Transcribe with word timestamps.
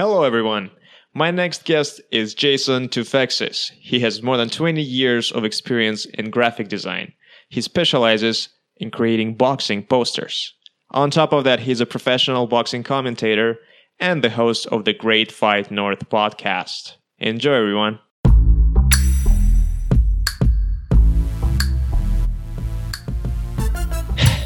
Hello, 0.00 0.22
everyone. 0.22 0.70
My 1.12 1.30
next 1.30 1.66
guest 1.66 2.00
is 2.10 2.32
Jason 2.32 2.88
Tufexis. 2.88 3.70
He 3.72 4.00
has 4.00 4.22
more 4.22 4.38
than 4.38 4.48
20 4.48 4.80
years 4.80 5.30
of 5.30 5.44
experience 5.44 6.06
in 6.06 6.30
graphic 6.30 6.68
design. 6.68 7.12
He 7.50 7.60
specializes 7.60 8.48
in 8.78 8.90
creating 8.90 9.34
boxing 9.34 9.84
posters. 9.84 10.54
On 10.92 11.10
top 11.10 11.34
of 11.34 11.44
that, 11.44 11.60
he's 11.60 11.82
a 11.82 11.84
professional 11.84 12.46
boxing 12.46 12.82
commentator 12.82 13.58
and 13.98 14.24
the 14.24 14.30
host 14.30 14.66
of 14.68 14.86
the 14.86 14.94
Great 14.94 15.30
Fight 15.30 15.70
North 15.70 16.08
podcast. 16.08 16.94
Enjoy, 17.18 17.52
everyone. 17.52 17.98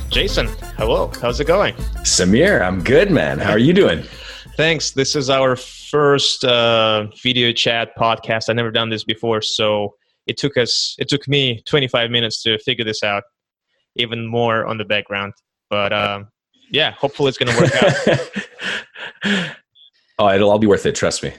Jason, 0.08 0.48
hello. 0.78 1.12
How's 1.22 1.38
it 1.38 1.46
going? 1.46 1.74
Samir, 2.02 2.60
I'm 2.60 2.82
good, 2.82 3.12
man. 3.12 3.38
How 3.38 3.52
are 3.52 3.58
you 3.58 3.72
doing? 3.72 4.02
Thanks. 4.56 4.92
This 4.92 5.16
is 5.16 5.30
our 5.30 5.56
first 5.56 6.44
uh, 6.44 7.08
video 7.20 7.50
chat 7.50 7.90
podcast. 7.96 8.48
I've 8.48 8.54
never 8.54 8.70
done 8.70 8.88
this 8.88 9.02
before, 9.02 9.42
so 9.42 9.96
it 10.28 10.36
took 10.36 10.56
us, 10.56 10.94
it 10.96 11.08
took 11.08 11.26
me 11.26 11.60
25 11.66 12.08
minutes 12.12 12.40
to 12.44 12.56
figure 12.60 12.84
this 12.84 13.02
out, 13.02 13.24
even 13.96 14.24
more 14.24 14.64
on 14.64 14.78
the 14.78 14.84
background. 14.84 15.32
But 15.70 15.92
um, 15.92 16.28
yeah, 16.70 16.92
hopefully 16.92 17.30
it's 17.30 17.38
going 17.38 17.52
to 17.52 17.60
work 17.60 17.74
out. 19.26 19.56
oh, 20.20 20.28
it'll 20.28 20.50
all 20.50 20.60
be 20.60 20.68
worth 20.68 20.86
it. 20.86 20.94
Trust 20.94 21.24
me. 21.24 21.32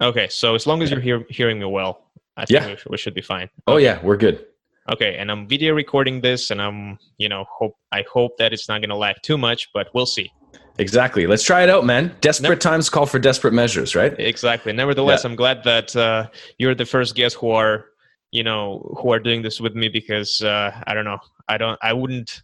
Okay, 0.00 0.28
so 0.28 0.54
as 0.54 0.64
long 0.64 0.82
as 0.82 0.90
you're 0.92 1.00
hear- 1.00 1.26
hearing 1.30 1.58
me 1.58 1.66
well, 1.66 2.12
I 2.36 2.44
think 2.44 2.60
yeah. 2.60 2.68
we, 2.68 2.76
we 2.90 2.96
should 2.96 3.14
be 3.14 3.22
fine. 3.22 3.50
Oh 3.66 3.78
yeah, 3.78 4.00
we're 4.04 4.16
good. 4.16 4.46
Okay, 4.92 5.16
and 5.16 5.32
I'm 5.32 5.48
video 5.48 5.74
recording 5.74 6.20
this, 6.20 6.52
and 6.52 6.62
I'm, 6.62 6.98
you 7.18 7.28
know, 7.28 7.44
hope 7.50 7.74
I 7.90 8.04
hope 8.12 8.36
that 8.38 8.52
it's 8.52 8.68
not 8.68 8.80
going 8.80 8.90
to 8.90 8.96
lag 8.96 9.16
too 9.22 9.36
much, 9.36 9.68
but 9.74 9.88
we'll 9.94 10.06
see. 10.06 10.30
Exactly. 10.78 11.26
Let's 11.26 11.42
try 11.42 11.62
it 11.62 11.70
out, 11.70 11.84
man. 11.84 12.14
Desperate 12.20 12.60
times 12.60 12.88
call 12.88 13.06
for 13.06 13.18
desperate 13.18 13.52
measures, 13.52 13.94
right? 13.94 14.18
Exactly. 14.18 14.72
Nevertheless, 14.72 15.24
yeah. 15.24 15.30
I'm 15.30 15.36
glad 15.36 15.64
that 15.64 15.94
uh, 15.94 16.28
you're 16.58 16.74
the 16.74 16.86
first 16.86 17.14
guest 17.14 17.36
who 17.36 17.50
are, 17.50 17.86
you 18.30 18.42
know, 18.42 18.96
who 19.00 19.12
are 19.12 19.18
doing 19.18 19.42
this 19.42 19.60
with 19.60 19.74
me 19.74 19.88
because 19.88 20.40
uh, 20.42 20.72
I 20.86 20.94
don't 20.94 21.04
know, 21.04 21.18
I 21.48 21.58
don't, 21.58 21.78
I 21.82 21.92
wouldn't 21.92 22.42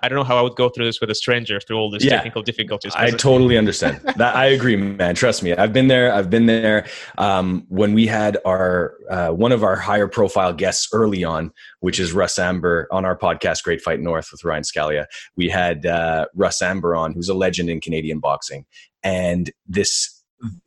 I 0.00 0.08
don't 0.08 0.16
know 0.16 0.24
how 0.24 0.38
I 0.38 0.42
would 0.42 0.54
go 0.54 0.68
through 0.68 0.84
this 0.84 1.00
with 1.00 1.10
a 1.10 1.14
stranger 1.14 1.60
through 1.60 1.76
all 1.76 1.90
these 1.90 2.04
yeah, 2.04 2.16
technical 2.16 2.42
difficulties. 2.42 2.92
I 2.94 3.10
totally 3.10 3.58
understand 3.58 4.00
that. 4.16 4.36
I 4.36 4.46
agree, 4.46 4.76
man. 4.76 5.14
Trust 5.14 5.42
me. 5.42 5.54
I've 5.54 5.72
been 5.72 5.88
there. 5.88 6.12
I've 6.12 6.30
been 6.30 6.46
there. 6.46 6.86
Um, 7.16 7.64
when 7.68 7.94
we 7.94 8.06
had 8.06 8.38
our, 8.44 8.94
uh, 9.10 9.30
one 9.30 9.50
of 9.50 9.64
our 9.64 9.76
higher 9.76 10.06
profile 10.06 10.52
guests 10.52 10.88
early 10.92 11.24
on, 11.24 11.52
which 11.80 11.98
is 11.98 12.12
Russ 12.12 12.38
Anber 12.38 12.86
on 12.92 13.04
our 13.04 13.18
podcast, 13.18 13.64
Great 13.64 13.80
Fight 13.80 14.00
North 14.00 14.28
with 14.30 14.44
Ryan 14.44 14.62
Scalia, 14.62 15.06
we 15.36 15.48
had, 15.48 15.84
uh, 15.84 16.26
Russ 16.34 16.62
Anber 16.62 16.94
on, 16.94 17.12
who's 17.12 17.28
a 17.28 17.34
legend 17.34 17.68
in 17.68 17.80
Canadian 17.80 18.20
boxing. 18.20 18.66
And 19.02 19.50
this 19.66 20.17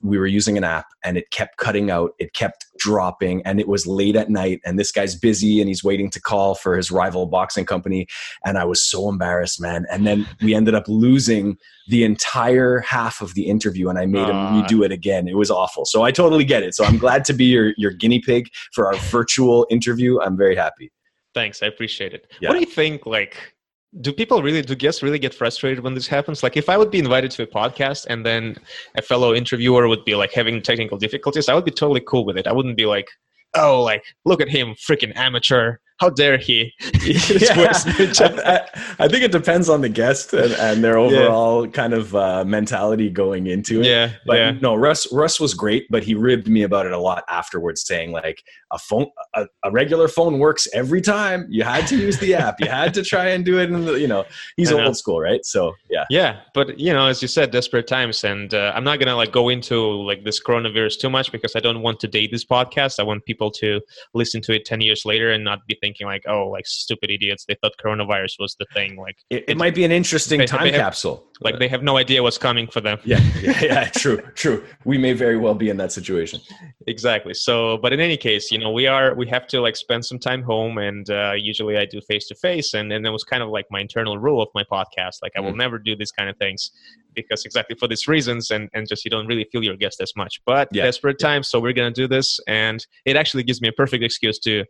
we 0.01 0.17
were 0.17 0.27
using 0.27 0.57
an 0.57 0.63
app 0.63 0.87
and 1.03 1.17
it 1.17 1.31
kept 1.31 1.57
cutting 1.57 1.89
out 1.89 2.11
it 2.19 2.33
kept 2.33 2.65
dropping 2.77 3.41
and 3.45 3.59
it 3.59 3.67
was 3.67 3.87
late 3.87 4.15
at 4.15 4.29
night 4.29 4.59
and 4.65 4.77
this 4.77 4.91
guy's 4.91 5.15
busy 5.15 5.61
and 5.61 5.69
he's 5.69 5.83
waiting 5.83 6.09
to 6.09 6.19
call 6.19 6.55
for 6.55 6.75
his 6.75 6.91
rival 6.91 7.25
boxing 7.25 7.65
company 7.65 8.05
and 8.45 8.57
i 8.57 8.65
was 8.65 8.81
so 8.81 9.07
embarrassed 9.07 9.61
man. 9.61 9.85
And 9.91 10.05
then 10.05 10.27
we 10.41 10.53
ended 10.53 10.75
up 10.75 10.87
losing 10.87 11.57
the 11.87 12.03
entire 12.03 12.79
half 12.79 13.21
of 13.21 13.33
the 13.33 13.47
interview 13.47 13.89
and 13.89 13.97
i 13.97 14.05
made 14.05 14.29
uh, 14.29 14.31
him 14.31 14.63
redo 14.63 14.85
it 14.85 14.91
again. 14.91 15.27
It 15.27 15.37
was 15.37 15.51
awful. 15.51 15.85
So 15.85 16.03
i 16.03 16.11
totally 16.11 16.43
get 16.45 16.63
it. 16.63 16.75
So 16.75 16.83
i'm 16.83 16.97
glad 16.97 17.23
to 17.25 17.33
be 17.33 17.45
your, 17.45 17.73
your 17.77 17.91
guinea 17.91 18.19
pig 18.19 18.49
for 18.73 18.87
our 18.87 18.95
virtual 18.95 19.67
interview. 19.69 20.19
I'm 20.19 20.37
very 20.37 20.55
happy. 20.55 20.91
Thanks. 21.33 21.63
I 21.63 21.67
appreciate 21.67 22.13
it. 22.13 22.31
Yeah. 22.41 22.49
what 22.49 22.55
do 22.55 22.59
you 22.61 22.65
think 22.65 23.05
like 23.05 23.55
do 23.99 24.13
people 24.13 24.41
really 24.41 24.61
do 24.61 24.73
guests 24.73 25.03
really 25.03 25.19
get 25.19 25.33
frustrated 25.33 25.83
when 25.83 25.93
this 25.93 26.07
happens? 26.07 26.43
Like 26.43 26.55
if 26.55 26.69
i 26.69 26.77
would 26.77 26.91
be 26.91 26.99
invited 26.99 27.31
to 27.31 27.43
a 27.43 27.47
podcast 27.47 28.05
and 28.09 28.25
then 28.25 28.55
a 28.95 29.01
fellow 29.01 29.33
interviewer 29.33 29.87
would 29.87 30.05
be 30.05 30.15
like 30.15 30.31
having 30.31 30.61
technical 30.61 30.97
difficulties 30.97 31.49
i 31.49 31.53
would 31.53 31.65
be 31.65 31.71
totally 31.71 32.01
cool 32.07 32.25
with 32.25 32.37
it. 32.37 32.47
I 32.47 32.53
wouldn't 32.53 32.77
be 32.77 32.85
like 32.85 33.09
oh 33.55 33.81
like 33.83 34.03
look 34.23 34.41
at 34.41 34.47
him 34.47 34.75
freaking 34.75 35.11
amateur 35.15 35.77
how 36.01 36.09
dare 36.09 36.39
he? 36.39 36.73
yeah. 37.05 37.71
I, 37.75 38.61
I, 38.97 39.07
think 39.07 39.23
it 39.23 39.31
depends 39.31 39.69
on 39.69 39.81
the 39.81 39.89
guest 39.89 40.33
and, 40.33 40.51
and 40.53 40.83
their 40.83 40.97
overall 40.97 41.63
yeah. 41.63 41.71
kind 41.71 41.93
of 41.93 42.15
uh, 42.15 42.43
mentality 42.43 43.07
going 43.07 43.45
into 43.45 43.81
it. 43.81 43.85
Yeah, 43.85 44.11
but 44.25 44.37
yeah. 44.37 44.51
no, 44.61 44.73
Russ 44.73 45.11
Russ 45.13 45.39
was 45.39 45.53
great, 45.53 45.85
but 45.91 46.03
he 46.03 46.15
ribbed 46.15 46.47
me 46.47 46.63
about 46.63 46.87
it 46.87 46.91
a 46.91 46.97
lot 46.97 47.23
afterwards, 47.29 47.85
saying 47.85 48.13
like 48.13 48.43
a 48.71 48.79
phone, 48.79 49.05
a, 49.35 49.45
a 49.63 49.69
regular 49.69 50.07
phone 50.07 50.39
works 50.39 50.67
every 50.73 51.01
time. 51.01 51.45
You 51.49 51.63
had 51.63 51.85
to 51.87 51.95
use 51.95 52.17
the 52.17 52.33
app. 52.33 52.59
You 52.59 52.67
had 52.67 52.95
to 52.95 53.03
try 53.03 53.27
and 53.27 53.45
do 53.45 53.59
it. 53.59 53.69
In 53.69 53.85
the, 53.85 53.93
you 53.93 54.07
know, 54.07 54.25
he's 54.57 54.71
old 54.71 54.97
school, 54.97 55.21
right? 55.21 55.45
So 55.45 55.73
yeah, 55.91 56.05
yeah. 56.09 56.39
But 56.55 56.79
you 56.79 56.93
know, 56.93 57.05
as 57.05 57.21
you 57.21 57.27
said, 57.27 57.51
desperate 57.51 57.85
times, 57.85 58.23
and 58.23 58.55
uh, 58.55 58.71
I'm 58.73 58.83
not 58.83 58.97
gonna 58.99 59.15
like 59.15 59.31
go 59.31 59.49
into 59.49 59.79
like 60.01 60.23
this 60.23 60.41
coronavirus 60.41 60.99
too 60.99 61.11
much 61.11 61.31
because 61.31 61.55
I 61.55 61.59
don't 61.59 61.83
want 61.83 61.99
to 61.99 62.07
date 62.07 62.31
this 62.31 62.43
podcast. 62.43 62.99
I 62.99 63.03
want 63.03 63.23
people 63.25 63.51
to 63.51 63.81
listen 64.15 64.41
to 64.41 64.55
it 64.55 64.65
ten 64.65 64.81
years 64.81 65.05
later 65.05 65.31
and 65.31 65.43
not 65.43 65.59
be 65.67 65.77
thinking 65.79 65.90
thinking 65.91 66.07
like, 66.07 66.23
oh, 66.27 66.47
like 66.47 66.65
stupid 66.65 67.11
idiots. 67.11 67.45
They 67.47 67.55
thought 67.61 67.73
coronavirus 67.83 68.35
was 68.39 68.55
the 68.59 68.65
thing. 68.73 68.97
Like 68.97 69.17
it, 69.29 69.43
it 69.47 69.57
might 69.57 69.75
be 69.75 69.83
an 69.83 69.91
interesting 69.91 70.39
they, 70.39 70.45
time 70.45 70.63
they 70.63 70.71
have, 70.71 70.81
capsule. 70.81 71.27
Like 71.41 71.59
they 71.59 71.67
have 71.67 71.83
no 71.83 71.97
idea 71.97 72.23
what's 72.23 72.37
coming 72.37 72.67
for 72.67 72.81
them. 72.81 72.99
Yeah, 73.03 73.19
yeah, 73.41 73.63
yeah. 73.63 73.85
true, 73.89 74.21
true. 74.35 74.63
We 74.85 74.97
may 74.97 75.13
very 75.13 75.37
well 75.37 75.53
be 75.55 75.69
in 75.69 75.77
that 75.77 75.91
situation. 75.91 76.39
exactly. 76.87 77.33
So, 77.33 77.77
but 77.77 77.93
in 77.93 77.99
any 77.99 78.17
case, 78.17 78.51
you 78.51 78.59
know, 78.59 78.71
we 78.71 78.87
are 78.87 79.13
we 79.15 79.27
have 79.27 79.47
to 79.47 79.61
like 79.61 79.75
spend 79.75 80.05
some 80.05 80.19
time 80.19 80.43
home, 80.43 80.77
and 80.77 81.09
uh, 81.09 81.33
usually 81.35 81.77
I 81.77 81.85
do 81.85 81.99
face 82.01 82.27
to 82.27 82.35
face, 82.35 82.73
and 82.73 82.91
and 82.93 83.05
that 83.05 83.11
was 83.11 83.23
kind 83.23 83.43
of 83.43 83.49
like 83.49 83.65
my 83.69 83.81
internal 83.81 84.17
rule 84.17 84.41
of 84.41 84.49
my 84.55 84.63
podcast. 84.63 85.17
Like 85.21 85.33
I 85.35 85.41
will 85.41 85.53
mm. 85.53 85.57
never 85.57 85.77
do 85.77 85.95
these 85.95 86.11
kind 86.11 86.29
of 86.29 86.37
things 86.37 86.71
because 87.13 87.43
exactly 87.43 87.75
for 87.77 87.89
these 87.89 88.07
reasons 88.07 88.51
and, 88.51 88.69
and 88.73 88.87
just 88.87 89.03
you 89.03 89.11
don't 89.11 89.27
really 89.27 89.45
feel 89.51 89.61
your 89.61 89.75
guest 89.75 89.99
as 89.99 90.13
much 90.15 90.39
but 90.45 90.69
yeah, 90.71 90.83
desperate 90.83 91.17
yeah. 91.19 91.27
times 91.27 91.49
so 91.49 91.59
we're 91.59 91.73
going 91.73 91.93
to 91.93 92.01
do 92.01 92.07
this 92.07 92.39
and 92.47 92.87
it 93.03 93.17
actually 93.17 93.43
gives 93.43 93.59
me 93.61 93.67
a 93.67 93.73
perfect 93.73 94.01
excuse 94.01 94.39
to 94.39 94.63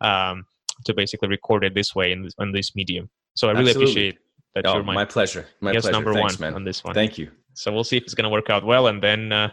um, 0.00 0.44
to 0.84 0.94
basically 0.94 1.28
record 1.28 1.64
it 1.64 1.74
this 1.74 1.94
way 1.94 2.12
in 2.12 2.22
this, 2.22 2.34
on 2.38 2.52
this 2.52 2.74
medium. 2.74 3.08
So 3.34 3.48
I 3.48 3.52
really 3.52 3.70
Absolutely. 3.70 3.92
appreciate 3.92 4.18
that 4.54 4.66
oh, 4.66 4.74
you're 4.74 4.82
my, 4.82 4.94
my 4.94 5.04
pleasure. 5.04 5.46
My 5.60 5.72
guest 5.72 5.84
pleasure. 5.84 5.92
number 5.92 6.12
Thanks, 6.12 6.38
one 6.38 6.48
man. 6.48 6.54
on 6.54 6.64
this 6.64 6.84
one. 6.84 6.94
Thank 6.94 7.18
you. 7.18 7.30
So 7.54 7.72
we'll 7.72 7.84
see 7.84 7.96
if 7.96 8.04
it's 8.04 8.14
going 8.14 8.24
to 8.24 8.30
work 8.30 8.50
out 8.50 8.64
well, 8.64 8.86
and 8.86 9.02
then 9.02 9.32
uh, 9.32 9.50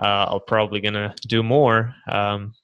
uh, 0.00 0.26
I'll 0.28 0.40
probably 0.40 0.80
going 0.80 0.94
to 0.94 1.14
do 1.26 1.42
more. 1.42 1.94
Um, 2.10 2.54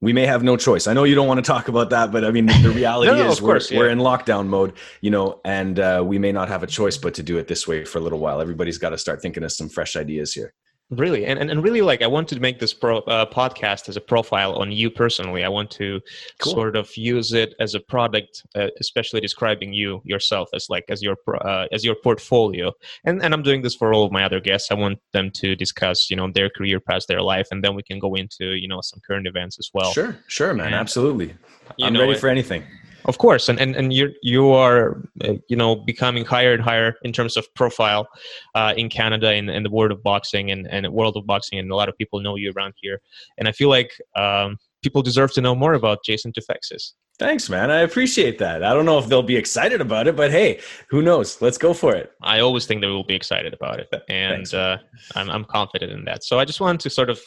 we 0.00 0.12
may 0.12 0.26
have 0.26 0.44
no 0.44 0.56
choice. 0.56 0.86
I 0.86 0.92
know 0.92 1.02
you 1.02 1.16
don't 1.16 1.26
want 1.26 1.44
to 1.44 1.46
talk 1.46 1.66
about 1.66 1.90
that, 1.90 2.12
but 2.12 2.24
I 2.24 2.30
mean, 2.30 2.46
the 2.46 2.70
reality 2.70 3.10
no, 3.16 3.28
is 3.28 3.42
we're, 3.42 3.54
course, 3.54 3.70
yeah. 3.70 3.78
we're, 3.78 3.90
in 3.90 3.98
lockdown 3.98 4.46
mode, 4.46 4.74
you 5.00 5.10
know, 5.10 5.40
and 5.44 5.80
uh, 5.80 6.04
we 6.06 6.18
may 6.18 6.30
not 6.30 6.48
have 6.48 6.62
a 6.62 6.68
choice 6.68 6.96
but 6.96 7.14
to 7.14 7.22
do 7.22 7.36
it 7.36 7.48
this 7.48 7.66
way 7.66 7.84
for 7.84 7.98
a 7.98 8.00
little 8.00 8.20
while. 8.20 8.40
Everybody's 8.40 8.78
got 8.78 8.90
to 8.90 8.98
start 8.98 9.20
thinking 9.20 9.42
of 9.42 9.50
some 9.50 9.68
fresh 9.68 9.96
ideas 9.96 10.32
here 10.32 10.54
really? 10.90 11.26
And, 11.26 11.38
and, 11.38 11.50
and 11.50 11.62
really 11.62 11.82
like 11.82 12.02
i 12.02 12.06
want 12.06 12.28
to 12.28 12.40
make 12.40 12.58
this 12.58 12.74
pro, 12.74 12.98
uh, 12.98 13.26
podcast 13.26 13.88
as 13.88 13.96
a 13.96 14.00
profile 14.00 14.54
on 14.54 14.72
you 14.72 14.90
personally. 14.90 15.44
I 15.44 15.48
want 15.48 15.70
to 15.72 16.00
cool. 16.40 16.52
sort 16.52 16.76
of 16.76 16.94
use 16.96 17.32
it 17.32 17.54
as 17.60 17.74
a 17.74 17.80
product 17.80 18.46
uh, 18.54 18.68
especially 18.80 19.20
describing 19.20 19.72
you 19.72 20.00
yourself 20.04 20.48
as 20.54 20.66
like 20.68 20.84
as 20.88 21.02
your 21.02 21.16
uh, 21.44 21.66
as 21.72 21.84
your 21.84 21.94
portfolio. 21.94 22.72
And 23.04 23.22
and 23.22 23.34
i'm 23.34 23.42
doing 23.42 23.62
this 23.62 23.74
for 23.74 23.92
all 23.92 24.04
of 24.04 24.12
my 24.12 24.24
other 24.24 24.40
guests. 24.40 24.70
I 24.70 24.74
want 24.74 24.98
them 25.12 25.30
to 25.32 25.54
discuss 25.54 26.10
you 26.10 26.16
know 26.16 26.30
their 26.30 26.50
career 26.50 26.80
past 26.80 27.08
their 27.08 27.22
life 27.22 27.48
and 27.50 27.62
then 27.62 27.74
we 27.74 27.82
can 27.82 27.98
go 27.98 28.14
into 28.14 28.54
you 28.54 28.68
know 28.68 28.80
some 28.82 29.00
current 29.06 29.26
events 29.26 29.58
as 29.58 29.70
well. 29.74 29.92
Sure 29.92 30.16
sure 30.26 30.54
man. 30.54 30.66
And, 30.66 30.74
absolutely. 30.74 31.34
i'm 31.82 31.92
know, 31.92 32.00
ready 32.00 32.18
for 32.18 32.28
anything 32.28 32.64
of 33.08 33.18
course 33.18 33.48
and 33.48 33.58
and, 33.58 33.74
and 33.74 33.92
you 33.92 34.10
you 34.22 34.52
are 34.52 35.02
uh, 35.24 35.34
you 35.48 35.56
know 35.56 35.74
becoming 35.74 36.24
higher 36.24 36.52
and 36.52 36.62
higher 36.62 36.94
in 37.02 37.12
terms 37.12 37.36
of 37.36 37.52
profile 37.54 38.06
uh, 38.54 38.72
in 38.76 38.88
canada 38.88 39.30
and, 39.30 39.50
and 39.50 39.66
the 39.66 39.70
world 39.70 39.90
of 39.90 40.02
boxing 40.02 40.50
and, 40.52 40.68
and 40.68 40.86
world 40.92 41.16
of 41.16 41.26
boxing 41.26 41.58
and 41.58 41.70
a 41.70 41.74
lot 41.74 41.88
of 41.88 41.96
people 41.98 42.20
know 42.20 42.36
you 42.36 42.52
around 42.56 42.74
here 42.76 43.00
and 43.38 43.48
i 43.48 43.52
feel 43.52 43.70
like 43.70 43.92
um, 44.14 44.56
people 44.82 45.02
deserve 45.02 45.32
to 45.32 45.40
know 45.40 45.54
more 45.54 45.74
about 45.74 46.04
jason 46.04 46.32
tufexis 46.32 46.92
Thanks, 47.18 47.50
man. 47.50 47.68
I 47.68 47.80
appreciate 47.80 48.38
that. 48.38 48.62
I 48.62 48.72
don't 48.72 48.84
know 48.84 48.98
if 49.00 49.08
they'll 49.08 49.24
be 49.24 49.36
excited 49.36 49.80
about 49.80 50.06
it, 50.06 50.14
but 50.14 50.30
hey, 50.30 50.60
who 50.88 51.02
knows? 51.02 51.42
Let's 51.42 51.58
go 51.58 51.74
for 51.74 51.92
it. 51.92 52.12
I 52.22 52.38
always 52.38 52.64
think 52.64 52.80
they 52.80 52.86
will 52.86 53.02
be 53.02 53.16
excited 53.16 53.52
about 53.52 53.80
it, 53.80 53.88
and 54.08 54.46
Thanks, 54.46 54.54
uh, 54.54 54.78
I'm, 55.16 55.28
I'm 55.28 55.44
confident 55.44 55.90
in 55.90 56.04
that. 56.04 56.22
So 56.22 56.38
I 56.38 56.44
just 56.44 56.60
wanted 56.60 56.80
to 56.82 56.90
sort 56.90 57.10
of 57.10 57.20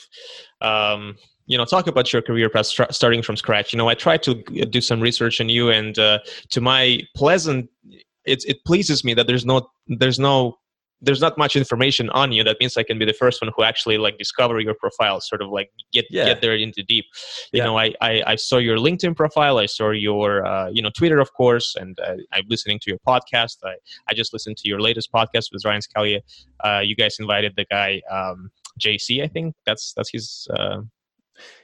um, 0.62 1.18
you 1.52 1.58
know 1.58 1.66
talk 1.66 1.86
about 1.88 2.14
your 2.14 2.22
career 2.22 2.50
path 2.50 2.68
starting 2.92 3.22
from 3.22 3.36
scratch. 3.36 3.74
You 3.74 3.78
know 3.78 3.90
i 3.90 3.94
tried 3.94 4.24
to 4.24 4.36
do 4.78 4.82
some 4.82 5.02
research 5.02 5.42
on 5.42 5.50
you 5.50 5.70
and 5.70 6.00
uh, 6.00 6.20
to 6.50 6.62
my 6.62 7.02
pleasant 7.16 7.70
it, 8.24 8.44
it 8.48 8.64
pleases 8.66 9.04
me 9.04 9.14
that 9.16 9.28
there's 9.28 9.46
no 9.46 9.70
there's 9.88 10.20
no 10.20 10.58
there's 11.04 11.20
not 11.20 11.36
much 11.36 11.56
information 11.56 12.12
on 12.12 12.32
you. 12.32 12.44
That 12.44 12.58
means 12.60 12.78
i 12.78 12.84
can 12.84 12.98
be 13.00 13.06
the 13.06 13.20
first 13.24 13.42
one 13.42 13.52
who 13.56 13.64
actually 13.64 13.98
like 13.98 14.18
discover 14.18 14.60
your 14.60 14.76
profile 14.76 15.20
sort 15.20 15.42
of 15.42 15.50
like 15.50 15.70
get 15.92 16.06
yeah. 16.10 16.26
get 16.26 16.42
there 16.42 16.56
into 16.56 16.84
deep. 16.84 17.06
You 17.52 17.58
yeah. 17.58 17.66
know 17.66 17.78
I, 17.78 17.94
I, 18.00 18.24
I 18.34 18.36
saw 18.36 18.58
your 18.58 18.78
linkedin 18.78 19.14
profile. 19.16 19.58
I 19.58 19.66
saw 19.66 19.90
your 19.90 20.46
uh, 20.46 20.70
you 20.70 20.82
know 20.82 20.92
twitter 21.00 21.20
of 21.20 21.34
course 21.34 21.76
and 21.76 22.00
uh, 22.00 22.16
i'm 22.32 22.46
listening 22.48 22.80
to 22.84 22.90
your 22.92 23.00
podcast. 23.06 23.58
I, 23.66 23.76
I 24.10 24.14
just 24.14 24.32
listened 24.32 24.58
to 24.58 24.70
your 24.70 24.80
latest 24.80 25.12
podcast 25.12 25.46
with 25.52 25.66
ryan 25.66 25.82
scalia. 25.82 26.20
Uh, 26.64 26.82
you 26.90 26.96
guys 26.96 27.18
invited 27.20 27.54
the 27.58 27.66
guy 27.66 28.02
um, 28.10 28.52
jc 28.80 29.22
i 29.22 29.28
think. 29.28 29.56
That's 29.66 29.94
that's 29.96 30.12
his 30.12 30.48
uh, 30.58 30.82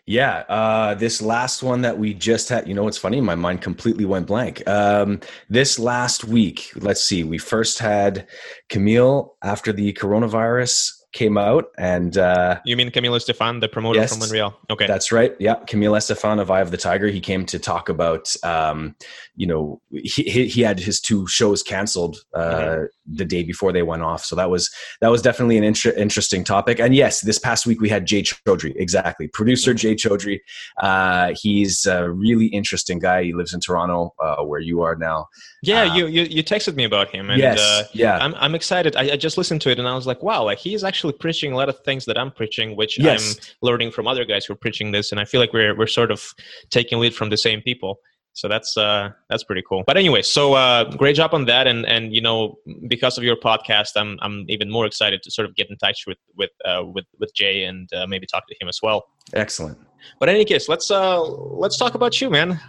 yeah, 0.06 0.44
uh, 0.48 0.94
this 0.96 1.22
last 1.22 1.64
one 1.64 1.82
that 1.82 1.98
we 1.98 2.14
just 2.14 2.48
had, 2.50 2.68
you 2.68 2.74
know, 2.74 2.84
what's 2.84 2.98
funny? 2.98 3.20
My 3.20 3.36
mind 3.36 3.62
completely 3.62 4.06
went 4.06 4.28
blank. 4.28 4.66
Um, 4.68 5.20
this 5.50 5.78
last 5.78 6.24
week, 6.24 6.72
let's 6.76 7.04
see, 7.04 7.24
we 7.26 7.38
first 7.38 7.80
had 7.80 8.26
Camille 8.70 9.36
after 9.44 9.74
the 9.74 9.92
coronavirus. 9.94 10.94
came 11.14 11.38
out, 11.38 11.66
and 11.78 12.18
uh, 12.18 12.60
you 12.66 12.78
mean 12.78 12.92
Camille 12.92 13.16
Estephan, 13.16 13.60
the 13.60 13.68
promoter 13.68 14.00
yes, 14.00 14.12
from 14.12 14.20
Montreal? 14.20 14.54
Okay, 14.70 14.88
that's 14.88 15.12
right. 15.12 15.36
Yeah, 15.40 15.56
Camille 15.66 15.96
Estephan 15.96 16.40
of 16.40 16.52
Eye 16.52 16.62
of 16.62 16.72
the 16.72 16.78
Tiger. 16.78 17.08
He 17.08 17.20
came 17.20 17.46
to 17.48 17.60
talk 17.60 17.90
about, 17.90 18.34
um, 18.44 18.96
you 19.36 19.48
know, 19.48 19.82
he 19.92 20.48
he 20.48 20.62
had 20.62 20.80
his 20.80 21.00
two 21.02 21.26
shows 21.28 21.64
canceled 21.64 22.18
uh, 22.34 22.40
mm-hmm. 22.40 22.86
The 23.12 23.26
day 23.26 23.44
before 23.44 23.72
they 23.72 23.84
went 23.84 24.04
off, 24.04 24.24
so 24.24 24.36
that 24.36 24.50
was 24.50 24.70
that 25.02 25.10
was 25.10 25.22
definitely 25.22 25.58
an 25.58 25.64
inter- 25.64 25.94
interesting 25.98 26.44
topic. 26.44 26.80
And 26.80 26.96
yes, 26.96 27.22
this 27.22 27.40
past 27.40 27.66
week 27.66 27.82
we 27.82 27.90
had 27.90 28.06
Jay 28.06 28.24
Chaudhry, 28.24 28.74
exactly, 28.76 29.28
producer. 29.28 29.74
Jay 29.74 29.96
Chaudhry. 29.96 30.40
Uh, 30.82 31.34
he's 31.40 31.86
a 31.86 32.10
really 32.10 32.48
interesting 32.48 33.00
guy. 33.00 33.24
He 33.24 33.34
lives 33.34 33.54
in 33.54 33.60
Toronto, 33.60 34.14
uh, 34.24 34.44
where 34.44 34.60
you 34.60 34.82
are 34.82 34.96
now. 34.96 35.28
Yeah, 35.64 35.84
um, 35.84 35.98
you, 35.98 36.08
you 36.08 36.24
you 36.24 36.44
texted 36.44 36.76
me 36.76 36.84
about 36.84 37.10
him, 37.10 37.30
and 37.30 37.40
yes, 37.40 37.60
uh, 37.60 37.84
yeah, 37.94 38.18
I'm 38.18 38.36
I'm 38.36 38.56
excited. 38.56 38.96
I, 38.96 39.12
I, 39.12 39.18
just 39.18 39.38
listened 39.38 39.62
to 39.62 39.70
it, 39.70 39.80
and 39.80 39.88
I 39.88 39.96
was 39.96 40.08
like, 40.08 40.22
wow, 40.22 40.44
like 40.44 40.60
he's 40.60 40.84
actually 40.84 41.14
preaching 41.14 41.54
a 41.54 41.56
lot 41.56 41.70
of 41.70 41.80
things 41.80 42.06
that 42.06 42.18
I'm 42.18 42.32
preaching, 42.32 42.76
which 42.76 43.00
yes. 43.00 43.36
I'm 43.36 43.44
learning 43.62 43.92
from 43.92 44.08
other 44.08 44.26
guys 44.26 44.46
who 44.46 44.54
are 44.54 44.58
preaching 44.58 44.92
this, 44.92 45.12
and 45.12 45.20
I 45.20 45.26
feel 45.26 45.42
like 45.42 45.54
we're 45.54 45.76
we're 45.76 45.88
sort 45.88 46.12
of 46.12 46.24
taking 46.70 47.00
lead 47.00 47.16
from 47.16 47.30
the 47.30 47.38
same 47.38 47.62
people. 47.62 48.00
So 48.38 48.48
that's 48.48 48.78
uh 48.78 49.10
that's 49.30 49.44
pretty 49.44 49.64
cool. 49.68 49.84
But 49.88 49.98
anyway, 49.98 50.22
so 50.22 50.54
uh, 50.54 50.84
great 50.96 51.16
job 51.16 51.34
on 51.34 51.46
that, 51.46 51.66
and 51.66 51.88
and 51.88 52.14
you 52.14 52.22
know 52.22 52.60
because 52.88 53.18
of 53.18 53.24
your 53.24 53.36
podcast, 53.36 53.94
I'm 53.96 54.20
I'm 54.22 54.46
even 54.48 54.70
more 54.70 54.86
excited 54.86 55.24
to 55.24 55.32
sort 55.32 55.50
of 55.50 55.56
get 55.56 55.72
in 55.72 55.78
touch 55.78 56.04
with 56.06 56.20
with 56.36 56.52
uh, 56.64 56.84
with 56.86 57.06
with 57.20 57.34
Jay 57.34 57.64
and 57.64 57.92
uh, 57.94 58.06
maybe 58.06 58.28
talk 58.28 58.44
to 58.48 58.56
him 58.62 58.68
as 58.70 58.80
well. 58.84 59.08
Excellent. 59.34 59.80
But 60.20 60.30
in 60.30 60.36
any 60.36 60.46
case, 60.46 60.70
let's 60.70 60.92
uh 60.92 61.20
let's 61.20 61.78
talk 61.78 61.96
about 61.96 62.22
you, 62.22 62.30
man. 62.30 62.60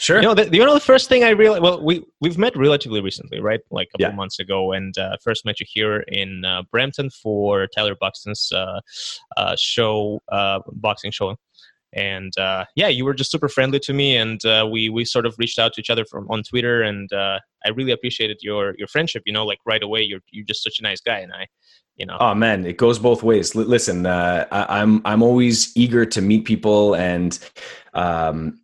Sure. 0.00 0.18
You 0.18 0.28
know, 0.28 0.34
the, 0.34 0.56
you 0.56 0.64
know, 0.64 0.74
the 0.74 0.78
first 0.78 1.08
thing 1.08 1.24
I 1.24 1.30
realized, 1.30 1.60
well, 1.60 1.82
we, 1.82 2.04
we've 2.20 2.38
met 2.38 2.56
relatively 2.56 3.00
recently, 3.00 3.40
right? 3.40 3.58
Like 3.72 3.88
a 3.88 3.98
couple 3.98 4.12
yeah. 4.12 4.16
months 4.16 4.38
ago, 4.38 4.70
and 4.70 4.96
uh, 4.96 5.16
first 5.24 5.44
met 5.44 5.58
you 5.58 5.66
here 5.68 6.04
in 6.06 6.44
uh, 6.44 6.62
Brampton 6.70 7.10
for 7.10 7.66
Tyler 7.66 7.96
Buxton's 8.00 8.52
uh, 8.52 8.78
uh 9.36 9.56
show, 9.58 10.20
uh, 10.30 10.60
boxing 10.74 11.10
show. 11.10 11.34
And 11.94 12.36
uh, 12.38 12.66
yeah, 12.74 12.88
you 12.88 13.04
were 13.04 13.14
just 13.14 13.30
super 13.30 13.48
friendly 13.48 13.80
to 13.80 13.92
me, 13.94 14.16
and 14.16 14.40
we 14.70 14.88
we 14.88 15.04
sort 15.04 15.26
of 15.26 15.34
reached 15.38 15.58
out 15.58 15.72
to 15.74 15.80
each 15.80 15.90
other 15.90 16.04
from 16.04 16.26
on 16.30 16.42
Twitter, 16.42 16.82
and 16.82 17.08
I 17.12 17.70
really 17.74 17.92
appreciated 17.92 18.38
your 18.42 18.74
your 18.78 18.88
friendship. 18.88 19.22
You 19.26 19.32
know, 19.32 19.44
like 19.44 19.58
right 19.64 19.82
away, 19.82 20.02
you're 20.02 20.20
you're 20.30 20.44
just 20.44 20.62
such 20.62 20.78
a 20.78 20.82
nice 20.82 21.00
guy, 21.00 21.18
and 21.20 21.32
I, 21.32 21.46
you 21.96 22.06
know. 22.06 22.16
Oh 22.20 22.34
man, 22.34 22.66
it 22.66 22.76
goes 22.76 22.98
both 22.98 23.22
ways. 23.22 23.56
L- 23.56 23.62
listen, 23.62 24.06
I, 24.06 24.46
I'm 24.52 25.00
I'm 25.04 25.22
always 25.22 25.76
eager 25.76 26.04
to 26.06 26.20
meet 26.20 26.44
people, 26.44 26.94
and 26.94 27.38
um, 27.94 28.60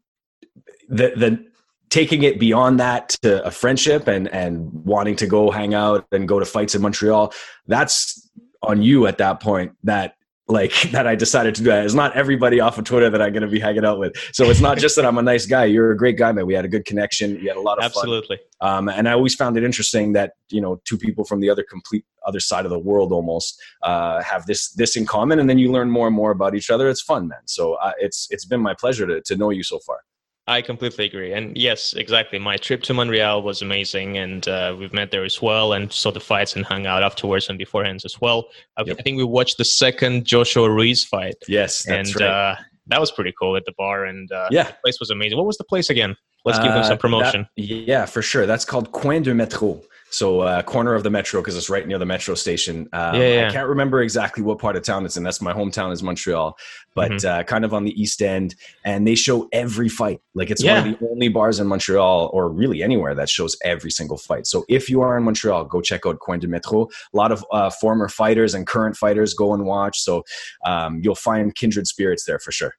the 0.88 1.12
the 1.16 1.46
taking 1.90 2.24
it 2.24 2.40
beyond 2.40 2.80
that 2.80 3.10
to 3.22 3.44
a 3.44 3.50
friendship 3.50 4.08
and 4.08 4.28
and 4.28 4.72
wanting 4.84 5.16
to 5.16 5.26
go 5.26 5.50
hang 5.50 5.74
out 5.74 6.06
and 6.12 6.28
go 6.28 6.38
to 6.38 6.44
fights 6.44 6.74
in 6.74 6.82
Montreal, 6.82 7.32
that's 7.66 8.28
on 8.62 8.82
you 8.82 9.06
at 9.06 9.18
that 9.18 9.40
point. 9.40 9.72
That 9.84 10.16
like 10.48 10.72
that 10.92 11.06
I 11.06 11.14
decided 11.14 11.54
to 11.56 11.62
do 11.62 11.70
that. 11.70 11.84
It's 11.84 11.94
not 11.94 12.16
everybody 12.16 12.60
off 12.60 12.78
of 12.78 12.84
Twitter 12.84 13.10
that 13.10 13.20
I'm 13.22 13.32
going 13.32 13.42
to 13.42 13.48
be 13.48 13.60
hanging 13.60 13.84
out 13.84 13.98
with. 13.98 14.16
So 14.32 14.50
it's 14.50 14.60
not 14.60 14.78
just 14.78 14.96
that 14.96 15.06
I'm 15.06 15.18
a 15.18 15.22
nice 15.22 15.46
guy. 15.46 15.64
You're 15.64 15.92
a 15.92 15.96
great 15.96 16.16
guy, 16.16 16.32
man. 16.32 16.46
We 16.46 16.54
had 16.54 16.64
a 16.64 16.68
good 16.68 16.84
connection. 16.84 17.38
We 17.40 17.46
had 17.46 17.56
a 17.56 17.60
lot 17.60 17.78
of 17.78 17.84
Absolutely. 17.84 18.38
fun. 18.60 18.78
Um, 18.78 18.88
and 18.88 19.08
I 19.08 19.12
always 19.12 19.34
found 19.34 19.56
it 19.56 19.64
interesting 19.64 20.12
that 20.14 20.32
you 20.50 20.60
know 20.60 20.80
two 20.84 20.96
people 20.96 21.24
from 21.24 21.40
the 21.40 21.50
other 21.50 21.64
complete 21.68 22.04
other 22.26 22.40
side 22.40 22.64
of 22.64 22.70
the 22.70 22.78
world 22.78 23.12
almost 23.12 23.60
uh, 23.82 24.22
have 24.22 24.46
this 24.46 24.72
this 24.72 24.96
in 24.96 25.06
common, 25.06 25.38
and 25.38 25.48
then 25.48 25.58
you 25.58 25.70
learn 25.70 25.90
more 25.90 26.06
and 26.06 26.16
more 26.16 26.30
about 26.30 26.54
each 26.54 26.70
other. 26.70 26.88
It's 26.88 27.02
fun, 27.02 27.28
man. 27.28 27.40
So 27.46 27.74
uh, 27.74 27.92
it's 27.98 28.28
it's 28.30 28.44
been 28.44 28.60
my 28.60 28.74
pleasure 28.74 29.06
to 29.06 29.20
to 29.20 29.36
know 29.36 29.50
you 29.50 29.62
so 29.62 29.78
far. 29.80 29.98
I 30.46 30.60
completely 30.60 31.06
agree. 31.06 31.32
And 31.32 31.56
yes, 31.56 31.94
exactly. 31.94 32.38
My 32.38 32.56
trip 32.56 32.82
to 32.84 32.94
Montreal 32.94 33.42
was 33.42 33.62
amazing. 33.62 34.18
And 34.18 34.46
uh, 34.46 34.76
we've 34.78 34.92
met 34.92 35.10
there 35.10 35.24
as 35.24 35.40
well 35.40 35.72
and 35.72 35.90
saw 35.90 36.10
the 36.10 36.20
fights 36.20 36.54
and 36.54 36.64
hung 36.66 36.86
out 36.86 37.02
afterwards 37.02 37.48
and 37.48 37.58
beforehand 37.58 38.02
as 38.04 38.20
well. 38.20 38.48
Yep. 38.84 38.98
I 38.98 39.02
think 39.02 39.16
we 39.16 39.24
watched 39.24 39.56
the 39.56 39.64
second 39.64 40.26
Joshua 40.26 40.70
Ruiz 40.70 41.02
fight. 41.02 41.36
Yes. 41.48 41.86
and 41.86 42.14
right. 42.20 42.28
uh, 42.28 42.56
that 42.88 43.00
was 43.00 43.10
pretty 43.10 43.32
cool 43.40 43.56
at 43.56 43.64
the 43.64 43.72
bar. 43.78 44.04
And 44.04 44.30
uh, 44.30 44.48
yeah. 44.50 44.64
the 44.64 44.76
place 44.84 45.00
was 45.00 45.08
amazing. 45.08 45.38
What 45.38 45.46
was 45.46 45.56
the 45.56 45.64
place 45.64 45.88
again? 45.88 46.14
Let's 46.44 46.58
give 46.58 46.72
them 46.72 46.84
some 46.84 46.94
uh, 46.94 46.98
promotion. 46.98 47.48
That, 47.56 47.62
yeah, 47.62 48.04
for 48.04 48.20
sure. 48.20 48.44
That's 48.44 48.66
called 48.66 48.92
Coin 48.92 49.22
de 49.22 49.32
Métro. 49.32 49.82
So 50.14 50.42
uh, 50.42 50.62
corner 50.62 50.94
of 50.94 51.02
the 51.02 51.10
metro 51.10 51.40
because 51.40 51.56
it's 51.56 51.68
right 51.68 51.84
near 51.84 51.98
the 51.98 52.06
metro 52.06 52.36
station. 52.36 52.88
Um, 52.92 53.16
yeah, 53.16 53.34
yeah, 53.34 53.48
I 53.48 53.52
can't 53.52 53.68
remember 53.68 54.00
exactly 54.00 54.44
what 54.44 54.60
part 54.60 54.76
of 54.76 54.84
town 54.84 55.04
it's 55.04 55.16
in. 55.16 55.24
That's 55.24 55.40
my 55.40 55.52
hometown 55.52 55.92
is 55.92 56.04
Montreal, 56.04 56.56
but 56.94 57.10
mm-hmm. 57.10 57.40
uh, 57.40 57.42
kind 57.42 57.64
of 57.64 57.74
on 57.74 57.82
the 57.82 58.00
east 58.00 58.22
end. 58.22 58.54
And 58.84 59.08
they 59.08 59.16
show 59.16 59.48
every 59.52 59.88
fight. 59.88 60.20
Like 60.34 60.50
it's 60.50 60.62
yeah. 60.62 60.78
one 60.78 60.92
of 60.92 61.00
the 61.00 61.08
only 61.08 61.28
bars 61.28 61.58
in 61.58 61.66
Montreal, 61.66 62.30
or 62.32 62.48
really 62.48 62.80
anywhere, 62.80 63.16
that 63.16 63.28
shows 63.28 63.56
every 63.64 63.90
single 63.90 64.16
fight. 64.16 64.46
So 64.46 64.64
if 64.68 64.88
you 64.88 65.00
are 65.00 65.18
in 65.18 65.24
Montreal, 65.24 65.64
go 65.64 65.80
check 65.80 66.06
out 66.06 66.20
Coin 66.20 66.38
de 66.38 66.46
Metro. 66.46 66.84
A 66.84 67.16
lot 67.16 67.32
of 67.32 67.44
uh, 67.50 67.70
former 67.70 68.08
fighters 68.08 68.54
and 68.54 68.68
current 68.68 68.96
fighters 68.96 69.34
go 69.34 69.52
and 69.52 69.64
watch. 69.64 70.00
So 70.00 70.22
um, 70.64 71.00
you'll 71.02 71.16
find 71.16 71.52
kindred 71.56 71.88
spirits 71.88 72.24
there 72.24 72.38
for 72.38 72.52
sure. 72.52 72.74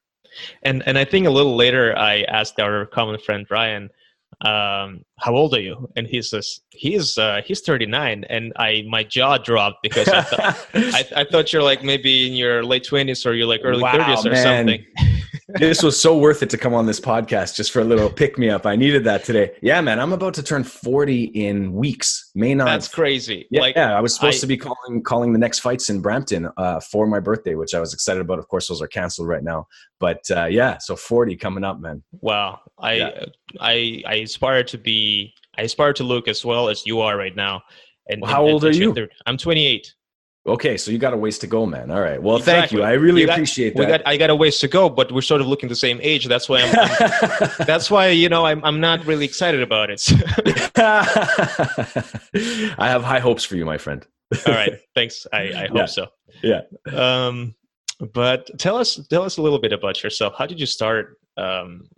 And 0.62 0.82
and 0.86 0.96
I 0.96 1.04
think 1.04 1.26
a 1.26 1.30
little 1.30 1.54
later, 1.54 1.96
I 1.98 2.22
asked 2.22 2.58
our 2.60 2.86
common 2.86 3.18
friend 3.20 3.46
Ryan 3.50 3.90
um, 4.42 5.02
how 5.18 5.34
old 5.34 5.54
are 5.54 5.60
you? 5.60 5.88
And 5.96 6.06
he 6.06 6.20
says, 6.20 6.60
he's, 6.70 7.16
uh, 7.16 7.40
he's 7.44 7.62
39. 7.62 8.24
And 8.28 8.52
I, 8.56 8.84
my 8.86 9.02
jaw 9.02 9.38
dropped 9.38 9.82
because 9.82 10.08
I, 10.08 10.22
thought, 10.22 10.68
I, 10.74 11.04
I, 11.16 11.24
thought 11.24 11.52
you're 11.52 11.62
like 11.62 11.82
maybe 11.82 12.26
in 12.26 12.34
your 12.34 12.62
late 12.62 12.84
20s 12.84 13.24
or 13.24 13.32
you're 13.32 13.46
like 13.46 13.62
early 13.64 13.82
wow, 13.82 13.94
30s 13.94 14.26
or 14.26 14.30
man. 14.30 14.42
something. 14.42 14.84
This 15.48 15.82
was 15.82 16.00
so 16.00 16.18
worth 16.18 16.42
it 16.42 16.50
to 16.50 16.58
come 16.58 16.74
on 16.74 16.86
this 16.86 16.98
podcast 16.98 17.54
just 17.54 17.70
for 17.70 17.80
a 17.80 17.84
little 17.84 18.10
pick 18.10 18.36
me 18.36 18.50
up. 18.50 18.66
I 18.66 18.74
needed 18.74 19.04
that 19.04 19.24
today. 19.24 19.52
Yeah, 19.62 19.80
man, 19.80 20.00
I'm 20.00 20.12
about 20.12 20.34
to 20.34 20.42
turn 20.42 20.64
40 20.64 21.24
in 21.24 21.72
weeks. 21.72 22.30
May 22.34 22.54
not. 22.54 22.66
That's 22.66 22.88
crazy. 22.88 23.46
Yeah, 23.50 23.60
like, 23.60 23.76
yeah 23.76 23.96
I 23.96 24.00
was 24.00 24.14
supposed 24.14 24.38
I, 24.38 24.40
to 24.40 24.46
be 24.46 24.56
calling 24.56 25.02
calling 25.02 25.32
the 25.32 25.38
next 25.38 25.60
fights 25.60 25.88
in 25.88 26.00
Brampton 26.00 26.48
uh, 26.56 26.80
for 26.80 27.06
my 27.06 27.20
birthday, 27.20 27.54
which 27.54 27.74
I 27.74 27.80
was 27.80 27.94
excited 27.94 28.20
about. 28.20 28.38
Of 28.38 28.48
course, 28.48 28.68
those 28.68 28.82
are 28.82 28.88
canceled 28.88 29.28
right 29.28 29.44
now. 29.44 29.66
But 30.00 30.20
uh, 30.34 30.46
yeah, 30.46 30.78
so 30.78 30.96
40 30.96 31.36
coming 31.36 31.64
up, 31.64 31.80
man. 31.80 32.02
Wow. 32.20 32.60
I 32.78 32.92
yeah. 32.94 33.24
I 33.60 34.02
I 34.06 34.14
aspire 34.16 34.64
to 34.64 34.78
be 34.78 35.32
I 35.56 35.62
aspire 35.62 35.92
to 35.94 36.04
look 36.04 36.28
as 36.28 36.44
well 36.44 36.68
as 36.68 36.84
you 36.84 37.00
are 37.00 37.16
right 37.16 37.34
now. 37.34 37.62
And 38.08 38.22
well, 38.22 38.30
how 38.30 38.44
and, 38.44 38.52
old 38.52 38.64
are 38.64 38.72
you? 38.72 38.94
I'm 39.26 39.36
28. 39.36 39.94
Okay, 40.46 40.76
so 40.76 40.92
you 40.92 40.98
got 40.98 41.12
a 41.12 41.16
ways 41.16 41.38
to 41.38 41.46
go, 41.48 41.66
man. 41.66 41.90
All 41.90 42.00
right. 42.00 42.22
Well, 42.22 42.36
exactly. 42.36 42.60
thank 42.60 42.72
you. 42.72 42.82
I 42.84 42.92
really 42.92 43.26
got, 43.26 43.32
appreciate 43.32 43.74
that. 43.74 43.80
We 43.80 43.86
got, 43.86 44.02
I 44.06 44.16
got 44.16 44.30
a 44.30 44.36
ways 44.36 44.58
to 44.60 44.68
go, 44.68 44.88
but 44.88 45.10
we're 45.10 45.20
sort 45.20 45.40
of 45.40 45.48
looking 45.48 45.68
the 45.68 45.74
same 45.74 45.98
age. 46.02 46.26
That's 46.26 46.48
why 46.48 46.60
I'm. 46.62 46.78
I'm 46.78 47.50
that's 47.66 47.90
why 47.90 48.08
you 48.08 48.28
know 48.28 48.46
I'm. 48.46 48.64
I'm 48.64 48.78
not 48.78 49.04
really 49.06 49.24
excited 49.24 49.60
about 49.60 49.90
it. 49.90 50.02
I 52.78 52.88
have 52.88 53.02
high 53.02 53.18
hopes 53.18 53.44
for 53.44 53.56
you, 53.56 53.64
my 53.64 53.76
friend. 53.76 54.06
All 54.46 54.54
right. 54.54 54.78
Thanks. 54.94 55.26
I, 55.32 55.38
I 55.38 55.66
hope 55.68 55.76
yeah. 55.76 55.86
so. 55.86 56.06
Yeah. 56.42 56.60
Um, 56.92 57.54
but 58.12 58.50
tell 58.58 58.76
us 58.76 59.00
tell 59.08 59.22
us 59.22 59.38
a 59.38 59.42
little 59.42 59.58
bit 59.58 59.72
about 59.72 60.02
yourself. 60.02 60.34
How 60.38 60.46
did 60.46 60.60
you 60.60 60.66
start 60.66 61.18
um, 61.36 61.88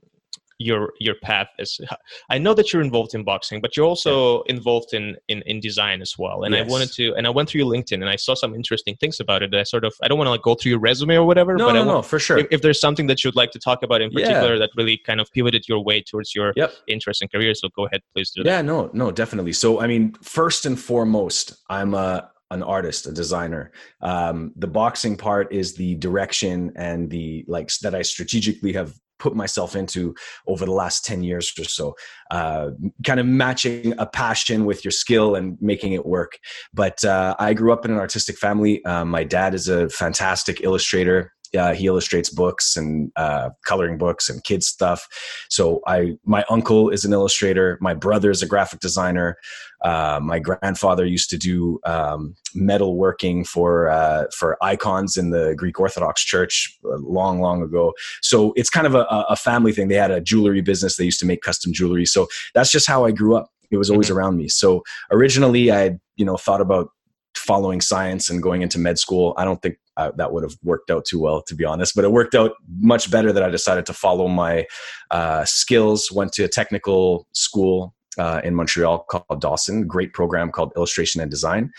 your 0.58 0.92
your 0.98 1.14
path 1.22 1.48
is 1.58 1.80
i 2.30 2.38
know 2.38 2.52
that 2.52 2.72
you're 2.72 2.82
involved 2.82 3.14
in 3.14 3.24
boxing 3.24 3.60
but 3.60 3.76
you're 3.76 3.86
also 3.86 4.42
yeah. 4.44 4.54
involved 4.54 4.92
in, 4.92 5.16
in 5.28 5.42
in 5.42 5.60
design 5.60 6.02
as 6.02 6.16
well 6.18 6.42
and 6.44 6.54
yes. 6.54 6.66
i 6.66 6.70
wanted 6.70 6.90
to 6.92 7.14
and 7.14 7.26
i 7.26 7.30
went 7.30 7.48
through 7.48 7.60
your 7.60 7.70
linkedin 7.70 7.94
and 7.94 8.08
i 8.08 8.16
saw 8.16 8.34
some 8.34 8.54
interesting 8.54 8.96
things 8.96 9.20
about 9.20 9.42
it 9.42 9.54
i 9.54 9.62
sort 9.62 9.84
of 9.84 9.94
i 10.02 10.08
don't 10.08 10.18
want 10.18 10.26
to 10.26 10.32
like 10.32 10.42
go 10.42 10.54
through 10.54 10.70
your 10.70 10.80
resume 10.80 11.14
or 11.16 11.24
whatever 11.24 11.56
no, 11.56 11.66
but 11.66 11.72
no, 11.72 11.82
I 11.82 11.86
want, 11.86 11.98
no 11.98 12.02
for 12.02 12.18
sure 12.18 12.38
if, 12.38 12.46
if, 12.50 12.62
there's 12.62 12.80
something 12.80 13.06
that 13.06 13.22
you'd 13.22 13.36
like 13.36 13.52
to 13.52 13.58
talk 13.58 13.82
about 13.82 14.00
in 14.02 14.10
particular 14.10 14.54
yeah. 14.54 14.58
that 14.58 14.70
really 14.76 14.98
kind 14.98 15.20
of 15.20 15.30
pivoted 15.32 15.68
your 15.68 15.82
way 15.82 16.02
towards 16.02 16.34
your 16.34 16.52
yep. 16.56 16.72
interest 16.88 17.22
and 17.22 17.30
career 17.30 17.54
so 17.54 17.68
go 17.76 17.86
ahead 17.86 18.02
please 18.14 18.30
do 18.30 18.42
that 18.42 18.50
yeah 18.50 18.62
no 18.62 18.90
no 18.92 19.10
definitely 19.10 19.52
so 19.52 19.80
i 19.80 19.86
mean 19.86 20.12
first 20.22 20.66
and 20.66 20.78
foremost 20.78 21.56
i'm 21.70 21.94
a 21.94 22.30
an 22.50 22.62
artist, 22.62 23.06
a 23.06 23.12
designer. 23.12 23.72
Um, 24.00 24.52
the 24.56 24.66
boxing 24.66 25.16
part 25.16 25.52
is 25.52 25.74
the 25.74 25.96
direction 25.96 26.72
and 26.76 27.10
the 27.10 27.44
like 27.46 27.70
that 27.82 27.94
I 27.94 28.02
strategically 28.02 28.72
have 28.72 28.94
put 29.18 29.34
myself 29.34 29.76
into 29.76 30.14
over 30.46 30.64
the 30.64 30.72
last 30.72 31.04
10 31.04 31.22
years 31.22 31.52
or 31.58 31.64
so 31.64 31.94
uh, 32.30 32.70
kind 33.04 33.20
of 33.20 33.26
matching 33.26 33.94
a 33.98 34.06
passion 34.06 34.64
with 34.64 34.84
your 34.84 34.92
skill 34.92 35.34
and 35.34 35.56
making 35.60 35.92
it 35.92 36.04
work. 36.06 36.38
But 36.74 37.02
uh, 37.04 37.34
i 37.38 37.54
grew 37.54 37.72
up 37.72 37.84
in 37.84 37.90
an 37.90 37.98
artistic 37.98 38.36
family. 38.36 38.84
Um, 38.84 39.08
my 39.08 39.24
dad 39.24 39.54
is 39.54 39.68
a 39.68 39.88
fantastic 39.88 40.62
illustrator 40.62 41.32
uh, 41.56 41.72
he 41.72 41.86
illustrates 41.86 42.30
books 42.30 42.76
and 42.76 43.10
uh, 43.16 43.50
coloring 43.64 43.98
books 43.98 44.28
and 44.28 44.42
kids 44.44 44.66
stuff. 44.66 45.06
So 45.48 45.80
I, 45.86 46.16
my 46.24 46.44
uncle 46.50 46.90
is 46.90 47.04
an 47.04 47.12
illustrator. 47.12 47.78
My 47.80 47.94
brother 47.94 48.30
is 48.30 48.42
a 48.42 48.46
graphic 48.46 48.80
designer. 48.80 49.36
Uh, 49.82 50.18
my 50.22 50.38
grandfather 50.38 51.04
used 51.04 51.30
to 51.30 51.38
do 51.38 51.78
um, 51.84 52.34
metal 52.54 52.96
working 52.96 53.44
for 53.44 53.88
uh, 53.88 54.24
for 54.36 54.56
icons 54.62 55.16
in 55.16 55.30
the 55.30 55.54
Greek 55.56 55.78
Orthodox 55.78 56.24
Church 56.24 56.76
uh, 56.84 56.96
long, 56.98 57.40
long 57.40 57.62
ago. 57.62 57.94
So 58.20 58.52
it's 58.56 58.70
kind 58.70 58.86
of 58.86 58.94
a, 58.94 59.04
a, 59.04 59.36
family 59.36 59.72
thing. 59.72 59.86
They 59.86 59.94
had 59.94 60.10
a 60.10 60.20
jewelry 60.20 60.62
business. 60.62 60.96
They 60.96 61.04
used 61.04 61.20
to 61.20 61.26
make 61.26 61.42
custom 61.42 61.72
jewelry. 61.72 62.06
So 62.06 62.26
that's 62.54 62.72
just 62.72 62.88
how 62.88 63.04
I 63.04 63.12
grew 63.12 63.36
up. 63.36 63.50
It 63.70 63.76
was 63.76 63.88
always 63.88 64.08
mm-hmm. 64.08 64.18
around 64.18 64.36
me. 64.36 64.48
So 64.48 64.82
originally, 65.12 65.70
I 65.70 65.98
you 66.16 66.24
know 66.24 66.36
thought 66.36 66.60
about 66.60 66.90
following 67.36 67.80
science 67.80 68.28
and 68.28 68.42
going 68.42 68.62
into 68.62 68.78
med 68.78 68.98
school. 68.98 69.34
I 69.36 69.44
don't 69.44 69.62
think 69.62 69.76
that 70.16 70.32
would 70.32 70.42
have 70.42 70.56
worked 70.62 70.90
out 70.90 71.04
too 71.04 71.20
well, 71.20 71.42
to 71.42 71.54
be 71.54 71.64
honest. 71.64 71.94
But 71.94 72.04
it 72.04 72.12
worked 72.12 72.34
out 72.34 72.52
much 72.78 73.10
better 73.10 73.32
that 73.32 73.42
I 73.42 73.50
decided 73.50 73.86
to 73.86 73.92
follow 73.92 74.28
my 74.28 74.66
uh, 75.10 75.44
skills. 75.44 76.10
Went 76.12 76.32
to 76.34 76.44
a 76.44 76.48
technical 76.48 77.26
school 77.32 77.94
uh, 78.18 78.40
in 78.44 78.54
Montreal 78.54 79.06
called 79.10 79.40
Dawson, 79.40 79.86
great 79.86 80.12
program 80.12 80.50
called 80.50 80.72
Illustration 80.76 81.20
and 81.20 81.30
Design. 81.30 81.72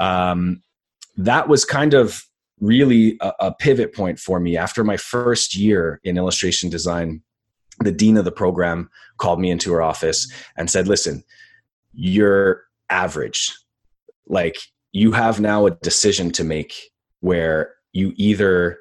Um, 0.00 0.62
that 1.16 1.48
was 1.48 1.64
kind 1.64 1.94
of 1.94 2.22
really 2.60 3.16
a, 3.20 3.32
a 3.40 3.54
pivot 3.54 3.94
point 3.94 4.18
for 4.18 4.40
me 4.40 4.56
after 4.56 4.82
my 4.84 4.96
first 4.96 5.54
year 5.54 6.00
in 6.04 6.16
illustration 6.16 6.70
design 6.70 7.22
the 7.80 7.92
dean 7.92 8.16
of 8.16 8.24
the 8.24 8.32
program 8.32 8.88
called 9.18 9.38
me 9.38 9.50
into 9.50 9.70
her 9.72 9.82
office 9.82 10.30
and 10.56 10.70
said 10.70 10.88
listen 10.88 11.22
you're 11.92 12.62
average 12.88 13.52
like 14.26 14.56
you 14.92 15.12
have 15.12 15.40
now 15.40 15.66
a 15.66 15.70
decision 15.70 16.30
to 16.30 16.44
make 16.44 16.74
where 17.20 17.74
you 17.92 18.12
either 18.16 18.78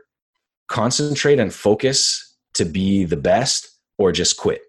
concentrate 0.67 1.39
and 1.39 1.53
focus 1.53 2.35
to 2.53 2.65
be 2.65 3.05
the 3.05 3.17
best 3.17 3.69
or 3.97 4.11
just 4.11 4.37
quit 4.37 4.61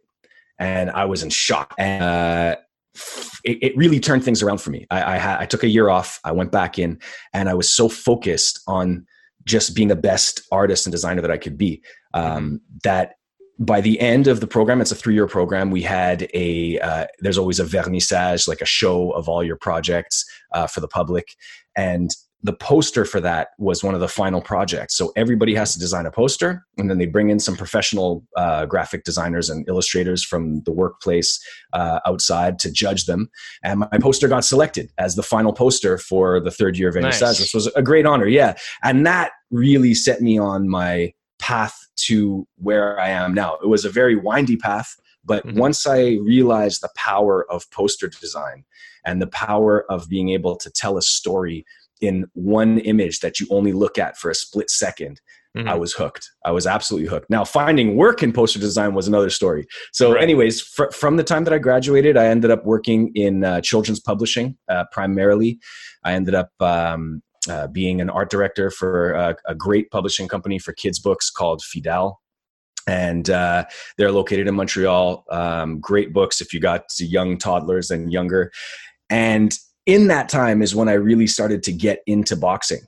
and 0.59 0.91
i 0.91 1.05
was 1.05 1.23
in 1.23 1.31
shock 1.31 1.75
and 1.79 2.03
uh, 2.03 2.57
it, 3.45 3.59
it, 3.63 3.77
really 3.77 4.01
turned 4.01 4.25
things 4.25 4.43
around 4.43 4.59
for 4.59 4.71
me. 4.71 4.87
I, 4.91 5.03
I, 5.03 5.41
I 5.43 5.47
took 5.47 5.63
a 5.63 5.69
year 5.69 5.89
off. 5.89 6.21
I 6.25 6.33
went 6.33 6.53
back 6.53 6.79
in, 6.79 6.99
and 7.33 7.49
I 7.49 7.55
was 7.55 7.73
so 7.73 7.89
focused 7.89 8.61
on 8.67 9.07
just 9.45 9.75
being 9.75 9.89
the 9.89 9.97
best 9.97 10.43
artist 10.51 10.87
and 10.87 10.93
designer 10.93 11.23
that 11.23 11.31
I 11.31 11.39
could 11.39 11.57
be 11.57 11.83
um, 12.15 12.61
that 12.83 13.15
by 13.59 13.81
the 13.81 13.99
end 14.01 14.27
of 14.27 14.41
the 14.41 14.47
program, 14.47 14.81
it's 14.81 14.93
a 14.93 14.97
three-year 14.97 15.27
program. 15.27 15.71
We 15.71 15.83
had 15.83 16.29
a 16.35 16.79
uh, 16.81 17.07
there's 17.21 17.39
always 17.39 17.61
a 17.61 17.65
vernissage, 17.65 18.49
like 18.49 18.61
a 18.61 18.67
show 18.67 19.13
of 19.13 19.29
all 19.29 19.43
your 19.43 19.57
projects 19.57 20.25
uh, 20.53 20.67
for 20.67 20.81
the 20.81 20.89
public, 20.89 21.29
and 21.77 22.11
the 22.43 22.53
poster 22.53 23.05
for 23.05 23.21
that 23.21 23.49
was 23.59 23.83
one 23.83 23.95
of 23.95 24.01
the 24.01 24.09
final 24.09 24.41
projects. 24.41 24.97
So 24.97 25.13
everybody 25.17 25.55
has 25.55 25.73
to 25.73 25.79
design 25.79 26.07
a 26.07 26.11
poster, 26.11 26.65
and 26.77 26.89
then 26.89 26.99
they 26.99 27.07
bring 27.07 27.31
in 27.31 27.41
some 27.41 27.57
professional 27.57 28.25
uh, 28.37 28.67
graphic 28.67 29.05
designers 29.05 29.51
and 29.51 29.67
illustrators 29.69 30.23
from 30.25 30.63
the 30.63 30.73
workplace 30.73 31.41
uh, 31.73 32.01
outside 32.07 32.59
to 32.61 32.71
judge 32.71 33.07
them. 33.07 33.29
And 33.65 33.81
my 33.81 33.99
poster 34.01 34.29
got 34.29 34.45
selected 34.45 34.93
as 34.99 35.17
the 35.17 35.23
final 35.23 35.53
poster 35.53 35.99
for 35.99 36.39
the 36.39 36.51
third 36.51 36.79
year 36.79 36.91
of 36.91 36.95
Vernissage, 36.95 37.21
nice. 37.21 37.41
which 37.41 37.55
was 37.55 37.67
a 37.69 37.83
great 37.83 38.07
honor. 38.07 38.27
Yeah, 38.27 38.55
and 38.85 39.07
that 39.07 39.33
really 39.51 39.95
set 39.95 40.21
me 40.21 40.39
on 40.39 40.69
my 40.69 41.13
path 41.39 41.77
to 41.97 42.47
where 42.57 42.99
I 43.01 43.09
am 43.09 43.35
now. 43.35 43.57
It 43.63 43.69
was 43.69 43.85
a 43.85 43.91
very 43.91 44.17
windy 44.17 44.57
path, 44.57 44.95
but 45.25 45.47
mm-hmm. 45.47 45.59
once 45.59 45.87
I 45.87 46.19
realized 46.23 46.83
the 46.83 46.91
power 46.97 47.51
of 47.51 47.69
poster 47.71 48.09
design 48.09 48.65
and 49.05 49.23
the 49.23 49.27
power 49.29 49.91
of 49.91 50.09
being 50.09 50.31
able 50.31 50.57
to 50.57 50.71
tell 50.71 50.99
a 50.99 51.03
story 51.03 51.65
in 52.01 52.27
one 52.35 52.79
image 52.81 53.21
that 53.21 53.41
you 53.41 53.47
only 53.51 53.73
look 53.73 53.99
at 53.99 54.17
for 54.17 54.31
a 54.31 54.35
split 54.35 54.69
2nd 54.69 55.17
mm-hmm. 55.57 55.69
I 55.69 55.75
was 55.75 55.93
hooked. 55.93 56.31
I 56.45 56.51
was 56.51 56.67
absolutely 56.67 57.09
hooked. 57.09 57.31
Now, 57.31 57.45
finding 57.45 57.97
work 57.97 58.23
in 58.23 58.33
poster 58.33 58.59
design 58.59 58.95
was 58.95 59.09
another 59.09 59.31
story. 59.31 59.67
So, 59.93 60.13
right. 60.13 60.23
anyways, 60.23 60.61
fr- 60.61 60.91
from 60.93 61.17
the 61.17 61.25
time 61.25 61.45
that 61.45 61.55
I 61.55 61.59
graduated, 61.59 62.17
I 62.17 62.27
ended 62.27 62.51
up 62.51 62.65
working 62.65 63.13
in 63.15 63.45
uh, 63.45 63.61
children's 63.61 64.01
publishing 64.01 64.57
uh, 64.69 64.85
primarily. 64.93 65.59
I 66.05 66.13
ended 66.13 66.35
up 66.35 66.51
um, 66.61 67.23
uh, 67.49 67.69
being 67.69 68.01
an 68.01 68.11
art 68.11 68.31
director 68.31 68.71
for 68.71 69.13
a, 69.13 69.37
a, 69.47 69.55
great 69.55 69.91
publishing 69.91 70.29
company 70.29 70.59
for 70.59 70.73
kids' 70.73 70.99
books 70.99 71.31
called 71.31 71.63
Fidel. 71.63 72.21
And 72.89 73.29
uh, 73.31 73.65
they're 73.97 74.13
located 74.13 74.47
in 74.47 74.55
Montreal. 74.55 75.25
Um, 75.31 75.81
great 75.81 76.13
books 76.13 76.41
if 76.41 76.53
you 76.53 76.61
got 76.61 76.85
young 76.99 77.39
toddlers 77.39 77.91
and 77.91 78.13
younger. 78.13 78.53
And 79.11 79.57
in 79.87 80.09
that 80.09 80.29
time 80.29 80.63
is 80.63 80.75
when 80.75 80.89
I 80.89 80.95
really 80.95 81.27
started 81.27 81.63
to 81.65 81.73
get 81.73 82.03
into 82.07 82.37
boxing. 82.37 82.81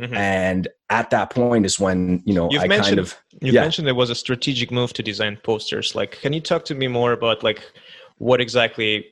Mm-hmm. 0.00 0.14
And 0.14 0.68
at 0.88 1.10
that 1.10 1.28
point 1.28 1.66
is 1.66 1.78
when, 1.78 2.22
you 2.24 2.32
know, 2.32 2.48
you've 2.50 2.62
I 2.62 2.68
kind 2.68 2.98
of 2.98 3.14
you 3.42 3.52
yeah. 3.52 3.60
mentioned 3.60 3.86
there 3.86 3.94
was 3.94 4.08
a 4.08 4.14
strategic 4.14 4.70
move 4.70 4.94
to 4.94 5.02
design 5.02 5.38
posters. 5.42 5.94
Like 5.94 6.20
can 6.22 6.32
you 6.32 6.40
talk 6.40 6.64
to 6.66 6.74
me 6.74 6.88
more 6.88 7.12
about 7.12 7.42
like 7.42 7.62
what 8.16 8.40
exactly 8.40 9.06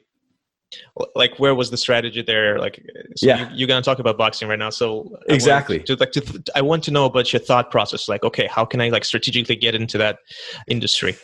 like 1.15 1.39
where 1.39 1.55
was 1.55 1.71
the 1.71 1.77
strategy 1.77 2.21
there 2.21 2.59
like 2.59 2.85
so 3.17 3.27
yeah. 3.27 3.51
you, 3.53 3.65
are 3.65 3.69
going 3.69 3.83
to 3.83 3.85
talk 3.85 3.99
about 3.99 4.19
boxing 4.19 4.49
right 4.49 4.59
now 4.59 4.69
so 4.69 5.19
exactly 5.29 5.81
to, 5.81 5.97
like 5.97 6.13
to, 6.13 6.43
i 6.55 6.61
want 6.61 6.85
to 6.85 6.91
know 6.91 7.07
about 7.07 7.33
your 7.33 7.41
thought 7.41 7.71
process 7.71 8.07
like 8.07 8.23
okay 8.23 8.47
how 8.47 8.67
can 8.67 8.81
i 8.81 8.91
like 8.91 9.05
strategically 9.05 9.57
get 9.57 9.75
into 9.75 9.97
that 9.97 10.19
industry 10.67 11.17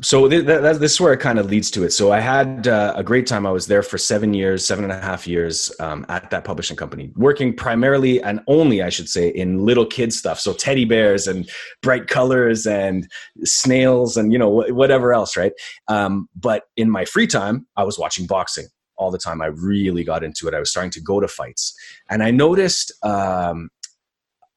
so 0.00 0.28
th- 0.28 0.46
th- 0.46 0.76
this 0.76 0.92
is 0.92 1.00
where 1.00 1.12
it 1.12 1.18
kind 1.18 1.40
of 1.40 1.46
leads 1.46 1.72
to 1.72 1.82
it. 1.82 1.90
So 1.90 2.12
I 2.12 2.20
had 2.20 2.68
uh, 2.68 2.92
a 2.94 3.02
great 3.02 3.26
time. 3.26 3.44
I 3.44 3.50
was 3.50 3.66
there 3.66 3.82
for 3.82 3.98
seven 3.98 4.32
years, 4.32 4.64
seven 4.64 4.84
and 4.84 4.92
a 4.92 5.00
half 5.00 5.26
years 5.26 5.72
um, 5.80 6.06
at 6.08 6.30
that 6.30 6.44
publishing 6.44 6.76
company, 6.76 7.10
working 7.16 7.52
primarily 7.52 8.22
and 8.22 8.40
only, 8.46 8.80
I 8.80 8.90
should 8.90 9.08
say, 9.08 9.28
in 9.28 9.64
little 9.64 9.84
kid 9.84 10.12
stuff. 10.12 10.38
So 10.38 10.52
teddy 10.52 10.84
bears 10.84 11.26
and 11.26 11.50
bright 11.82 12.06
colors 12.06 12.64
and 12.64 13.10
snails 13.42 14.16
and 14.16 14.32
you 14.32 14.38
know 14.38 14.48
whatever 14.48 15.12
else, 15.12 15.36
right? 15.36 15.52
Um, 15.88 16.28
but 16.36 16.64
in 16.76 16.90
my 16.90 17.04
free 17.04 17.26
time, 17.26 17.66
I 17.76 17.82
was 17.82 17.98
watching 17.98 18.26
boxing 18.26 18.66
all 18.96 19.10
the 19.10 19.18
time. 19.18 19.42
I 19.42 19.46
really 19.46 20.04
got 20.04 20.22
into 20.22 20.46
it. 20.46 20.54
I 20.54 20.60
was 20.60 20.70
starting 20.70 20.92
to 20.92 21.00
go 21.00 21.18
to 21.18 21.26
fights, 21.26 21.74
and 22.08 22.22
I 22.22 22.30
noticed 22.30 22.92
um, 23.02 23.68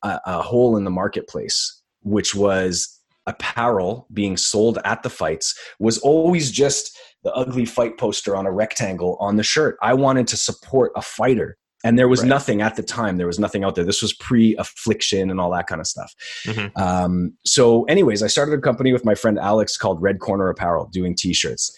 a, 0.03 0.19
a 0.24 0.41
hole 0.43 0.77
in 0.77 0.83
the 0.83 0.91
marketplace, 0.91 1.81
which 2.03 2.36
was 2.36 3.00
apparel 3.28 4.08
being 4.13 4.38
sold 4.38 4.80
at 4.84 5.04
the 5.04 5.10
fights 5.10 5.58
was 5.80 5.98
always 6.00 6.51
just 6.51 6.98
the 7.24 7.32
ugly 7.34 7.66
fight 7.66 7.98
poster 7.98 8.36
on 8.36 8.46
a 8.46 8.51
rectangle 8.51 9.18
on 9.20 9.36
the 9.36 9.44
shirt. 9.44 9.78
I 9.82 9.94
wanted 9.94 10.28
to 10.30 10.38
support 10.38 10.92
a 10.96 11.01
fighter. 11.01 11.58
And 11.84 11.98
there 11.98 12.08
was 12.08 12.22
right. 12.22 12.30
nothing 12.30 12.62
at 12.62 12.75
the 12.75 12.84
time. 12.84 13.18
There 13.18 13.25
was 13.25 13.40
nothing 13.40 13.63
out 13.63 13.74
there. 13.74 13.84
This 13.84 14.04
was 14.04 14.13
pre 14.13 14.56
affliction 14.58 15.32
and 15.32 15.42
all 15.42 15.51
that 15.51 15.66
kind 15.66 15.82
of 15.82 15.88
stuff. 15.88 16.13
Mm-hmm. 16.46 16.80
Um, 16.80 17.34
so, 17.44 17.86
anyways, 17.86 18.22
I 18.22 18.28
started 18.28 18.54
a 18.54 18.62
company 18.62 18.94
with 18.94 19.04
my 19.04 19.16
friend 19.16 19.40
Alex 19.40 19.78
called 19.78 20.00
Red 20.00 20.20
Corner 20.20 20.48
Apparel 20.50 20.90
doing 20.92 21.16
t 21.16 21.34
shirts 21.34 21.75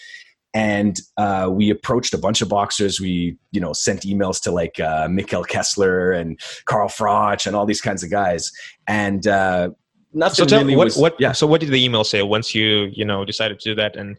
and 0.53 0.99
uh, 1.17 1.49
we 1.51 1.69
approached 1.69 2.13
a 2.13 2.17
bunch 2.17 2.41
of 2.41 2.49
boxers. 2.49 3.01
We, 3.01 3.37
you 3.51 3.59
know, 3.59 3.73
sent 3.73 4.01
emails 4.01 4.41
to 4.43 4.51
like 4.51 4.79
uh, 4.79 5.07
Mikkel 5.07 5.47
Kessler 5.47 6.11
and 6.11 6.39
Carl 6.65 6.89
Froch 6.89 7.47
and 7.47 7.55
all 7.55 7.65
these 7.65 7.81
kinds 7.81 8.03
of 8.03 8.11
guys. 8.11 8.51
And 8.87 9.25
uh, 9.25 9.71
nothing 10.13 10.35
so 10.35 10.45
tell, 10.45 10.61
really 10.61 10.75
what, 10.75 10.85
was, 10.85 10.97
what, 10.97 11.15
yeah. 11.19 11.31
So 11.31 11.47
what 11.47 11.61
did 11.61 11.69
the 11.69 11.83
email 11.83 12.03
say 12.03 12.21
once 12.21 12.53
you 12.55 12.89
you 12.93 13.05
know 13.05 13.25
decided 13.25 13.59
to 13.59 13.69
do 13.69 13.75
that 13.75 13.95
and 13.95 14.17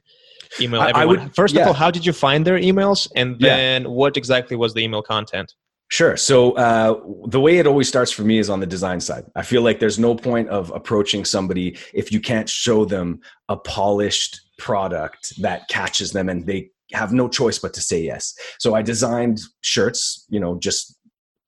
email 0.60 0.82
everyone? 0.82 1.02
I 1.02 1.04
would, 1.04 1.34
First 1.34 1.54
yeah. 1.54 1.62
of 1.62 1.68
all, 1.68 1.74
how 1.74 1.90
did 1.90 2.04
you 2.04 2.12
find 2.12 2.46
their 2.46 2.58
emails, 2.58 3.10
and 3.16 3.38
then 3.38 3.82
yeah. 3.82 3.88
what 3.88 4.16
exactly 4.16 4.56
was 4.56 4.74
the 4.74 4.82
email 4.82 5.02
content? 5.02 5.54
Sure. 5.88 6.16
So 6.16 6.52
uh, 6.52 7.00
the 7.26 7.40
way 7.40 7.58
it 7.58 7.66
always 7.66 7.88
starts 7.88 8.10
for 8.10 8.22
me 8.22 8.38
is 8.38 8.50
on 8.50 8.58
the 8.58 8.66
design 8.66 9.00
side. 9.00 9.24
I 9.36 9.42
feel 9.42 9.62
like 9.62 9.78
there's 9.78 9.98
no 9.98 10.14
point 10.14 10.48
of 10.48 10.70
approaching 10.74 11.24
somebody 11.24 11.76
if 11.92 12.10
you 12.10 12.20
can't 12.20 12.48
show 12.48 12.84
them 12.84 13.20
a 13.48 13.56
polished 13.56 14.40
product 14.58 15.40
that 15.40 15.68
catches 15.68 16.10
them 16.12 16.28
and 16.28 16.46
they 16.46 16.70
have 16.92 17.12
no 17.12 17.28
choice 17.28 17.58
but 17.58 17.74
to 17.74 17.80
say 17.80 18.02
yes. 18.02 18.34
So 18.58 18.74
I 18.74 18.82
designed 18.82 19.40
shirts, 19.60 20.26
you 20.30 20.40
know, 20.40 20.58
just 20.58 20.98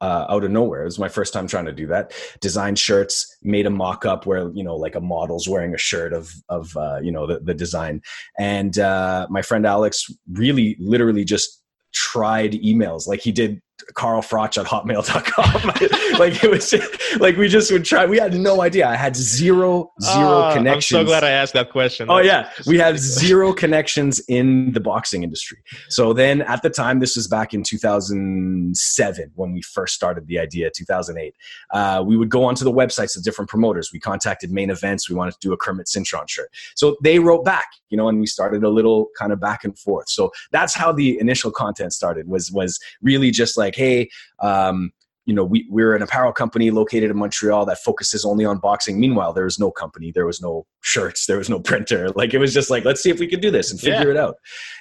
uh, 0.01 0.27
out 0.29 0.45
of 0.45 0.51
nowhere. 0.51 0.83
It 0.83 0.87
was 0.87 0.99
my 0.99 1.09
first 1.09 1.33
time 1.33 1.47
trying 1.47 1.67
to 1.67 1.73
do 1.73 1.87
that. 1.89 2.13
Designed 2.41 2.79
shirts, 2.79 3.37
made 3.43 3.67
a 3.67 3.71
mock 3.71 4.05
up 4.05 4.27
where 4.27 4.51
you 4.53 4.63
know 4.63 4.77
like 4.77 4.95
a 4.95 5.01
model's 5.01 5.49
wearing 5.49 5.75
a 5.75 5.79
shirt 5.79 6.13
of 6.13 6.33
of 6.49 6.77
uh, 6.77 6.99
you 7.03 7.13
know 7.13 7.27
the, 7.27 7.41
the 7.41 7.55
design, 7.55 8.03
and 8.39 8.79
uh, 8.79 9.27
my 9.31 9.43
friend 9.43 9.67
Alex 9.67 10.11
really 10.33 10.77
literally 10.79 11.25
just 11.25 11.63
tried 11.93 12.53
emails 12.53 13.07
like 13.07 13.21
he 13.21 13.33
did 13.33 13.61
Carl 13.95 14.23
Froch 14.23 14.59
at 14.59 14.67
hotmail.com. 14.67 16.19
like 16.19 16.43
it 16.43 16.51
was 16.51 16.75
like 17.19 17.37
we 17.37 17.49
just 17.49 17.71
would 17.73 17.85
try. 17.85 18.07
We 18.07 18.19
had 18.19 18.35
no 18.35 18.63
idea. 18.63 18.89
I 18.89 18.97
had 18.97 19.17
zero 19.17 19.93
zero 20.03 20.39
uh, 20.39 20.55
connections. 20.55 20.99
I'm 20.99 21.07
so 21.07 21.09
glad 21.09 21.25
I 21.25 21.31
asked 21.31 21.53
that 21.55 21.71
question. 21.71 22.09
Oh 22.11 22.19
yeah, 22.19 22.51
we 22.67 22.79
had 22.79 22.99
zero 22.99 23.53
connections 23.53 24.21
in 24.29 24.73
the 24.73 24.81
boxing 24.81 25.23
industry. 25.23 25.59
So 25.89 26.13
then 26.13 26.43
at 26.43 26.63
the 26.63 26.71
time, 26.71 27.01
this 27.01 27.17
was 27.17 27.29
back 27.29 27.55
in 27.55 27.63
2007 27.63 29.33
when 29.35 29.53
we 29.53 29.63
first 29.63 29.95
started 29.95 30.27
the 30.27 30.39
idea. 30.39 30.71
2008, 30.71 31.35
uh, 31.73 32.03
we 32.07 32.17
would 32.17 32.29
go 32.29 32.45
onto 32.45 32.65
the 32.65 32.73
websites 32.73 33.17
of 33.17 33.23
different 33.23 33.49
promoters. 33.49 33.91
We 33.93 34.01
contacted 34.01 34.51
main 34.51 34.71
events. 34.71 35.09
We 35.09 35.15
wanted 35.15 35.33
to 35.33 35.39
do 35.41 35.53
a 35.53 35.57
Kermit 35.57 35.87
Cintron 35.87 36.29
shirt. 36.29 36.51
So 36.75 36.97
they 37.03 37.19
wrote 37.19 37.45
back, 37.45 37.67
you 37.91 37.97
know, 37.97 38.09
and 38.09 38.21
we 38.21 38.27
started 38.27 38.65
a 38.65 38.69
little 38.69 39.09
kind 39.19 39.33
of 39.33 39.41
back 39.41 39.65
and 39.65 39.79
forth. 39.79 40.09
So 40.09 40.33
that's 40.51 40.75
how 40.75 40.93
the 40.93 41.19
initial 41.21 41.51
content 41.51 41.93
started. 41.93 42.29
Was 42.29 42.51
was 42.51 42.79
really 43.03 43.31
just 43.31 43.57
like, 43.57 43.76
hey, 43.77 44.09
um, 44.41 44.91
you 45.27 45.35
know, 45.35 45.45
we, 45.45 45.67
we're 45.69 45.95
an 45.95 46.03
apparel 46.03 46.33
company 46.33 46.71
located 46.71 47.11
in 47.11 47.17
Montreal 47.17 47.67
that 47.67 47.79
focuses 47.79 48.25
only 48.25 48.45
on 48.45 48.59
boxing. 48.59 48.99
Meanwhile, 48.99 49.33
there 49.33 49.45
was 49.45 49.59
no 49.59 49.73
company, 49.73 50.13
there 50.13 50.25
was 50.25 50.41
no 50.41 50.67
shirts, 50.81 51.27
there 51.27 51.39
was 51.39 51.51
no 51.51 51.61
printer. 51.61 52.09
Like 52.17 52.33
it 52.33 52.39
was 52.39 52.55
just 52.55 52.71
like, 52.71 52.85
let's 52.85 53.03
see 53.03 53.11
if 53.11 53.19
we 53.19 53.27
can 53.27 53.41
do 53.41 53.51
this 53.51 53.71
and 53.71 53.79
figure 53.79 54.07
yeah. 54.07 54.11
it 54.13 54.17
out. 54.17 54.37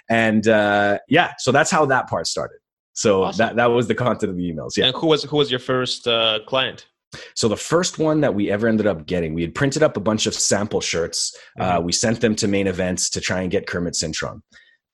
And 0.10 0.48
uh, 0.48 1.00
yeah, 1.10 1.34
so 1.40 1.52
that's 1.52 1.72
how 1.72 1.86
that 1.88 2.08
part 2.08 2.28
started. 2.28 2.60
So 2.94 3.24
awesome. 3.24 3.38
that 3.40 3.56
that 3.58 3.66
was 3.66 3.88
the 3.88 3.96
content 3.96 4.30
of 4.30 4.38
the 4.38 4.50
emails. 4.50 4.78
Yeah. 4.78 4.86
And 4.86 4.96
who 4.96 5.08
was 5.08 5.24
who 5.24 5.38
was 5.38 5.52
your 5.52 5.60
first 5.60 6.08
uh, 6.08 6.40
client? 6.48 6.88
So 7.36 7.48
the 7.48 7.58
first 7.58 8.00
one 8.00 8.22
that 8.22 8.36
we 8.36 8.50
ever 8.52 8.68
ended 8.68 8.88
up 8.88 9.06
getting, 9.06 9.34
we 9.34 9.42
had 9.42 9.56
printed 9.56 9.84
up 9.84 9.98
a 9.98 10.00
bunch 10.00 10.26
of 10.28 10.34
sample 10.34 10.82
shirts. 10.82 11.36
Uh, 11.60 11.64
mm-hmm. 11.64 11.78
Uh, 11.78 11.82
we 11.82 11.92
sent 11.92 12.22
them 12.22 12.36
to 12.36 12.48
main 12.48 12.68
events 12.68 13.10
to 13.12 13.22
try 13.22 13.42
and 13.42 13.52
get 13.52 13.68
Kermit 13.68 13.94
Cintron, 13.94 14.42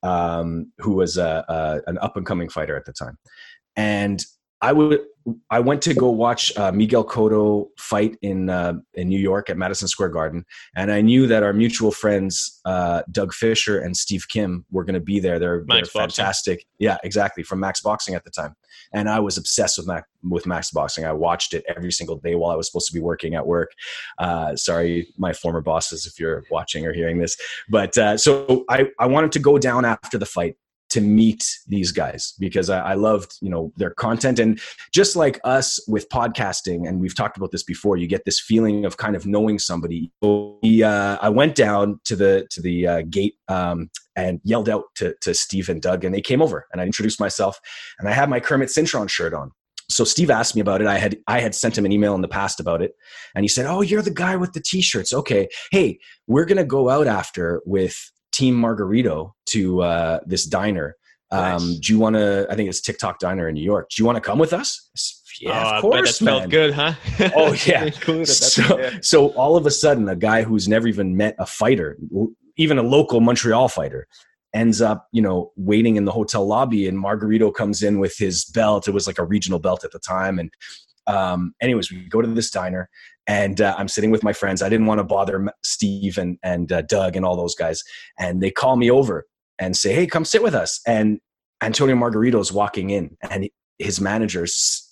um, 0.03 0.71
who 0.79 0.93
was 0.93 1.17
a, 1.17 1.45
a, 1.47 1.89
an 1.89 1.97
up 1.99 2.17
and 2.17 2.25
coming 2.25 2.49
fighter 2.49 2.75
at 2.75 2.85
the 2.85 2.93
time. 2.93 3.17
And 3.81 4.23
I 4.61 4.73
would 4.73 4.99
I 5.49 5.59
went 5.59 5.81
to 5.83 5.93
go 5.93 6.09
watch 6.09 6.55
uh, 6.57 6.71
Miguel 6.71 7.03
Cotto 7.03 7.67
fight 7.77 8.17
in 8.21 8.49
uh, 8.49 8.73
in 8.93 9.07
New 9.07 9.19
York 9.19 9.49
at 9.49 9.57
Madison 9.57 9.87
Square 9.87 10.09
Garden, 10.09 10.45
and 10.75 10.91
I 10.91 11.01
knew 11.01 11.27
that 11.27 11.43
our 11.43 11.53
mutual 11.53 11.91
friends 11.91 12.59
uh, 12.65 13.01
Doug 13.11 13.33
Fischer 13.33 13.79
and 13.79 13.95
Steve 13.95 14.25
Kim 14.29 14.65
were 14.71 14.83
going 14.83 14.95
to 14.95 14.99
be 14.99 15.19
there. 15.19 15.39
They're, 15.39 15.63
they're 15.67 15.85
fantastic. 15.85 16.65
Yeah, 16.79 16.97
exactly 17.03 17.43
from 17.43 17.59
Max 17.59 17.81
Boxing 17.81 18.15
at 18.15 18.23
the 18.23 18.31
time, 18.31 18.55
and 18.93 19.09
I 19.09 19.19
was 19.19 19.37
obsessed 19.37 19.77
with 19.77 19.87
Max 19.87 20.07
with 20.23 20.45
Max 20.45 20.71
Boxing. 20.71 21.05
I 21.05 21.13
watched 21.13 21.53
it 21.53 21.63
every 21.75 21.91
single 21.91 22.17
day 22.17 22.35
while 22.35 22.51
I 22.51 22.55
was 22.55 22.67
supposed 22.67 22.87
to 22.87 22.93
be 22.93 23.01
working 23.01 23.35
at 23.35 23.45
work. 23.45 23.71
Uh, 24.17 24.55
sorry, 24.55 25.07
my 25.17 25.33
former 25.33 25.61
bosses, 25.61 26.05
if 26.05 26.19
you're 26.19 26.43
watching 26.49 26.85
or 26.85 26.93
hearing 26.93 27.19
this, 27.19 27.37
but 27.69 27.97
uh, 27.97 28.17
so 28.17 28.65
I 28.69 28.87
I 28.99 29.05
wanted 29.07 29.31
to 29.33 29.39
go 29.39 29.57
down 29.57 29.85
after 29.85 30.17
the 30.17 30.25
fight 30.25 30.55
to 30.91 31.01
meet 31.01 31.57
these 31.67 31.91
guys 31.91 32.33
because 32.37 32.69
I, 32.69 32.79
I, 32.79 32.93
loved 32.95 33.37
you 33.41 33.49
know 33.49 33.71
their 33.77 33.91
content 33.91 34.39
and 34.39 34.59
just 34.91 35.15
like 35.15 35.39
us 35.45 35.79
with 35.87 36.09
podcasting 36.09 36.87
and 36.87 36.99
we've 36.99 37.15
talked 37.15 37.37
about 37.37 37.51
this 37.51 37.63
before 37.63 37.95
you 37.95 38.07
get 38.07 38.25
this 38.25 38.39
feeling 38.39 38.83
of 38.85 38.97
kind 38.97 39.15
of 39.15 39.25
knowing 39.25 39.57
somebody 39.57 40.11
uh, 40.21 41.17
i 41.21 41.29
went 41.29 41.55
down 41.55 41.99
to 42.03 42.15
the 42.15 42.45
to 42.49 42.61
the 42.61 42.85
uh, 42.85 43.01
gate 43.09 43.35
um, 43.47 43.89
and 44.17 44.41
yelled 44.43 44.67
out 44.67 44.83
to, 44.95 45.15
to 45.21 45.33
steve 45.33 45.69
and 45.69 45.81
doug 45.81 46.03
and 46.03 46.13
they 46.13 46.21
came 46.21 46.41
over 46.41 46.67
and 46.73 46.81
i 46.81 46.85
introduced 46.85 47.19
myself 47.19 47.59
and 47.97 48.09
i 48.09 48.11
had 48.11 48.29
my 48.29 48.39
kermit 48.39 48.67
cintron 48.69 49.09
shirt 49.09 49.33
on 49.33 49.51
so 49.89 50.05
Steve 50.05 50.29
asked 50.29 50.55
me 50.55 50.61
about 50.61 50.79
it. 50.79 50.87
I 50.87 50.97
had 50.97 51.17
I 51.27 51.41
had 51.41 51.53
sent 51.53 51.77
him 51.77 51.85
an 51.85 51.91
email 51.91 52.15
in 52.15 52.21
the 52.21 52.27
past 52.29 52.61
about 52.61 52.81
it, 52.81 52.93
and 53.35 53.43
he 53.43 53.49
said, 53.49 53.65
"Oh, 53.65 53.81
you're 53.81 54.01
the 54.01 54.09
guy 54.09 54.37
with 54.37 54.53
the 54.53 54.61
t-shirts. 54.61 55.11
Okay, 55.11 55.49
hey, 55.69 55.99
we're 56.27 56.45
gonna 56.45 56.63
go 56.63 56.89
out 56.89 57.07
after 57.07 57.61
with 57.65 57.97
Team 58.31 58.55
Margarito 58.55 59.33
to 59.47 59.81
uh, 59.81 60.19
this 60.25 60.45
diner. 60.45 60.95
Um, 61.31 61.41
nice. 61.41 61.79
Do 61.79 61.93
you 61.93 61.99
want 61.99 62.15
to? 62.15 62.47
I 62.49 62.55
think 62.55 62.69
it's 62.69 62.81
Tick 62.81 62.97
Tock 62.97 63.19
Diner 63.19 63.47
in 63.47 63.55
New 63.55 63.63
York. 63.63 63.89
Do 63.89 64.01
you 64.01 64.05
want 64.05 64.17
to 64.17 64.21
come 64.21 64.39
with 64.39 64.53
us? 64.53 64.89
Yeah, 65.39 65.63
oh, 65.65 65.77
of 65.77 65.81
course. 65.81 66.19
That 66.19 66.25
felt 66.25 66.49
good, 66.49 66.73
huh? 66.73 66.93
oh 67.35 67.53
yeah. 67.65 67.89
so, 68.25 68.79
yeah. 68.79 68.97
so 69.01 69.27
all 69.29 69.55
of 69.55 69.65
a 69.65 69.71
sudden, 69.71 70.07
a 70.09 70.15
guy 70.15 70.43
who's 70.43 70.67
never 70.67 70.87
even 70.87 71.15
met 71.15 71.35
a 71.39 71.45
fighter, 71.45 71.97
even 72.57 72.77
a 72.77 72.83
local 72.83 73.21
Montreal 73.21 73.69
fighter, 73.69 74.07
ends 74.53 74.81
up, 74.81 75.07
you 75.11 75.21
know, 75.21 75.51
waiting 75.55 75.95
in 75.95 76.05
the 76.05 76.11
hotel 76.11 76.45
lobby, 76.45 76.87
and 76.87 76.97
Margarito 76.97 77.53
comes 77.53 77.81
in 77.81 77.99
with 77.99 78.17
his 78.17 78.45
belt. 78.45 78.87
It 78.87 78.93
was 78.93 79.07
like 79.07 79.17
a 79.17 79.25
regional 79.25 79.59
belt 79.59 79.83
at 79.83 79.91
the 79.91 79.99
time, 79.99 80.37
and 80.37 80.51
um, 81.07 81.53
anyways, 81.61 81.91
we 81.91 82.07
go 82.07 82.21
to 82.21 82.27
this 82.27 82.51
diner, 82.51 82.89
and 83.27 83.61
uh, 83.61 83.75
I'm 83.77 83.87
sitting 83.87 84.11
with 84.11 84.23
my 84.23 84.33
friends. 84.33 84.61
I 84.61 84.69
didn't 84.69 84.87
want 84.87 84.99
to 84.99 85.03
bother 85.03 85.47
Steve 85.63 86.17
and 86.17 86.37
and 86.43 86.71
uh, 86.71 86.81
Doug 86.83 87.15
and 87.15 87.25
all 87.25 87.35
those 87.35 87.55
guys, 87.55 87.83
and 88.19 88.41
they 88.41 88.51
call 88.51 88.75
me 88.75 88.89
over 88.89 89.25
and 89.59 89.75
say, 89.75 89.93
"Hey, 89.93 90.07
come 90.07 90.25
sit 90.25 90.43
with 90.43 90.55
us." 90.55 90.79
And 90.87 91.19
Antonio 91.61 91.95
Margarito 91.95 92.39
is 92.39 92.51
walking 92.51 92.89
in, 92.89 93.15
and 93.29 93.49
his 93.77 93.99
manager, 93.99 94.45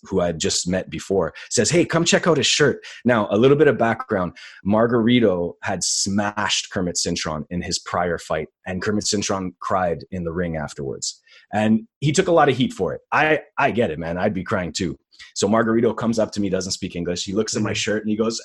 who 0.04 0.20
I 0.20 0.32
just 0.32 0.68
met 0.68 0.90
before, 0.90 1.34
says, 1.50 1.70
"Hey, 1.70 1.86
come 1.86 2.06
check 2.06 2.28
out 2.28 2.38
his 2.38 2.48
shirt." 2.48 2.84
Now, 3.04 3.28
a 3.32 3.38
little 3.38 3.58
bit 3.58 3.68
of 3.68 3.78
background: 3.78 4.38
Margarito 4.66 5.54
had 5.64 5.84
smashed 5.84 6.72
Kermit 6.72 6.96
Cintron 6.96 7.46
in 7.50 7.62
his 7.62 7.80
prior 7.80 8.18
fight, 8.18 8.48
and 8.66 8.82
Kermit 8.82 9.06
Cintron 9.06 9.52
cried 9.60 10.06
in 10.12 10.24
the 10.24 10.34
ring 10.34 10.56
afterwards, 10.56 11.20
and 11.52 11.82
he 12.00 12.12
took 12.12 12.28
a 12.28 12.34
lot 12.34 12.50
of 12.50 12.58
heat 12.58 12.74
for 12.74 12.94
it. 12.94 13.02
I 13.12 13.42
I 13.58 13.72
get 13.72 13.92
it, 13.92 14.00
man. 14.00 14.18
I'd 14.18 14.34
be 14.34 14.44
crying 14.44 14.72
too. 14.72 14.98
So 15.36 15.48
Margarito 15.48 15.96
comes 15.96 16.20
up 16.20 16.32
to 16.34 16.42
me, 16.42 16.50
doesn't 16.50 16.72
speak 16.72 16.96
English. 16.96 17.24
He 17.24 17.34
looks 17.34 17.56
at 17.56 17.62
my 17.62 17.72
mm-hmm. 17.72 17.76
shirt 17.76 18.04
and 18.04 18.10
he 18.10 18.16
goes. 18.16 18.42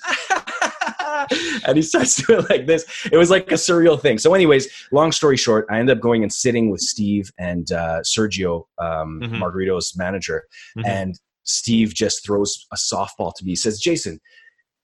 and 1.67 1.77
he 1.77 1.83
starts 1.83 2.17
doing 2.27 2.45
like 2.51 2.67
this. 2.67 2.85
It 3.11 3.17
was 3.17 3.31
like 3.31 3.51
a 3.51 3.55
surreal 3.55 4.01
thing. 4.01 4.19
So, 4.19 4.35
anyways, 4.35 4.69
long 4.93 5.13
story 5.13 5.37
short, 5.37 5.67
I 5.71 5.79
end 5.79 5.91
up 5.91 6.01
going 6.01 6.23
and 6.23 6.33
sitting 6.33 6.71
with 6.71 6.81
Steve 6.81 7.31
and 7.39 7.71
uh, 7.73 8.01
Sergio, 8.01 8.65
um, 8.79 9.21
mm-hmm. 9.23 9.37
Margarito's 9.37 9.97
manager, 9.97 10.45
mm-hmm. 10.77 10.87
and 10.87 11.19
Steve 11.45 11.95
just 11.95 12.25
throws 12.25 12.67
a 12.73 12.77
softball 12.77 13.33
to 13.37 13.45
me. 13.45 13.53
He 13.53 13.57
says, 13.57 13.79
"Jason, 13.79 14.21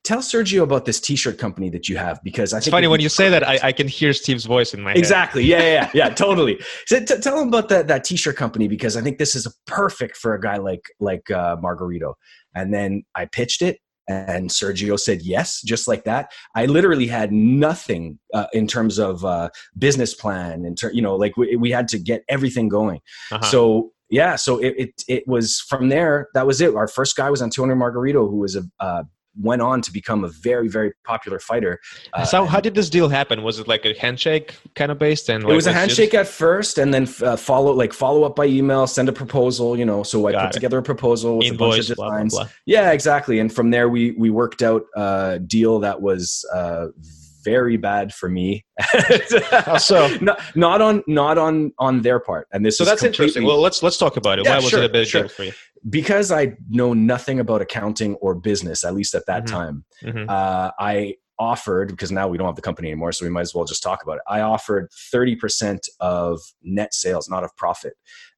tell 0.04 0.20
Sergio 0.20 0.62
about 0.62 0.84
this 0.84 1.00
T-shirt 1.00 1.38
company 1.38 1.68
that 1.70 1.88
you 1.88 1.96
have 1.96 2.20
because 2.22 2.52
I 2.52 2.58
it's 2.58 2.66
think 2.66 2.72
funny 2.72 2.86
when 2.86 3.00
you 3.00 3.08
say 3.08 3.28
that 3.28 3.46
I, 3.46 3.58
I, 3.62 3.72
can 3.72 3.86
hear 3.86 4.12
Steve's 4.12 4.44
voice 4.44 4.72
in 4.72 4.80
my 4.80 4.90
head. 4.90 4.98
exactly. 4.98 5.44
Yeah, 5.44 5.58
yeah, 5.58 5.72
yeah, 5.72 5.90
yeah, 5.94 6.08
totally. 6.08 6.58
So 6.86 7.04
t- 7.04 7.18
tell 7.20 7.40
him 7.40 7.48
about 7.48 7.68
that 7.68 7.88
that 7.88 8.04
T-shirt 8.04 8.36
company 8.36 8.68
because 8.68 8.96
I 8.96 9.02
think 9.02 9.18
this 9.18 9.34
is 9.34 9.46
perfect 9.66 10.16
for 10.16 10.34
a 10.34 10.40
guy 10.40 10.56
like 10.56 10.84
like 11.00 11.30
uh, 11.30 11.56
Margarito. 11.56 12.14
And 12.54 12.74
then 12.74 13.04
I 13.14 13.26
pitched 13.26 13.62
it, 13.62 13.78
and 14.08 14.50
Sergio 14.50 14.98
said 14.98 15.22
yes, 15.22 15.62
just 15.62 15.86
like 15.86 16.04
that. 16.04 16.32
I 16.56 16.66
literally 16.66 17.06
had 17.06 17.32
nothing 17.32 18.18
uh, 18.34 18.46
in 18.52 18.66
terms 18.66 18.98
of 18.98 19.24
uh, 19.24 19.50
business 19.78 20.14
plan, 20.14 20.64
and 20.64 20.76
ter- 20.76 20.92
you 20.92 21.02
know, 21.02 21.14
like 21.14 21.36
we, 21.36 21.54
we, 21.56 21.70
had 21.70 21.86
to 21.88 21.98
get 21.98 22.24
everything 22.28 22.68
going. 22.68 23.00
Uh-huh. 23.30 23.44
So 23.44 23.92
yeah, 24.10 24.34
so 24.34 24.58
it, 24.58 24.74
it, 24.76 25.02
it 25.06 25.28
was 25.28 25.60
from 25.60 25.88
there. 25.88 26.28
That 26.34 26.46
was 26.46 26.60
it. 26.60 26.74
Our 26.74 26.88
first 26.88 27.14
guy 27.14 27.30
was 27.30 27.40
Antonio 27.40 27.76
Margarito, 27.76 28.28
who 28.28 28.38
was 28.38 28.56
a 28.56 28.62
uh, 28.80 29.04
went 29.38 29.62
on 29.62 29.80
to 29.82 29.92
become 29.92 30.24
a 30.24 30.28
very 30.28 30.68
very 30.68 30.92
popular 31.04 31.38
fighter. 31.38 31.78
Uh, 32.12 32.24
so 32.24 32.44
how 32.44 32.60
did 32.60 32.74
this 32.74 32.90
deal 32.90 33.08
happen? 33.08 33.42
Was 33.42 33.58
it 33.58 33.68
like 33.68 33.84
a 33.84 33.94
handshake 33.98 34.56
kind 34.74 34.90
of 34.90 34.98
based? 34.98 35.28
And 35.28 35.44
like, 35.44 35.52
it 35.52 35.56
was 35.56 35.66
a 35.66 35.72
handshake 35.72 36.12
just... 36.12 36.28
at 36.30 36.34
first, 36.34 36.78
and 36.78 36.92
then 36.92 37.08
uh, 37.22 37.36
follow 37.36 37.72
like 37.72 37.92
follow 37.92 38.24
up 38.24 38.36
by 38.36 38.46
email, 38.46 38.86
send 38.86 39.08
a 39.08 39.12
proposal. 39.12 39.78
You 39.78 39.84
know, 39.84 40.02
so 40.02 40.26
I 40.26 40.32
Got 40.32 40.40
put 40.40 40.50
it. 40.50 40.52
together 40.54 40.78
a 40.78 40.82
proposal 40.82 41.38
with 41.38 41.46
Invoice, 41.46 41.58
a 41.58 41.66
bunch 41.66 41.78
of 41.78 41.96
designs. 41.96 42.32
Blah, 42.34 42.42
blah, 42.42 42.48
blah. 42.48 42.52
Yeah, 42.66 42.90
exactly. 42.92 43.38
And 43.38 43.52
from 43.52 43.70
there, 43.70 43.88
we 43.88 44.12
we 44.12 44.30
worked 44.30 44.62
out 44.62 44.82
a 44.96 45.38
deal 45.38 45.80
that 45.80 46.00
was. 46.00 46.44
Uh, 46.52 46.88
very 47.42 47.76
bad 47.76 48.12
for 48.12 48.28
me. 48.28 48.64
so 49.78 50.14
not, 50.20 50.40
not 50.54 50.82
on 50.82 51.02
not 51.06 51.38
on 51.38 51.72
on 51.78 52.02
their 52.02 52.20
part. 52.20 52.46
And 52.52 52.64
this 52.64 52.78
so 52.78 52.84
that's 52.84 53.02
interesting. 53.02 53.44
Well, 53.44 53.60
let's 53.60 53.82
let's 53.82 53.96
talk 53.96 54.16
about 54.16 54.38
it. 54.38 54.44
Yeah, 54.44 54.58
Why 54.58 54.64
was 54.64 54.72
it 54.74 54.84
a 54.84 54.88
big 54.88 55.06
sure. 55.06 55.22
deal 55.22 55.28
for 55.28 55.44
you? 55.44 55.52
Because 55.88 56.30
I 56.30 56.56
know 56.68 56.92
nothing 56.92 57.40
about 57.40 57.62
accounting 57.62 58.14
or 58.16 58.34
business, 58.34 58.84
at 58.84 58.94
least 58.94 59.14
at 59.14 59.26
that 59.26 59.44
mm-hmm. 59.44 59.56
time, 59.56 59.84
mm-hmm. 60.02 60.28
Uh, 60.28 60.70
I 60.78 61.16
offered 61.38 61.88
because 61.88 62.12
now 62.12 62.28
we 62.28 62.36
don't 62.36 62.46
have 62.46 62.56
the 62.56 62.62
company 62.62 62.88
anymore, 62.88 63.12
so 63.12 63.24
we 63.24 63.30
might 63.30 63.40
as 63.40 63.54
well 63.54 63.64
just 63.64 63.82
talk 63.82 64.02
about 64.02 64.16
it. 64.16 64.22
I 64.28 64.40
offered 64.42 64.90
30% 65.14 65.80
of 66.00 66.40
net 66.62 66.92
sales, 66.92 67.28
not 67.28 67.44
of 67.44 67.56
profit. 67.56 67.94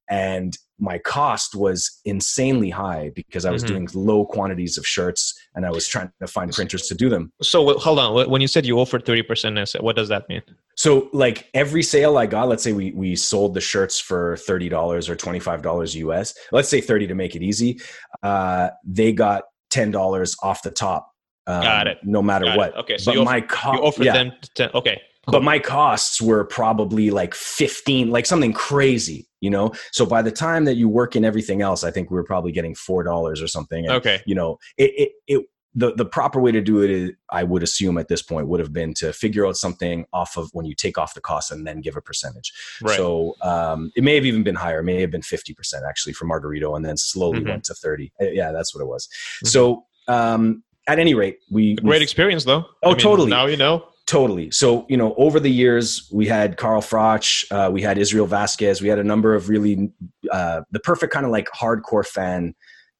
And 0.09 0.57
my 0.79 0.97
cost 0.97 1.55
was 1.55 2.01
insanely 2.05 2.69
high 2.69 3.11
because 3.15 3.45
I 3.45 3.51
was 3.51 3.63
mm-hmm. 3.63 3.73
doing 3.73 3.89
low 3.93 4.25
quantities 4.25 4.77
of 4.77 4.85
shirts 4.85 5.33
and 5.55 5.65
I 5.65 5.71
was 5.71 5.87
trying 5.87 6.11
to 6.19 6.27
find 6.27 6.51
printers 6.51 6.87
to 6.87 6.95
do 6.95 7.09
them. 7.09 7.31
So 7.41 7.77
hold 7.77 7.99
on, 7.99 8.29
when 8.29 8.41
you 8.41 8.47
said 8.47 8.65
you 8.65 8.79
offered 8.79 9.05
30% 9.05 9.81
what 9.81 9.95
does 9.95 10.09
that 10.09 10.27
mean? 10.29 10.41
So 10.75 11.09
like 11.13 11.49
every 11.53 11.83
sale 11.83 12.17
I 12.17 12.25
got, 12.25 12.47
let's 12.47 12.63
say 12.63 12.73
we 12.73 12.91
we 12.91 13.15
sold 13.15 13.53
the 13.53 13.61
shirts 13.61 13.99
for 13.99 14.35
$30 14.35 15.09
or 15.09 15.15
$25 15.15 15.95
US. 15.95 16.33
Let's 16.51 16.69
say 16.69 16.81
30 16.81 17.07
to 17.07 17.15
make 17.15 17.35
it 17.35 17.43
easy. 17.43 17.79
Uh, 18.23 18.69
they 18.83 19.13
got 19.13 19.43
$10 19.71 20.37
off 20.41 20.63
the 20.63 20.71
top. 20.71 21.09
Um, 21.45 21.61
got 21.61 21.87
it. 21.87 21.97
No 22.03 22.21
matter 22.21 22.45
got 22.45 22.57
what. 22.57 22.69
It. 22.69 22.75
Okay. 22.77 22.97
So 22.97 23.11
but 23.11 23.19
you 23.19 23.25
my 23.25 23.41
co- 23.41 23.73
you 23.73 23.79
offered 23.79 24.05
yeah. 24.05 24.13
them 24.13 24.31
to, 24.55 24.75
okay. 24.77 25.01
But 25.25 25.41
my 25.41 25.57
costs 25.57 26.21
were 26.21 26.43
probably 26.43 27.09
like 27.09 27.33
15, 27.33 28.09
like 28.09 28.25
something 28.25 28.53
crazy 28.53 29.27
you 29.39 29.49
know 29.49 29.73
so 29.91 30.05
by 30.05 30.21
the 30.21 30.31
time 30.31 30.63
that 30.63 30.75
you 30.75 30.87
work 30.87 31.17
in 31.17 31.25
everything 31.25 31.61
else 31.61 31.83
i 31.83 31.91
think 31.91 32.09
we 32.09 32.15
were 32.15 32.23
probably 32.23 32.53
getting 32.53 32.73
four 32.73 33.03
dollars 33.03 33.41
or 33.41 33.47
something 33.47 33.85
and, 33.85 33.93
okay 33.93 34.21
you 34.25 34.33
know 34.33 34.57
it, 34.77 34.91
it, 34.95 35.11
it 35.27 35.45
the, 35.75 35.93
the 35.95 36.05
proper 36.05 36.39
way 36.39 36.51
to 36.51 36.61
do 36.61 36.81
it 36.81 36.89
is, 36.89 37.11
I 37.29 37.43
would 37.43 37.63
assume 37.63 37.97
at 37.97 38.07
this 38.07 38.21
point 38.21 38.47
would 38.47 38.59
have 38.59 38.73
been 38.73 38.93
to 38.95 39.11
figure 39.11 39.45
out 39.45 39.57
something 39.57 40.05
off 40.13 40.37
of 40.37 40.49
when 40.53 40.65
you 40.65 40.75
take 40.75 40.97
off 40.97 41.13
the 41.13 41.21
cost 41.21 41.51
and 41.51 41.65
then 41.65 41.81
give 41.81 41.97
a 41.97 42.01
percentage. 42.01 42.53
Right. 42.81 42.95
So 42.95 43.35
um, 43.41 43.91
it 43.95 44.03
may 44.03 44.15
have 44.15 44.25
even 44.25 44.43
been 44.43 44.55
higher. 44.55 44.79
It 44.79 44.83
may 44.83 45.01
have 45.01 45.11
been 45.11 45.21
50% 45.21 45.55
actually 45.87 46.13
for 46.13 46.25
Margarito 46.25 46.75
and 46.75 46.85
then 46.85 46.97
slowly 46.97 47.39
mm-hmm. 47.39 47.49
went 47.49 47.63
to 47.65 47.73
30. 47.73 48.11
Uh, 48.21 48.25
yeah, 48.25 48.51
that's 48.51 48.75
what 48.75 48.81
it 48.81 48.87
was. 48.87 49.07
Mm-hmm. 49.07 49.47
So 49.47 49.85
um, 50.07 50.63
at 50.87 50.99
any 50.99 51.15
rate, 51.15 51.39
we. 51.49 51.75
great 51.75 52.01
experience 52.01 52.43
though. 52.43 52.65
Oh, 52.83 52.89
I 52.89 52.89
mean, 52.89 52.97
totally. 52.97 53.29
Now 53.29 53.47
you 53.47 53.57
know. 53.57 53.87
Totally. 54.05 54.51
So, 54.51 54.85
you 54.89 54.97
know, 54.97 55.13
over 55.15 55.39
the 55.39 55.49
years, 55.49 56.09
we 56.11 56.27
had 56.27 56.57
Carl 56.57 56.81
Froch, 56.81 57.45
uh, 57.51 57.71
we 57.71 57.81
had 57.81 57.97
Israel 57.97 58.25
Vasquez, 58.25 58.81
we 58.81 58.89
had 58.89 58.99
a 58.99 59.03
number 59.03 59.33
of 59.33 59.47
really 59.47 59.91
uh, 60.31 60.61
the 60.71 60.79
perfect 60.79 61.13
kind 61.13 61.25
of 61.25 61.31
like 61.31 61.47
hardcore 61.49 62.05
fan 62.05 62.53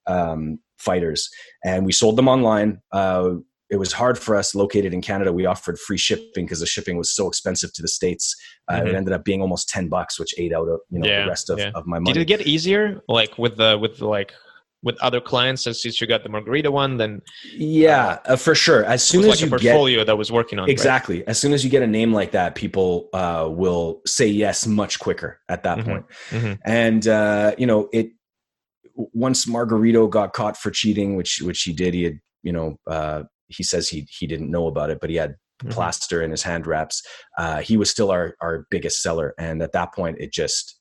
um, 0.07 0.59
fighters, 0.77 1.29
and 1.65 1.85
we 1.85 1.91
sold 1.91 2.15
them 2.15 2.29
online. 2.29 2.81
Uh, 2.91 3.35
it 3.69 3.77
was 3.77 3.91
hard 3.91 4.19
for 4.19 4.35
us 4.35 4.53
located 4.53 4.93
in 4.93 5.01
Canada. 5.01 5.33
We 5.33 5.45
offered 5.45 5.79
free 5.79 5.97
shipping 5.97 6.45
because 6.45 6.59
the 6.59 6.67
shipping 6.67 6.95
was 6.95 7.13
so 7.13 7.27
expensive 7.27 7.73
to 7.73 7.81
the 7.81 7.87
States. 7.87 8.35
Uh, 8.67 8.75
mm-hmm. 8.75 8.87
It 8.87 8.95
ended 8.95 9.13
up 9.13 9.25
being 9.25 9.41
almost 9.41 9.67
10 9.69 9.89
bucks, 9.89 10.19
which 10.19 10.33
ate 10.37 10.53
out 10.53 10.67
of, 10.67 10.79
you 10.89 10.99
know, 10.99 11.07
yeah, 11.07 11.23
the 11.23 11.29
rest 11.29 11.49
of, 11.49 11.57
yeah. 11.57 11.71
of 11.73 11.87
my 11.87 11.97
money. 11.97 12.13
Did 12.13 12.21
it 12.21 12.25
get 12.25 12.41
easier? 12.41 13.01
Like 13.07 13.37
with 13.39 13.57
the, 13.57 13.77
with 13.77 13.97
the, 13.97 14.07
like 14.07 14.33
with 14.83 15.01
other 15.01 15.21
clients 15.21 15.63
since 15.63 15.99
you 15.99 16.05
got 16.05 16.23
the 16.23 16.29
margarito 16.29 16.69
one 16.69 16.97
then 16.97 17.21
yeah 17.55 18.19
uh, 18.27 18.33
uh, 18.33 18.35
for 18.35 18.53
sure 18.53 18.83
as 18.85 19.01
soon 19.01 19.21
as 19.21 19.27
like 19.27 19.41
you 19.41 19.49
portfolio 19.49 19.99
get, 19.99 20.07
that 20.07 20.17
was 20.17 20.31
working 20.31 20.59
on 20.59 20.69
exactly 20.69 21.17
right? 21.17 21.29
as 21.29 21.39
soon 21.39 21.53
as 21.53 21.63
you 21.63 21.69
get 21.69 21.81
a 21.81 21.87
name 21.87 22.13
like 22.13 22.31
that 22.31 22.53
people 22.53 23.09
uh, 23.13 23.47
will 23.49 24.01
say 24.05 24.27
yes 24.27 24.67
much 24.67 24.99
quicker 24.99 25.39
at 25.49 25.63
that 25.63 25.79
mm-hmm. 25.79 25.89
point. 25.89 26.05
Mm-hmm. 26.29 26.53
and 26.65 27.07
uh, 27.07 27.55
you 27.57 27.65
know 27.65 27.89
it 27.91 28.11
once 28.95 29.45
margarito 29.45 30.09
got 30.09 30.33
caught 30.33 30.57
for 30.57 30.69
cheating 30.69 31.15
which 31.15 31.41
which 31.41 31.63
he 31.63 31.73
did 31.73 31.93
he 31.93 32.03
had 32.03 32.19
you 32.43 32.51
know 32.51 32.77
uh, 32.87 33.23
he 33.47 33.63
says 33.63 33.89
he 33.89 34.05
he 34.09 34.27
didn't 34.27 34.51
know 34.51 34.67
about 34.67 34.89
it 34.89 34.99
but 34.99 35.09
he 35.09 35.15
had 35.15 35.31
mm-hmm. 35.31 35.69
plaster 35.69 36.21
in 36.21 36.29
his 36.29 36.43
hand 36.43 36.67
wraps 36.67 37.01
uh, 37.37 37.61
he 37.61 37.77
was 37.77 37.89
still 37.89 38.11
our 38.11 38.35
our 38.41 38.67
biggest 38.69 39.01
seller 39.01 39.33
and 39.39 39.61
at 39.61 39.71
that 39.71 39.93
point 39.93 40.17
it 40.19 40.31
just 40.31 40.79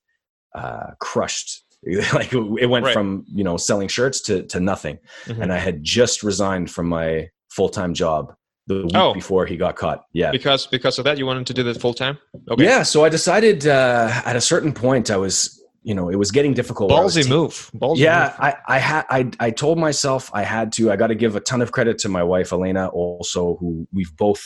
crushed 1.00 1.62
like 2.14 2.32
it 2.32 2.66
went 2.68 2.84
Right. 2.84 2.94
from 2.94 3.24
you 3.28 3.44
know 3.44 3.56
selling 3.56 3.88
shirts 3.88 4.20
to 4.22 4.42
to 4.44 4.60
nothing 4.60 4.98
Mhm. 5.26 5.42
and 5.42 5.52
i 5.52 5.58
had 5.58 5.82
just 5.82 6.22
resigned 6.22 6.70
from 6.70 6.86
my 6.88 7.28
full-time 7.50 7.92
job 7.94 8.34
the 8.68 8.82
week 8.84 8.92
Oh. 8.94 9.12
before 9.12 9.46
he 9.46 9.56
got 9.56 9.74
caught 9.76 10.04
yeah 10.12 10.30
because 10.30 10.66
because 10.68 10.98
of 10.98 11.04
that, 11.04 11.18
you 11.18 11.26
wanted 11.26 11.46
to 11.48 11.54
do 11.54 11.62
that 11.64 11.80
full 11.80 11.94
time. 11.94 12.18
Okay. 12.50 12.64
yeah 12.64 12.82
so 12.84 13.04
i 13.04 13.08
decided 13.08 13.66
uh 13.66 14.22
at 14.24 14.36
a 14.36 14.40
certain 14.40 14.72
point 14.72 15.10
i 15.10 15.16
was 15.16 15.58
you 15.82 15.94
know 15.96 16.08
it 16.08 16.14
was 16.16 16.30
getting 16.30 16.54
difficult 16.54 16.88
Ballsy 16.92 17.28
move. 17.28 17.70
Ballsy 17.74 17.98
yeah 17.98 18.26
move. 18.28 18.36
i 18.38 18.54
i 18.68 18.78
had 18.78 19.04
i 19.10 19.30
i 19.40 19.50
told 19.50 19.78
myself 19.78 20.30
i 20.32 20.44
had 20.44 20.70
to 20.72 20.92
i 20.92 20.96
got 20.96 21.08
to 21.08 21.16
give 21.16 21.34
a 21.34 21.40
ton 21.40 21.60
of 21.60 21.72
credit 21.72 21.98
to 21.98 22.08
my 22.08 22.22
wife 22.22 22.52
elena 22.52 22.86
also 22.88 23.56
who 23.58 23.88
we've 23.92 24.16
both 24.16 24.42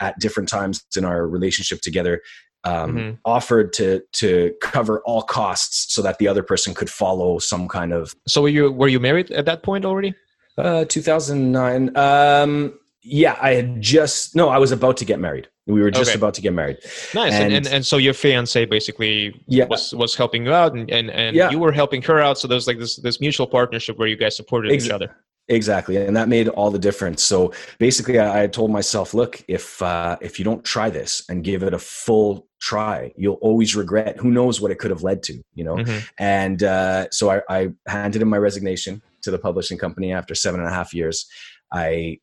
at 0.00 0.18
different 0.18 0.48
times 0.48 0.84
in 0.96 1.04
our 1.04 1.26
relationship 1.26 1.80
together 1.80 2.20
um, 2.64 2.96
Mhm. 2.96 3.18
offered 3.24 3.72
to 3.74 4.02
to 4.12 4.52
cover 4.62 5.00
all 5.04 5.22
costs 5.22 5.94
so 5.94 6.00
that 6.02 6.18
the 6.18 6.28
other 6.28 6.42
person 6.42 6.74
could 6.74 6.90
follow 6.90 7.38
some 7.38 7.68
kind 7.68 7.92
of 7.92 8.14
So 8.26 8.42
were 8.42 8.48
you 8.48 8.72
were 8.72 8.88
you 8.88 9.00
married 9.00 9.30
at 9.30 9.44
that 9.46 9.62
point 9.62 9.84
already? 9.84 10.14
uh 10.56 10.84
2009 10.84 11.96
um 11.96 12.78
yeah 13.02 13.36
i 13.42 13.54
had 13.54 13.80
just 13.82 14.36
no 14.36 14.48
i 14.48 14.56
was 14.58 14.70
about 14.72 14.96
to 14.96 15.04
get 15.04 15.18
married 15.18 15.48
we 15.66 15.80
were 15.82 15.90
just 15.90 16.10
Okay. 16.10 16.16
about 16.18 16.32
to 16.34 16.40
get 16.42 16.52
married 16.52 16.76
Nice. 17.14 17.32
And, 17.34 17.44
and, 17.44 17.52
And- 17.54 17.66
and 17.74 17.86
so 17.86 17.96
your 17.96 18.14
fiance 18.14 18.64
basically 18.66 19.34
Yeah. 19.48 19.64
was 19.64 19.92
was 19.94 20.14
helping 20.14 20.44
you 20.46 20.52
out 20.52 20.74
and, 20.74 20.88
and, 20.90 21.10
and 21.10 21.34
Yeah. 21.34 21.50
you 21.50 21.58
were 21.58 21.72
helping 21.72 22.02
her 22.02 22.20
out. 22.20 22.38
So 22.38 22.46
there's 22.48 22.66
like 22.68 22.78
this 22.78 22.96
this 22.96 23.18
mutual 23.20 23.46
partnership 23.46 23.98
where 23.98 24.08
you 24.12 24.16
guys 24.16 24.36
supported 24.36 24.70
Ex- 24.72 24.84
each 24.86 24.90
other. 24.92 25.08
Exactly, 25.48 25.98
and 25.98 26.16
that 26.16 26.28
made 26.28 26.48
all 26.48 26.70
the 26.70 26.78
difference. 26.78 27.22
So 27.22 27.52
basically, 27.78 28.18
I, 28.18 28.44
I 28.44 28.46
told 28.46 28.70
myself, 28.70 29.12
"Look, 29.12 29.44
if 29.46 29.82
uh, 29.82 30.16
if 30.22 30.38
you 30.38 30.44
don't 30.44 30.64
try 30.64 30.88
this 30.88 31.22
and 31.28 31.44
give 31.44 31.62
it 31.62 31.74
a 31.74 31.78
full 31.78 32.48
try, 32.62 33.12
you'll 33.14 33.34
always 33.42 33.76
regret. 33.76 34.16
Who 34.16 34.30
knows 34.30 34.62
what 34.62 34.70
it 34.70 34.78
could 34.78 34.90
have 34.90 35.02
led 35.02 35.22
to, 35.24 35.34
you 35.54 35.64
know?" 35.64 35.76
Mhm. 35.76 36.08
And 36.18 36.62
uh, 36.62 37.10
so 37.10 37.30
I, 37.30 37.42
I 37.50 37.68
handed 37.86 38.22
in 38.22 38.28
my 38.28 38.38
resignation 38.38 39.02
to 39.20 39.30
the 39.30 39.38
publishing 39.38 39.76
company 39.76 40.12
after 40.14 40.34
seven 40.34 40.60
and 40.60 40.68
a 40.68 40.72
half 40.72 40.94
years. 40.94 41.26
I 41.70 42.20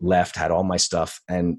left, 0.00 0.36
had 0.36 0.52
all 0.52 0.62
my 0.62 0.76
stuff, 0.76 1.20
and 1.28 1.58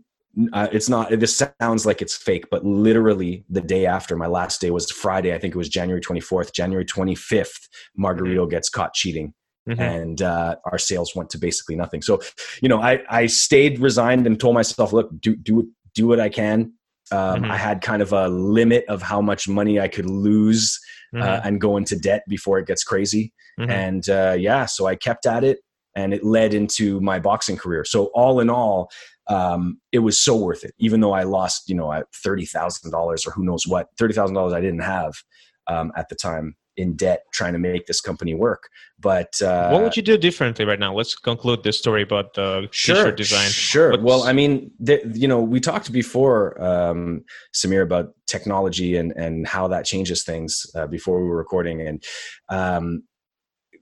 uh, 0.53 0.69
it's 0.71 0.87
not. 0.87 1.09
This 1.19 1.43
sounds 1.59 1.85
like 1.85 2.01
it's 2.01 2.15
fake, 2.15 2.45
but 2.49 2.63
literally 2.63 3.43
the 3.49 3.59
day 3.59 3.85
after 3.87 4.15
my 4.15 4.27
last 4.27 4.61
day 4.61 4.71
was 4.71 4.89
Friday. 4.89 5.33
I 5.33 5.37
think 5.37 5.53
it 5.53 5.57
was 5.57 5.67
January 5.67 5.99
twenty 5.99 6.21
fourth. 6.21 6.53
January 6.53 6.85
twenty 6.85 7.15
fifth, 7.15 7.67
Margarito 7.99 8.49
gets 8.49 8.69
caught 8.69 8.93
cheating 8.93 9.33
Mhm. 9.67 9.79
and 9.79 10.21
uh, 10.21 10.55
our 10.71 10.77
sales 10.77 11.15
went 11.15 11.29
to 11.31 11.37
basically 11.37 11.75
nothing. 11.75 12.01
So, 12.01 12.19
you 12.61 12.69
know, 12.69 12.81
I 12.81 13.01
I 13.09 13.25
stayed 13.27 13.79
resigned 13.79 14.25
and 14.27 14.39
told 14.39 14.53
myself, 14.55 14.93
look, 14.93 15.09
do 15.19 15.35
do 15.35 15.69
do 15.93 16.07
what 16.07 16.19
I 16.19 16.29
can. 16.29 16.73
Um, 17.11 17.43
Mhm. 17.43 17.51
I 17.51 17.57
had 17.57 17.81
kind 17.81 18.01
of 18.01 18.11
a 18.13 18.27
limit 18.27 18.85
of 18.87 19.01
how 19.01 19.21
much 19.21 19.47
money 19.47 19.79
I 19.79 19.87
could 19.87 20.05
lose 20.09 20.79
uh, 21.15 21.19
Mhm. 21.19 21.41
and 21.45 21.61
go 21.61 21.77
into 21.77 21.95
debt 21.97 22.23
before 22.27 22.59
it 22.59 22.67
gets 22.67 22.83
crazy. 22.83 23.33
Mhm. 23.59 23.69
And 23.69 24.09
uh, 24.09 24.35
yeah, 24.37 24.65
so 24.65 24.87
I 24.87 24.95
kept 24.95 25.25
at 25.25 25.43
it, 25.43 25.59
and 25.95 26.13
it 26.13 26.23
led 26.23 26.53
into 26.53 26.99
my 27.01 27.17
boxing 27.19 27.57
career. 27.57 27.83
So 27.85 28.05
all 28.13 28.39
in 28.39 28.49
all. 28.49 28.89
Um, 29.29 29.81
it 29.91 29.99
was 29.99 30.17
so 30.17 30.37
worth 30.37 30.63
it, 30.63 30.73
even 30.79 31.01
though 31.01 31.11
I 31.11 31.23
lost, 31.23 31.67
you 31.67 31.75
know, 31.75 32.01
thirty 32.23 32.45
thousand 32.45 32.91
dollars 32.91 33.27
or 33.27 33.31
who 33.31 33.43
knows 33.43 33.67
what, 33.67 33.87
thirty 33.99 34.13
thousand 34.13 34.35
dollars 34.35 34.53
I 34.53 34.61
didn't 34.61 34.83
have 34.83 35.15
um, 35.67 35.91
at 35.97 36.07
the 36.07 36.15
time 36.15 36.55
in 36.77 36.95
debt 36.95 37.23
trying 37.33 37.53
to 37.53 37.59
make 37.59 37.85
this 37.87 37.99
company 37.99 38.33
work. 38.33 38.69
But 38.99 39.39
uh, 39.41 39.69
what 39.69 39.81
would 39.83 39.97
you 39.97 40.03
do 40.03 40.17
differently 40.17 40.65
right 40.65 40.79
now? 40.79 40.93
Let's 40.95 41.15
conclude 41.15 41.63
this 41.63 41.77
story 41.77 42.03
about 42.03 42.33
the 42.35 42.67
sure 42.71 42.95
t-shirt 42.95 43.17
design. 43.17 43.49
sure 43.49 43.91
What's- 43.91 44.03
well 44.03 44.23
i 44.23 44.33
mean 44.33 44.71
th- 44.85 45.03
you 45.13 45.27
know 45.27 45.39
we 45.41 45.59
talked 45.59 45.91
before 45.91 46.59
um, 46.61 47.23
samir 47.53 47.83
about 47.83 48.13
technology 48.27 48.97
and 48.97 49.11
and 49.13 49.47
how 49.47 49.67
that 49.67 49.85
changes 49.85 50.23
things 50.23 50.65
uh, 50.75 50.87
before 50.87 51.21
we 51.21 51.27
were 51.29 51.37
recording 51.37 51.81
and 51.81 52.03
um, 52.49 53.03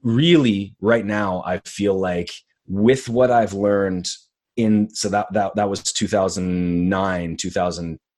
really 0.02 0.74
right 0.80 1.04
now 1.06 1.42
i 1.46 1.58
feel 1.64 1.94
like 1.98 2.30
with 2.68 3.08
what 3.08 3.30
i've 3.30 3.54
learned 3.54 4.08
in 4.56 4.88
so 4.94 5.08
that 5.08 5.26
that, 5.32 5.54
that 5.56 5.68
was 5.68 5.82
2009 5.82 7.36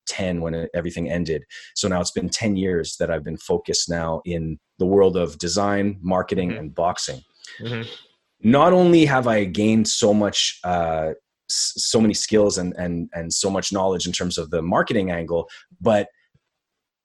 2010 0.09 0.41
when 0.41 0.67
everything 0.73 1.09
ended 1.09 1.43
so 1.75 1.87
now 1.87 2.01
it's 2.01 2.11
been 2.11 2.29
10 2.29 2.55
years 2.55 2.97
that 2.97 3.09
i've 3.11 3.23
been 3.23 3.37
focused 3.37 3.89
now 3.89 4.21
in 4.25 4.59
the 4.79 4.85
world 4.85 5.15
of 5.17 5.37
design 5.37 5.97
marketing 6.01 6.51
Mhm. 6.51 6.59
and 6.59 6.75
boxing 6.75 7.21
Mhm. 7.61 7.87
not 8.41 8.73
only 8.73 9.05
have 9.05 9.27
I 9.27 9.43
gained 9.43 9.87
so 9.87 10.13
much, 10.13 10.59
uh, 10.63 11.11
so 11.49 11.99
many 11.99 12.13
skills 12.13 12.57
and 12.57 12.73
and 12.77 13.09
and 13.13 13.33
so 13.33 13.49
much 13.49 13.73
knowledge 13.73 14.05
in 14.07 14.13
terms 14.13 14.37
of 14.37 14.49
the 14.51 14.61
marketing 14.61 15.11
angle, 15.11 15.49
but 15.81 16.07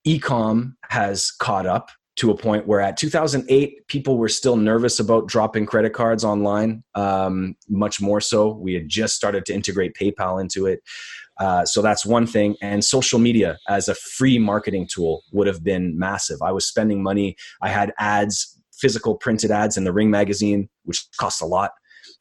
ecom 0.07 0.75
has 0.91 1.31
caught 1.31 1.67
up 1.67 1.89
to 2.17 2.31
a 2.31 2.37
point 2.37 2.67
where 2.67 2.81
at 2.81 2.97
2008 2.97 3.89
people 3.89 4.17
were 4.19 4.29
still 4.29 4.57
nervous 4.57 5.01
about 5.01 5.27
dropping 5.27 5.67
credit 5.67 5.93
cards 5.93 6.25
online 6.25 6.85
um, 6.95 7.57
much 7.69 8.01
more 8.01 8.21
so 8.21 8.53
we 8.53 8.75
had 8.75 8.89
just 8.89 9.15
started 9.17 9.45
to 9.47 9.55
integrate 9.55 9.95
paypal 9.95 10.41
into 10.41 10.67
it 10.67 10.81
uh, 11.41 11.65
so 11.65 11.83
that's 11.83 12.05
one 12.07 12.27
thing 12.27 12.57
and 12.63 12.85
social 12.85 13.19
media 13.19 13.59
as 13.69 13.89
a 13.89 13.95
free 13.95 14.39
marketing 14.39 14.87
tool 14.93 15.23
would 15.33 15.47
have 15.47 15.63
been 15.65 15.99
massive 15.99 16.39
i 16.43 16.51
was 16.53 16.67
spending 16.67 17.03
money 17.03 17.37
i 17.63 17.69
had 17.69 17.93
ads 17.99 18.59
physical 18.73 19.17
printed 19.17 19.51
ads 19.51 19.77
in 19.77 19.85
the 19.85 19.93
ring 19.93 20.11
magazine 20.11 20.69
which 20.85 21.05
cost 21.19 21.41
a 21.43 21.47
lot 21.47 21.73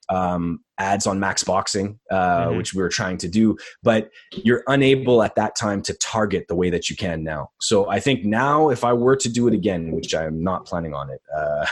um, 0.09 0.59
ads 0.79 1.07
on 1.07 1.19
max 1.19 1.43
boxing 1.43 1.97
uh, 2.11 2.47
Mhm. 2.47 2.57
which 2.57 2.73
we 2.73 2.81
were 2.81 2.89
trying 2.89 3.17
to 3.17 3.27
do 3.27 3.55
but 3.83 4.09
you're 4.43 4.63
unable 4.67 5.23
at 5.23 5.35
that 5.35 5.55
time 5.55 5.81
to 5.83 5.93
target 5.95 6.45
the 6.47 6.55
way 6.55 6.69
that 6.69 6.89
you 6.89 6.95
can 6.95 7.23
now. 7.23 7.49
So 7.61 7.89
I 7.89 7.99
think 7.99 8.25
now, 8.25 8.69
if 8.69 8.83
I 8.83 8.93
were 8.93 9.15
to 9.15 9.29
do 9.29 9.47
it 9.47 9.53
again, 9.53 9.91
which 9.91 10.13
I'm 10.13 10.43
not 10.43 10.65
planning 10.65 10.93
on 10.93 11.09
it, 11.09 11.21
uh, 11.35 11.65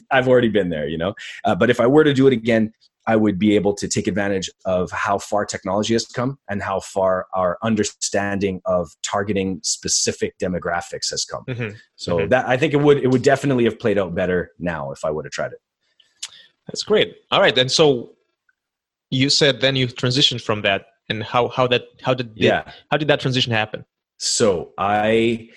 I've 0.10 0.28
already 0.28 0.48
been 0.48 0.70
there, 0.70 0.88
you 0.88 0.98
know. 0.98 1.14
Uh, 1.44 1.54
but 1.54 1.70
if 1.70 1.80
I 1.80 1.86
were 1.86 2.04
to 2.04 2.14
do 2.14 2.26
it 2.26 2.32
again, 2.32 2.72
I 3.08 3.16
would 3.16 3.38
be 3.38 3.56
able 3.56 3.72
to 3.74 3.88
take 3.88 4.06
advantage 4.06 4.48
of 4.66 4.90
how 4.92 5.16
far 5.18 5.44
technology 5.46 5.94
has 5.94 6.06
come 6.06 6.38
and 6.50 6.62
how 6.62 6.78
far 6.80 7.26
our 7.34 7.56
understanding 7.62 8.60
of 8.66 8.82
targeting 9.02 9.60
specific 9.64 10.38
demographics 10.38 11.08
has 11.10 11.24
come. 11.24 11.44
Mhm. 11.46 11.76
So 11.96 12.18
Mhm. 12.18 12.28
that 12.30 12.46
I 12.46 12.56
think 12.58 12.74
it 12.74 12.80
would 12.86 12.98
it 12.98 13.08
would 13.12 13.22
definitely 13.22 13.64
have 13.64 13.78
played 13.78 13.98
out 13.98 14.14
better 14.14 14.52
now 14.58 14.92
if 14.92 15.04
I 15.04 15.10
would 15.10 15.24
have 15.24 15.32
tried 15.32 15.52
it. 15.52 15.60
That's 16.66 16.82
great. 16.82 17.16
All 17.30 17.40
right, 17.40 17.56
and 17.56 17.70
so 17.72 18.12
you 19.10 19.30
said 19.30 19.60
then 19.62 19.74
you 19.74 19.86
transitioned 19.88 20.42
from 20.42 20.60
that, 20.62 20.80
and 21.08 21.22
how 21.32 21.48
how 21.48 21.66
that 21.68 21.84
how 22.02 22.12
did 22.14 22.28
Yeah. 22.34 22.70
how 22.90 22.96
did 22.98 23.08
that 23.08 23.20
transition 23.20 23.52
happen? 23.52 23.84
So 24.18 24.72
I, 24.76 25.48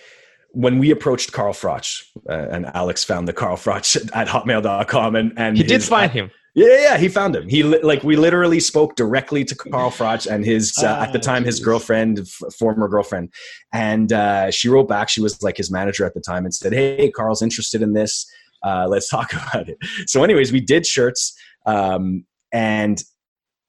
when 0.52 0.78
we 0.80 0.92
approached 0.92 1.32
Carl 1.34 1.54
Froch, 1.54 2.04
uh, 2.30 2.48
and 2.54 2.66
Alex 2.82 3.04
found 3.04 3.28
the 3.28 3.34
Carl 3.34 3.58
Froch 3.58 3.84
at 4.22 4.28
hotmail.com 4.28 5.16
and, 5.16 5.34
and 5.38 5.58
He 5.58 5.64
did 5.64 5.82
his- 5.82 5.90
find 5.90 6.12
him. 6.12 6.32
Yeah, 6.54 6.82
yeah, 6.82 6.98
he 6.98 7.08
found 7.08 7.34
him. 7.36 7.48
He 7.48 7.64
like 7.64 8.04
we 8.04 8.18
literally 8.18 8.60
spoke 8.60 8.96
directly 8.98 9.46
to 9.46 9.56
Carl 9.56 9.90
Froch 9.90 10.30
and 10.30 10.44
his 10.44 10.78
uh, 10.84 10.98
at 11.00 11.14
the 11.14 11.20
Ah, 11.20 11.22
time 11.22 11.46
his 11.46 11.62
girlfriend, 11.62 12.20
f- 12.20 12.54
former 12.60 12.90
girlfriend, 12.90 13.32
and 13.72 14.12
uh, 14.12 14.52
she 14.52 14.68
wrote 14.68 14.90
back. 14.90 15.08
She 15.08 15.22
was 15.22 15.42
like 15.42 15.56
his 15.56 15.72
manager 15.72 16.06
at 16.06 16.14
the 16.14 16.20
time 16.20 16.44
and 16.44 16.54
said, 16.54 16.74
"Hey, 16.74 17.10
Carl's 17.10 17.42
interested 17.42 17.82
in 17.82 17.94
this. 17.94 18.30
Uh, 18.64 18.86
let's 18.90 19.08
talk 19.16 19.32
about 19.32 19.70
it." 19.70 19.78
So, 20.08 20.26
anyways, 20.26 20.52
we 20.52 20.60
did 20.60 20.86
shirts, 20.86 21.34
um, 21.66 22.26
and 22.52 23.02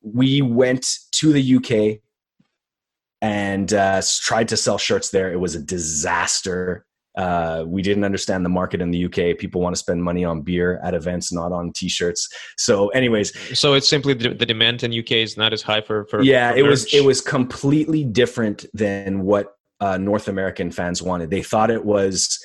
we 0.03 0.43
went 0.43 0.85
to 1.13 1.33
the 1.33 1.57
UK 1.57 2.01
and 3.21 3.73
uh, 3.73 4.03
tried 4.23 4.49
to 4.49 4.57
sell 4.57 4.77
shirts 4.79 5.11
there. 5.11 5.33
It 5.33 5.39
was 5.39 5.55
a 5.55 5.63
disaster. 5.63 6.85
Uh, 7.15 7.65
we 7.67 7.83
didn't 7.83 8.05
understand 8.05 8.45
the 8.45 8.49
market 8.49 8.81
in 8.81 8.91
the 8.91 9.05
UK. 9.05 9.39
People 9.39 9.61
want 9.61 9.75
to 9.75 9.79
spend 9.79 10.03
money 10.03 10.25
on 10.25 10.41
beer 10.41 10.81
at 10.83 10.95
events, 10.95 11.33
not 11.33 11.53
on 11.53 11.73
t-shirts. 11.73 12.29
So, 12.57 12.89
anyways, 12.89 13.59
So 13.59 13.75
it's 13.75 13.89
simply 13.89 14.15
the, 14.15 14.31
the 14.31 14.47
demand 14.47 14.83
in 14.83 14.99
UK 14.99 15.13
is 15.13 15.37
not 15.37 15.53
as 15.53 15.63
high 15.63 15.83
for 15.83 16.07
for 16.07 16.23
yeah, 16.23 16.53
for 16.53 16.59
it 16.59 16.63
was 16.63 16.93
it 16.95 17.05
was 17.05 17.21
completely 17.21 18.05
different 18.05 18.65
than 18.73 19.23
what 19.25 19.55
uh, 19.81 19.99
North 19.99 20.29
American 20.29 20.71
fans 20.71 21.03
wanted. 21.03 21.31
They 21.31 21.43
thought 21.43 21.71
it 21.71 21.85
was. 21.85 22.43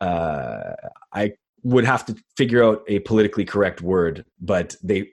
Uh, 0.00 0.74
I 1.12 1.32
would 1.62 1.84
have 1.84 2.04
to 2.06 2.14
figure 2.36 2.62
out 2.62 2.84
a 2.86 3.00
politically 3.00 3.44
correct 3.44 3.82
word, 3.82 4.24
but 4.40 4.76
they 4.84 5.08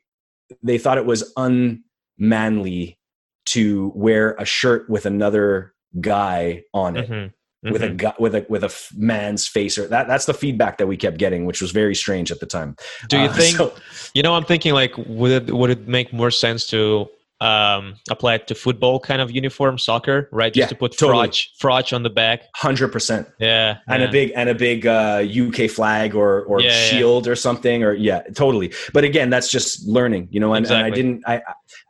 they 0.62 0.78
thought 0.78 1.00
it 1.00 1.06
was 1.06 1.34
unmanly 1.38 3.00
to 3.46 3.92
wear 3.96 4.36
a 4.38 4.46
shirt 4.46 4.88
with 4.90 5.06
another 5.08 5.74
guy 6.00 6.64
on 6.74 6.98
it 6.98 7.32
Mhm. 7.64 7.72
with 7.72 7.84
a 7.84 7.90
guy 7.90 8.14
with 8.20 8.36
a 8.36 8.46
with 8.50 8.64
a 8.64 8.68
f- 8.68 8.90
man's 8.96 9.48
face 9.48 9.78
or 9.78 9.88
that 9.88 10.08
that's 10.08 10.26
the 10.26 10.34
feedback 10.34 10.78
that 10.80 10.88
we 10.88 10.98
kept 10.98 11.18
getting 11.18 11.46
which 11.46 11.62
was 11.62 11.72
very 11.72 11.96
strange 11.96 12.32
at 12.32 12.40
the 12.40 12.46
time 12.46 12.76
Do 13.10 13.18
you 13.18 13.26
Uh, 13.26 13.34
think 13.34 13.58
so- 13.58 13.74
you 14.14 14.22
know? 14.24 14.34
I'm 14.36 14.44
thinking 14.46 14.74
like 14.74 14.94
would 14.98 15.32
it 15.32 15.54
would 15.54 15.70
it 15.70 15.88
make 15.88 16.12
more 16.14 16.32
sense 16.32 16.68
to 16.68 17.08
um, 17.42 17.96
apply 18.10 18.36
it 18.36 18.48
to 18.48 18.56
football 18.56 19.00
kind 19.00 19.22
of 19.22 19.30
uniform, 19.32 19.78
soccer, 19.78 20.30
right? 20.32 20.54
Just 20.54 20.66
Yeah, 20.66 20.68
to 20.68 20.76
put 20.76 20.98
totally. 20.98 21.28
Froch, 21.28 21.48
Froch 21.62 21.94
on 21.94 22.04
the 22.04 22.10
back. 22.10 22.44
Hundred 22.56 22.90
percent. 22.90 23.28
Yeah, 23.40 23.78
and 23.88 24.02
yeah. 24.02 24.08
a 24.08 24.12
big 24.12 24.32
and 24.36 24.50
a 24.50 24.56
big 24.56 24.88
uh, 24.88 25.24
UK 25.26 25.70
flag 25.70 26.16
or 26.16 26.44
or 26.44 26.62
Yeah, 26.62 26.70
shield 26.72 27.28
or 27.28 27.36
something 27.36 27.84
or 27.84 27.94
yeah 27.94 28.22
totally 28.36 28.74
but 28.94 29.04
again 29.04 29.30
that's 29.30 29.50
just 29.50 29.88
learning 29.88 30.28
you 30.32 30.40
know 30.40 30.54
and, 30.54 30.66
and 30.66 30.76
I 30.76 30.90
didn't 30.90 31.24
I 31.28 31.42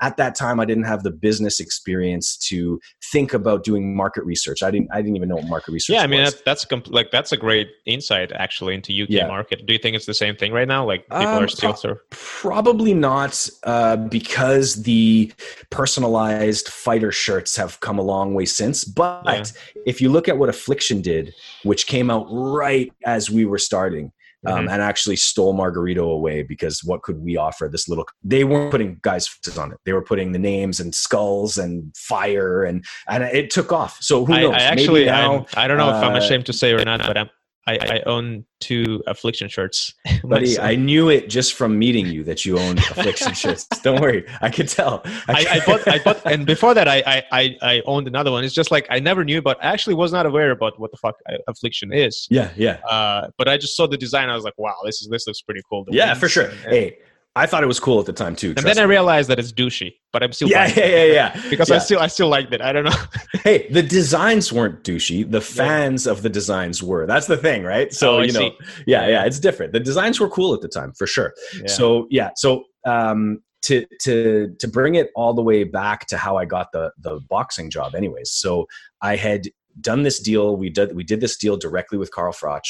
at 0.02 0.18
that 0.18 0.36
time 0.36 0.60
I 0.60 0.66
didn't 0.66 0.84
have 0.86 1.04
the 1.04 1.12
business 1.12 1.60
experience 1.60 2.38
to 2.50 2.80
think 3.12 3.34
about 3.34 3.64
doing 3.64 3.96
market 3.96 4.24
research 4.26 4.64
I 4.64 4.72
didn't 4.72 4.90
I 4.92 5.02
didn't 5.02 5.18
even 5.18 5.30
know 5.30 5.36
what 5.36 5.48
market 5.48 5.72
research 5.72 5.96
yeah. 5.96 6.02
I 6.04 6.08
mean, 6.08 6.22
was. 6.22 6.34
that, 6.36 6.46
that's 6.46 6.66
com- 6.66 6.84
like 6.88 7.12
that's 7.12 7.32
a 7.32 7.38
great 7.38 7.70
insight 7.86 8.32
actually 8.32 8.76
into 8.76 8.94
UK 9.04 9.28
market. 9.28 9.66
Do 9.66 9.74
you 9.74 9.80
think 9.80 9.96
it's 9.96 10.06
the 10.06 10.14
same 10.14 10.36
thing 10.36 10.52
right 10.52 10.68
now? 10.68 10.86
Like 10.86 11.04
people 11.10 11.26
Um, 11.28 11.44
are 11.44 11.48
still 11.48 11.72
pro- 11.72 11.80
sort 11.80 11.94
of 11.94 12.10
Probably 12.12 12.94
not, 12.94 13.50
uh, 13.64 13.96
because 13.98 14.84
the 14.84 15.32
personalized 15.70 16.68
fighter 16.70 17.12
shirts 17.12 17.56
have 17.56 17.80
come 17.80 18.00
a 18.00 18.04
long 18.04 18.34
way 18.34 18.46
since. 18.46 18.84
But 18.84 19.24
Yeah. 19.26 19.44
if 19.86 20.02
you 20.02 20.10
look 20.10 20.28
at 20.30 20.38
what 20.38 20.50
Affliction 20.50 21.02
did, 21.02 21.34
which 21.64 21.88
came 21.88 22.10
out 22.10 22.26
right 22.30 22.92
as 23.06 23.30
we 23.30 23.46
were 23.46 23.58
starting, 23.58 24.12
um, 24.46 24.68
Mhm. 24.68 24.74
and 24.74 24.82
actually 24.82 25.16
stole 25.16 25.54
Margarito 25.54 26.12
away 26.12 26.44
because 26.44 26.84
what 26.84 27.02
could 27.02 27.18
we 27.24 27.38
offer 27.38 27.70
this 27.72 27.88
little? 27.88 28.06
They 28.26 28.44
weren't 28.44 28.72
putting 28.72 29.00
guys' 29.02 29.28
faces 29.28 29.58
on 29.58 29.72
it. 29.72 29.78
They 29.86 29.94
were 29.94 30.02
putting 30.04 30.34
the 30.34 30.40
names 30.40 30.80
and 30.82 30.94
skulls 30.94 31.58
and 31.58 31.96
fire, 31.96 32.64
and 32.64 32.84
and 33.08 33.24
it 33.24 33.50
took 33.52 33.72
off. 33.72 33.98
So 34.02 34.26
who 34.26 34.34
knows? 34.34 34.54
I 34.54 34.58
Maybe 34.58 34.82
actually, 34.82 35.06
now, 35.06 35.46
I 35.56 35.68
don't 35.68 35.78
know 35.78 35.90
if 35.90 35.96
I'm 36.04 36.14
uh, 36.14 36.18
ashamed 36.18 36.46
to 36.48 36.54
say 36.54 36.74
or 36.74 36.84
not, 36.84 37.02
but 37.08 37.18
I'm, 37.18 37.30
I, 37.66 37.78
I 37.82 38.02
own 38.06 38.46
two 38.60 39.02
affliction 39.08 39.48
shirts. 39.48 39.94
buddy. 40.24 40.60
I 40.60 40.76
knew 40.76 41.10
it 41.10 41.30
just 41.30 41.54
from 41.54 41.80
meeting 41.80 42.08
you 42.08 42.24
that 42.26 42.44
you 42.46 42.58
owned 42.60 42.80
Affliction 42.92 43.34
shirts. 43.34 43.66
Don't 43.84 44.02
worry, 44.02 44.26
I 44.42 44.50
could 44.50 44.68
tell. 44.68 45.02
I, 45.28 45.46
I 45.50 45.66
bought, 45.66 45.88
I 45.88 46.00
bought, 46.00 46.22
and 46.26 46.46
before 46.46 46.74
that, 46.74 46.88
I, 46.88 47.04
I, 47.06 47.24
I, 47.32 47.58
I 47.62 47.82
owned 47.86 48.08
another 48.08 48.32
one. 48.32 48.44
It's 48.44 48.54
just 48.54 48.72
like 48.72 48.86
I 48.90 49.00
never 49.00 49.24
knew, 49.24 49.42
but 49.42 49.64
I 49.64 49.68
actually 49.72 49.96
was 49.96 50.12
not 50.12 50.26
aware 50.26 50.52
about 50.52 50.80
what 50.80 50.92
the 50.92 50.98
fuck 50.98 51.16
uh, 51.30 51.36
affliction 51.48 51.94
is. 51.94 52.28
yeah, 52.30 52.52
yeah. 52.58 52.80
Uh, 52.90 53.30
but 53.38 53.48
I 53.48 53.58
just 53.58 53.76
saw 53.78 53.88
the 53.88 53.98
design. 53.98 54.30
I 54.30 54.36
was 54.36 54.44
like, 54.44 54.58
wow, 54.58 54.76
this 54.84 55.02
is 55.02 55.08
this 55.10 55.26
looks 55.28 55.42
pretty 55.42 55.62
cool. 55.70 55.86
The 55.86 55.94
Yeah, 55.94 56.08
wings 56.10 56.20
for 56.20 56.30
sure. 56.30 56.46
and- 56.50 56.60
Hey, 56.70 56.98
I 57.36 57.48
thought 57.48 57.64
it 57.64 57.68
was 57.68 57.80
cool 57.80 58.00
at 58.00 58.06
the 58.06 58.14
time 58.14 58.36
too. 58.36 58.54
and 58.56 58.66
then 58.66 58.78
I 58.78 58.84
realized 58.84 59.28
that 59.30 59.40
it's 59.40 59.52
douchey, 59.52 59.96
but 60.12 60.22
I'm 60.22 60.32
still 60.34 60.50
yeah, 60.50 60.68
yeah, 60.76 60.86
yeah, 60.86 61.04
yeah. 61.36 61.50
because 61.50 61.70
Yeah. 61.70 61.78
I 61.78 61.80
still 61.80 62.00
I 62.00 62.08
still 62.08 62.28
liked 62.28 62.54
it. 62.54 62.62
I 62.62 62.72
don't 62.72 62.84
know. 62.84 62.96
hey, 63.44 63.68
the 63.70 63.82
designs 63.82 64.54
weren't 64.54 64.84
douchey. 64.84 65.30
The 65.30 65.42
fans 65.42 66.06
of 66.06 66.22
the 66.22 66.30
designs 66.30 66.84
were. 66.84 67.08
That's 67.08 67.26
the 67.26 67.38
thing, 67.38 67.64
right? 67.64 67.92
So 67.92 68.18
Oh, 68.18 68.22
you 68.22 68.32
know, 68.34 68.52
yeah, 68.86 69.08
yeah, 69.08 69.26
it's 69.26 69.40
different. 69.40 69.74
The 69.74 69.80
designs 69.80 70.20
were 70.20 70.30
cool 70.30 70.54
at 70.54 70.62
the 70.62 70.68
time, 70.68 70.94
for 70.94 71.08
sure. 71.08 71.34
Yeah. 71.60 71.68
So 71.68 72.08
yeah, 72.12 72.30
so 72.36 72.66
um, 72.86 73.40
to 73.64 73.86
to 74.02 74.54
to 74.60 74.68
bring 74.68 74.96
it 74.96 75.10
all 75.16 75.34
the 75.34 75.42
way 75.42 75.64
back 75.64 76.06
to 76.08 76.18
how 76.18 76.38
I 76.38 76.46
got 76.46 76.68
the 76.72 76.92
the 77.00 77.20
boxing 77.30 77.72
job, 77.72 77.96
anyways. 77.96 78.32
So 78.32 78.68
I 79.02 79.16
had 79.16 79.48
done 79.82 80.04
this 80.04 80.20
deal. 80.20 80.56
We 80.56 80.70
did 80.70 80.96
we 80.96 81.04
did 81.04 81.20
this 81.20 81.36
deal 81.38 81.58
directly 81.58 81.98
with 81.98 82.12
Carl 82.12 82.34
Froch. 82.34 82.62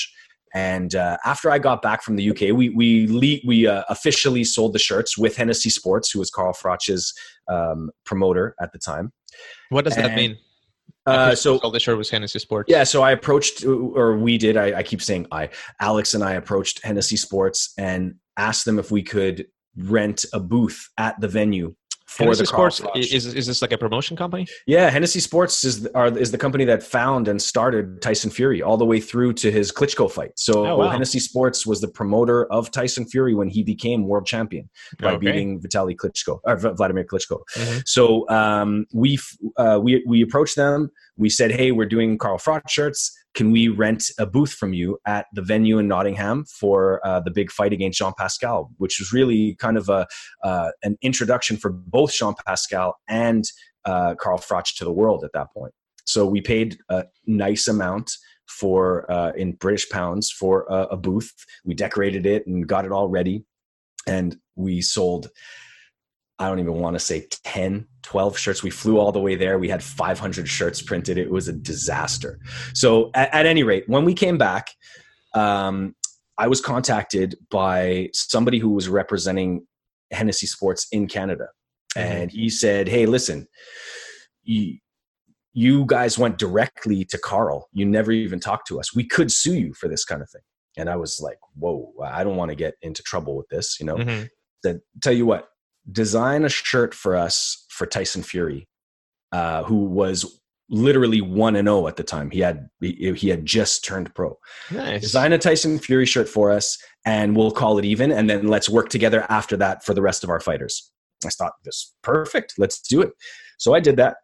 And 0.53 0.93
uh, 0.93 1.17
after 1.25 1.49
I 1.49 1.57
got 1.57 1.81
back 1.81 2.03
from 2.03 2.15
the 2.15 2.29
UK, 2.29 2.55
we 2.55 2.69
we 2.69 3.07
le- 3.07 3.45
we 3.45 3.67
uh, 3.67 3.83
officially 3.89 4.43
sold 4.43 4.73
the 4.73 4.79
shirts 4.79 5.17
with 5.17 5.35
Hennessy 5.35 5.69
Sports, 5.69 6.11
who 6.11 6.19
was 6.19 6.29
Carl 6.29 6.53
Froch's 6.53 7.13
um, 7.47 7.89
promoter 8.05 8.55
at 8.61 8.71
the 8.71 8.79
time. 8.79 9.11
what 9.69 9.85
does 9.85 9.95
that 9.95 10.15
mean? 10.15 10.37
Uh, 11.05 11.35
so 11.35 11.57
all 11.57 11.71
the 11.71 11.79
shirt 11.79 11.97
was 11.97 12.09
Hennessy 12.09 12.39
Sports. 12.39 12.69
yeah, 12.69 12.83
so 12.83 13.01
I 13.01 13.11
approached, 13.11 13.65
or 13.65 14.17
we 14.17 14.37
did. 14.37 14.55
I, 14.55 14.79
I 14.79 14.83
keep 14.83 15.01
saying 15.01 15.27
I. 15.31 15.49
Alex 15.81 16.13
and 16.13 16.23
I 16.23 16.33
approached 16.33 16.83
Hennessy 16.83 17.17
Sports 17.17 17.73
and 17.77 18.15
asked 18.37 18.65
them 18.65 18.79
if 18.79 18.89
we 18.89 19.03
could 19.03 19.47
rent 19.75 20.25
a 20.33 20.39
booth 20.39 20.89
at 20.97 21.19
the 21.19 21.27
venue 21.27 21.75
for 22.13 22.23
Hennessy 22.23 22.43
the 22.43 22.47
Sports 22.47 22.81
is 22.95 23.25
is 23.25 23.47
this 23.47 23.61
like 23.61 23.71
a 23.71 23.77
promotion 23.77 24.15
company? 24.15 24.45
Yeah, 24.67 24.89
Hennessy 24.89 25.19
Sports 25.19 25.63
is 25.63 25.87
are, 25.95 26.15
is 26.17 26.31
the 26.31 26.37
company 26.37 26.65
that 26.65 26.83
found 26.83 27.27
and 27.27 27.41
started 27.41 28.01
Tyson 28.01 28.29
Fury 28.29 28.61
all 28.61 28.77
the 28.77 28.85
way 28.85 28.99
through 28.99 29.33
to 29.33 29.51
his 29.51 29.71
Klitschko 29.71 30.09
fight. 30.11 30.31
So 30.37 30.65
Oh, 30.65 30.77
wow. 30.77 30.89
Hennessy 30.89 31.19
Sports 31.19 31.65
was 31.65 31.81
the 31.81 31.87
promoter 31.87 32.45
of 32.51 32.69
Tyson 32.71 33.05
Fury 33.05 33.33
when 33.33 33.47
he 33.49 33.63
became 33.63 34.07
world 34.07 34.25
champion 34.27 34.69
by 34.99 35.13
Okay. 35.13 35.17
beating 35.25 35.59
Vitaly 35.61 35.95
Klitschko 35.95 36.39
or 36.43 36.55
Vladimir 36.57 37.03
Klitschko. 37.03 37.39
Mhm. 37.57 37.87
So 37.87 38.29
um, 38.29 38.85
we 38.93 39.17
uh, 39.57 39.79
we 39.81 40.03
we 40.07 40.21
approached 40.21 40.55
them. 40.55 40.89
We 41.17 41.29
said, 41.29 41.51
"Hey, 41.51 41.71
we're 41.71 41.85
doing 41.85 42.17
Carl 42.17 42.37
Froch 42.37 42.69
shirts. 42.69 43.11
Can 43.33 43.51
we 43.51 43.67
rent 43.67 44.05
a 44.19 44.25
booth 44.25 44.53
from 44.53 44.73
you 44.73 44.99
at 45.05 45.25
the 45.33 45.41
venue 45.41 45.79
in 45.79 45.87
Nottingham 45.87 46.45
for 46.45 47.05
uh, 47.05 47.19
the 47.19 47.31
big 47.31 47.51
fight 47.51 47.73
against 47.73 47.99
Jean 47.99 48.13
Pascal?" 48.17 48.71
Which 48.77 48.99
was 48.99 49.13
really 49.13 49.55
kind 49.55 49.77
of 49.77 49.89
a 49.89 50.07
uh, 50.43 50.71
an 50.83 50.97
introduction 51.01 51.57
for 51.57 51.69
both 51.71 52.13
Jean 52.13 52.33
Pascal 52.45 52.95
and 53.07 53.43
uh, 53.85 54.15
Carl 54.15 54.39
Froch 54.39 54.75
to 54.77 54.83
the 54.83 54.91
world 54.91 55.23
at 55.23 55.31
that 55.33 55.47
point. 55.53 55.73
So 56.05 56.25
we 56.25 56.41
paid 56.41 56.77
a 56.89 57.05
nice 57.25 57.67
amount 57.67 58.11
for 58.47 59.09
uh, 59.11 59.31
in 59.35 59.53
British 59.53 59.89
pounds 59.89 60.31
for 60.31 60.65
a, 60.69 60.87
a 60.91 60.97
booth. 60.97 61.31
We 61.63 61.73
decorated 61.73 62.25
it 62.25 62.45
and 62.47 62.67
got 62.67 62.85
it 62.85 62.91
all 62.91 63.07
ready, 63.07 63.45
and 64.07 64.35
we 64.55 64.81
sold. 64.81 65.29
I 66.39 66.49
don't 66.49 66.59
even 66.59 66.75
want 66.75 66.95
to 66.95 66.99
say 66.99 67.27
10, 67.53 67.85
12 68.01 68.37
shirts. 68.37 68.63
We 68.63 68.71
flew 68.71 68.97
all 68.97 69.11
the 69.11 69.19
way 69.19 69.35
there. 69.35 69.59
We 69.59 69.69
had 69.69 69.83
500 69.83 70.47
shirts 70.47 70.81
printed. 70.81 71.19
It 71.19 71.29
was 71.29 71.47
a 71.47 71.53
disaster. 71.53 72.39
So, 72.73 73.11
at, 73.13 73.31
at 73.31 73.45
any 73.45 73.61
rate, 73.61 73.83
when 73.87 74.05
we 74.05 74.15
came 74.15 74.39
back, 74.39 74.71
um, 75.35 75.93
I 76.39 76.47
was 76.47 76.61
contacted 76.61 77.35
by 77.51 78.09
somebody 78.13 78.57
who 78.57 78.71
was 78.71 78.89
representing 78.89 79.67
Hennessy 80.11 80.47
Sports 80.47 80.87
in 80.91 81.05
Canada. 81.07 81.49
And 81.95 82.31
he 82.31 82.49
said, 82.49 82.87
Hey, 82.87 83.05
listen, 83.05 83.47
you, 84.41 84.79
you 85.53 85.85
guys 85.85 86.17
went 86.17 86.39
directly 86.39 87.05
to 87.05 87.19
Carl. 87.19 87.69
You 87.71 87.85
never 87.85 88.11
even 88.11 88.39
talked 88.39 88.67
to 88.69 88.79
us. 88.79 88.95
We 88.95 89.05
could 89.05 89.31
sue 89.31 89.53
you 89.53 89.73
for 89.75 89.87
this 89.87 90.05
kind 90.05 90.23
of 90.23 90.29
thing. 90.31 90.41
And 90.75 90.89
I 90.89 90.95
was 90.95 91.19
like, 91.21 91.37
Whoa, 91.55 91.93
I 92.03 92.23
don't 92.23 92.35
want 92.35 92.49
to 92.49 92.55
get 92.55 92.73
into 92.81 93.03
trouble 93.03 93.37
with 93.37 93.47
this, 93.49 93.77
you 93.79 93.85
know? 93.85 93.97
Mhm. 93.97 94.27
said, 94.65 94.79
"Tell 95.01 95.13
you 95.13 95.25
what, 95.25 95.49
design 95.91 96.45
a 96.45 96.49
shirt 96.49 96.93
for 96.93 97.15
us 97.15 97.65
for 97.69 97.85
Tyson 97.85 98.23
Fury, 98.23 98.67
uh, 99.31 99.63
who 99.63 99.85
was 99.85 100.39
literally 100.69 101.21
one 101.21 101.55
and 101.55 101.67
zero 101.67 101.87
at 101.87 101.97
the 101.97 102.03
time. 102.03 102.31
He 102.31 102.39
had 102.39 102.69
he, 102.79 103.13
he 103.13 103.29
had 103.29 103.45
just 103.45 103.83
turned 103.83 104.13
pro. 104.15 104.37
Nice. 104.71 105.01
Design 105.01 105.33
a 105.33 105.37
Tyson 105.37 105.79
Fury 105.79 106.05
shirt 106.05 106.29
for 106.29 106.51
us, 106.51 106.77
and 107.05 107.35
we'll 107.35 107.51
call 107.51 107.77
it 107.77 107.85
even. 107.85 108.11
And 108.11 108.29
then 108.29 108.47
let's 108.47 108.69
work 108.69 108.89
together 108.89 109.25
after 109.29 109.57
that 109.57 109.83
for 109.83 109.93
the 109.93 110.01
rest 110.01 110.23
of 110.23 110.29
our 110.29 110.39
fighters." 110.39 110.91
I 111.25 111.29
thought 111.29 111.53
this 111.63 111.93
perfect. 112.01 112.55
Let's 112.57 112.81
do 112.81 113.01
it. 113.01 113.13
So 113.57 113.73
I 113.73 113.79
did 113.79 113.97
that, 113.97 114.17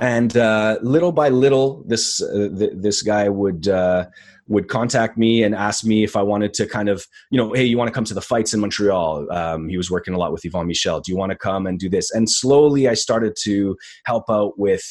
and 0.00 0.36
uh, 0.36 0.78
little 0.82 1.12
by 1.12 1.28
little, 1.28 1.84
this 1.86 2.22
uh, 2.22 2.48
th- 2.56 2.72
this 2.74 3.02
guy 3.02 3.28
would. 3.28 3.68
Uh, 3.68 4.06
would 4.46 4.68
contact 4.68 5.16
me 5.16 5.42
and 5.42 5.54
ask 5.54 5.84
me 5.84 6.04
if 6.04 6.16
I 6.16 6.22
wanted 6.22 6.52
to 6.54 6.66
kind 6.66 6.88
of, 6.90 7.06
you 7.30 7.38
know, 7.38 7.54
hey, 7.54 7.64
you 7.64 7.78
want 7.78 7.88
to 7.88 7.94
come 7.94 8.04
to 8.04 8.12
the 8.12 8.20
fights 8.20 8.52
in 8.52 8.60
Montreal? 8.60 9.32
Um, 9.32 9.68
he 9.68 9.78
was 9.78 9.90
working 9.90 10.12
a 10.12 10.18
lot 10.18 10.32
with 10.32 10.42
Yvon 10.42 10.66
Michel. 10.66 11.00
Do 11.00 11.10
you 11.10 11.16
want 11.16 11.30
to 11.30 11.38
come 11.38 11.66
and 11.66 11.78
do 11.78 11.88
this? 11.88 12.10
And 12.10 12.28
slowly 12.28 12.86
I 12.86 12.94
started 12.94 13.36
to 13.44 13.76
help 14.04 14.24
out 14.28 14.58
with 14.58 14.82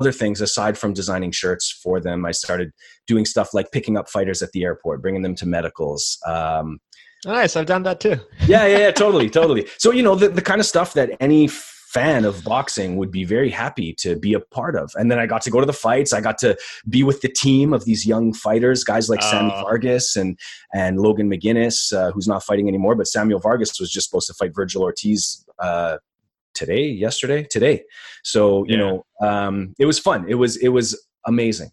other 0.00 0.12
things 0.12 0.40
aside 0.40 0.78
from 0.78 0.92
designing 0.92 1.32
shirts 1.32 1.70
for 1.82 2.00
them. 2.00 2.24
I 2.24 2.30
started 2.30 2.70
doing 3.06 3.24
stuff 3.24 3.52
like 3.52 3.72
picking 3.72 3.96
up 3.96 4.08
fighters 4.08 4.42
at 4.42 4.52
the 4.52 4.62
airport, 4.62 5.02
bringing 5.02 5.22
them 5.22 5.34
to 5.36 5.46
medicals. 5.46 6.16
Um, 6.26 6.78
nice. 7.24 7.56
I've 7.56 7.66
done 7.66 7.82
that 7.82 7.98
too. 8.00 8.16
yeah, 8.46 8.66
yeah, 8.66 8.78
yeah, 8.78 8.90
totally, 8.92 9.28
totally. 9.28 9.66
So, 9.78 9.90
you 9.90 10.04
know, 10.04 10.14
the, 10.14 10.28
the 10.28 10.42
kind 10.42 10.60
of 10.60 10.66
stuff 10.66 10.94
that 10.94 11.16
any 11.18 11.48
fan 11.92 12.24
of 12.24 12.44
boxing 12.44 12.96
would 12.96 13.10
be 13.10 13.24
very 13.24 13.50
happy 13.50 13.92
to 13.92 14.14
be 14.16 14.32
a 14.34 14.40
part 14.40 14.76
of. 14.76 14.92
And 14.94 15.10
then 15.10 15.18
I 15.18 15.26
got 15.26 15.42
to 15.42 15.50
go 15.50 15.58
to 15.60 15.66
the 15.66 15.72
fights. 15.72 16.12
I 16.12 16.20
got 16.20 16.38
to 16.38 16.56
be 16.88 17.02
with 17.02 17.20
the 17.20 17.28
team 17.28 17.72
of 17.72 17.84
these 17.84 18.06
young 18.06 18.32
fighters, 18.32 18.84
guys 18.84 19.08
like 19.08 19.22
Sammy 19.22 19.50
Oh. 19.56 19.62
Vargas 19.62 20.14
and 20.16 20.38
and 20.72 21.00
Logan 21.00 21.28
McGuinness, 21.28 21.92
uh, 21.92 22.12
who's 22.12 22.28
not 22.28 22.44
fighting 22.44 22.68
anymore. 22.68 22.94
But 22.94 23.08
Samuel 23.08 23.40
Vargas 23.40 23.80
was 23.80 23.90
just 23.90 24.08
supposed 24.08 24.28
to 24.28 24.34
fight 24.34 24.52
Vergil 24.52 24.82
Ortiz 24.82 25.44
uh, 25.58 25.98
today, 26.54 26.84
yesterday, 26.86 27.42
today. 27.44 27.82
So 28.22 28.64
you 28.66 28.76
Yeah. 28.76 28.82
know, 28.82 29.06
um, 29.28 29.74
it 29.78 29.86
was 29.86 29.98
fun. 29.98 30.26
It 30.28 30.36
was 30.36 30.56
it 30.56 30.68
was 30.68 30.88
amazing. 31.26 31.70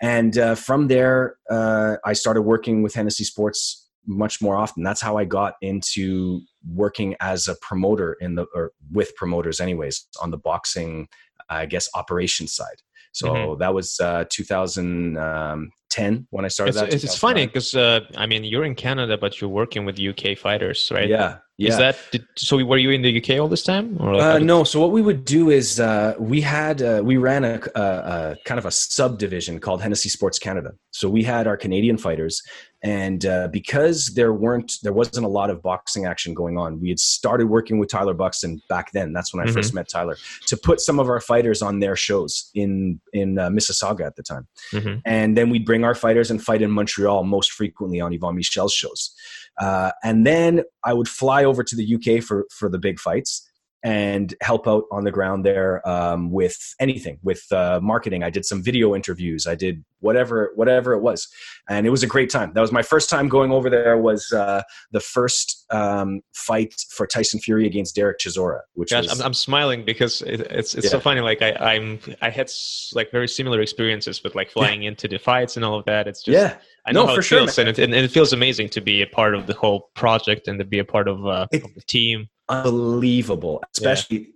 And 0.00 0.36
uh, 0.38 0.54
from 0.56 0.88
there, 0.88 1.36
uh, 1.50 1.96
I 2.04 2.14
started 2.14 2.42
working 2.42 2.82
with 2.82 2.94
Hennessy 2.94 3.24
Sports 3.24 3.88
much 4.06 4.40
more 4.42 4.56
often. 4.56 4.82
That's 4.82 5.00
how 5.00 5.16
I 5.16 5.24
got 5.24 5.54
into 5.60 6.40
working 6.66 7.16
as 7.20 7.48
a 7.48 7.54
promoter 7.56 8.14
in 8.20 8.34
the 8.34 8.46
or 8.54 8.72
with 8.90 9.14
promoters, 9.16 9.60
anyways, 9.60 10.06
on 10.20 10.30
the 10.30 10.38
boxing, 10.38 11.08
I 11.48 11.66
guess, 11.66 11.88
operation 11.94 12.46
side. 12.46 12.82
So 13.12 13.26
Mhm. 13.28 13.58
that 13.58 13.74
was 13.74 14.00
uh, 14.00 14.24
2010 14.30 16.26
when 16.30 16.44
I 16.44 16.48
started 16.48 16.70
It's, 16.70 16.80
that. 16.80 16.94
it's, 16.94 17.04
it's 17.04 17.18
funny 17.18 17.46
because 17.46 17.74
uh, 17.74 18.00
I 18.16 18.26
mean 18.26 18.44
you're 18.44 18.64
in 18.64 18.74
Canada, 18.74 19.18
but 19.18 19.40
you're 19.40 19.50
working 19.50 19.84
with 19.84 19.98
UK 20.00 20.36
fighters, 20.38 20.90
right? 20.92 21.08
Yeah, 21.08 21.38
yeah. 21.62 21.70
Is 21.70 21.78
that 21.78 21.96
did, 22.10 22.26
so? 22.36 22.62
Were 22.64 22.78
you 22.78 22.90
in 22.90 23.02
the 23.02 23.16
UK 23.16 23.40
all 23.40 23.48
this 23.48 23.62
time? 23.62 23.98
Uh, 24.00 24.38
did- 24.38 24.46
no. 24.46 24.64
So 24.64 24.80
what 24.80 24.90
we 24.90 25.02
would 25.02 25.24
do 25.24 25.50
is 25.50 25.80
uh, 25.80 26.14
we 26.18 26.40
had 26.40 26.82
uh, 26.82 27.00
we 27.04 27.16
ran 27.16 27.44
a, 27.44 27.60
a, 27.74 27.80
a 27.80 28.36
kind 28.44 28.58
of 28.58 28.66
a 28.66 28.70
subdivision 28.70 29.60
called 29.60 29.82
Hennessy 29.82 30.08
Sports 30.08 30.38
Canada. 30.38 30.72
So 30.90 31.08
we 31.08 31.22
had 31.22 31.46
our 31.46 31.56
Canadian 31.56 31.96
fighters, 31.96 32.42
and 32.82 33.26
uh, 33.26 33.48
because 33.48 34.08
there 34.14 34.32
weren't 34.32 34.74
there 34.82 34.92
wasn't 34.92 35.24
a 35.24 35.28
lot 35.28 35.50
of 35.50 35.62
boxing 35.62 36.04
action 36.04 36.34
going 36.34 36.58
on 36.58 36.80
we 36.80 36.88
had 36.88 36.98
started 36.98 37.46
working 37.46 37.78
with 37.78 37.88
tyler 37.88 38.14
buxton 38.14 38.60
back 38.68 38.90
then 38.92 39.12
that's 39.12 39.32
when 39.32 39.42
i 39.42 39.46
mm-hmm. 39.46 39.54
first 39.54 39.74
met 39.74 39.88
tyler 39.88 40.16
to 40.46 40.56
put 40.56 40.80
some 40.80 40.98
of 40.98 41.08
our 41.08 41.20
fighters 41.20 41.62
on 41.62 41.78
their 41.78 41.96
shows 41.96 42.50
in 42.54 43.00
in 43.12 43.38
uh, 43.38 43.48
mississauga 43.48 44.04
at 44.04 44.16
the 44.16 44.22
time 44.22 44.46
mm-hmm. 44.72 44.98
and 45.04 45.36
then 45.36 45.48
we'd 45.48 45.64
bring 45.64 45.84
our 45.84 45.94
fighters 45.94 46.30
and 46.30 46.42
fight 46.42 46.62
in 46.62 46.70
montreal 46.70 47.24
most 47.24 47.52
frequently 47.52 48.00
on 48.00 48.12
Yvon 48.12 48.34
michel's 48.34 48.74
shows 48.74 49.14
uh, 49.60 49.90
and 50.02 50.26
then 50.26 50.62
i 50.84 50.92
would 50.92 51.08
fly 51.08 51.44
over 51.44 51.62
to 51.62 51.76
the 51.76 51.94
uk 51.94 52.22
for 52.22 52.46
for 52.50 52.68
the 52.68 52.78
big 52.78 52.98
fights 52.98 53.48
and 53.84 54.34
help 54.40 54.68
out 54.68 54.84
on 54.92 55.04
the 55.04 55.10
ground 55.10 55.44
there 55.44 55.86
um, 55.88 56.30
with 56.30 56.74
anything 56.78 57.18
with 57.22 57.50
uh, 57.50 57.80
marketing. 57.82 58.22
I 58.22 58.30
did 58.30 58.44
some 58.44 58.62
video 58.62 58.94
interviews. 58.94 59.46
I 59.46 59.54
did 59.54 59.84
whatever 60.00 60.52
whatever 60.54 60.92
it 60.92 61.00
was. 61.00 61.28
And 61.68 61.86
it 61.86 61.90
was 61.90 62.02
a 62.02 62.06
great 62.06 62.30
time. 62.30 62.52
That 62.54 62.60
was 62.60 62.72
my 62.72 62.82
first 62.82 63.08
time 63.08 63.28
going 63.28 63.50
over 63.50 63.70
there 63.70 63.96
was 63.96 64.30
uh, 64.32 64.62
the 64.90 65.00
first 65.00 65.64
um, 65.70 66.20
fight 66.34 66.74
for 66.90 67.06
tyson 67.06 67.40
fury 67.40 67.66
against 67.66 67.96
dereck 67.96 68.16
chisora 68.20 68.60
which 68.74 68.90
Gosh, 68.90 69.04
was, 69.04 69.20
I'm, 69.20 69.26
I'm, 69.26 69.34
smiling 69.34 69.84
because 69.84 70.20
it, 70.22 70.40
it's 70.40 70.74
it's 70.74 70.84
yeah. 70.84 70.90
so 70.90 71.00
funny. 71.00 71.20
Like 71.20 71.40
I, 71.40 71.52
i'm 71.74 71.98
i 72.20 72.28
had 72.28 72.50
like 72.94 73.10
very 73.10 73.28
similar 73.28 73.60
experiences 73.60 74.22
with 74.22 74.34
like 74.34 74.50
flying 74.50 74.82
yeah. 74.82 74.88
into 74.88 75.08
the 75.08 75.18
fights 75.18 75.56
and 75.56 75.64
all 75.64 75.78
of 75.78 75.84
that. 75.86 76.06
It's 76.06 76.22
just 76.22 76.36
yeah. 76.36 76.56
I 76.86 76.92
know 76.92 77.02
no, 77.02 77.06
how 77.08 77.14
for 77.14 77.20
it 77.20 77.24
sure, 77.24 77.38
feels, 77.38 77.58
and 77.58 77.68
it, 77.68 77.78
and 77.78 77.94
it, 77.94 78.10
feels 78.10 78.32
amazing 78.32 78.68
to 78.70 78.80
be 78.80 79.02
a 79.02 79.06
part 79.06 79.34
of 79.34 79.46
the 79.46 79.54
whole 79.54 79.90
project 79.94 80.48
and 80.48 80.58
to 80.58 80.64
be 80.64 80.80
a 80.80 80.84
part 80.84 81.06
of, 81.06 81.24
uh, 81.24 81.46
it, 81.52 81.64
of 81.64 81.72
the 81.74 81.80
team 81.82 82.28
unbelievable, 82.52 83.62
especially. 83.74 84.18
Yeah. 84.18 84.26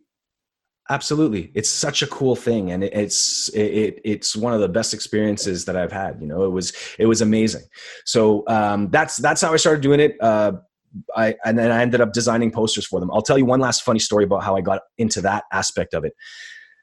Absolutely, 0.89 1.51
it's 1.57 1.69
such 1.69 2.03
a 2.03 2.07
cool 2.07 2.37
thing, 2.37 2.71
and 2.71 2.85
it's 2.85 3.49
it, 3.49 4.01
it's 4.05 4.37
one 4.37 4.55
of 4.55 4.61
the 4.61 4.69
best 4.69 4.95
experiences 4.95 5.65
that 5.65 5.77
I've 5.77 5.91
had. 5.91 6.19
You 6.21 6.29
know, 6.29 6.45
it 6.45 6.51
was 6.51 6.73
it 6.97 7.07
was 7.07 7.21
amazing. 7.23 7.65
So 8.05 8.45
um, 8.47 8.89
that's 8.91 9.17
that's 9.17 9.41
how 9.41 9.53
I 9.53 9.57
started 9.57 9.83
doing 9.83 9.99
it. 9.99 10.17
Uh, 10.21 10.53
I 11.17 11.35
and 11.45 11.59
then 11.59 11.71
I 11.71 11.83
ended 11.83 12.01
up 12.01 12.13
designing 12.13 12.51
posters 12.51 12.87
for 12.87 13.01
them. 13.01 13.11
I'll 13.11 13.23
tell 13.23 13.39
you 13.39 13.45
one 13.45 13.61
last 13.61 13.83
funny 13.83 13.99
story 13.99 14.25
about 14.25 14.45
how 14.45 14.57
I 14.57 14.61
got 14.61 14.83
into 14.97 15.21
that 15.23 15.45
aspect 15.53 15.93
of 15.93 16.05
it. 16.05 16.13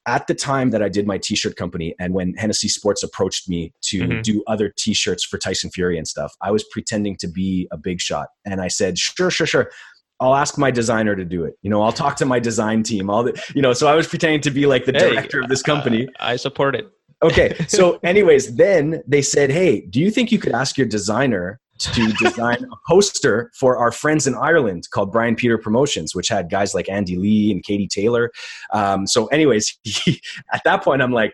At 0.05 0.27
the 0.27 0.35
time 0.35 0.71
that 0.71 0.83
I 0.83 0.89
did 0.89 1.07
my 1.07 1.17
t-shirt 1.17 1.55
company, 1.55 1.95
and 1.97 2.13
when 2.13 2.33
Hennessy 2.33 2.67
Sports 2.67 3.03
approached 3.03 3.47
me 3.47 3.71
to 3.83 4.01
mm-hmm. 4.01 4.21
do 4.21 4.43
other 4.47 4.73
t-shirts 4.77 5.23
for 5.23 5.37
Tyson 5.37 5.69
Fury 5.69 5.97
and 5.97 6.05
stuff, 6.05 6.33
I 6.41 6.51
was 6.51 6.65
pretending 6.65 7.15
to 7.17 7.27
be 7.29 7.69
a 7.71 7.77
big 7.77 8.01
shot, 8.01 8.27
and 8.45 8.59
I 8.59 8.67
said, 8.67 8.97
"Sure, 8.97 9.31
sure, 9.31 9.47
sure. 9.47 9.71
I'll 10.19 10.35
ask 10.35 10.57
my 10.57 10.71
designer 10.71 11.15
to 11.15 11.25
do 11.25 11.43
it. 11.45 11.55
You 11.61 11.69
know, 11.69 11.81
I'll 11.81 11.91
talk 11.91 12.15
to 12.17 12.25
my 12.25 12.39
design 12.39 12.83
team. 12.83 13.09
All 13.09 13.23
the, 13.23 13.41
you 13.55 13.61
know, 13.61 13.73
so 13.73 13.87
I 13.87 13.95
was 13.95 14.07
pretending 14.07 14.41
to 14.41 14.51
be 14.51 14.65
like 14.65 14.85
the 14.85 14.93
hey, 14.93 15.09
director 15.09 15.41
of 15.41 15.49
this 15.49 15.61
company. 15.61 16.07
I 16.19 16.35
support 16.35 16.75
it. 16.75 16.89
okay. 17.21 17.55
So, 17.67 17.99
anyways, 18.03 18.55
then 18.55 19.03
they 19.07 19.21
said, 19.21 19.49
Hey, 19.49 19.81
do 19.81 19.99
you 19.99 20.11
think 20.11 20.31
you 20.31 20.39
could 20.39 20.53
ask 20.53 20.77
your 20.77 20.87
designer 20.87 21.59
to 21.79 22.13
design 22.13 22.63
a 22.71 22.75
poster 22.87 23.51
for 23.55 23.77
our 23.77 23.91
friends 23.91 24.27
in 24.27 24.35
Ireland 24.35 24.87
called 24.91 25.11
Brian 25.11 25.35
Peter 25.35 25.57
Promotions, 25.57 26.15
which 26.15 26.29
had 26.29 26.49
guys 26.49 26.73
like 26.73 26.87
Andy 26.87 27.15
Lee 27.15 27.51
and 27.51 27.63
Katie 27.63 27.87
Taylor. 27.87 28.31
Um, 28.71 29.07
so, 29.07 29.25
anyways, 29.27 29.77
he, 29.83 30.21
at 30.53 30.61
that 30.63 30.83
point, 30.83 31.01
I'm 31.01 31.11
like, 31.11 31.33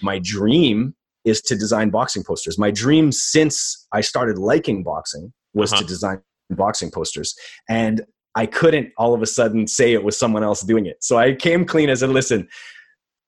my 0.00 0.18
dream 0.18 0.94
is 1.24 1.40
to 1.42 1.56
design 1.56 1.90
boxing 1.90 2.22
posters. 2.22 2.58
My 2.58 2.70
dream 2.70 3.10
since 3.10 3.86
I 3.92 4.00
started 4.00 4.38
liking 4.38 4.84
boxing 4.84 5.32
was 5.54 5.72
uh-huh. 5.72 5.82
to 5.82 5.88
design 5.88 6.20
boxing 6.50 6.90
posters. 6.90 7.34
And 7.68 8.04
I 8.34 8.46
couldn't 8.46 8.92
all 8.98 9.14
of 9.14 9.22
a 9.22 9.26
sudden 9.26 9.66
say 9.66 9.92
it 9.92 10.04
was 10.04 10.18
someone 10.18 10.44
else 10.44 10.62
doing 10.62 10.86
it. 10.86 11.02
So 11.02 11.18
I 11.18 11.34
came 11.34 11.64
clean 11.64 11.88
as 11.88 12.02
a 12.02 12.06
listen, 12.06 12.48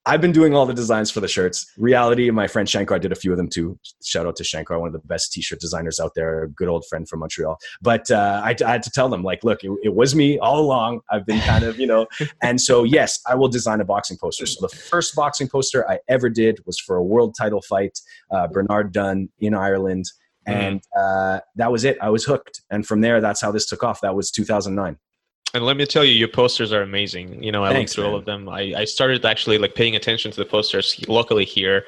I've 0.08 0.22
been 0.22 0.32
doing 0.32 0.54
all 0.54 0.64
the 0.64 0.72
designs 0.72 1.10
for 1.10 1.20
the 1.20 1.28
shirts. 1.28 1.70
Reality, 1.76 2.30
my 2.30 2.46
friend 2.46 2.66
Shankar 2.66 2.98
did 2.98 3.12
a 3.12 3.14
few 3.14 3.30
of 3.30 3.36
them 3.36 3.46
too. 3.46 3.78
Shout 4.02 4.24
out 4.24 4.36
to 4.36 4.44
Shankar, 4.44 4.78
one 4.78 4.86
of 4.86 4.94
the 4.94 5.06
best 5.06 5.34
t-shirt 5.34 5.60
designers 5.60 6.00
out 6.00 6.12
there, 6.14 6.44
a 6.44 6.48
good 6.48 6.66
old 6.66 6.86
friend 6.86 7.06
from 7.06 7.20
Montreal. 7.20 7.58
But 7.82 8.10
uh, 8.10 8.40
I, 8.42 8.56
I, 8.64 8.70
had 8.70 8.82
to 8.84 8.90
tell 8.90 9.10
them, 9.10 9.22
like, 9.22 9.44
look, 9.44 9.62
it, 9.64 9.70
it, 9.82 9.94
was 9.94 10.14
me 10.14 10.38
all 10.38 10.60
along. 10.60 11.00
I've 11.10 11.26
been 11.26 11.40
kind 11.40 11.62
of, 11.62 11.78
you 11.78 11.86
know. 11.86 12.06
and 12.42 12.58
so, 12.58 12.84
yes, 12.84 13.20
I 13.26 13.34
will 13.34 13.48
design 13.48 13.82
a 13.82 13.84
boxing 13.84 14.16
poster. 14.16 14.46
So 14.46 14.66
the 14.66 14.74
first 14.74 15.14
boxing 15.14 15.46
poster 15.46 15.86
I 15.90 15.98
ever 16.08 16.30
did 16.30 16.64
was 16.64 16.78
for 16.78 16.96
a 16.96 17.04
world 17.04 17.34
title 17.38 17.60
fight, 17.60 18.00
uh, 18.30 18.46
Bernard 18.46 18.92
Dunne 18.92 19.28
in 19.40 19.52
Ireland. 19.52 20.06
Mm-hmm. 20.48 20.60
and 20.60 20.82
uh, 20.98 21.40
that 21.56 21.70
was 21.70 21.84
it. 21.84 21.98
I 22.00 22.10
was 22.10 22.24
hooked, 22.24 22.62
and 22.70 22.86
from 22.86 23.00
there, 23.00 23.20
that's 23.20 23.40
how 23.40 23.52
this 23.52 23.66
took 23.66 23.82
off. 23.82 24.00
That 24.00 24.14
was 24.14 24.30
2009. 24.30 24.98
And 25.54 25.64
let 25.64 25.78
me 25.78 25.86
tell 25.86 26.04
you, 26.04 26.12
your 26.12 26.28
posters 26.28 26.74
are 26.74 26.82
amazing. 26.82 27.42
You 27.42 27.50
know, 27.50 27.64
I 27.64 27.72
Thanks, 27.72 27.92
looked 27.92 27.94
through 27.94 28.04
man. 28.04 28.12
all 28.12 28.18
of 28.18 28.24
them. 28.26 28.48
I, 28.50 28.74
I 28.76 28.84
started 28.84 29.24
actually 29.24 29.56
like 29.56 29.74
paying 29.74 29.96
attention 29.96 30.30
to 30.30 30.36
the 30.36 30.44
posters 30.44 31.02
locally 31.08 31.46
here 31.46 31.86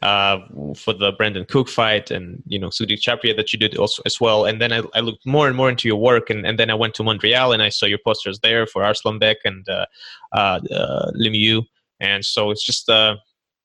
uh, 0.00 0.38
for 0.74 0.94
the 0.94 1.12
Brandon 1.12 1.44
Cook 1.44 1.68
fight 1.68 2.10
and, 2.10 2.42
you 2.46 2.58
know, 2.58 2.68
Sudi 2.68 2.98
Chapria 2.98 3.36
that 3.36 3.52
you 3.52 3.58
did 3.58 3.76
also 3.76 4.02
as 4.06 4.18
well. 4.18 4.46
And 4.46 4.62
then 4.62 4.72
I, 4.72 4.82
I 4.94 5.00
looked 5.00 5.26
more 5.26 5.46
and 5.46 5.54
more 5.54 5.68
into 5.68 5.88
your 5.88 5.98
work. 5.98 6.30
And, 6.30 6.46
and 6.46 6.58
then 6.58 6.70
I 6.70 6.74
went 6.74 6.94
to 6.94 7.02
Montreal 7.02 7.52
and 7.52 7.62
I 7.62 7.68
saw 7.68 7.84
your 7.84 7.98
posters 8.02 8.40
there 8.40 8.66
for 8.66 8.80
Arslanbek 8.80 9.36
and 9.44 9.68
uh, 9.68 9.84
uh, 10.32 10.60
uh, 10.70 11.10
Lemieux. 11.14 11.64
And 12.00 12.24
so 12.24 12.50
it's 12.50 12.64
just, 12.64 12.88
uh, 12.88 13.16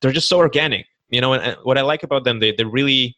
they're 0.01 0.11
just 0.11 0.27
so 0.27 0.39
organic. 0.39 0.87
You 1.09 1.21
know, 1.21 1.31
and, 1.31 1.41
and 1.41 1.57
what 1.63 1.77
I 1.77 1.83
like 1.83 2.03
about 2.03 2.25
them, 2.25 2.41
they, 2.41 2.51
they're 2.51 2.67
really 2.67 3.15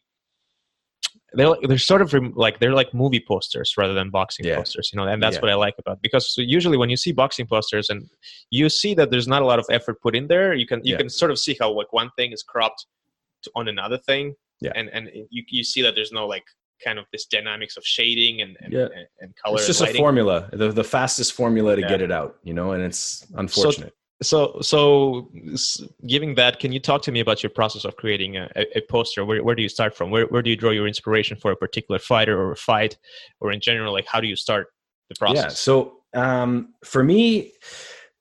they're 1.33 1.55
they're 1.63 1.77
sort 1.77 2.01
of 2.01 2.13
like 2.35 2.59
they're 2.59 2.73
like 2.73 2.93
movie 2.93 3.23
posters 3.25 3.75
rather 3.77 3.93
than 3.93 4.09
boxing 4.09 4.45
yeah. 4.45 4.55
posters, 4.55 4.89
you 4.91 4.97
know, 4.97 5.07
and 5.07 5.21
that's 5.21 5.35
yeah. 5.35 5.41
what 5.41 5.51
I 5.51 5.55
like 5.55 5.75
about 5.77 6.01
because 6.01 6.33
usually 6.37 6.77
when 6.77 6.89
you 6.89 6.97
see 6.97 7.11
boxing 7.11 7.45
posters 7.45 7.89
and 7.89 8.09
you 8.49 8.69
see 8.69 8.93
that 8.95 9.11
there's 9.11 9.27
not 9.27 9.41
a 9.41 9.45
lot 9.45 9.59
of 9.59 9.65
effort 9.69 10.01
put 10.01 10.15
in 10.15 10.27
there, 10.27 10.53
you 10.53 10.65
can 10.65 10.83
you 10.83 10.93
yeah. 10.93 10.97
can 10.97 11.09
sort 11.09 11.31
of 11.31 11.39
see 11.39 11.55
how 11.59 11.71
like 11.71 11.91
one 11.93 12.09
thing 12.17 12.31
is 12.31 12.43
cropped 12.43 12.85
on 13.55 13.67
another 13.67 13.97
thing, 13.97 14.33
yeah, 14.61 14.71
and 14.75 14.89
and 14.89 15.09
you 15.29 15.43
you 15.47 15.63
see 15.63 15.81
that 15.81 15.95
there's 15.95 16.11
no 16.11 16.25
like 16.25 16.45
kind 16.83 16.97
of 16.97 17.05
this 17.11 17.25
dynamics 17.25 17.77
of 17.77 17.85
shading 17.85 18.41
and 18.41 18.57
and, 18.61 18.73
yeah. 18.73 18.83
and, 18.83 19.07
and 19.21 19.35
color. 19.35 19.57
It's 19.57 19.67
just 19.67 19.81
a 19.81 19.93
formula, 19.93 20.49
the 20.51 20.71
the 20.71 20.83
fastest 20.83 21.33
formula 21.33 21.75
to 21.75 21.81
get 21.81 22.01
it 22.01 22.11
out, 22.11 22.37
you 22.43 22.53
know, 22.53 22.71
and 22.71 22.83
it's 22.83 23.27
unfortunate. 23.35 23.89
So, 23.89 23.98
so 24.21 24.59
so 24.61 25.31
giving 26.05 26.35
that 26.35 26.59
can 26.59 26.71
you 26.71 26.79
talk 26.79 27.01
to 27.03 27.11
me 27.11 27.19
about 27.19 27.41
your 27.41 27.49
process 27.49 27.85
of 27.85 27.95
creating 27.95 28.37
a, 28.37 28.49
a, 28.75 28.81
poster? 28.81 29.23
Where, 29.23 29.43
where 29.43 29.55
do 29.55 29.61
you 29.61 29.69
start 29.69 29.95
from? 29.95 30.11
Where, 30.11 30.25
where 30.27 30.41
do 30.41 30.49
you 30.49 30.55
draw 30.55 30.71
your 30.71 30.87
inspiration 30.87 31.37
for 31.37 31.51
a 31.51 31.55
particular 31.55 31.99
fighter 31.99 32.39
or 32.39 32.51
a 32.51 32.55
fight? 32.55 32.97
Or 33.39 33.51
in 33.51 33.61
general 33.61 33.93
like 33.93 34.05
how 34.05 34.19
do 34.19 34.27
you 34.27 34.35
start 34.35 34.67
the 35.09 35.15
process? 35.15 35.43
Yeah 35.43 35.49
so 35.49 36.01
um, 36.13 36.73
for 36.83 37.03
me 37.03 37.53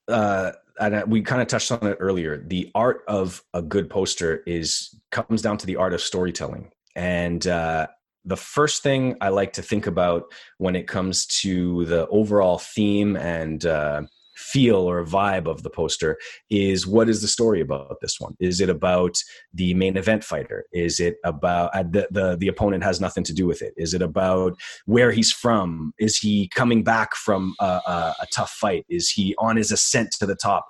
uh, 0.09 0.53
and 0.81 1.11
we 1.11 1.23
kind 1.23 1.43
of 1.43 1.49
touched 1.49 1.73
on 1.73 1.85
it 1.87 1.97
earlier 2.01 2.45
the 2.47 2.71
art 2.75 3.03
of 3.09 3.43
a 3.55 3.63
good 3.63 3.91
poster 3.91 4.43
is 4.47 4.95
comes 5.11 5.43
down 5.43 5.59
to 5.59 5.67
the 5.67 5.77
art 5.77 5.95
of 5.95 6.01
storytelling. 6.01 6.71
And 6.95 7.47
uh, 7.47 7.89
the 8.25 8.37
first 8.37 8.83
thing 8.83 9.17
i 9.21 9.29
like 9.29 9.53
to 9.55 9.63
think 9.63 9.87
about 9.87 10.25
when 10.59 10.77
it 10.77 10.87
comes 10.87 11.27
to 11.27 11.85
the 11.87 12.07
overall 12.09 12.59
theme 12.59 13.17
and 13.17 13.65
uh, 13.65 14.03
feel 14.39 14.77
or 14.77 15.05
vibe 15.05 15.47
of 15.47 15.63
the 15.63 15.71
poster 15.71 16.17
is 16.49 16.87
what 16.87 17.09
is 17.09 17.21
the 17.21 17.29
story 17.29 17.61
about 17.61 17.97
this 18.01 18.19
one? 18.19 18.35
Is 18.41 18.61
it 18.61 18.71
about 18.71 19.17
the 19.53 19.75
main 19.75 19.97
event 19.97 20.25
fighter? 20.25 20.65
Is 20.73 21.01
it 21.01 21.17
about 21.25 21.75
uh, 21.75 21.83
the, 21.83 22.09
the 22.11 22.37
the 22.39 22.49
opponent 22.49 22.85
has 22.85 23.01
nothing 23.01 23.25
to 23.25 23.35
do 23.35 23.47
with 23.47 23.63
it. 23.63 23.75
Is 23.77 23.95
it 23.95 24.03
about 24.03 24.55
where 24.87 25.13
he's 25.13 25.33
from? 25.33 25.93
Is 25.99 26.17
he 26.17 26.49
coming 26.55 26.83
back 26.83 27.15
from 27.15 27.55
a, 27.61 27.65
a, 27.65 28.15
a 28.23 28.27
tough 28.33 28.51
fight? 28.51 28.85
Is 28.89 29.11
he 29.11 29.35
on 29.39 29.57
his 29.57 29.71
ascent 29.71 30.13
to 30.19 30.27
the 30.27 30.37
top? 30.37 30.67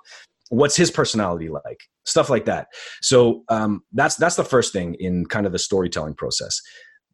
What's 0.49 0.75
his 0.75 0.91
personality 0.91 1.49
like? 1.49 1.81
Stuff 2.05 2.29
like 2.29 2.45
that. 2.45 2.67
So 3.01 3.43
um, 3.49 3.81
that's 3.93 4.15
that's 4.15 4.35
the 4.35 4.43
first 4.43 4.73
thing 4.73 4.95
in 4.95 5.25
kind 5.25 5.45
of 5.45 5.51
the 5.51 5.59
storytelling 5.59 6.15
process. 6.15 6.59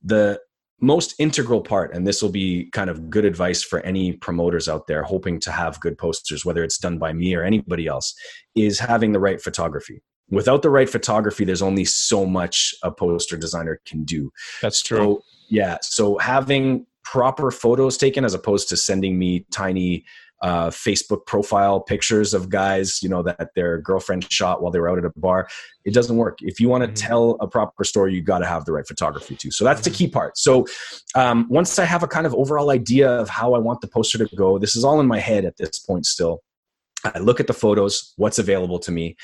The 0.03 0.39
most 0.81 1.15
integral 1.19 1.61
part, 1.61 1.93
and 1.93 2.05
this 2.05 2.21
will 2.21 2.29
be 2.29 2.69
kind 2.71 2.89
of 2.89 3.09
good 3.09 3.25
advice 3.25 3.63
for 3.63 3.79
any 3.81 4.13
promoters 4.13 4.67
out 4.67 4.87
there 4.87 5.03
hoping 5.03 5.39
to 5.41 5.51
have 5.51 5.79
good 5.79 5.97
posters, 5.97 6.45
whether 6.45 6.63
it's 6.63 6.77
done 6.77 6.97
by 6.97 7.13
me 7.13 7.33
or 7.33 7.43
anybody 7.43 7.87
else, 7.87 8.13
is 8.55 8.79
having 8.79 9.11
the 9.11 9.19
right 9.19 9.41
photography. 9.41 10.01
Without 10.29 10.63
the 10.63 10.69
right 10.69 10.89
photography, 10.89 11.45
there's 11.45 11.61
only 11.61 11.85
so 11.85 12.25
much 12.25 12.73
a 12.83 12.91
poster 12.91 13.37
designer 13.37 13.79
can 13.85 14.03
do. 14.03 14.31
That's 14.61 14.81
true. 14.81 14.97
So, 14.97 15.21
yeah. 15.49 15.77
So 15.81 16.17
having 16.17 16.87
proper 17.03 17.51
photos 17.51 17.97
taken 17.97 18.25
as 18.25 18.33
opposed 18.33 18.67
to 18.69 18.75
sending 18.75 19.17
me 19.19 19.45
tiny 19.51 20.03
uh, 20.45 20.69
Facebook 20.69 21.25
profile 21.25 21.79
pictures 21.79 22.31
of 22.31 22.49
guys, 22.49 23.01
you 23.01 23.09
know, 23.09 23.23
that 23.23 23.49
their 23.55 23.79
girlfriend 23.79 24.31
shot 24.31 24.61
while 24.61 24.71
they 24.71 24.79
were 24.79 24.87
out 24.87 24.99
at 24.99 25.03
a 25.03 25.11
bar. 25.15 25.47
It 25.85 25.93
doesn't 25.95 26.17
work. 26.17 26.37
If 26.43 26.59
you 26.59 26.69
want 26.69 26.83
to 26.83 26.87
mm-hmm. 26.87 27.07
tell 27.07 27.31
a 27.41 27.47
proper 27.47 27.83
story, 27.83 28.13
you 28.13 28.21
got 28.21 28.39
to 28.39 28.45
have 28.45 28.63
the 28.65 28.71
right 28.71 28.85
photography 28.85 29.35
too. 29.35 29.49
So 29.49 29.65
that's 29.65 29.81
the 29.81 29.89
mm-hmm. 29.89 29.97
key 29.97 30.07
part. 30.07 30.37
So 30.37 30.67
um, 31.15 31.47
once 31.49 31.79
I 31.79 31.85
have 31.85 32.03
a 32.03 32.07
kind 32.07 32.27
of 32.27 32.35
overall 32.35 32.69
idea 32.69 33.09
of 33.09 33.27
how 33.27 33.55
I 33.55 33.57
want 33.57 33.81
the 33.81 33.87
poster 33.87 34.19
to 34.19 34.35
go, 34.35 34.59
this 34.59 34.75
is 34.75 34.83
all 34.83 34.99
in 34.99 35.07
my 35.07 35.19
head 35.19 35.45
at 35.45 35.57
this 35.57 35.79
point 35.79 36.05
still. 36.05 36.43
I 37.03 37.17
look 37.17 37.39
at 37.39 37.47
the 37.47 37.53
photos, 37.53 38.13
what's 38.17 38.37
available 38.37 38.77
to 38.79 38.91
me, 38.91 39.15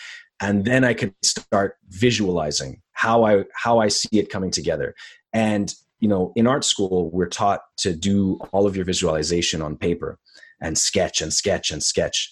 and 0.42 0.66
then 0.66 0.84
I 0.84 0.96
can 0.96 1.14
start 1.22 1.78
visualizing 1.90 2.82
how 2.94 3.26
I 3.26 3.44
how 3.54 3.78
I 3.78 3.90
see 3.90 4.18
it 4.20 4.32
coming 4.32 4.50
together. 4.50 4.96
And 5.34 5.72
you 6.00 6.08
know, 6.08 6.34
in 6.36 6.48
art 6.48 6.66
school, 6.66 7.12
we're 7.12 7.28
taught 7.28 7.62
to 7.78 7.94
do 7.94 8.40
all 8.52 8.66
of 8.66 8.76
your 8.76 8.86
visualization 8.86 9.62
on 9.62 9.78
paper 9.78 10.18
and 10.62 10.78
sketch 10.78 11.22
and 11.22 11.34
sketch 11.34 11.72
and 11.72 11.84
sketch. 11.84 12.32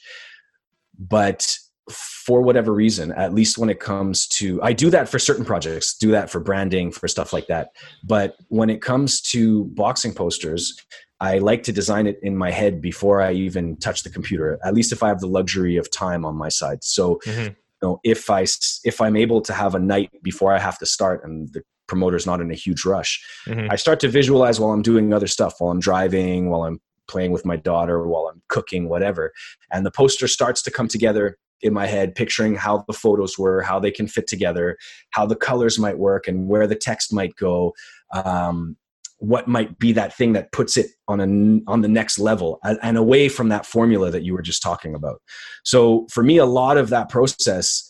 But 0.98 1.58
for 1.90 2.42
whatever 2.42 2.74
reason, 2.74 3.12
at 3.14 3.34
least 3.34 3.58
when 3.58 3.70
it 3.70 3.80
comes 3.80 4.28
to, 4.28 4.62
I 4.62 4.74
do 4.74 4.90
that 4.92 5.10
for 5.10 5.18
certain 5.18 5.46
projects, 5.46 5.98
do 5.98 6.12
that 6.12 6.30
for 6.30 6.40
branding, 6.40 6.92
for 6.92 7.08
stuff 7.08 7.34
like 7.34 7.48
that. 7.48 7.70
But 8.04 8.36
when 8.50 8.70
it 8.70 8.82
comes 8.82 9.22
to 9.22 9.66
boxing 9.66 10.14
posters, 10.14 10.80
I 11.20 11.40
like 11.40 11.64
to 11.64 11.72
design 11.72 12.08
it 12.08 12.20
in 12.22 12.38
my 12.38 12.52
head 12.52 12.82
before 12.82 13.22
I 13.22 13.34
even 13.34 13.76
touch 13.78 14.04
the 14.04 14.10
computer. 14.10 14.60
At 14.64 14.74
least 14.74 14.92
if 14.92 15.04
I 15.04 15.10
have 15.10 15.20
the 15.20 15.28
luxury 15.28 15.78
of 15.78 15.92
time 15.92 16.26
on 16.26 16.36
my 16.36 16.50
side. 16.50 16.84
So, 16.84 17.20
mm-hmm. 17.26 17.48
you 17.48 17.56
know, 17.82 18.00
if 18.04 18.30
I 18.30 18.46
if 18.84 19.02
I'm 19.02 19.18
able 19.18 19.42
to 19.42 19.54
have 19.54 19.76
a 19.76 19.80
night 19.80 20.12
before 20.24 20.54
I 20.54 20.60
have 20.60 20.78
to 20.80 20.86
start 20.86 21.24
and 21.26 21.52
the 21.52 21.64
promoter's 21.88 22.26
not 22.26 22.40
in 22.40 22.52
a 22.52 22.56
huge 22.56 22.86
rush, 22.86 23.22
mm-hmm. 23.48 23.68
I 23.70 23.76
start 23.76 24.00
to 24.02 24.08
visualize 24.08 24.60
while 24.60 24.72
I'm 24.72 24.82
doing 24.82 25.14
other 25.14 25.28
stuff, 25.28 25.56
while 25.60 25.72
I'm 25.72 25.80
driving, 25.80 26.50
while 26.50 26.64
I'm 26.64 26.80
playing 27.10 27.32
with 27.32 27.46
my 27.46 27.56
daughter, 27.56 28.08
while 28.08 28.32
I'm 28.32 28.42
cooking, 28.48 28.88
whatever, 28.88 29.34
and 29.72 29.86
the 29.86 29.92
poster 29.92 30.28
starts 30.28 30.62
to 30.64 30.72
come 30.72 30.88
together 30.88 31.38
in 31.62 31.74
my 31.74 31.88
head 31.88 32.16
picturing 32.16 32.56
how 32.56 32.86
the 32.88 32.94
photos 32.94 33.38
were 33.38 33.62
how 33.62 33.82
they 33.82 33.92
can 33.92 34.08
fit 34.08 34.28
together 34.28 34.78
how 35.10 35.26
the 35.26 35.36
colors 35.36 35.78
might 35.78 35.98
work 35.98 36.26
and 36.26 36.48
where 36.48 36.66
the 36.66 36.76
text 36.76 37.14
might 37.14 37.36
go 37.36 37.74
um, 38.14 38.78
what 39.18 39.48
might 39.48 39.78
be 39.78 39.92
that 39.92 40.16
thing 40.16 40.32
that 40.34 40.52
puts 40.54 40.78
it 40.78 40.88
on 41.10 41.20
a 41.20 41.70
on 41.70 41.82
the 41.82 41.88
next 41.88 42.18
level 42.18 42.60
and 42.64 42.98
away 42.98 43.28
from 43.28 43.50
that 43.50 43.66
formula 43.66 44.10
that 44.10 44.24
you 44.24 44.34
were 44.34 44.42
just 44.42 44.64
talking 44.64 44.96
about. 44.96 45.22
So 45.64 46.08
for 46.10 46.24
me 46.24 46.38
a 46.38 46.46
lot 46.46 46.78
of 46.78 46.90
that 46.90 47.10
process 47.10 47.90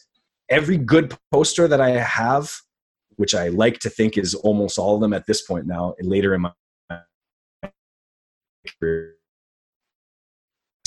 every 0.49 0.77
good 0.77 1.15
poster 1.31 1.67
that 1.67 1.79
i 1.79 1.91
have 1.91 2.51
which 3.17 3.35
i 3.35 3.49
like 3.49 3.79
to 3.79 3.89
think 3.89 4.17
is 4.17 4.33
almost 4.33 4.79
all 4.79 4.95
of 4.95 5.01
them 5.01 5.13
at 5.13 5.27
this 5.27 5.41
point 5.41 5.67
now 5.67 5.93
later 6.01 6.33
in 6.33 6.41
my 6.41 6.51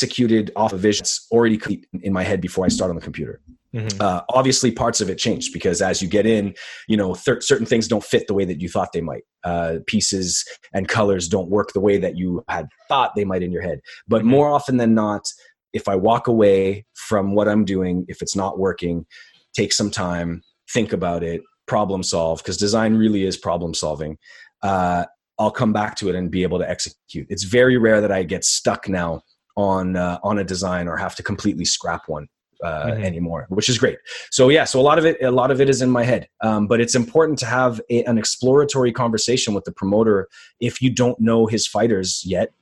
executed 0.03 0.51
off 0.57 0.72
of 0.72 0.80
visions 0.80 1.26
already 1.30 1.85
in 2.03 2.12
my 2.12 2.22
head 2.24 2.41
before 2.41 2.64
I 2.64 2.68
start 2.68 2.91
on 2.91 2.97
the 2.97 3.03
computer. 3.03 3.41
Mm-hmm. 3.74 4.01
Uh, 4.01 4.20
obviously, 4.28 4.70
parts 4.70 5.01
of 5.01 5.09
it 5.09 5.16
changed 5.16 5.53
because 5.53 5.80
as 5.80 6.03
you 6.03 6.09
get 6.09 6.26
in, 6.26 6.55
you 6.89 6.97
know, 6.97 7.14
certain 7.14 7.64
things 7.64 7.89
don't 7.89 8.05
fit 8.05 8.26
the 8.26 8.35
way 8.35 8.45
that 8.45 8.61
you 8.61 8.68
thought 8.68 8.93
they 8.93 9.01
might. 9.01 9.22
Uh, 9.45 9.78
pieces 9.87 10.45
and 10.74 10.89
colors 10.89 11.26
don't 11.28 11.49
work 11.49 11.72
the 11.72 11.80
way 11.80 11.99
that 11.99 12.16
you 12.16 12.45
had 12.49 12.68
thought 12.89 13.14
they 13.14 13.24
might 13.24 13.43
in 13.43 13.53
your 13.53 13.62
head. 13.62 13.80
But 14.09 14.20
mm-hmm. 14.20 14.30
more 14.30 14.51
often 14.51 14.76
than 14.76 14.95
not, 14.95 15.26
if 15.72 15.89
I 15.89 15.97
walk 15.97 16.26
away 16.26 16.85
from 16.95 17.35
what 17.35 17.49
I'm 17.49 17.64
doing, 17.64 18.05
if 18.09 18.20
it's 18.20 18.37
not 18.37 18.59
working, 18.59 19.07
take 19.55 19.72
some 19.72 19.91
time, 19.91 20.43
think 20.70 20.93
about 20.93 21.22
it, 21.22 21.41
problem 21.66 22.03
solve, 22.03 22.39
because 22.39 22.59
design 22.59 22.97
really 22.97 23.24
is 23.24 23.37
problem 23.39 23.72
solving. 23.72 24.18
Uh, 24.62 25.07
I'll 25.39 25.51
come 25.51 25.72
back 25.72 25.97
to 25.97 26.09
it 26.09 26.14
and 26.14 26.30
be 26.30 26.43
able 26.43 26.59
to 26.59 26.68
execute. 26.68 27.26
It's 27.30 27.45
very 27.45 27.76
rare 27.76 28.01
that 28.01 28.12
I 28.12 28.22
get 28.22 28.45
stuck 28.45 28.89
now 28.89 29.22
on 29.57 29.97
uh, 29.97 30.18
on 30.22 30.39
a 30.39 30.45
design 30.45 30.89
or 30.89 30.97
have 30.97 31.14
to 31.16 31.22
completely 31.22 31.64
scrap 31.64 32.09
one 32.09 32.28
uh, 32.62 32.87
mm-hmm. 32.87 33.03
anymore, 33.03 33.47
which 33.49 33.68
is 33.68 33.78
great. 33.78 33.99
So 34.30 34.49
yeah, 34.49 34.64
so 34.64 34.80
a 34.80 34.83
lot 34.83 34.99
of 34.99 35.05
it, 35.05 35.22
a 35.22 35.30
lot 35.30 35.51
of 35.51 35.61
it 35.61 35.68
is 35.68 35.83
in 35.83 35.91
my 35.91 36.05
head. 36.05 36.28
Um, 36.43 36.66
but 36.66 36.80
it's 36.80 36.95
important 36.95 37.39
to 37.41 37.47
have 37.47 37.80
a, 37.91 38.05
an 38.05 38.18
exploratory 38.18 38.93
conversation 38.93 39.55
with 39.55 39.64
the 39.64 39.72
promoter 39.72 40.28
if 40.61 40.80
you 40.80 40.91
don't 40.91 41.18
know 41.20 41.47
his 41.47 41.66
fighters 41.66 42.22
yet. 42.24 42.53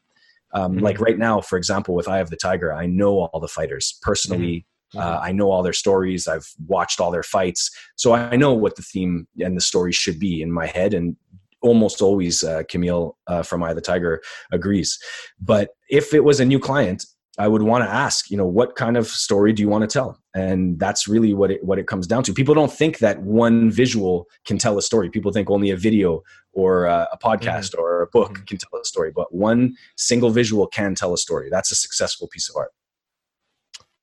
Um, 0.53 0.77
mm-hmm. 0.77 0.85
Like 0.85 1.01
right 1.01 1.19
now, 1.19 1.41
for 1.41 1.57
example, 1.57 1.95
with 1.95 2.09
Eye 2.09 2.19
of 2.19 2.31
the 2.31 2.37
Tiger, 2.37 2.73
I 2.73 2.87
know 2.87 3.21
all 3.21 3.41
the 3.41 3.49
fighters 3.49 3.99
personally. 4.03 4.65
Mm-hmm. 4.95 4.99
Uh, 4.99 5.03
mm-hmm. 5.03 5.25
I 5.25 5.33
know 5.33 5.51
all 5.53 5.63
their 5.63 5.73
stories. 5.73 6.27
I've 6.27 6.49
watched 6.67 7.01
all 7.01 7.13
their 7.13 7.23
fights, 7.23 7.71
so 7.95 8.13
I 8.13 8.35
know 8.35 8.53
what 8.53 8.75
the 8.75 8.83
theme 8.83 9.29
and 9.39 9.57
the 9.57 9.61
story 9.61 9.93
should 9.93 10.19
be 10.19 10.43
in 10.43 10.51
my 10.51 10.67
head. 10.67 10.95
And 10.95 11.17
almost 11.63 12.03
always 12.03 12.43
uh, 12.43 12.63
Camille 12.69 13.17
uh, 13.27 13.43
from 13.43 13.63
Eye 13.63 13.71
of 13.71 13.77
the 13.77 13.83
Tiger 13.83 14.23
agrees. 14.53 14.99
But 15.41 15.71
if 15.89 16.15
it 16.15 16.25
was 16.25 16.41
a 16.41 16.45
new 16.45 16.59
client, 16.59 17.05
I 17.39 17.49
would 17.49 17.63
want 17.63 17.85
to 17.85 17.91
ask, 17.91 18.31
you 18.31 18.37
know, 18.37 18.47
what 18.47 18.77
kind 18.77 18.97
of 18.97 19.07
story 19.07 19.53
do 19.53 19.63
you 19.63 19.69
want 19.69 19.83
to 19.83 19.89
tell? 19.89 20.19
And 20.35 20.79
that's 20.79 21.09
really 21.09 21.33
what 21.33 21.51
it 21.51 21.65
what 21.65 21.79
it 21.79 21.87
comes 21.87 22.07
down 22.07 22.23
to. 22.25 22.35
People 22.35 22.55
don't 22.55 22.73
think 22.73 22.99
that 22.99 23.23
one 23.23 23.71
visual 23.71 24.29
can 24.45 24.59
tell 24.59 24.77
a 24.79 24.83
story. 24.83 25.09
People 25.11 25.33
think 25.33 25.49
only 25.49 25.71
a 25.71 25.77
video 25.77 26.23
or 26.53 26.85
a, 26.85 27.09
a 27.13 27.19
podcast 27.19 27.71
mm-hmm. 27.71 27.81
or 27.81 28.03
a 28.03 28.07
book 28.09 28.33
mm-hmm. 28.33 28.45
can 28.45 28.59
tell 28.59 28.81
a 28.81 28.85
story. 28.85 29.11
But 29.15 29.33
one 29.35 29.75
single 29.97 30.31
visual 30.31 30.67
can 30.67 30.95
tell 30.95 31.15
a 31.15 31.19
story. 31.19 31.49
That's 31.51 31.71
a 31.73 31.77
successful 31.77 32.29
piece 32.29 32.49
of 32.51 32.57
art. 32.57 32.73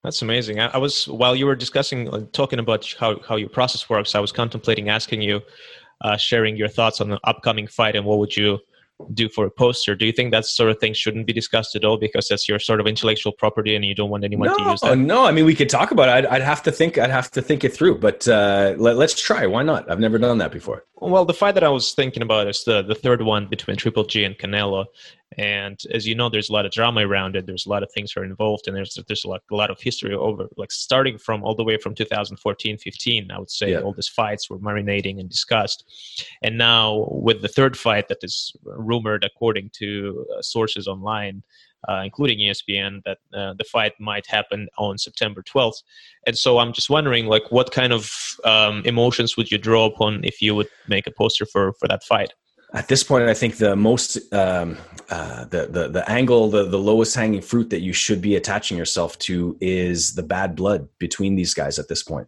That's 0.03 0.21
amazing. 0.21 0.59
I, 0.59 0.77
was 0.77 1.07
while 1.07 1.35
you 1.35 1.45
were 1.45 1.55
discussing, 1.55 2.07
uh, 2.13 2.25
talking 2.31 2.59
about 2.59 2.95
how 2.97 3.19
how 3.27 3.35
your 3.35 3.49
process 3.49 3.89
works. 3.89 4.15
I 4.15 4.19
was 4.19 4.31
contemplating 4.31 4.89
asking 4.89 5.21
you 5.21 5.41
uh, 6.01 6.17
sharing 6.17 6.57
your 6.57 6.67
thoughts 6.67 7.01
on 7.01 7.09
the 7.09 7.19
upcoming 7.23 7.67
fight 7.67 7.95
and 7.95 8.05
what 8.05 8.19
would 8.19 8.35
you 8.35 8.59
do 9.13 9.29
for 9.29 9.45
a 9.45 9.51
poster. 9.51 9.95
Do 9.95 10.05
you 10.05 10.11
think 10.11 10.31
that 10.31 10.45
sort 10.45 10.71
of 10.71 10.79
thing 10.79 10.93
shouldn't 10.93 11.27
be 11.27 11.33
discussed 11.33 11.75
at 11.75 11.85
all 11.85 11.97
because 11.97 12.27
that's 12.27 12.49
your 12.49 12.59
sort 12.59 12.79
of 12.79 12.87
intellectual 12.87 13.31
property 13.31 13.75
and 13.75 13.85
you 13.85 13.93
don't 13.93 14.09
want 14.09 14.23
anyone 14.23 14.47
no, 14.47 14.57
to 14.57 14.63
use 14.71 14.81
that? 14.81 14.97
No, 14.97 15.25
I 15.25 15.31
mean 15.31 15.45
we 15.45 15.55
could 15.55 15.69
talk 15.69 15.91
about 15.91 16.09
it. 16.09 16.11
I'd, 16.11 16.25
I'd 16.25 16.41
have 16.41 16.63
to 16.63 16.71
think. 16.71 16.97
I'd 16.97 17.11
have 17.11 17.29
to 17.31 17.41
think 17.41 17.63
it 17.63 17.73
through. 17.73 17.99
But 17.99 18.27
uh, 18.27 18.73
let, 18.77 18.97
us 18.97 19.13
try. 19.13 19.45
Why 19.45 19.63
not? 19.63 19.89
I've 19.89 19.99
never 19.99 20.17
done 20.17 20.39
that 20.39 20.51
before. 20.51 20.83
Well, 20.95 21.25
the 21.25 21.33
fight 21.33 21.53
that 21.55 21.63
I 21.63 21.69
was 21.69 21.93
thinking 21.93 22.23
about 22.23 22.47
is 22.47 22.63
the 22.63 22.81
the 22.81 22.95
third 22.95 23.21
one 23.21 23.47
between 23.47 23.77
Triple 23.77 24.05
G 24.05 24.23
and 24.23 24.37
Canelo, 24.37 24.85
and 25.35 25.79
as 25.91 26.07
you 26.07 26.15
know, 26.15 26.29
there's 26.29 26.49
a 26.49 26.53
lot 26.53 26.65
of 26.65 26.71
drama 26.71 27.05
around 27.05 27.35
it. 27.35 27.45
There's 27.45 27.65
a 27.65 27.69
lot 27.69 27.83
of 27.83 27.91
things 27.91 28.15
are 28.15 28.23
involved, 28.23 28.67
and 28.67 28.75
there's 28.75 28.97
there's 29.07 29.25
like 29.25 29.41
a 29.51 29.55
lot 29.55 29.69
of 29.69 29.79
history 29.81 30.15
over 30.15 30.47
like 30.55 30.71
starting 30.71 31.17
from 31.17 31.43
all 31.43 31.53
the 31.53 31.63
way 31.63 31.77
from 31.77 31.93
2014, 31.93 32.77
15. 32.77 33.31
I 33.31 33.39
would 33.39 33.51
say 33.51 33.71
yeah. 33.71 33.79
all 33.79 33.93
these 33.93 34.07
fights 34.07 34.49
were 34.49 34.59
marinating 34.59 35.19
and 35.19 35.29
discussed, 35.29 35.83
and 36.41 36.57
now 36.57 37.07
with 37.11 37.41
the 37.41 37.49
third 37.49 37.77
fight 37.77 38.07
that 38.07 38.23
is 38.23 38.55
rumored 38.63 39.25
according 39.25 39.71
to 39.73 40.25
uh, 40.37 40.41
sources 40.41 40.87
online. 40.87 41.43
Uh, 41.87 42.01
including 42.03 42.39
ESPN, 42.39 43.01
that 43.05 43.19
uh, 43.35 43.53
the 43.53 43.63
fight 43.63 43.93
might 43.99 44.25
happen 44.25 44.67
on 44.79 44.97
September 44.97 45.43
12th. 45.43 45.83
And 46.25 46.35
so 46.35 46.57
I'm 46.57 46.73
just 46.73 46.89
wondering, 46.89 47.27
like, 47.27 47.51
what 47.51 47.71
kind 47.71 47.93
of 47.93 48.11
um, 48.43 48.81
emotions 48.83 49.37
would 49.37 49.51
you 49.51 49.59
draw 49.59 49.85
upon 49.85 50.23
if 50.23 50.41
you 50.41 50.55
would 50.55 50.67
make 50.87 51.05
a 51.05 51.11
poster 51.11 51.45
for 51.45 51.73
for 51.73 51.87
that 51.87 52.03
fight? 52.03 52.33
At 52.73 52.87
this 52.87 53.03
point, 53.03 53.29
I 53.29 53.33
think 53.33 53.57
the 53.57 53.75
most 53.75 54.33
um, 54.33 54.77
uh, 55.09 55.45
the, 55.45 55.67
the 55.67 55.87
the 55.87 56.11
angle, 56.11 56.49
the 56.49 56.65
the 56.65 56.77
lowest 56.77 57.15
hanging 57.15 57.41
fruit 57.41 57.69
that 57.69 57.79
you 57.79 57.93
should 57.93 58.21
be 58.21 58.35
attaching 58.35 58.77
yourself 58.77 59.17
to 59.19 59.57
is 59.61 60.15
the 60.15 60.23
bad 60.23 60.55
blood 60.55 60.89
between 60.99 61.35
these 61.35 61.53
guys 61.53 61.79
at 61.79 61.87
this 61.87 62.03
point. 62.03 62.27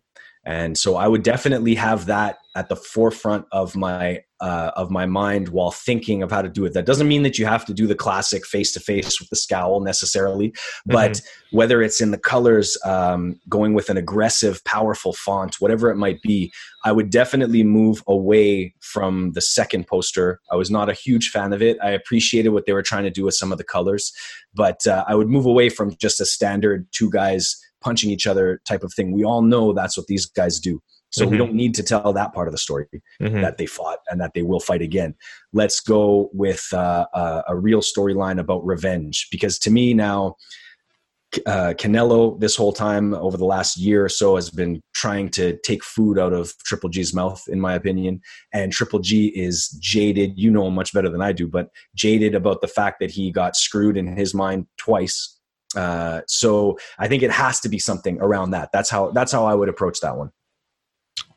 And 0.50 0.76
so 0.76 0.95
I 0.95 1.08
would 1.08 1.22
definitely 1.22 1.76
have 1.76 2.08
that 2.08 2.39
at 2.56 2.70
the 2.70 2.76
forefront 2.76 3.45
of 3.52 3.76
my 3.76 4.24
uh, 4.41 4.72
of 4.76 4.89
my 4.89 5.06
mind 5.06 5.50
while 5.50 5.70
thinking 5.70 6.24
of 6.24 6.32
how 6.32 6.41
to 6.41 6.50
do 6.50 6.66
it. 6.66 6.74
That 6.74 6.88
doesn't 6.88 7.08
mean 7.08 7.22
that 7.22 7.38
you 7.38 7.45
have 7.45 7.66
to 7.66 7.74
do 7.74 7.86
the 7.86 7.93
classic 7.93 8.47
face 8.47 8.72
to 8.72 8.80
face 8.80 9.20
with 9.20 9.30
the 9.30 9.36
scowl 9.36 9.80
necessarily, 9.82 10.52
but 10.88 11.12
mm-hmm. 11.12 11.58
whether 11.58 11.84
it's 11.84 12.02
in 12.02 12.10
the 12.10 12.18
colors, 12.18 12.76
um, 12.84 13.39
going 13.47 13.76
with 13.76 13.91
an 13.91 13.97
aggressive, 13.97 14.64
powerful 14.64 15.14
font, 15.14 15.62
whatever 15.62 15.91
it 15.91 15.97
might 15.97 16.20
be, 16.24 16.52
I 16.84 16.93
would 16.93 17.12
definitely 17.12 17.64
move 17.64 18.02
away 18.08 18.74
from 18.80 19.34
the 19.34 19.41
second 19.41 19.86
poster. 19.86 20.39
I 20.52 20.56
was 20.56 20.72
not 20.72 20.89
a 20.89 20.93
huge 20.93 21.30
fan 21.30 21.54
of 21.54 21.62
it. 21.62 21.78
I 21.84 21.91
appreciated 21.91 22.50
what 22.50 22.66
they 22.66 22.74
were 22.74 22.82
trying 22.82 23.04
to 23.04 23.12
do 23.12 23.26
with 23.26 23.36
some 23.36 23.52
of 23.52 23.60
the 23.60 23.64
colors, 23.64 24.12
but 24.56 24.88
uh, 24.88 25.06
I 25.08 25.14
would 25.14 25.28
move 25.28 25.45
away 25.45 25.70
from 25.70 25.95
just 25.97 26.20
a 26.20 26.26
standard 26.26 26.88
two 26.91 27.12
guys 27.12 27.56
punching 27.82 28.10
each 28.10 28.28
other 28.28 28.62
type 28.66 28.84
of 28.84 28.94
thing. 28.94 29.12
We 29.12 29.24
all 29.24 29.42
know 29.42 29.74
that's 29.74 29.98
what 29.98 30.08
these 30.08 30.26
guys 30.26 30.60
do. 30.60 30.82
So 31.12 31.24
mm-hmm. 31.24 31.32
we 31.32 31.38
don't 31.38 31.54
need 31.54 31.74
to 31.76 31.84
tell 31.84 32.14
that 32.14 32.34
part 32.34 32.48
of 32.48 32.52
the 32.52 32.58
story 32.58 32.86
mm-hmm. 33.22 33.42
that 33.42 33.58
they 33.58 33.66
fought 33.66 34.00
and 34.10 34.22
that 34.22 34.34
they 34.34 34.44
will 34.44 34.60
fight 34.60 34.82
again. 34.82 35.16
Let's 35.54 35.80
go 35.80 36.30
with 36.34 36.68
uh, 36.72 37.08
uh, 37.14 37.42
a 37.48 37.56
real 37.56 37.82
storyline 37.82 38.40
about 38.40 38.66
revenge 38.66 39.28
because 39.32 39.58
to 39.60 39.72
me 39.72 39.94
now, 39.94 40.36
uh, 41.46 41.74
Canelo 41.78 42.40
this 42.40 42.56
whole 42.56 42.74
time 42.74 43.14
over 43.14 43.38
the 43.38 43.46
last 43.46 43.78
year 43.78 44.04
or 44.04 44.10
so 44.10 44.36
has 44.36 44.50
been 44.50 44.82
trying 44.94 45.30
to 45.30 45.58
take 45.58 45.84
food 45.84 46.18
out 46.18 46.34
of 46.34 46.58
Triple 46.60 46.90
G's 46.90 47.14
mouth, 47.14 47.44
in 47.48 47.60
my 47.60 47.76
opinion. 47.76 48.22
And 48.52 48.72
Triple 48.72 49.00
G 49.00 49.28
is 49.28 49.70
jaded. 49.80 50.34
You 50.38 50.50
know 50.50 50.66
him 50.68 50.74
much 50.74 50.92
better 50.92 51.10
than 51.10 51.22
I 51.22 51.32
do, 51.32 51.48
but 51.48 51.70
jaded 51.96 52.34
about 52.34 52.62
the 52.62 52.68
fact 52.68 53.00
that 53.00 53.12
he 53.12 53.32
got 53.32 53.56
screwed 53.56 53.96
in 53.96 54.18
his 54.18 54.34
mind 54.34 54.66
twice 54.78 55.39
uh, 55.76 56.22
so 56.28 56.78
I 56.97 57.07
think 57.07 57.24
it 57.24 57.32
has 57.32 57.59
to 57.61 57.70
be 57.70 57.80
something 57.80 58.20
around 58.22 58.51
that. 58.51 58.70
That's 58.72 58.89
how 58.89 59.11
that's 59.11 59.32
how 59.32 59.45
I 59.45 59.53
would 59.53 59.70
approach 59.70 59.99
that 60.01 60.17
one. 60.17 60.32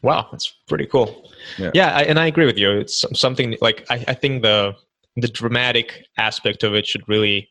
Wow, 0.02 0.28
that's 0.30 0.52
pretty 0.68 0.86
cool. 0.86 1.28
Yeah, 1.58 1.70
yeah 1.74 1.96
I, 1.96 2.02
and 2.02 2.18
I 2.18 2.26
agree 2.26 2.46
with 2.46 2.58
you. 2.58 2.70
It's 2.72 3.04
something 3.14 3.56
like 3.60 3.86
I, 3.90 4.04
I 4.08 4.14
think 4.14 4.42
the 4.42 4.74
the 5.16 5.28
dramatic 5.28 6.06
aspect 6.18 6.62
of 6.62 6.74
it 6.74 6.86
should 6.86 7.06
really, 7.08 7.50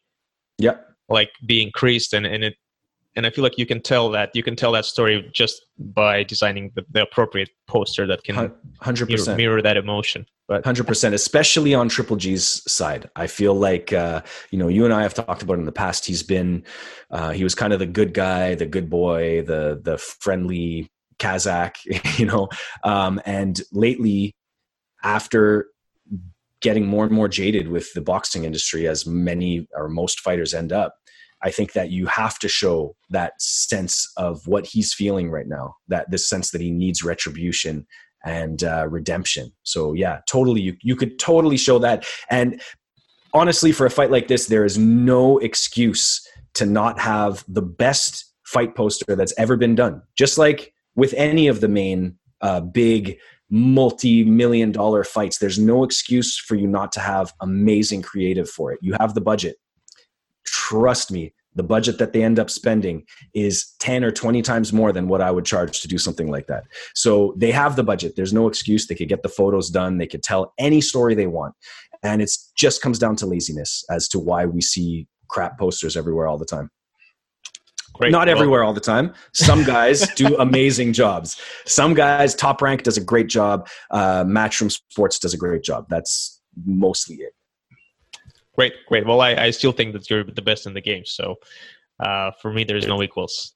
yeah, 0.57 0.77
like 1.09 1.31
be 1.45 1.61
increased, 1.61 2.13
and 2.13 2.25
and 2.25 2.43
it 2.43 2.55
and 3.15 3.25
I 3.25 3.29
feel 3.29 3.43
like 3.43 3.57
you 3.57 3.65
can 3.65 3.81
tell 3.81 4.09
that 4.11 4.31
you 4.33 4.43
can 4.43 4.55
tell 4.55 4.71
that 4.71 4.85
story 4.85 5.29
just 5.33 5.65
by 5.77 6.23
designing 6.23 6.71
the, 6.75 6.85
the 6.91 7.01
appropriate 7.01 7.49
poster 7.67 8.07
that 8.07 8.23
can 8.23 8.51
100% 8.81 9.07
mirror, 9.07 9.37
mirror 9.37 9.61
that 9.61 9.77
emotion. 9.77 10.25
But 10.47 10.63
100%, 10.63 11.13
especially 11.13 11.73
on 11.73 11.89
Triple 11.89 12.15
G's 12.15 12.61
side. 12.71 13.09
I 13.15 13.27
feel 13.27 13.53
like, 13.53 13.93
uh, 13.93 14.21
you 14.49 14.59
know, 14.59 14.67
you 14.67 14.85
and 14.85 14.93
I 14.93 15.01
have 15.03 15.13
talked 15.13 15.43
about 15.43 15.59
in 15.59 15.65
the 15.65 15.71
past, 15.71 16.05
he's 16.05 16.23
been, 16.23 16.63
uh, 17.09 17.31
he 17.31 17.43
was 17.43 17.55
kind 17.55 17.73
of 17.73 17.79
the 17.79 17.85
good 17.85 18.13
guy, 18.13 18.55
the 18.55 18.65
good 18.65 18.89
boy, 18.89 19.43
the, 19.43 19.79
the 19.81 19.97
friendly 19.97 20.89
Kazakh, 21.19 21.75
you 22.19 22.25
know, 22.25 22.49
um, 22.83 23.21
and 23.25 23.61
lately 23.71 24.33
after 25.03 25.67
getting 26.61 26.85
more 26.85 27.03
and 27.03 27.13
more 27.13 27.27
jaded 27.27 27.67
with 27.67 27.91
the 27.93 28.01
boxing 28.01 28.45
industry 28.45 28.87
as 28.87 29.05
many 29.05 29.67
or 29.73 29.89
most 29.89 30.19
fighters 30.19 30.53
end 30.53 30.71
up, 30.71 30.95
I 31.43 31.51
think 31.51 31.73
that 31.73 31.89
you 31.89 32.05
have 32.07 32.37
to 32.39 32.47
show 32.47 32.95
that 33.09 33.41
sense 33.41 34.11
of 34.17 34.45
what 34.47 34.65
he's 34.65 34.93
feeling 34.93 35.31
right 35.31 35.47
now, 35.47 35.75
that 35.87 36.11
this 36.11 36.27
sense 36.27 36.51
that 36.51 36.61
he 36.61 36.71
needs 36.71 37.03
retribution 37.03 37.87
and 38.23 38.63
uh, 38.63 38.87
redemption. 38.87 39.51
So 39.63 39.93
yeah, 39.93 40.19
totally, 40.27 40.61
you 40.61 40.75
you 40.81 40.95
could 40.95 41.17
totally 41.19 41.57
show 41.57 41.79
that. 41.79 42.05
And 42.29 42.61
honestly, 43.33 43.71
for 43.71 43.85
a 43.85 43.89
fight 43.89 44.11
like 44.11 44.27
this, 44.27 44.47
there 44.47 44.65
is 44.65 44.77
no 44.77 45.39
excuse 45.39 46.25
to 46.53 46.65
not 46.65 46.99
have 46.99 47.43
the 47.47 47.61
best 47.61 48.25
fight 48.45 48.75
poster 48.75 49.15
that's 49.15 49.33
ever 49.37 49.57
been 49.57 49.75
done. 49.75 50.01
Just 50.17 50.37
like 50.37 50.73
with 50.95 51.13
any 51.15 51.47
of 51.47 51.61
the 51.61 51.69
main 51.69 52.17
uh, 52.41 52.59
big 52.59 53.17
multi-million 53.49 54.71
dollar 54.71 55.03
fights, 55.03 55.39
there's 55.39 55.59
no 55.59 55.83
excuse 55.83 56.37
for 56.37 56.55
you 56.55 56.67
not 56.67 56.91
to 56.91 56.99
have 56.99 57.33
amazing 57.41 58.01
creative 58.01 58.49
for 58.49 58.71
it. 58.71 58.79
You 58.81 58.95
have 58.99 59.13
the 59.13 59.21
budget. 59.21 59.57
Trust 60.71 61.11
me, 61.11 61.33
the 61.55 61.63
budget 61.63 61.97
that 61.97 62.13
they 62.13 62.23
end 62.23 62.39
up 62.39 62.49
spending 62.49 63.03
is 63.33 63.75
10 63.79 64.05
or 64.05 64.11
20 64.11 64.41
times 64.41 64.71
more 64.71 64.93
than 64.93 65.09
what 65.09 65.19
I 65.19 65.29
would 65.29 65.43
charge 65.43 65.81
to 65.81 65.87
do 65.89 65.97
something 65.97 66.31
like 66.31 66.47
that. 66.47 66.63
So 66.95 67.33
they 67.35 67.51
have 67.51 67.75
the 67.75 67.83
budget. 67.83 68.15
There's 68.15 68.31
no 68.31 68.47
excuse. 68.47 68.87
They 68.87 68.95
could 68.95 69.09
get 69.09 69.21
the 69.21 69.27
photos 69.27 69.69
done. 69.69 69.97
They 69.97 70.07
could 70.07 70.23
tell 70.23 70.53
any 70.57 70.79
story 70.79 71.13
they 71.13 71.27
want. 71.27 71.53
And 72.03 72.21
it 72.21 72.31
just 72.55 72.81
comes 72.81 72.99
down 72.99 73.17
to 73.17 73.25
laziness 73.25 73.83
as 73.89 74.07
to 74.09 74.19
why 74.19 74.45
we 74.45 74.61
see 74.61 75.07
crap 75.27 75.59
posters 75.59 75.97
everywhere 75.97 76.27
all 76.27 76.37
the 76.37 76.45
time. 76.45 76.69
Great. 77.95 78.13
Not 78.13 78.29
everywhere 78.29 78.63
all 78.63 78.73
the 78.73 78.79
time. 78.79 79.13
Some 79.33 79.65
guys 79.65 80.07
do 80.15 80.37
amazing 80.37 80.93
jobs. 80.93 81.39
Some 81.65 81.93
guys, 81.93 82.33
Top 82.33 82.61
Rank 82.61 82.83
does 82.83 82.95
a 82.95 83.03
great 83.03 83.27
job. 83.27 83.67
Uh, 83.91 84.23
Matchroom 84.23 84.71
Sports 84.71 85.19
does 85.19 85.33
a 85.33 85.37
great 85.37 85.63
job. 85.63 85.87
That's 85.89 86.41
mostly 86.65 87.17
it. 87.17 87.33
Great, 88.61 88.85
great. 88.85 89.07
Well, 89.07 89.21
I, 89.21 89.33
I 89.33 89.49
still 89.49 89.71
think 89.71 89.93
that 89.93 90.07
you're 90.07 90.23
the 90.23 90.41
best 90.43 90.67
in 90.67 90.75
the 90.75 90.81
game. 90.81 91.03
So 91.03 91.37
uh, 91.99 92.29
for 92.39 92.53
me, 92.53 92.63
there's 92.63 92.85
no 92.85 93.01
equals. 93.01 93.53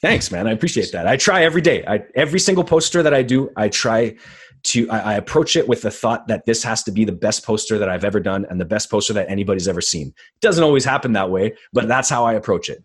Thanks, 0.00 0.32
man. 0.32 0.48
I 0.48 0.50
appreciate 0.50 0.90
that. 0.90 1.06
I 1.06 1.16
try 1.16 1.44
every 1.44 1.62
day. 1.62 1.84
I, 1.86 2.02
every 2.16 2.40
single 2.40 2.64
poster 2.64 3.04
that 3.04 3.14
I 3.14 3.22
do, 3.22 3.50
I 3.56 3.68
try 3.68 4.16
to. 4.64 4.90
I, 4.90 4.98
I 4.98 5.14
approach 5.14 5.54
it 5.54 5.68
with 5.68 5.82
the 5.82 5.92
thought 5.92 6.26
that 6.26 6.44
this 6.44 6.64
has 6.64 6.82
to 6.82 6.90
be 6.90 7.04
the 7.04 7.12
best 7.12 7.46
poster 7.46 7.78
that 7.78 7.88
I've 7.88 8.04
ever 8.04 8.18
done 8.18 8.44
and 8.50 8.60
the 8.60 8.64
best 8.64 8.90
poster 8.90 9.12
that 9.12 9.30
anybody's 9.30 9.68
ever 9.68 9.80
seen. 9.80 10.08
It 10.08 10.40
doesn't 10.40 10.64
always 10.64 10.84
happen 10.84 11.12
that 11.12 11.30
way, 11.30 11.54
but 11.72 11.86
that's 11.86 12.08
how 12.08 12.24
I 12.24 12.32
approach 12.32 12.68
it. 12.68 12.82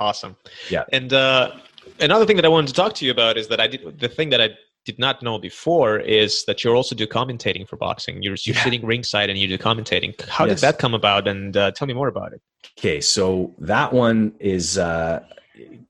Awesome. 0.00 0.34
Yeah. 0.68 0.82
And 0.92 1.12
uh, 1.12 1.52
another 2.00 2.26
thing 2.26 2.34
that 2.34 2.44
I 2.44 2.48
wanted 2.48 2.66
to 2.66 2.74
talk 2.74 2.94
to 2.94 3.04
you 3.04 3.12
about 3.12 3.38
is 3.38 3.46
that 3.46 3.60
I 3.60 3.68
did 3.68 4.00
the 4.00 4.08
thing 4.08 4.30
that 4.30 4.40
I 4.40 4.48
did 4.84 4.98
not 4.98 5.22
know 5.22 5.38
before 5.38 5.98
is 5.98 6.44
that 6.46 6.64
you 6.64 6.72
also 6.72 6.94
do 6.94 7.06
commentating 7.06 7.68
for 7.68 7.76
boxing. 7.76 8.22
You're, 8.22 8.36
you're 8.44 8.56
yeah. 8.56 8.64
sitting 8.64 8.84
ringside 8.84 9.30
and 9.30 9.38
you 9.38 9.48
do 9.48 9.58
commentating. 9.58 10.20
How 10.28 10.44
yes. 10.44 10.60
did 10.60 10.66
that 10.66 10.78
come 10.78 10.94
about? 10.94 11.28
And 11.28 11.56
uh, 11.56 11.70
tell 11.72 11.86
me 11.86 11.94
more 11.94 12.08
about 12.08 12.32
it. 12.32 12.40
Okay, 12.78 13.00
so 13.00 13.54
that 13.58 13.92
one 13.92 14.32
is 14.40 14.78
uh, 14.78 15.20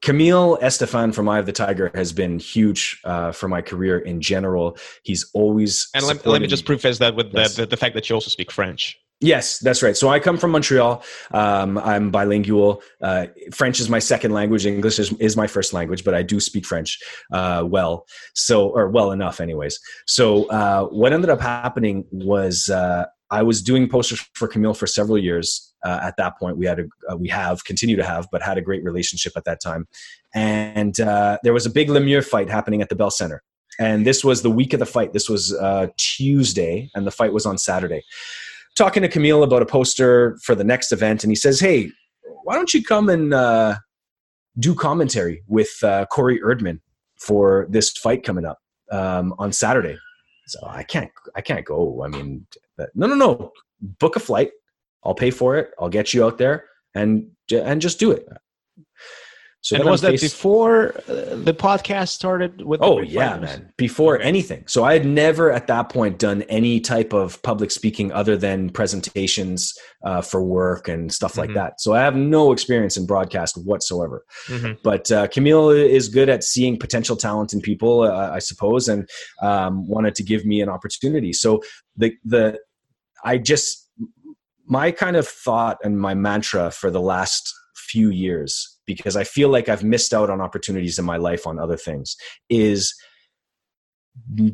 Camille 0.01 0.59
Estephan 0.61 1.13
from 1.13 1.29
Eye 1.29 1.39
of 1.39 1.47
the 1.47 1.53
Tiger 1.53 1.91
has 1.95 2.13
been 2.13 2.39
huge 2.39 3.01
uh, 3.05 3.33
for 3.33 3.49
my 3.49 3.63
career 3.63 3.99
in 3.99 4.21
general. 4.21 4.77
He's 5.05 5.31
always 5.33 5.89
and 5.95 6.05
let, 6.05 6.27
let 6.27 6.43
me 6.43 6.49
just 6.49 6.65
preface 6.65 6.99
that 6.99 7.15
with 7.15 7.33
yes. 7.33 7.57
the, 7.57 7.63
the, 7.63 7.69
the 7.69 7.77
fact 7.77 7.95
that 7.95 8.09
you 8.09 8.15
also 8.15 8.29
speak 8.31 8.51
French. 8.51 8.99
Yes, 9.23 9.61
that's 9.61 9.85
right. 9.85 9.97
So 9.97 10.09
I 10.09 10.19
come 10.19 10.37
from 10.37 10.51
Montreal. 10.51 11.03
Um, 11.31 11.79
I'm 11.79 12.11
bilingual. 12.11 12.83
Uh, 13.01 13.27
French 13.53 13.79
is 13.79 13.89
my 13.89 14.01
second 14.01 14.33
language. 14.33 14.67
English 14.67 14.99
is, 14.99 15.13
is, 15.15 15.37
my 15.37 15.47
first 15.47 15.73
language, 15.73 16.03
but 16.05 16.13
I 16.13 16.23
do 16.23 16.41
speak 16.41 16.67
French 16.67 16.99
uh, 17.33 17.63
well. 17.65 18.05
So, 18.35 18.69
or 18.69 18.91
well 18.91 19.13
enough, 19.13 19.41
anyways. 19.41 19.79
So, 20.07 20.47
uh, 20.47 20.87
what 20.87 21.13
ended 21.13 21.31
up 21.31 21.41
happening 21.41 22.05
was 22.11 22.69
uh, 22.69 23.07
I 23.31 23.43
was 23.43 23.63
doing 23.63 23.89
posters 23.89 24.29
for 24.35 24.49
Camille 24.49 24.75
for 24.75 24.89
several 24.89 25.17
years. 25.17 25.73
Uh, 25.85 26.01
at 26.03 26.17
that 26.17 26.37
point, 26.37 26.57
we 26.57 26.67
had 26.67 26.81
a, 26.81 26.85
uh, 27.09 27.17
we 27.17 27.29
have 27.29 27.65
continue 27.65 27.97
to 27.97 28.05
have, 28.05 28.29
but 28.33 28.43
had 28.43 28.59
a 28.59 28.61
great 28.61 28.83
relationship 28.83 29.35
at 29.37 29.45
that 29.45 29.61
time. 29.61 29.87
And 30.35 30.95
there 30.97 31.53
was 31.53 31.65
a 31.65 31.71
big 31.71 31.89
Lemieux 31.89 32.25
fight 32.25 32.51
happening 32.51 32.83
at 32.83 32.89
the 32.89 32.97
Bell 32.97 33.11
Center, 33.11 33.43
and 33.79 34.05
this 34.05 34.25
was 34.25 34.43
the 34.43 34.51
week 34.51 34.73
of 34.73 34.81
the 34.81 34.87
fight. 34.87 35.13
This 35.13 35.29
was 35.29 35.57
Tuesday, 35.97 36.91
and 36.95 37.07
the 37.07 37.11
fight 37.13 37.33
was 37.33 37.47
on 37.47 37.57
Saturday 37.57 38.03
talking 38.77 39.03
to 39.03 39.09
Camille 39.09 39.43
about 39.43 39.63
a 39.63 39.67
poster 39.67 40.39
for 40.43 40.55
the 40.55 40.65
next 40.65 40.93
event, 40.93 41.25
and 41.25 41.31
he 41.31 41.37
says, 41.37 41.61
"Hey, 41.61 41.91
why 42.45 42.55
don't 42.55 42.73
you 42.73 42.83
come 42.83 43.09
and 43.09 43.35
uh, 43.35 43.77
do 44.59 44.75
commentary 44.75 45.43
with 45.47 45.71
uh, 45.83 46.07
Corey 46.07 46.41
Erdman 46.41 46.81
for 47.19 47.67
this 47.71 47.91
fight 47.91 48.25
coming 48.25 48.45
up 48.45 48.59
um, 48.91 49.35
on 49.39 49.53
Saturday?" 49.53 49.97
So 50.47 50.61
I 50.67 50.83
can't, 50.83 51.11
I 51.37 51.41
can't 51.41 51.65
go. 51.65 52.03
I 52.05 52.09
mean, 52.09 52.47
no, 52.95 53.07
no, 53.07 53.15
no. 53.15 53.53
Book 53.81 54.17
a 54.17 54.21
flight. 54.21 54.51
I'll 55.05 55.15
pay 55.15 55.31
for 55.31 55.57
it. 55.57 55.71
I'll 55.81 55.89
get 55.89 56.15
you 56.15 56.25
out 56.25 56.39
there 56.39 56.65
and 56.95 57.31
and 57.53 57.81
just 57.81 57.99
do 57.99 58.11
it. 58.11 58.27
So 59.63 59.77
and 59.77 59.85
was 59.85 60.01
that 60.01 60.21
before 60.21 60.89
uh, 61.09 61.37
the 61.37 61.55
podcast 61.57 62.09
started? 62.09 62.63
With 62.63 62.83
oh 62.83 63.01
yeah, 63.01 63.39
man, 63.39 63.73
before 63.77 64.21
anything. 64.21 64.65
So 64.67 64.83
I 64.83 64.93
had 64.93 65.07
never 65.07 65.53
at 65.53 65.69
that 65.69 65.89
point 65.89 66.19
done 66.19 66.43
any 66.43 66.81
type 66.81 67.13
of 67.13 67.41
public 67.43 67.71
speaking 67.71 68.11
other 68.11 68.37
than 68.37 68.71
presentations 68.71 69.73
uh, 70.05 70.21
for 70.21 70.43
work 70.43 70.89
and 70.89 71.13
stuff 71.13 71.39
like 71.39 71.51
mm-hmm. 71.51 71.59
that. 71.59 71.81
So 71.81 71.95
I 71.95 72.01
have 72.01 72.17
no 72.17 72.51
experience 72.51 72.97
in 72.97 73.07
broadcast 73.07 73.57
whatsoever. 73.57 74.25
Mm-hmm. 74.49 74.81
But 74.83 75.13
uh, 75.13 75.29
Camille 75.29 75.71
is 75.71 76.09
good 76.09 76.29
at 76.29 76.43
seeing 76.43 76.77
potential 76.77 77.17
talent 77.17 77.53
in 77.53 77.61
people, 77.61 78.03
uh, 78.03 78.31
I 78.33 78.41
suppose, 78.41 78.89
and 78.89 79.09
um, 79.43 79.87
wanted 79.87 80.17
to 80.17 80.25
give 80.25 80.45
me 80.45 80.61
an 80.61 80.69
opportunity. 80.69 81.33
So 81.33 81.63
the 81.97 82.13
the 82.25 82.59
I 83.25 83.39
just 83.39 83.89
my 84.67 84.91
kind 84.91 85.15
of 85.15 85.29
thought 85.29 85.79
and 85.85 86.01
my 86.01 86.15
mantra 86.15 86.73
for 86.73 86.91
the 86.91 87.01
last 87.01 87.55
few 87.77 88.11
years 88.11 88.72
because 88.97 89.17
I 89.17 89.25
feel 89.25 89.49
like 89.49 89.69
I've 89.69 89.85
missed 89.85 90.13
out 90.15 90.31
on 90.31 90.41
opportunities 90.41 90.99
in 90.99 91.05
my 91.05 91.17
life 91.17 91.47
on 91.47 91.59
other 91.59 91.77
things 91.77 92.17
is 92.49 92.95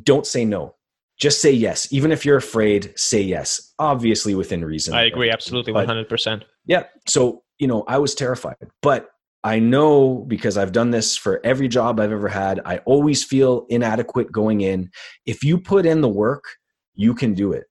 don't 0.02 0.26
say 0.26 0.44
no. 0.44 0.74
Just 1.18 1.42
say 1.42 1.50
yes. 1.50 1.92
Even 1.92 2.12
if 2.12 2.24
you're 2.24 2.36
afraid, 2.36 2.92
say 2.96 3.20
yes. 3.20 3.72
Obviously 3.78 4.34
within 4.34 4.64
reason. 4.64 4.94
I 4.94 5.04
agree 5.04 5.30
absolutely 5.30 5.72
100%. 5.72 6.42
yeah. 6.66 6.84
So, 7.06 7.42
you 7.58 7.66
know, 7.66 7.84
I 7.88 7.98
was 7.98 8.14
terrified, 8.14 8.56
but 8.82 9.08
I 9.42 9.58
know 9.58 10.24
because 10.28 10.56
I've 10.56 10.72
done 10.72 10.90
this 10.90 11.16
for 11.16 11.40
every 11.44 11.68
job 11.68 11.98
I've 11.98 12.12
ever 12.12 12.28
had, 12.28 12.60
I 12.64 12.78
always 12.78 13.24
feel 13.24 13.66
inadequate 13.68 14.30
going 14.30 14.60
in. 14.60 14.90
If 15.26 15.42
you 15.42 15.58
put 15.58 15.86
in 15.86 16.00
the 16.00 16.08
work, 16.08 16.44
you 16.94 17.14
can 17.14 17.34
do 17.34 17.52
it. 17.52 17.64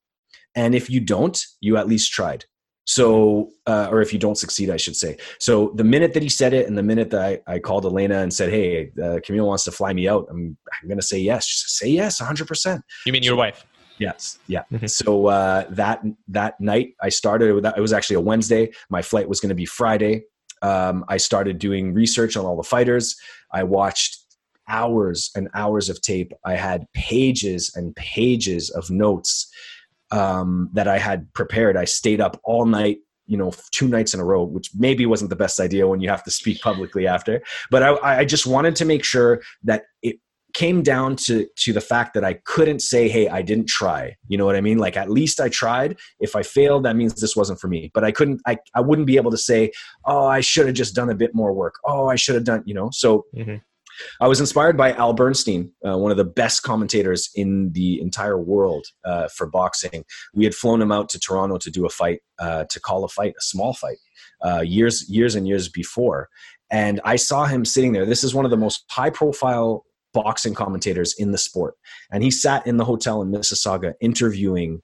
And 0.56 0.74
if 0.74 0.90
you 0.90 1.00
don't, 1.00 1.42
you 1.62 1.78
at 1.78 1.88
least 1.88 2.12
tried. 2.12 2.46
So, 2.88 3.50
uh, 3.66 3.90
or 3.92 4.02
if 4.02 4.14
you 4.14 4.18
don't 4.18 4.38
succeed, 4.38 4.70
I 4.70 4.78
should 4.78 4.96
say. 4.96 5.18
So, 5.40 5.74
the 5.76 5.84
minute 5.84 6.14
that 6.14 6.24
he 6.24 6.30
said 6.30 6.54
it, 6.54 6.68
and 6.68 6.78
the 6.78 6.84
minute 6.84 7.10
that 7.10 7.22
I, 7.22 7.56
I 7.56 7.60
called 7.60 7.86
Elena 7.86 8.20
and 8.20 8.34
said, 8.34 8.50
"Hey, 8.50 8.92
uh, 9.04 9.20
Camille 9.26 9.46
wants 9.46 9.66
to 9.66 9.72
fly 9.72 9.92
me 9.92 10.08
out," 10.08 10.26
I'm, 10.30 10.58
I'm 10.82 10.88
going 10.88 10.98
to 10.98 11.06
say 11.06 11.20
yes. 11.20 11.46
She 11.46 11.58
said, 11.58 11.70
"Say 11.70 11.90
yes, 11.92 12.22
100." 12.22 12.48
percent 12.48 12.82
You 13.06 13.12
mean 13.12 13.24
your 13.24 13.36
wife? 13.36 13.66
Yes, 14.00 14.40
yeah. 14.48 14.64
Mm-hmm. 14.72 14.86
so 14.88 15.28
uh, 15.28 15.66
that 15.72 16.02
that 16.30 16.60
night, 16.62 16.94
I 17.02 17.10
started. 17.10 17.66
It 17.66 17.82
was 17.82 17.94
actually 17.94 18.16
a 18.16 18.22
Wednesday. 18.22 18.72
My 18.90 19.02
flight 19.02 19.28
was 19.28 19.42
going 19.42 19.50
to 19.50 19.56
be 19.56 19.66
Friday. 19.66 20.24
Um, 20.62 21.04
I 21.10 21.18
started 21.18 21.60
doing 21.60 21.94
research 21.94 22.38
on 22.38 22.46
all 22.46 22.56
the 22.56 22.64
fighters. 22.64 23.16
I 23.52 23.64
watched 23.64 24.18
hours 24.70 25.30
and 25.36 25.50
hours 25.54 25.90
of 25.90 26.02
tape. 26.02 26.32
I 26.46 26.56
had 26.56 26.86
pages 26.94 27.74
and 27.76 27.96
pages 27.96 28.70
of 28.70 28.90
notes 28.90 29.52
um, 30.12 30.70
that 30.74 30.88
I 30.88 30.98
had 30.98 31.32
prepared. 31.34 31.78
I 31.78 31.86
stayed 31.86 32.22
up 32.22 32.40
all 32.44 32.66
night, 32.66 33.00
you 33.26 33.38
know, 33.38 33.52
two 33.72 33.88
nights 33.88 34.14
in 34.14 34.20
a 34.20 34.26
row, 34.26 34.44
which 34.44 34.70
maybe 34.76 35.06
wasn't 35.06 35.30
the 35.30 35.36
best 35.36 35.60
idea 35.60 35.88
when 35.88 36.00
you 36.00 36.10
have 36.10 36.24
to 36.24 36.32
speak 36.32 36.62
publicly 36.62 37.08
after. 37.08 37.42
But 37.70 37.84
I, 37.84 38.20
I 38.20 38.26
just 38.26 38.48
wanted 38.48 38.76
to 38.78 38.86
make 38.86 39.04
sure 39.04 39.42
that 39.64 39.84
it 40.02 40.18
came 40.54 40.82
down 40.82 41.16
to 41.16 41.46
to 41.56 41.72
the 41.72 41.82
fact 41.82 42.14
that 42.16 42.24
I 42.24 42.34
couldn't 42.46 42.82
say, 42.82 43.10
"Hey, 43.10 43.28
I 43.28 43.42
didn't 43.42 43.68
try." 43.68 44.16
You 44.28 44.38
know 44.38 44.46
what 44.46 44.56
I 44.56 44.62
mean? 44.62 44.78
Like 44.78 44.98
at 44.98 45.10
least 45.10 45.40
I 45.40 45.50
tried. 45.50 45.98
If 46.20 46.36
I 46.36 46.42
failed, 46.42 46.84
that 46.86 46.96
means 46.96 47.14
this 47.16 47.36
wasn't 47.36 47.60
for 47.60 47.68
me. 47.68 47.92
But 47.94 48.04
I 48.04 48.12
couldn't. 48.12 48.42
I 48.48 48.58
I 48.74 48.82
wouldn't 48.82 49.08
be 49.08 49.18
able 49.18 49.32
to 49.32 49.38
say, 49.38 49.72
"Oh, 50.06 50.26
I 50.26 50.40
should 50.42 50.66
have 50.66 50.76
just 50.76 50.96
done 50.96 51.10
a 51.10 51.16
bit 51.16 51.36
more 51.36 51.54
work." 51.54 51.76
Oh, 51.86 52.08
I 52.08 52.16
should 52.16 52.36
have 52.36 52.44
done. 52.44 52.64
You 52.66 52.74
know. 52.74 52.90
So 52.92 53.26
mm-hmm. 53.36 53.58
I 54.20 54.28
was 54.28 54.40
inspired 54.40 54.78
by 54.78 54.94
Al 54.94 55.14
Bernstein, 55.14 55.72
uh, 55.88 55.98
one 55.98 56.12
of 56.12 56.18
the 56.18 56.24
best 56.24 56.64
commentators 56.64 57.30
in 57.36 57.72
the 57.74 58.00
entire 58.02 58.40
world 58.40 58.86
uh, 59.06 59.28
for 59.30 59.48
boxing. 59.48 60.04
We 60.34 60.44
had 60.44 60.56
flown 60.56 60.82
him 60.82 60.92
out 60.92 61.10
to 61.10 61.20
Toronto 61.20 61.58
to 61.58 61.72
do 61.72 61.86
a 61.86 61.90
fight, 61.90 62.22
uh, 62.40 62.66
to 62.66 62.80
call 62.80 63.04
a 63.04 63.10
fight, 63.10 63.34
a 63.38 63.42
small 63.42 63.74
fight, 63.74 63.98
uh, 64.46 64.62
years, 64.62 65.10
years 65.10 65.36
and 65.36 65.48
years 65.48 65.70
before. 65.70 66.30
And 66.70 67.00
I 67.06 67.16
saw 67.16 67.46
him 67.46 67.66
sitting 67.66 67.94
there. 67.94 68.06
This 68.06 68.24
is 68.24 68.36
one 68.36 68.46
of 68.46 68.52
the 68.52 68.58
most 68.58 68.84
high-profile 68.90 69.86
boxing 70.14 70.54
commentators 70.54 71.14
in 71.18 71.32
the 71.32 71.38
sport, 71.38 71.76
and 72.12 72.24
he 72.24 72.32
sat 72.32 72.66
in 72.66 72.78
the 72.78 72.86
hotel 72.86 73.22
in 73.22 73.32
Mississauga 73.32 73.94
interviewing 74.02 74.82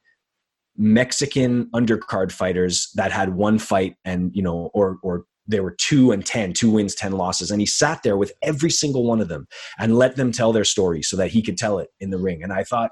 Mexican 0.77 1.65
undercard 1.71 2.31
fighters 2.31 2.91
that 2.95 3.11
had 3.11 3.35
one 3.35 3.59
fight 3.59 3.95
and 4.05 4.31
you 4.35 4.41
know 4.41 4.71
or 4.73 4.97
or 5.03 5.25
there 5.47 5.63
were 5.63 5.75
two 5.77 6.11
and 6.11 6.25
ten, 6.25 6.53
two 6.53 6.71
wins, 6.71 6.95
10 6.95 7.13
losses. 7.13 7.51
And 7.51 7.59
he 7.59 7.65
sat 7.65 8.03
there 8.03 8.17
with 8.17 8.31
every 8.41 8.69
single 8.69 9.03
one 9.03 9.21
of 9.21 9.27
them 9.27 9.47
and 9.79 9.97
let 9.97 10.15
them 10.15 10.31
tell 10.31 10.53
their 10.53 10.63
story 10.63 11.01
so 11.01 11.17
that 11.17 11.31
he 11.31 11.41
could 11.41 11.57
tell 11.57 11.79
it 11.79 11.89
in 11.99 12.09
the 12.09 12.17
ring. 12.17 12.43
And 12.43 12.53
I 12.53 12.63
thought, 12.63 12.91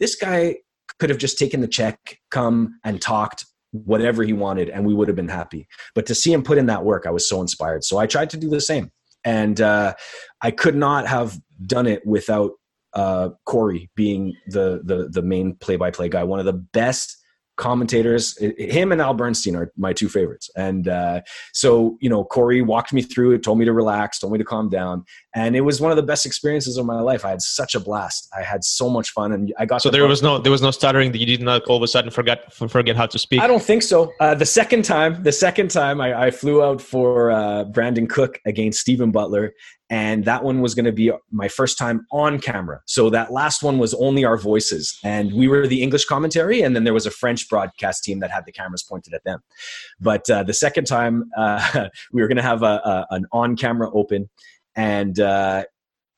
this 0.00 0.16
guy 0.16 0.56
could 0.98 1.10
have 1.10 1.18
just 1.18 1.38
taken 1.38 1.60
the 1.60 1.68
check, 1.68 2.18
come 2.30 2.78
and 2.84 3.00
talked 3.00 3.46
whatever 3.70 4.22
he 4.22 4.32
wanted 4.32 4.70
and 4.70 4.86
we 4.86 4.94
would 4.94 5.08
have 5.08 5.16
been 5.16 5.28
happy. 5.28 5.66
But 5.94 6.06
to 6.06 6.14
see 6.14 6.32
him 6.32 6.42
put 6.42 6.58
in 6.58 6.66
that 6.66 6.84
work, 6.84 7.06
I 7.06 7.10
was 7.10 7.28
so 7.28 7.40
inspired. 7.40 7.84
So 7.84 7.98
I 7.98 8.06
tried 8.06 8.30
to 8.30 8.36
do 8.36 8.48
the 8.48 8.60
same. 8.60 8.90
And 9.24 9.60
uh, 9.60 9.94
I 10.42 10.50
could 10.50 10.76
not 10.76 11.06
have 11.06 11.38
done 11.66 11.86
it 11.86 12.06
without 12.06 12.52
uh, 12.92 13.30
Corey 13.46 13.90
being 13.96 14.34
the, 14.46 14.80
the, 14.84 15.08
the 15.10 15.22
main 15.22 15.56
play 15.56 15.76
by 15.76 15.90
play 15.90 16.08
guy, 16.08 16.22
one 16.22 16.38
of 16.38 16.44
the 16.44 16.52
best 16.52 17.16
commentators. 17.56 18.36
Him 18.58 18.92
and 18.92 19.00
Al 19.00 19.14
Bernstein 19.14 19.56
are 19.56 19.72
my 19.76 19.92
two 19.92 20.08
favorites. 20.08 20.50
And 20.56 20.88
uh, 20.88 21.20
so, 21.52 21.96
you 22.00 22.10
know, 22.10 22.24
Corey 22.24 22.62
walked 22.62 22.92
me 22.92 23.02
through 23.02 23.32
it, 23.32 23.42
told 23.42 23.58
me 23.58 23.64
to 23.64 23.72
relax, 23.72 24.18
told 24.18 24.32
me 24.32 24.38
to 24.38 24.44
calm 24.44 24.68
down. 24.68 25.04
And 25.34 25.56
it 25.56 25.60
was 25.60 25.80
one 25.80 25.90
of 25.90 25.96
the 25.96 26.02
best 26.02 26.26
experiences 26.26 26.76
of 26.76 26.86
my 26.86 27.00
life. 27.00 27.24
I 27.24 27.30
had 27.30 27.42
such 27.42 27.74
a 27.74 27.80
blast. 27.80 28.28
I 28.36 28.42
had 28.42 28.64
so 28.64 28.88
much 28.88 29.10
fun. 29.10 29.32
And 29.32 29.52
I 29.58 29.66
got 29.66 29.82
So 29.82 29.90
there 29.90 30.06
was 30.06 30.22
no 30.22 30.38
there 30.38 30.52
was 30.52 30.62
no 30.62 30.70
stuttering 30.70 31.12
that 31.12 31.18
you 31.18 31.26
did 31.26 31.42
not 31.42 31.62
all 31.64 31.76
of 31.76 31.82
a 31.82 31.88
sudden 31.88 32.10
forget 32.10 32.52
forget 32.52 32.96
how 32.96 33.06
to 33.06 33.18
speak. 33.18 33.40
I 33.40 33.46
don't 33.46 33.62
think 33.62 33.82
so. 33.82 34.12
Uh, 34.20 34.34
the 34.34 34.46
second 34.46 34.84
time, 34.84 35.22
the 35.22 35.32
second 35.32 35.70
time 35.70 36.00
I, 36.00 36.26
I 36.26 36.30
flew 36.30 36.62
out 36.62 36.80
for 36.80 37.30
uh, 37.30 37.64
Brandon 37.64 38.06
Cook 38.06 38.40
against 38.46 38.80
Steven 38.80 39.10
Butler 39.10 39.54
and 39.90 40.24
that 40.24 40.42
one 40.42 40.60
was 40.60 40.74
going 40.74 40.86
to 40.86 40.92
be 40.92 41.12
my 41.30 41.48
first 41.48 41.76
time 41.76 42.06
on 42.10 42.38
camera. 42.38 42.80
So 42.86 43.10
that 43.10 43.32
last 43.32 43.62
one 43.62 43.78
was 43.78 43.94
only 43.94 44.24
our 44.24 44.36
voices, 44.36 44.98
and 45.04 45.32
we 45.32 45.48
were 45.48 45.66
the 45.66 45.82
English 45.82 46.06
commentary, 46.06 46.62
and 46.62 46.74
then 46.74 46.84
there 46.84 46.94
was 46.94 47.06
a 47.06 47.10
French 47.10 47.48
broadcast 47.48 48.04
team 48.04 48.20
that 48.20 48.30
had 48.30 48.46
the 48.46 48.52
cameras 48.52 48.82
pointed 48.82 49.14
at 49.14 49.24
them. 49.24 49.40
But 50.00 50.28
uh, 50.30 50.42
the 50.42 50.54
second 50.54 50.86
time, 50.86 51.30
uh, 51.36 51.88
we 52.12 52.22
were 52.22 52.28
going 52.28 52.36
to 52.36 52.42
have 52.42 52.62
a, 52.62 52.66
a, 52.66 53.06
an 53.10 53.26
on-camera 53.32 53.90
open, 53.92 54.30
and 54.74 55.20
uh, 55.20 55.64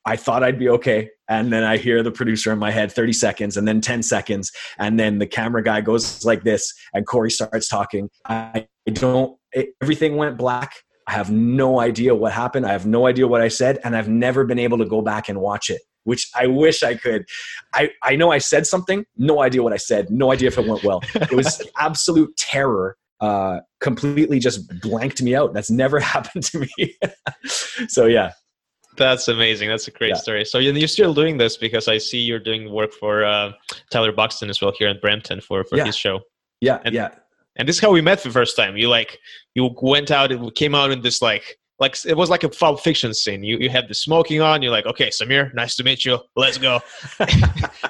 I 0.07 0.15
thought 0.15 0.41
I'd 0.41 0.57
be 0.57 0.69
okay. 0.69 1.09
And 1.27 1.51
then 1.51 1.65
I 1.65 1.75
hear 1.75 2.01
the 2.01 2.11
producer 2.11 2.53
in 2.53 2.59
my 2.59 2.71
head 2.71 2.93
30 2.93 3.11
seconds 3.11 3.57
and 3.57 3.67
then 3.67 3.81
10 3.81 4.01
seconds. 4.03 4.53
And 4.79 4.97
then 4.97 5.19
the 5.19 5.27
camera 5.27 5.61
guy 5.61 5.81
goes 5.81 6.23
like 6.23 6.43
this, 6.43 6.73
and 6.93 7.05
Corey 7.05 7.29
starts 7.29 7.67
talking. 7.67 8.09
I 8.25 8.67
don't, 8.87 9.37
it, 9.51 9.71
everything 9.81 10.15
went 10.15 10.37
black. 10.37 10.71
I 11.07 11.13
have 11.13 11.31
no 11.31 11.79
idea 11.79 12.13
what 12.13 12.33
happened. 12.33 12.65
I 12.65 12.73
have 12.73 12.85
no 12.85 13.07
idea 13.07 13.27
what 13.27 13.41
I 13.41 13.47
said, 13.47 13.79
and 13.83 13.95
I've 13.95 14.09
never 14.09 14.43
been 14.43 14.59
able 14.59 14.77
to 14.77 14.85
go 14.85 15.01
back 15.01 15.29
and 15.29 15.39
watch 15.39 15.69
it, 15.69 15.81
which 16.03 16.29
I 16.35 16.47
wish 16.47 16.83
I 16.83 16.95
could. 16.95 17.25
I, 17.73 17.91
I 18.03 18.17
know 18.17 18.31
I 18.31 18.39
said 18.39 18.67
something, 18.67 19.05
no 19.15 19.41
idea 19.41 19.63
what 19.63 19.71
I 19.71 19.77
said, 19.77 20.09
no 20.09 20.33
idea 20.33 20.49
if 20.49 20.57
it 20.57 20.67
went 20.67 20.83
well. 20.83 21.01
It 21.15 21.31
was 21.31 21.63
absolute 21.77 22.35
terror. 22.35 22.97
Uh, 23.19 23.61
completely 23.79 24.37
just 24.37 24.69
blanked 24.81 25.23
me 25.23 25.33
out. 25.33 25.51
That's 25.53 25.71
never 25.71 25.99
happened 26.13 26.43
to 26.43 26.59
me. 26.77 26.95
so 27.87 28.05
yeah, 28.05 28.33
that's 28.97 29.27
amazing. 29.27 29.69
That's 29.69 29.87
a 29.87 29.91
great 29.91 30.09
yeah. 30.09 30.15
story. 30.15 30.45
So 30.45 30.59
you're 30.59 30.87
still 30.87 31.13
doing 31.13 31.37
this 31.37 31.57
because 31.57 31.87
I 31.87 31.97
see 31.97 32.19
you're 32.19 32.37
doing 32.37 32.71
work 32.71 32.91
for 32.91 33.23
uh, 33.23 33.53
Tyler 33.91 34.11
Buxton 34.11 34.49
as 34.49 34.61
well 34.61 34.73
here 34.77 34.89
in 34.89 34.99
Brampton 34.99 35.41
for 35.41 35.63
for 35.63 35.77
yeah. 35.77 35.85
his 35.85 35.95
show. 35.95 36.19
Yeah, 36.61 36.79
and, 36.83 36.93
yeah 36.93 37.09
and 37.57 37.67
this 37.67 37.77
is 37.77 37.81
how 37.81 37.91
we 37.91 38.01
met 38.01 38.19
for 38.19 38.29
the 38.29 38.33
first 38.33 38.55
time 38.55 38.77
you 38.77 38.87
like 38.87 39.17
you 39.55 39.69
went 39.81 40.11
out 40.11 40.31
and 40.31 40.53
came 40.55 40.73
out 40.75 40.91
in 40.91 41.01
this 41.01 41.21
like 41.21 41.57
like 41.79 41.95
it 42.05 42.17
was 42.17 42.29
like 42.29 42.43
a 42.43 42.49
Pulp 42.49 42.79
Fiction 42.79 43.13
scene. 43.13 43.43
You 43.43 43.57
you 43.59 43.69
had 43.69 43.87
the 43.87 43.93
smoking 43.93 44.41
on. 44.41 44.61
You're 44.61 44.71
like, 44.71 44.87
okay, 44.87 45.09
Samir, 45.09 45.53
nice 45.53 45.75
to 45.75 45.83
meet 45.83 46.05
you. 46.05 46.17
Let's 46.35 46.57
go. 46.57 46.79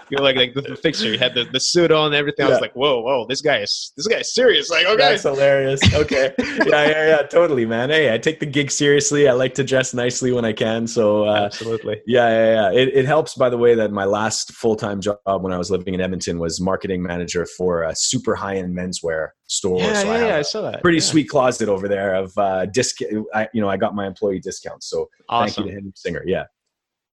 you're 0.09 0.21
like 0.21 0.35
like 0.35 0.53
the 0.53 0.77
fixture. 0.81 1.11
You 1.11 1.17
had 1.17 1.33
the, 1.33 1.45
the 1.45 1.59
suit 1.59 1.91
on, 1.91 2.13
everything. 2.13 2.45
Yeah. 2.45 2.49
I 2.49 2.51
was 2.51 2.61
like, 2.61 2.73
whoa, 2.73 2.99
whoa, 2.99 3.25
this 3.29 3.41
guy 3.41 3.59
is 3.59 3.93
this 3.95 4.07
guy 4.07 4.17
is 4.17 4.33
serious. 4.33 4.69
Like, 4.69 4.85
okay, 4.87 4.97
that's 4.97 5.23
hilarious. 5.23 5.79
Okay, 5.93 6.33
yeah, 6.39 6.65
yeah, 6.65 7.07
yeah, 7.07 7.21
totally, 7.23 7.65
man. 7.65 7.89
Hey, 7.89 8.13
I 8.13 8.17
take 8.17 8.41
the 8.41 8.45
gig 8.45 8.71
seriously. 8.71 9.29
I 9.29 9.33
like 9.33 9.53
to 9.55 9.63
dress 9.63 9.93
nicely 9.93 10.33
when 10.33 10.43
I 10.43 10.51
can. 10.51 10.85
So 10.85 11.25
uh, 11.25 11.45
absolutely, 11.45 12.01
yeah, 12.05 12.29
yeah, 12.29 12.71
yeah. 12.71 12.79
It, 12.81 12.89
it 12.93 13.05
helps, 13.05 13.35
by 13.35 13.49
the 13.49 13.57
way, 13.57 13.73
that 13.75 13.91
my 13.91 14.05
last 14.05 14.51
full 14.51 14.75
time 14.75 14.99
job 14.99 15.17
when 15.25 15.53
I 15.53 15.57
was 15.57 15.71
living 15.71 15.93
in 15.93 16.01
Edmonton 16.01 16.39
was 16.39 16.59
marketing 16.59 17.03
manager 17.03 17.45
for 17.57 17.83
a 17.83 17.95
super 17.95 18.35
high 18.35 18.57
end 18.57 18.75
menswear 18.75 19.29
store. 19.47 19.79
Yeah, 19.79 19.93
so 19.93 20.05
yeah, 20.05 20.11
I, 20.11 20.27
yeah, 20.27 20.37
I 20.37 20.41
saw 20.43 20.61
that. 20.61 20.81
Pretty 20.81 20.99
yeah. 20.99 21.03
sweet 21.03 21.29
closet 21.29 21.69
over 21.69 21.87
there 21.87 22.15
of 22.15 22.37
uh, 22.37 22.65
disc. 22.67 22.97
I, 23.33 23.47
you 23.53 23.61
know, 23.61 23.69
I 23.69 23.77
got 23.77 23.95
my 23.95 24.05
employee 24.05 24.39
discounts. 24.39 24.89
So 24.89 25.09
awesome. 25.29 25.63
thank 25.63 25.67
you 25.67 25.73
to 25.73 25.87
him, 25.87 25.93
Singer. 25.95 26.23
Yeah. 26.25 26.45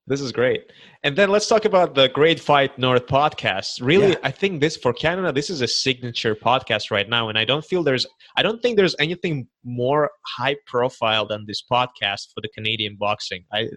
This 0.07 0.21
is 0.21 0.33
great. 0.33 0.71
And 1.03 1.17
then 1.17 1.31
let's 1.31 1.49
talk 1.49 1.65
about 1.65 1.95
the 1.95 2.11
Great 2.11 2.39
Fight 2.39 2.79
North 2.79 3.07
podcast. 3.07 3.81
Really, 3.81 4.11
yeah. 4.11 4.17
I 4.23 4.31
think 4.31 4.61
this 4.61 4.77
for 4.77 4.93
Canada, 4.93 5.33
this 5.33 5.49
is 5.49 5.63
a 5.63 5.67
signature 5.67 6.35
podcast 6.35 6.91
right 6.91 7.09
now. 7.09 7.31
And 7.31 7.39
I 7.39 7.47
don't 7.47 7.65
feel 7.65 7.83
there's, 7.83 8.07
I 8.37 8.43
don't 8.43 8.61
think 8.61 8.77
there's 8.77 8.95
anything 8.99 9.49
more 9.65 10.11
high 10.27 10.57
profile 10.67 11.27
than 11.27 11.47
this 11.47 11.63
podcast 11.63 12.35
for 12.35 12.43
the 12.43 12.51
Canadian 12.55 12.97
boxing. 12.97 13.45
I 13.51 13.71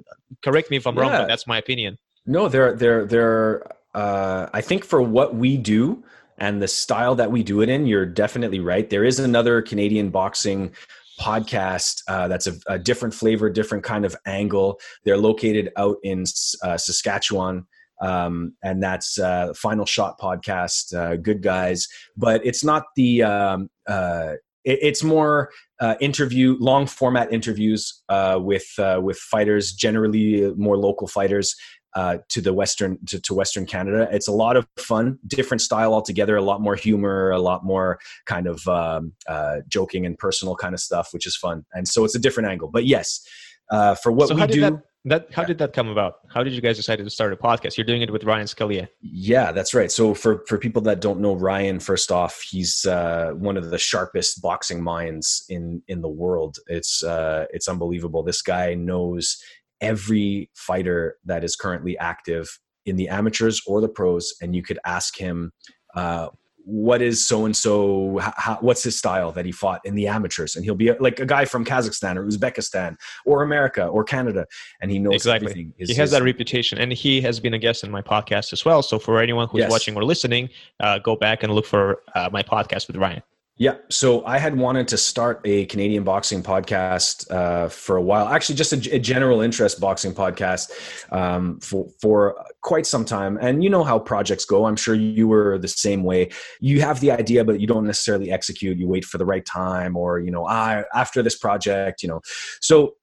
correct 0.44 0.70
me 0.70 0.76
if 0.76 0.86
I'm 0.86 0.96
yeah. 0.98 1.02
wrong, 1.02 1.12
but 1.12 1.28
that's 1.28 1.48
my 1.48 1.60
opinion. 1.60 1.98
No, 2.26 2.50
they're, 2.50 2.76
they're, 2.76 3.06
they're, 3.06 3.72
uh, 3.96 4.50
I 4.54 4.60
think 4.60 4.84
for 4.84 5.02
what 5.02 5.36
we 5.36 5.56
do, 5.56 6.04
and 6.38 6.62
the 6.62 6.68
style 6.68 7.16
that 7.16 7.32
we 7.32 7.44
do 7.44 7.62
it 7.62 7.70
in, 7.70 7.88
you're 7.88 8.06
definitely 8.06 8.60
right. 8.60 8.90
There 8.90 9.04
is 9.04 9.20
another 9.20 9.62
Canadian 9.62 10.10
boxing 10.10 10.74
podcast 11.20 12.04
uh, 12.08 12.28
that's 12.28 12.48
a, 12.48 12.54
a, 12.68 12.78
different 12.78 13.14
flavor, 13.14 13.50
different 13.50 13.84
kind 13.84 14.06
of 14.06 14.16
angle. 14.26 14.80
They're 15.04 15.18
located 15.18 15.72
out 15.76 15.98
in 16.04 16.26
uh, 16.64 16.78
Saskatchewan. 16.78 17.66
Um, 18.00 18.54
and 18.64 18.82
that's 18.84 19.18
uh, 19.18 19.54
Final 19.56 19.88
Shot 19.88 20.20
podcast, 20.20 20.94
uh, 20.96 21.16
good 21.16 21.42
guys. 21.42 21.88
But 22.16 22.46
it's 22.46 22.64
not 22.64 22.84
the, 22.96 23.24
um, 23.24 23.70
uh, 23.88 24.34
it, 24.64 24.80
it's 24.84 25.04
more 25.04 25.50
uh, 25.80 25.96
interview, 26.00 26.56
long 26.60 26.86
format 26.86 27.34
interviews 27.34 28.04
with 28.36 28.68
with 28.78 29.18
fighters, 29.18 29.74
generally 29.74 30.54
more 30.56 30.78
local 30.78 31.08
fighters, 31.08 31.56
uh, 31.98 32.20
to 32.30 32.42
the 32.42 32.54
western 32.54 33.00
to, 33.08 33.20
to, 33.20 33.34
western 33.34 33.66
canada. 33.66 34.08
It's 34.12 34.28
a 34.28 34.32
lot 34.32 34.56
of 34.56 34.68
fun 34.78 35.18
different 35.26 35.62
style 35.62 35.96
altogether 35.96 36.36
a 36.36 36.44
lot 36.44 36.62
more 36.62 36.76
humor 36.76 37.32
a 37.32 37.40
lot 37.40 37.66
more 37.66 38.00
kind 38.28 38.46
of 38.46 38.66
um, 38.68 39.14
uh, 39.28 39.58
joking 39.68 40.06
and 40.06 40.16
personal 40.16 40.56
kind 40.56 40.76
of 40.76 40.80
stuff 40.80 41.10
which 41.12 41.26
is 41.26 41.36
fun. 41.36 41.66
And 41.74 41.88
so 41.88 42.06
it's 42.06 42.16
a 42.16 42.20
different 42.20 42.50
angle. 42.50 42.70
But 42.72 42.86
yes 42.86 43.26
uh, 43.72 43.96
for 43.96 44.12
what 44.12 44.30
so 44.30 44.36
we 44.36 44.46
do 44.46 44.62
that, 44.62 44.74
that 45.06 45.28
how 45.34 45.44
did 45.44 45.58
that 45.58 45.74
come 45.74 45.90
about? 45.90 46.16
How 46.30 46.44
did 46.44 46.54
you 46.54 46.62
guys 46.62 46.78
decide 46.78 47.00
to 47.00 47.10
start 47.10 47.34
a 47.34 47.36
podcast? 47.36 47.78
You're 47.78 47.86
doing 47.86 48.04
it 48.04 48.12
with 48.12 48.24
ryan 48.26 48.46
scalia. 48.46 48.88
Yeah 49.02 49.52
that's 49.52 49.74
right. 49.74 49.92
So 49.92 50.14
for 50.14 50.44
for 50.48 50.60
people 50.60 50.84
that 50.84 51.02
don't 51.02 51.20
know 51.20 51.36
ryan 51.36 51.80
first 51.80 52.12
off 52.12 52.42
he's 52.42 52.86
uh, 52.86 53.32
one 53.34 53.58
of 53.58 53.72
the 53.72 53.78
sharpest 53.78 54.42
boxing 54.42 54.84
minds 54.84 55.46
in 55.50 55.82
in 55.88 56.02
the 56.02 56.10
world. 56.10 56.60
It's 56.68 57.04
uh, 57.04 57.46
it's 57.52 57.68
unbelievable. 57.68 58.22
This 58.22 58.44
guy 58.44 58.76
knows 58.76 59.42
every 59.82 60.50
fighter 60.56 61.18
that 61.26 61.44
is 61.44 61.56
currently 61.56 61.98
active 61.98 62.48
in 62.86 62.96
the 62.96 63.10
amateurs 63.10 63.62
or 63.68 63.82
the 63.82 63.90
pros, 63.90 64.34
and 64.42 64.56
you 64.56 64.64
could 64.64 64.80
ask 64.86 65.18
him, 65.18 65.52
uh, 65.96 66.30
what 66.68 67.02
is 67.02 67.26
so 67.26 67.46
and 67.46 67.56
so 67.56 68.20
what's 68.60 68.84
his 68.84 68.98
style 68.98 69.32
that 69.32 69.46
he 69.46 69.54
fought 69.54 69.80
in 69.86 69.96
the 69.96 70.06
amateurs? 70.06 70.58
And 70.58 70.66
he'll 70.66 70.76
be 70.76 70.90
a, 70.90 70.98
like 71.00 71.18
a 71.22 71.26
guy 71.26 71.46
from 71.46 71.64
kazakhstan 71.64 72.18
or 72.18 72.26
uzbekistan 72.26 72.98
or 73.26 73.42
america 73.42 73.86
or 73.86 74.04
canada 74.04 74.46
and 74.82 74.92
he 74.92 75.00
knows 75.00 75.14
exactly. 75.14 75.50
everything. 75.50 75.74
He 75.78 75.94
has 75.94 76.12
that 76.12 76.24
reputation 76.24 76.78
and 76.78 76.92
he 76.92 77.22
has 77.22 77.40
been 77.40 77.54
a 77.54 77.58
guest 77.58 77.86
in 77.86 77.92
my 77.92 78.02
podcast 78.02 78.52
as 78.52 78.66
well. 78.66 78.84
So 78.84 79.00
for 79.00 79.22
anyone 79.22 79.48
who's 79.48 79.60
yes. 79.60 79.72
watching 79.72 79.96
or 79.96 80.04
listening 80.04 80.50
uh, 80.82 81.00
go 81.00 81.16
back 81.16 81.42
and 81.42 81.54
look 81.54 81.66
for 81.66 82.02
uh, 82.16 82.30
my 82.34 82.44
podcast 82.44 82.88
with 82.88 82.98
ryan 82.98 83.24
yeah. 83.60 83.78
So 83.90 84.24
I 84.24 84.38
had 84.38 84.56
wanted 84.56 84.88
to 84.90 84.98
start 84.98 85.42
a 85.44 85.66
Canadian 85.66 86.04
boxing 86.04 86.44
podcast 86.44 87.30
uh, 87.32 87.70
for 87.70 87.98
a 87.98 88.02
while. 88.02 88.28
Actually, 88.28 88.56
just 88.56 88.72
a, 88.72 88.96
a 88.96 89.00
general 89.00 89.42
interest 89.42 89.80
boxing 89.80 90.14
podcast 90.14 90.72
um, 91.12 91.60
for 91.60 91.88
for 92.00 92.46
quite 92.62 92.86
some 92.86 93.04
time. 93.04 93.38
And 93.42 93.64
you 93.64 93.70
know 93.72 93.84
how 93.84 93.98
projects 93.98 94.46
go. 94.46 94.66
I'm 94.66 94.76
sure 94.76 94.94
you 94.94 95.28
were 95.28 95.58
the 95.58 95.68
same 95.68 96.04
way. 96.04 96.30
You 96.60 96.82
have 96.82 97.00
the 97.00 97.12
idea, 97.12 97.44
but 97.44 97.60
you 97.60 97.66
don't 97.66 97.86
necessarily 97.86 98.32
execute. 98.32 98.78
You 98.78 98.88
wait 98.88 99.06
for 99.06 99.18
the 99.18 99.26
right 99.26 99.46
time, 99.46 99.98
or 99.98 100.20
you 100.20 100.30
know, 100.30 100.46
ah, 100.48 100.84
after 100.94 101.24
this 101.24 101.36
project, 101.36 102.04
you 102.04 102.10
know. 102.10 102.22
So 102.62 102.94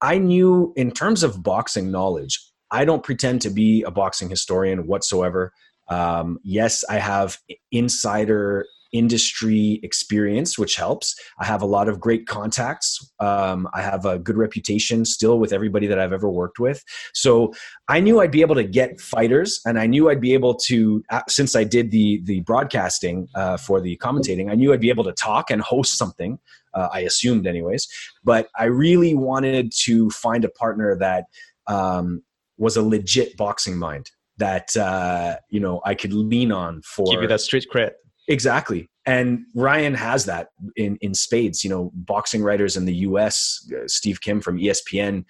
I 0.00 0.18
knew 0.18 0.72
in 0.76 0.92
terms 0.92 1.24
of 1.24 1.42
boxing 1.42 1.90
knowledge, 1.90 2.38
I 2.70 2.84
don't 2.84 3.02
pretend 3.02 3.42
to 3.42 3.50
be 3.50 3.82
a 3.82 3.90
boxing 3.90 4.30
historian 4.30 4.86
whatsoever. 4.86 5.52
Um, 5.88 6.38
yes, 6.44 6.84
I 6.88 6.98
have 6.98 7.38
insider 7.72 8.66
industry 8.94 9.80
experience, 9.82 10.56
which 10.56 10.76
helps. 10.76 11.14
I 11.38 11.44
have 11.44 11.60
a 11.60 11.66
lot 11.66 11.88
of 11.88 12.00
great 12.00 12.26
contacts. 12.26 13.12
Um, 13.18 13.68
I 13.74 13.82
have 13.82 14.06
a 14.06 14.18
good 14.18 14.38
reputation 14.38 15.04
still 15.04 15.38
with 15.38 15.52
everybody 15.52 15.86
that 15.88 15.98
I've 15.98 16.12
ever 16.12 16.30
worked 16.30 16.60
with. 16.60 16.82
So 17.12 17.52
I 17.88 18.00
knew 18.00 18.20
I'd 18.20 18.30
be 18.30 18.40
able 18.40 18.54
to 18.54 18.64
get 18.64 19.00
fighters, 19.00 19.60
and 19.66 19.78
I 19.78 19.86
knew 19.86 20.08
I'd 20.08 20.20
be 20.20 20.32
able 20.32 20.54
to, 20.66 21.04
uh, 21.10 21.22
since 21.28 21.54
I 21.56 21.64
did 21.64 21.90
the 21.90 22.22
the 22.24 22.40
broadcasting 22.40 23.28
uh, 23.34 23.56
for 23.56 23.80
the 23.80 23.96
commentating, 23.98 24.50
I 24.50 24.54
knew 24.54 24.72
I'd 24.72 24.80
be 24.80 24.90
able 24.90 25.04
to 25.04 25.12
talk 25.12 25.50
and 25.50 25.60
host 25.60 25.98
something. 25.98 26.38
Uh, 26.72 26.88
I 26.92 27.00
assumed, 27.00 27.46
anyways. 27.46 27.86
But 28.22 28.48
I 28.56 28.64
really 28.64 29.14
wanted 29.14 29.72
to 29.84 30.10
find 30.10 30.44
a 30.44 30.48
partner 30.48 30.96
that 30.96 31.24
um, 31.66 32.22
was 32.58 32.76
a 32.76 32.82
legit 32.82 33.36
boxing 33.36 33.76
mind 33.76 34.10
that 34.36 34.76
uh, 34.76 35.36
you 35.50 35.60
know 35.60 35.80
I 35.84 35.94
could 35.94 36.12
lean 36.12 36.52
on 36.52 36.82
for 36.82 37.06
give 37.10 37.22
you 37.22 37.28
that 37.28 37.40
street 37.40 37.66
cred. 37.72 37.92
Exactly. 38.28 38.88
And 39.06 39.44
Ryan 39.54 39.94
has 39.94 40.24
that 40.24 40.48
in, 40.76 40.96
in 41.00 41.14
spades. 41.14 41.62
You 41.62 41.70
know, 41.70 41.90
boxing 41.94 42.42
writers 42.42 42.76
in 42.76 42.86
the 42.86 42.94
US, 42.96 43.70
uh, 43.72 43.86
Steve 43.86 44.20
Kim 44.20 44.40
from 44.40 44.58
ESPN, 44.58 45.24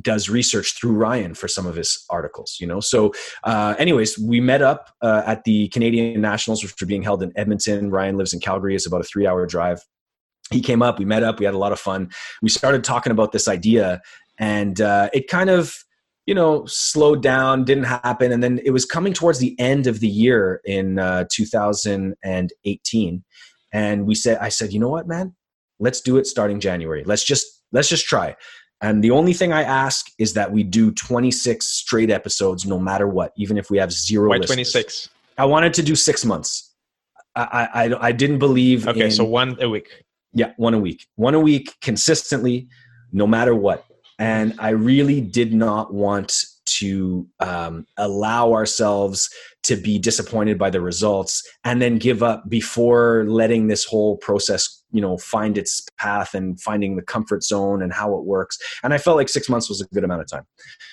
does 0.00 0.28
research 0.28 0.78
through 0.78 0.92
Ryan 0.92 1.34
for 1.34 1.48
some 1.48 1.66
of 1.66 1.74
his 1.74 2.04
articles, 2.10 2.58
you 2.60 2.66
know. 2.66 2.80
So, 2.80 3.12
uh, 3.44 3.74
anyways, 3.78 4.18
we 4.18 4.40
met 4.40 4.60
up 4.60 4.90
uh, 5.00 5.22
at 5.24 5.44
the 5.44 5.68
Canadian 5.68 6.20
Nationals, 6.20 6.62
which 6.62 6.80
are 6.82 6.86
being 6.86 7.02
held 7.02 7.22
in 7.22 7.32
Edmonton. 7.36 7.90
Ryan 7.90 8.16
lives 8.16 8.34
in 8.34 8.40
Calgary; 8.40 8.74
it's 8.74 8.86
about 8.86 9.00
a 9.00 9.04
three-hour 9.04 9.46
drive. 9.46 9.80
He 10.50 10.60
came 10.60 10.82
up, 10.82 10.98
we 10.98 11.04
met 11.04 11.22
up, 11.22 11.40
we 11.40 11.44
had 11.44 11.54
a 11.54 11.58
lot 11.58 11.72
of 11.72 11.80
fun. 11.80 12.10
We 12.40 12.50
started 12.50 12.84
talking 12.84 13.10
about 13.10 13.32
this 13.32 13.48
idea, 13.48 14.00
and 14.38 14.80
uh, 14.80 15.08
it 15.12 15.28
kind 15.28 15.50
of, 15.50 15.74
you 16.26 16.34
know, 16.34 16.66
slowed 16.66 17.22
down, 17.22 17.64
didn't 17.64 17.84
happen, 17.84 18.32
and 18.32 18.42
then 18.42 18.60
it 18.64 18.70
was 18.70 18.84
coming 18.84 19.12
towards 19.12 19.38
the 19.38 19.58
end 19.58 19.86
of 19.86 20.00
the 20.00 20.08
year 20.08 20.60
in 20.64 20.98
uh, 20.98 21.24
2018, 21.30 23.24
and 23.72 24.06
we 24.06 24.14
said, 24.14 24.38
I 24.38 24.48
said, 24.48 24.72
you 24.72 24.80
know 24.80 24.88
what, 24.88 25.06
man, 25.06 25.34
let's 25.78 26.00
do 26.00 26.16
it 26.16 26.26
starting 26.26 26.60
January. 26.60 27.04
Let's 27.04 27.24
just 27.24 27.62
let's 27.72 27.88
just 27.88 28.06
try 28.06 28.36
and 28.80 29.02
the 29.02 29.10
only 29.10 29.32
thing 29.32 29.52
I 29.52 29.62
ask 29.62 30.10
is 30.18 30.34
that 30.34 30.52
we 30.52 30.62
do 30.62 30.90
26 30.90 31.66
straight 31.66 32.10
episodes 32.10 32.66
no 32.66 32.78
matter 32.78 33.08
what, 33.08 33.32
even 33.36 33.56
if 33.56 33.70
we 33.70 33.78
have 33.78 33.90
zero. 33.90 34.28
Why 34.28 34.38
26? 34.38 35.08
I 35.38 35.46
wanted 35.46 35.72
to 35.74 35.82
do 35.82 35.94
six 35.96 36.24
months. 36.24 36.74
I, 37.34 37.68
I, 37.74 38.08
I 38.08 38.12
didn't 38.12 38.38
believe. 38.38 38.86
Okay, 38.86 39.06
in, 39.06 39.10
so 39.10 39.24
one 39.24 39.56
a 39.60 39.68
week. 39.68 40.04
Yeah, 40.32 40.52
one 40.56 40.74
a 40.74 40.78
week. 40.78 41.06
One 41.16 41.34
a 41.34 41.40
week 41.40 41.74
consistently, 41.80 42.68
no 43.12 43.26
matter 43.26 43.54
what. 43.54 43.84
And 44.18 44.54
I 44.58 44.70
really 44.70 45.20
did 45.20 45.52
not 45.52 45.92
want 45.92 46.44
to 46.66 47.26
um, 47.40 47.86
allow 47.96 48.52
ourselves 48.52 49.30
to 49.62 49.76
be 49.76 49.98
disappointed 49.98 50.58
by 50.58 50.70
the 50.70 50.80
results 50.80 51.42
and 51.64 51.80
then 51.80 51.98
give 51.98 52.22
up 52.22 52.48
before 52.48 53.24
letting 53.28 53.68
this 53.68 53.84
whole 53.84 54.16
process 54.18 54.82
you 54.92 55.00
know 55.00 55.16
find 55.18 55.58
its 55.58 55.84
path 55.98 56.34
and 56.34 56.60
finding 56.60 56.96
the 56.96 57.02
comfort 57.02 57.42
zone 57.42 57.82
and 57.82 57.92
how 57.92 58.14
it 58.16 58.24
works. 58.24 58.58
And 58.82 58.92
i 58.94 58.98
felt 58.98 59.16
like 59.16 59.28
six 59.28 59.48
months 59.48 59.68
was 59.68 59.80
a 59.80 59.86
good 59.86 60.04
amount 60.04 60.22
of 60.22 60.30
time. 60.30 60.46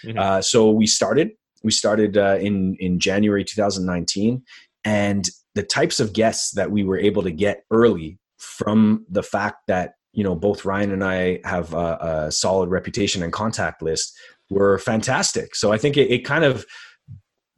Mm-hmm. 0.06 0.20
uh, 0.20 0.42
so 0.42 0.70
we 0.70 0.88
started 0.88 1.32
we 1.64 1.72
started 1.72 2.18
uh, 2.18 2.38
in 2.40 2.76
in 2.80 3.00
january 3.00 3.44
2019 3.44 4.44
and 4.84 5.30
the 5.56 5.64
types 5.64 6.00
of 6.00 6.14
guests 6.14 6.52
that 6.52 6.72
we 6.72 6.84
were 6.84 6.98
able 6.98 7.24
to 7.24 7.32
get 7.32 7.64
early 7.72 8.20
from 8.38 9.06
the 9.10 9.24
fact 9.24 9.58
that 9.68 9.94
you 10.14 10.24
know 10.24 10.36
both 10.36 10.66
ryan 10.66 10.92
and 10.92 11.04
i 11.04 11.40
have 11.44 11.74
a, 11.74 12.26
a 12.28 12.32
solid 12.32 12.70
reputation 12.70 13.22
and 13.24 13.34
contact 13.34 13.82
list 13.82 14.16
were 14.50 14.78
fantastic 14.78 15.56
so 15.56 15.72
i 15.72 15.78
think 15.78 15.98
it, 15.98 16.12
it 16.12 16.20
kind 16.20 16.44
of 16.44 16.66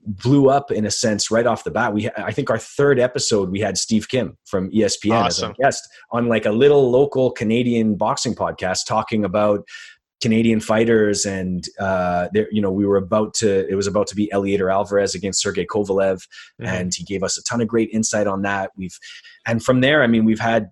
blew 0.05 0.49
up 0.49 0.71
in 0.71 0.85
a 0.85 0.91
sense 0.91 1.31
right 1.31 1.47
off 1.47 1.63
the 1.63 1.71
bat. 1.71 1.93
We, 1.93 2.09
I 2.17 2.31
think 2.31 2.49
our 2.49 2.59
third 2.59 2.99
episode, 2.99 3.49
we 3.49 3.59
had 3.59 3.77
Steve 3.77 4.07
Kim 4.07 4.37
from 4.45 4.69
ESPN 4.71 5.13
awesome. 5.13 5.51
as 5.51 5.57
a 5.57 5.61
guest 5.61 5.89
on 6.11 6.27
like 6.27 6.45
a 6.45 6.51
little 6.51 6.91
local 6.91 7.31
Canadian 7.31 7.95
boxing 7.95 8.35
podcast 8.35 8.85
talking 8.87 9.25
about 9.25 9.65
Canadian 10.21 10.59
fighters, 10.59 11.25
and 11.25 11.67
uh, 11.79 12.29
there, 12.33 12.47
you 12.51 12.61
know, 12.61 12.71
we 12.71 12.85
were 12.85 12.97
about 12.97 13.33
to. 13.35 13.67
It 13.67 13.75
was 13.75 13.85
about 13.85 14.07
to 14.07 14.15
be 14.15 14.29
Eleider 14.33 14.71
Alvarez 14.71 15.13
against 15.13 15.41
Sergey 15.41 15.65
Kovalev, 15.65 16.25
mm-hmm. 16.59 16.65
and 16.65 16.93
he 16.95 17.03
gave 17.03 17.21
us 17.21 17.37
a 17.37 17.43
ton 17.43 17.61
of 17.61 17.67
great 17.67 17.89
insight 17.91 18.25
on 18.25 18.41
that. 18.43 18.71
We've, 18.77 18.97
and 19.45 19.63
from 19.63 19.81
there, 19.81 20.03
I 20.03 20.07
mean, 20.07 20.23
we've 20.23 20.39
had 20.39 20.71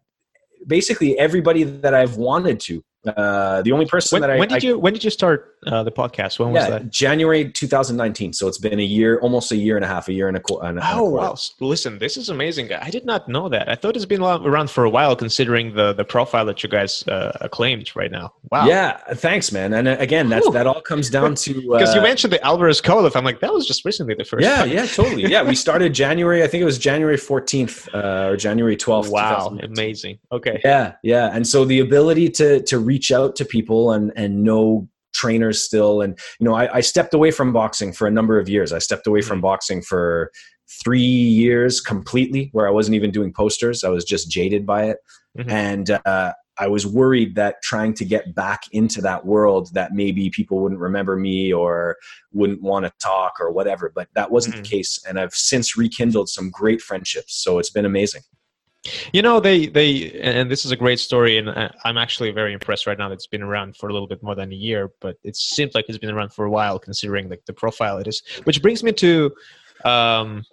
basically 0.67 1.17
everybody 1.17 1.63
that 1.63 1.93
I've 1.93 2.17
wanted 2.17 2.59
to. 2.61 2.83
Uh, 3.05 3.61
the 3.63 3.71
only 3.71 3.85
person 3.85 4.15
when, 4.15 4.21
that 4.21 4.35
I 4.35 4.39
when 4.39 4.47
did 4.47 4.63
I, 4.63 4.67
you 4.67 4.79
when 4.79 4.93
did 4.93 5.03
you 5.03 5.09
start 5.09 5.57
uh, 5.67 5.83
the 5.83 5.91
podcast? 5.91 6.39
When 6.39 6.53
was 6.53 6.67
that? 6.67 6.89
January 6.89 7.51
2019. 7.51 8.31
So 8.31 8.47
it's 8.47 8.57
been 8.57 8.79
a 8.79 8.83
year, 8.83 9.19
almost 9.19 9.51
a 9.51 9.57
year 9.57 9.75
and 9.75 9.83
a 9.83 9.87
half, 9.87 10.07
a 10.07 10.13
year 10.13 10.27
and 10.29 10.37
a, 10.37 10.39
qu- 10.39 10.59
and 10.59 10.79
oh, 10.81 11.03
wow! 11.03 11.35
Listen, 11.59 11.97
this 11.97 12.15
is 12.15 12.29
amazing. 12.29 12.71
I 12.73 12.89
did 12.89 13.05
not 13.05 13.27
know 13.27 13.49
that. 13.49 13.67
I 13.67 13.75
thought 13.75 13.97
it's 13.97 14.05
been 14.05 14.21
around 14.21 14.69
for 14.69 14.85
a 14.85 14.89
while, 14.89 15.15
considering 15.15 15.73
the 15.75 15.91
the 15.91 16.05
profile 16.05 16.45
that 16.45 16.63
you 16.63 16.69
guys 16.69 17.05
uh, 17.07 17.37
acclaimed 17.41 17.93
right 17.95 18.11
now. 18.11 18.33
Wow! 18.51 18.67
Yeah, 18.67 18.97
thanks, 19.15 19.51
man. 19.51 19.73
And 19.73 19.87
uh, 19.87 19.97
again, 19.99 20.29
that's 20.29 20.49
that 20.51 20.65
all 20.65 20.81
comes 20.81 21.09
down 21.09 21.35
to 21.35 21.53
because 21.71 21.93
you 21.93 21.99
uh, 21.99 22.03
mentioned 22.03 22.31
the 22.31 22.43
Alvarez 22.45 22.81
Kovalev. 22.81 23.15
I'm 23.17 23.25
like, 23.25 23.41
that 23.41 23.51
was 23.51 23.67
just 23.67 23.83
recently 23.83 24.15
the 24.15 24.23
first. 24.23 24.45
Yeah, 24.45 24.57
time. 24.57 24.69
yeah, 24.71 24.85
totally. 24.85 25.23
Yeah, 25.23 25.43
we 25.43 25.55
started 25.55 25.93
January. 25.93 26.41
I 26.41 26.47
think 26.47 26.61
it 26.61 26.65
was 26.65 26.77
January 26.77 27.17
14th 27.17 27.93
uh, 27.93 28.31
or 28.31 28.37
January 28.37 28.77
12th. 28.77 29.09
Wow, 29.09 29.57
amazing. 29.61 30.19
Okay. 30.31 30.61
Yeah, 30.63 30.93
yeah, 31.03 31.31
and 31.33 31.45
so 31.45 31.65
the 31.65 31.79
ability 31.79 32.29
to 32.29 32.61
to 32.61 32.79
reach 32.93 33.11
out 33.11 33.35
to 33.35 33.45
people 33.45 33.91
and 33.91 34.11
and 34.15 34.43
know 34.43 34.87
trainers 35.13 35.61
still. 35.61 36.01
And 36.01 36.17
you 36.39 36.45
know 36.45 36.55
I, 36.61 36.65
I, 36.77 36.81
stepped 36.81 37.13
away 37.13 37.31
from 37.31 37.53
boxing 37.53 37.93
for 37.93 38.07
a 38.07 38.11
number 38.11 38.39
of 38.41 38.49
years. 38.49 38.73
I 38.73 38.79
stepped 38.79 39.07
away 39.07 39.21
from 39.21 39.37
mm-hmm. 39.37 39.51
boxing 39.51 39.81
for 39.81 40.31
three 40.83 41.17
years 41.43 41.81
completely 41.81 42.49
where 42.53 42.67
i 42.67 42.71
wasn't 42.71 42.95
even 42.95 43.11
doing 43.11 43.31
posters. 43.33 43.83
I 43.83 43.89
was 43.89 44.05
just 44.13 44.31
jaded 44.37 44.65
by 44.65 44.81
it. 44.91 44.97
Mm-hmm. 45.37 45.49
and 45.49 45.87
uh, 46.13 46.31
i 46.59 46.67
was 46.75 46.85
worried 46.85 47.31
that 47.39 47.55
trying 47.63 47.93
to 47.99 48.05
get 48.05 48.35
back 48.35 48.61
into 48.71 49.01
that 49.01 49.25
world 49.25 49.63
that 49.73 49.89
maybe 50.01 50.29
people 50.29 50.59
wouldn't 50.61 50.85
remember 50.89 51.15
me 51.29 51.51
or 51.51 51.97
wouldn't 52.39 52.61
want 52.61 52.85
to 52.85 52.91
talk 52.99 53.33
or 53.43 53.49
whatever 53.57 53.91
but 53.97 54.07
that 54.13 54.29
wasn't 54.29 54.53
mm-hmm. 54.53 54.63
the 54.63 54.75
case. 54.75 54.91
And 55.07 55.19
i've 55.21 55.33
since 55.51 55.67
rekindled 55.83 56.29
some 56.29 56.47
great 56.59 56.81
friendships. 56.87 57.33
So 57.43 57.49
it's 57.59 57.73
been 57.77 57.89
amazing 57.93 58.23
you 59.13 59.21
know, 59.21 59.39
they 59.39 59.67
they 59.67 60.11
and 60.21 60.51
this 60.51 60.65
is 60.65 60.71
a 60.71 60.75
great 60.75 60.99
story, 60.99 61.37
and 61.37 61.49
I'm 61.85 61.97
actually 61.97 62.31
very 62.31 62.53
impressed 62.53 62.85
right 62.85 62.97
now 62.97 63.07
that 63.09 63.15
it's 63.15 63.27
been 63.27 63.41
around 63.41 63.77
for 63.77 63.89
a 63.89 63.93
little 63.93 64.07
bit 64.07 64.21
more 64.21 64.35
than 64.35 64.51
a 64.51 64.55
year, 64.55 64.91
but 64.99 65.17
it 65.23 65.35
seems 65.35 65.73
like 65.73 65.85
it's 65.87 65.97
been 65.97 66.09
around 66.09 66.33
for 66.33 66.45
a 66.45 66.51
while, 66.51 66.79
considering 66.79 67.29
like 67.29 67.45
the 67.45 67.53
profile 67.53 67.97
it 67.97 68.07
is. 68.07 68.21
Which 68.43 68.61
brings 68.61 68.83
me 68.83 68.91
to 68.93 69.31
um, 69.85 70.43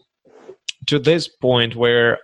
to 0.86 0.98
this 0.98 1.28
point 1.28 1.74
where, 1.74 2.18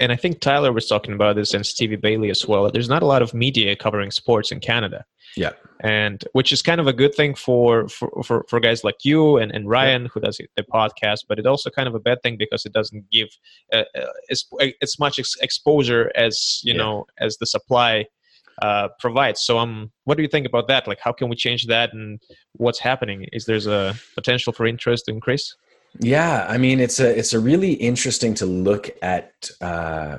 and 0.00 0.10
I 0.10 0.16
think 0.16 0.40
Tyler 0.40 0.72
was 0.72 0.88
talking 0.88 1.14
about 1.14 1.36
this, 1.36 1.54
and 1.54 1.64
Stevie 1.64 1.96
Bailey 1.96 2.30
as 2.30 2.46
well. 2.46 2.70
There's 2.70 2.88
not 2.88 3.02
a 3.02 3.06
lot 3.06 3.22
of 3.22 3.34
media 3.34 3.76
covering 3.76 4.10
sports 4.10 4.50
in 4.50 4.60
Canada. 4.60 5.04
Yeah. 5.36 5.52
And 5.80 6.22
which 6.32 6.52
is 6.52 6.62
kind 6.62 6.80
of 6.80 6.86
a 6.86 6.92
good 6.92 7.14
thing 7.14 7.34
for 7.34 7.88
for, 7.88 8.10
for, 8.24 8.44
for 8.48 8.60
guys 8.60 8.84
like 8.84 9.04
you 9.04 9.38
and, 9.38 9.50
and 9.52 9.68
Ryan, 9.68 10.02
yeah. 10.02 10.08
who 10.12 10.20
does 10.20 10.40
the 10.56 10.62
podcast, 10.62 11.20
but 11.28 11.38
it 11.38 11.46
also 11.46 11.70
kind 11.70 11.88
of 11.88 11.94
a 11.94 12.00
bad 12.00 12.22
thing 12.22 12.36
because 12.36 12.64
it 12.64 12.72
doesn't 12.72 13.10
give 13.10 13.28
uh, 13.72 13.84
uh 13.98 14.06
as, 14.30 14.44
as 14.82 14.98
much 14.98 15.18
ex- 15.18 15.36
exposure 15.40 16.12
as, 16.14 16.60
you 16.62 16.72
yeah. 16.72 16.78
know, 16.78 17.06
as 17.18 17.36
the 17.38 17.46
supply 17.46 18.04
uh, 18.60 18.88
provides. 19.00 19.40
So, 19.40 19.58
um, 19.58 19.90
what 20.04 20.16
do 20.16 20.22
you 20.22 20.28
think 20.28 20.46
about 20.46 20.68
that? 20.68 20.86
Like, 20.86 21.00
how 21.00 21.12
can 21.12 21.28
we 21.28 21.36
change 21.36 21.66
that, 21.66 21.92
and 21.92 22.20
what's 22.52 22.78
happening? 22.78 23.26
Is 23.32 23.46
there's 23.46 23.66
a 23.66 23.94
potential 24.14 24.52
for 24.52 24.66
interest 24.66 25.06
to 25.06 25.12
increase? 25.12 25.56
Yeah, 26.00 26.46
I 26.48 26.58
mean, 26.58 26.80
it's 26.80 27.00
a 27.00 27.18
it's 27.18 27.32
a 27.32 27.40
really 27.40 27.72
interesting 27.74 28.34
to 28.34 28.46
look 28.46 28.90
at 29.02 29.50
uh, 29.60 30.18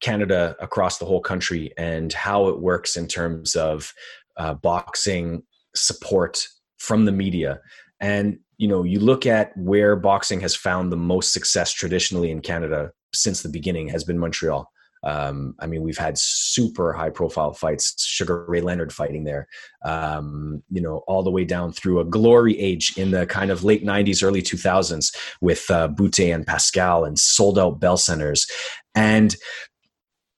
Canada 0.00 0.56
across 0.60 0.98
the 0.98 1.04
whole 1.04 1.20
country 1.20 1.72
and 1.76 2.12
how 2.12 2.48
it 2.48 2.60
works 2.60 2.96
in 2.96 3.08
terms 3.08 3.56
of 3.56 3.92
uh, 4.36 4.54
boxing 4.54 5.42
support 5.74 6.46
from 6.78 7.04
the 7.04 7.12
media. 7.12 7.60
And 8.00 8.38
you 8.58 8.66
know 8.68 8.82
you 8.82 9.00
look 9.00 9.24
at 9.24 9.56
where 9.56 9.96
boxing 9.96 10.40
has 10.40 10.54
found 10.54 10.92
the 10.92 10.96
most 10.96 11.32
success 11.32 11.72
traditionally 11.72 12.30
in 12.30 12.40
canada 12.40 12.92
since 13.14 13.42
the 13.42 13.48
beginning 13.48 13.88
has 13.88 14.04
been 14.04 14.18
montreal 14.18 14.70
um, 15.04 15.54
I 15.60 15.66
mean, 15.66 15.82
we've 15.82 15.98
had 15.98 16.18
super 16.18 16.92
high 16.92 17.10
profile 17.10 17.52
fights, 17.52 18.04
Sugar 18.04 18.44
Ray 18.48 18.60
Leonard 18.60 18.92
fighting 18.92 19.24
there, 19.24 19.46
um, 19.84 20.62
you 20.70 20.80
know, 20.80 20.98
all 21.06 21.22
the 21.22 21.30
way 21.30 21.44
down 21.44 21.72
through 21.72 22.00
a 22.00 22.04
glory 22.04 22.58
age 22.58 22.96
in 22.96 23.10
the 23.10 23.26
kind 23.26 23.50
of 23.50 23.64
late 23.64 23.84
90s, 23.84 24.22
early 24.22 24.42
2000s 24.42 25.14
with 25.40 25.70
uh, 25.70 25.88
and 26.18 26.46
Pascal 26.46 27.04
and 27.04 27.18
sold 27.18 27.58
out 27.58 27.80
Bell 27.80 27.96
Centers. 27.96 28.46
And 28.94 29.36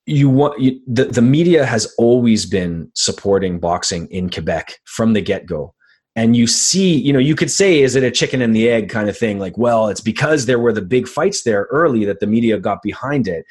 you 0.06 0.28
want 0.28 0.60
you, 0.60 0.80
the, 0.86 1.04
the 1.04 1.22
media 1.22 1.64
has 1.64 1.92
always 1.96 2.44
been 2.44 2.90
supporting 2.94 3.60
boxing 3.60 4.06
in 4.08 4.28
Quebec 4.28 4.74
from 4.84 5.12
the 5.12 5.20
get-go. 5.20 5.74
And 6.16 6.36
you 6.36 6.48
see 6.48 6.98
you 6.98 7.12
know 7.12 7.20
you 7.20 7.36
could 7.36 7.50
say 7.50 7.80
is 7.80 7.94
it 7.94 8.02
a 8.02 8.10
chicken 8.10 8.42
and 8.42 8.54
the 8.54 8.68
egg 8.68 8.88
kind 8.88 9.08
of 9.08 9.16
thing? 9.16 9.38
Like 9.38 9.56
well 9.56 9.88
it's 9.88 10.00
because 10.00 10.46
there 10.46 10.58
were 10.58 10.72
the 10.72 10.82
big 10.82 11.06
fights 11.06 11.44
there 11.44 11.68
early 11.70 12.04
that 12.04 12.18
the 12.18 12.26
media 12.26 12.58
got 12.58 12.82
behind 12.82 13.28
it 13.28 13.46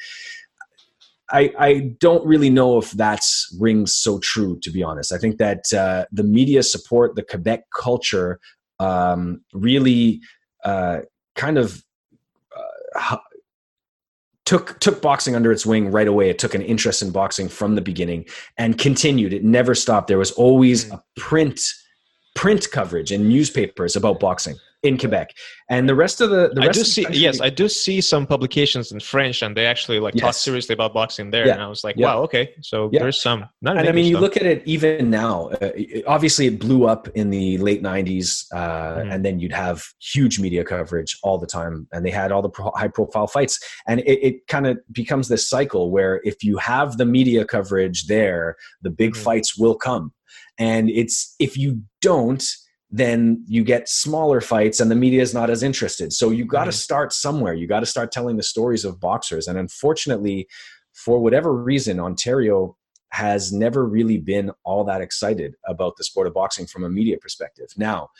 I, 1.32 1.52
I 1.58 1.74
don't 2.00 2.26
really 2.26 2.50
know 2.50 2.78
if 2.78 2.90
that's 2.90 3.56
rings 3.60 3.94
so 3.94 4.18
true 4.18 4.58
to 4.60 4.70
be 4.70 4.82
honest 4.82 5.12
i 5.12 5.18
think 5.18 5.38
that 5.38 5.72
uh, 5.72 6.06
the 6.10 6.24
media 6.24 6.62
support 6.62 7.14
the 7.14 7.22
quebec 7.22 7.64
culture 7.74 8.40
um, 8.80 9.42
really 9.52 10.22
uh, 10.64 11.00
kind 11.36 11.58
of 11.58 11.84
uh, 12.96 13.18
took 14.50 14.80
took 14.80 15.00
boxing 15.00 15.36
under 15.36 15.52
its 15.52 15.64
wing 15.64 15.92
right 15.92 16.08
away. 16.08 16.28
It 16.28 16.38
took 16.38 16.54
an 16.54 16.62
interest 16.62 17.02
in 17.02 17.12
boxing 17.12 17.48
from 17.48 17.76
the 17.76 17.80
beginning 17.80 18.24
and 18.58 18.76
continued. 18.78 19.32
It 19.32 19.44
never 19.44 19.74
stopped. 19.74 20.08
There 20.08 20.18
was 20.18 20.32
always 20.32 20.86
mm. 20.86 20.94
a 20.94 21.02
print 21.20 21.60
print 22.34 22.68
coverage 22.72 23.12
in 23.12 23.28
newspapers 23.28 23.96
about 23.96 24.18
boxing 24.18 24.56
in 24.82 24.96
Quebec, 24.96 25.34
and 25.68 25.88
the 25.88 25.94
rest 25.94 26.20
of 26.20 26.30
the, 26.30 26.50
the 26.54 26.62
rest 26.62 26.70
I 26.70 26.72
do 26.72 26.84
see 26.84 27.02
country, 27.04 27.20
yes, 27.20 27.40
I 27.40 27.50
do 27.50 27.68
see 27.68 28.00
some 28.00 28.26
publications 28.26 28.92
in 28.92 29.00
French, 29.00 29.42
and 29.42 29.56
they 29.56 29.66
actually 29.66 30.00
like 30.00 30.14
yes. 30.14 30.22
talk 30.22 30.34
seriously 30.34 30.72
about 30.72 30.94
boxing 30.94 31.30
there. 31.30 31.46
Yeah. 31.46 31.54
And 31.54 31.62
I 31.62 31.68
was 31.68 31.84
like, 31.84 31.96
yeah. 31.96 32.06
wow, 32.06 32.22
okay, 32.22 32.54
so 32.62 32.88
yeah. 32.92 33.00
there's 33.00 33.20
some. 33.20 33.46
Not 33.60 33.76
and 33.76 33.88
I 33.88 33.92
mean, 33.92 34.06
you 34.06 34.18
look 34.18 34.36
at 34.36 34.44
it 34.44 34.62
even 34.66 35.10
now. 35.10 35.48
Uh, 35.60 35.70
obviously, 36.06 36.46
it 36.46 36.58
blew 36.58 36.86
up 36.86 37.08
in 37.08 37.30
the 37.30 37.58
late 37.58 37.82
'90s, 37.82 38.46
uh, 38.52 38.56
mm-hmm. 38.56 39.10
and 39.10 39.24
then 39.24 39.38
you'd 39.38 39.52
have 39.52 39.84
huge 40.00 40.40
media 40.40 40.64
coverage 40.64 41.18
all 41.22 41.38
the 41.38 41.46
time, 41.46 41.86
and 41.92 42.04
they 42.04 42.10
had 42.10 42.32
all 42.32 42.42
the 42.42 42.48
pro- 42.48 42.72
high-profile 42.74 43.26
fights, 43.26 43.58
and 43.86 44.00
it, 44.00 44.18
it 44.26 44.46
kind 44.46 44.66
of 44.66 44.78
becomes 44.92 45.28
this 45.28 45.48
cycle 45.48 45.90
where 45.90 46.20
if 46.24 46.42
you 46.42 46.56
have 46.56 46.96
the 46.96 47.06
media 47.06 47.44
coverage 47.44 48.06
there, 48.06 48.56
the 48.82 48.90
big 48.90 49.12
mm-hmm. 49.12 49.22
fights 49.22 49.58
will 49.58 49.74
come 49.74 50.12
and 50.58 50.90
it's 50.90 51.34
if 51.38 51.56
you 51.56 51.82
don't 52.00 52.44
then 52.90 53.44
you 53.46 53.62
get 53.62 53.88
smaller 53.88 54.40
fights 54.40 54.80
and 54.80 54.90
the 54.90 54.96
media 54.96 55.22
is 55.22 55.32
not 55.32 55.48
as 55.48 55.62
interested. 55.62 56.12
So 56.12 56.30
you 56.30 56.44
got 56.44 56.64
to 56.64 56.72
start 56.72 57.12
somewhere. 57.12 57.54
You 57.54 57.66
got 57.66 57.80
to 57.80 57.86
start 57.86 58.10
telling 58.10 58.36
the 58.36 58.42
stories 58.42 58.84
of 58.84 59.00
boxers. 59.00 59.46
And 59.46 59.58
unfortunately 59.58 60.48
for 60.92 61.20
whatever 61.20 61.54
reason 61.54 62.00
ontario 62.00 62.76
has 63.10 63.52
never 63.52 63.86
really 63.86 64.18
been 64.18 64.50
all 64.64 64.84
that 64.84 65.00
excited 65.00 65.56
about 65.66 65.96
the 65.96 66.04
sport 66.04 66.26
of 66.26 66.34
boxing 66.34 66.66
from 66.66 66.84
a 66.84 66.88
media 66.88 67.16
perspective. 67.18 67.68
Now 67.76 68.10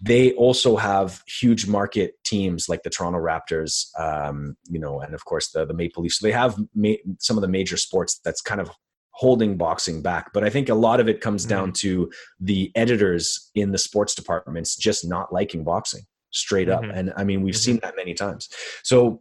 they 0.00 0.32
also 0.32 0.76
have 0.76 1.22
huge 1.26 1.66
market 1.66 2.14
teams 2.24 2.68
like 2.68 2.82
the 2.82 2.90
Toronto 2.90 3.18
Raptors, 3.18 3.86
um, 3.98 4.56
you 4.68 4.78
know, 4.78 5.00
and 5.00 5.14
of 5.14 5.24
course 5.24 5.50
the 5.50 5.64
the 5.64 5.74
Maple 5.74 6.02
Leafs. 6.02 6.18
So 6.18 6.26
they 6.26 6.32
have 6.32 6.58
ma- 6.74 6.94
some 7.18 7.36
of 7.36 7.42
the 7.42 7.48
major 7.48 7.76
sports 7.76 8.20
that's 8.24 8.40
kind 8.40 8.60
of 8.60 8.70
holding 9.14 9.56
boxing 9.56 10.02
back. 10.02 10.32
But 10.32 10.44
I 10.44 10.50
think 10.50 10.68
a 10.68 10.74
lot 10.74 11.00
of 11.00 11.08
it 11.08 11.20
comes 11.20 11.44
down 11.44 11.68
mm-hmm. 11.68 11.88
to 11.88 12.12
the 12.40 12.72
editors 12.74 13.50
in 13.54 13.70
the 13.70 13.78
sports 13.78 14.14
departments 14.14 14.76
just 14.76 15.06
not 15.06 15.32
liking 15.32 15.62
boxing 15.62 16.02
straight 16.30 16.68
up. 16.68 16.82
Mm-hmm. 16.82 16.98
And 16.98 17.12
I 17.16 17.24
mean, 17.24 17.42
we've 17.42 17.54
mm-hmm. 17.54 17.60
seen 17.60 17.80
that 17.82 17.94
many 17.96 18.12
times. 18.12 18.48
So 18.82 19.20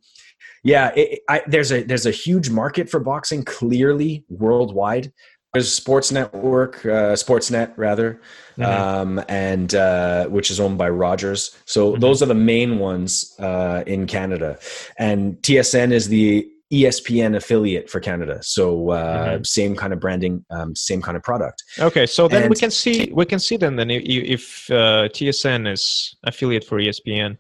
yeah, 0.64 0.92
it, 0.96 1.20
I, 1.30 1.44
there's 1.46 1.72
a 1.72 1.84
there's 1.84 2.06
a 2.06 2.12
huge 2.12 2.50
market 2.50 2.90
for 2.90 3.00
boxing 3.00 3.44
clearly 3.44 4.26
worldwide. 4.30 5.14
There's 5.54 5.72
Sports 5.72 6.12
Network, 6.12 6.84
uh, 6.84 7.14
Sportsnet 7.14 7.74
rather, 7.78 8.20
mm-hmm. 8.58 8.64
um, 8.64 9.24
and 9.30 9.76
uh, 9.76 10.26
which 10.26 10.50
is 10.50 10.60
owned 10.60 10.80
by 10.80 10.90
Rogers. 10.90 11.56
So 11.66 11.92
mm-hmm. 11.92 12.00
those 12.00 12.24
are 12.24 12.26
the 12.26 12.34
main 12.34 12.80
ones 12.80 13.36
uh, 13.38 13.84
in 13.86 14.08
Canada, 14.08 14.58
and 14.98 15.36
TSN 15.44 15.92
is 15.92 16.08
the 16.08 16.50
ESPN 16.74 17.36
affiliate 17.36 17.90
for 17.90 18.00
Canada. 18.00 18.40
So 18.42 18.92
uh, 18.92 19.28
mm-hmm. 19.28 19.44
same 19.44 19.76
kind 19.76 19.94
of 19.94 20.00
branding, 20.00 20.44
um, 20.50 20.76
same 20.76 21.02
kind 21.02 21.16
of 21.16 21.24
product. 21.24 21.64
Okay, 21.80 22.06
so 22.06 22.28
then 22.28 22.44
and, 22.44 22.50
we 22.50 22.56
can 22.56 22.72
see 22.72 23.12
we 23.14 23.26
can 23.26 23.40
see 23.40 23.58
then 23.58 23.76
then 23.76 23.90
if 23.92 24.70
uh, 24.72 25.08
TSN 25.16 25.72
is 25.72 26.16
affiliate 26.24 26.64
for 26.64 26.80
ESPN, 26.80 27.38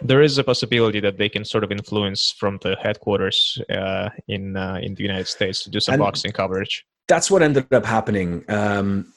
there 0.00 0.22
is 0.22 0.38
a 0.38 0.44
possibility 0.44 1.00
that 1.00 1.18
they 1.18 1.28
can 1.28 1.44
sort 1.44 1.64
of 1.64 1.72
influence 1.72 2.34
from 2.40 2.58
the 2.62 2.76
headquarters 2.82 3.60
uh, 3.70 4.08
in 4.28 4.56
uh, 4.56 4.78
in 4.82 4.94
the 4.94 5.02
United 5.02 5.28
States 5.28 5.62
to 5.64 5.70
do 5.70 5.80
some 5.80 5.98
boxing 5.98 6.32
coverage 6.32 6.86
that's 7.10 7.30
what 7.30 7.42
ended 7.42 7.66
up 7.72 7.84
happening. 7.84 8.44
Um, 8.48 9.12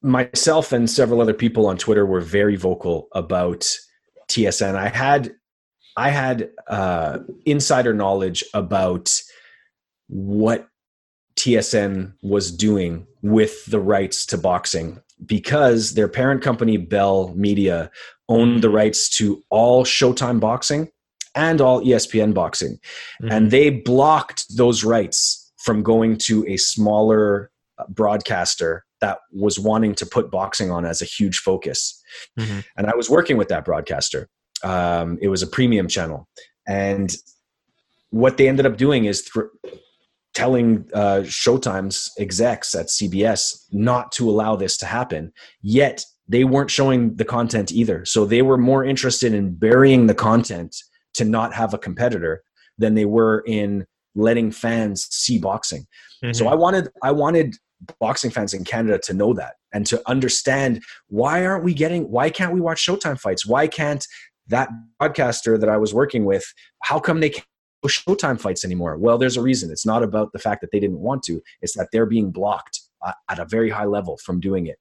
myself 0.00 0.72
and 0.72 0.88
several 0.88 1.20
other 1.20 1.34
people 1.34 1.66
on 1.66 1.76
Twitter 1.76 2.06
were 2.06 2.22
very 2.22 2.56
vocal 2.56 3.08
about 3.12 3.60
TSN. 4.28 4.74
I 4.74 4.88
had 4.88 5.34
I 5.96 6.10
had 6.10 6.50
uh, 6.66 7.18
insider 7.46 7.94
knowledge 7.94 8.44
about 8.52 9.20
what 10.08 10.68
TSN 11.36 12.14
was 12.22 12.50
doing 12.50 13.06
with 13.22 13.64
the 13.66 13.80
rights 13.80 14.26
to 14.26 14.38
boxing 14.38 15.00
because 15.24 15.94
their 15.94 16.08
parent 16.08 16.42
company 16.42 16.76
Bell 16.76 17.32
Media 17.34 17.90
owned 18.28 18.62
the 18.62 18.70
rights 18.70 19.08
to 19.18 19.42
all 19.50 19.84
Showtime 19.84 20.40
boxing 20.40 20.90
and 21.34 21.60
all 21.60 21.82
ESPN 21.82 22.34
boxing, 22.34 22.78
mm-hmm. 23.22 23.30
and 23.30 23.50
they 23.50 23.70
blocked 23.70 24.56
those 24.56 24.84
rights 24.84 25.52
from 25.58 25.82
going 25.82 26.16
to 26.16 26.46
a 26.46 26.56
smaller 26.56 27.50
uh, 27.78 27.84
broadcaster 27.88 28.84
that 29.00 29.18
was 29.32 29.58
wanting 29.58 29.94
to 29.94 30.06
put 30.06 30.30
boxing 30.30 30.70
on 30.70 30.84
as 30.84 31.02
a 31.02 31.04
huge 31.04 31.38
focus. 31.38 32.00
Mm-hmm. 32.38 32.60
And 32.76 32.86
I 32.86 32.94
was 32.94 33.10
working 33.10 33.36
with 33.36 33.48
that 33.48 33.64
broadcaster. 33.64 34.28
Um, 34.64 35.18
it 35.20 35.28
was 35.28 35.42
a 35.42 35.46
premium 35.46 35.88
channel. 35.88 36.28
And 36.66 37.14
what 38.10 38.36
they 38.36 38.48
ended 38.48 38.66
up 38.66 38.76
doing 38.76 39.04
is 39.04 39.22
th- 39.22 39.46
telling 40.34 40.88
uh, 40.94 41.20
Showtime's 41.24 42.10
execs 42.18 42.74
at 42.74 42.86
CBS 42.86 43.66
not 43.72 44.10
to 44.12 44.28
allow 44.28 44.56
this 44.56 44.76
to 44.78 44.86
happen. 44.86 45.32
Yet 45.62 46.04
they 46.28 46.44
weren't 46.44 46.70
showing 46.70 47.16
the 47.16 47.24
content 47.24 47.72
either. 47.72 48.04
So 48.04 48.24
they 48.24 48.42
were 48.42 48.58
more 48.58 48.84
interested 48.84 49.34
in 49.34 49.54
burying 49.54 50.06
the 50.06 50.14
content 50.14 50.74
to 51.14 51.24
not 51.24 51.54
have 51.54 51.74
a 51.74 51.78
competitor 51.78 52.42
than 52.78 52.94
they 52.94 53.04
were 53.04 53.44
in 53.46 53.86
letting 54.14 54.50
fans 54.50 55.06
see 55.10 55.38
boxing. 55.38 55.86
Mm-hmm. 56.24 56.32
So 56.32 56.48
I 56.48 56.54
wanted 56.54 56.88
I 57.02 57.12
wanted 57.12 57.56
boxing 58.00 58.30
fans 58.30 58.54
in 58.54 58.64
Canada 58.64 58.98
to 58.98 59.12
know 59.12 59.34
that 59.34 59.54
and 59.72 59.86
to 59.86 60.00
understand 60.06 60.82
why 61.08 61.44
aren't 61.44 61.64
we 61.64 61.74
getting 61.74 62.10
why 62.10 62.30
can't 62.30 62.52
we 62.52 62.60
watch 62.60 62.84
Showtime 62.84 63.20
fights? 63.20 63.46
Why 63.46 63.66
can't 63.66 64.06
that 64.48 64.68
broadcaster 64.98 65.58
that 65.58 65.68
I 65.68 65.76
was 65.76 65.94
working 65.94 66.24
with, 66.24 66.44
how 66.82 66.98
come 66.98 67.20
they 67.20 67.30
can't 67.30 67.46
Showtime 67.86 68.40
fights 68.40 68.64
anymore? 68.64 68.96
Well, 68.96 69.18
there's 69.18 69.36
a 69.36 69.42
reason. 69.42 69.70
It's 69.70 69.84
not 69.84 70.02
about 70.02 70.32
the 70.32 70.38
fact 70.38 70.62
that 70.62 70.70
they 70.72 70.80
didn't 70.80 71.00
want 71.00 71.22
to. 71.24 71.42
It's 71.60 71.76
that 71.76 71.88
they're 71.92 72.06
being 72.06 72.30
blocked 72.30 72.80
uh, 73.04 73.12
at 73.30 73.38
a 73.38 73.44
very 73.44 73.68
high 73.68 73.84
level 73.84 74.16
from 74.24 74.40
doing 74.40 74.66
it. 74.66 74.78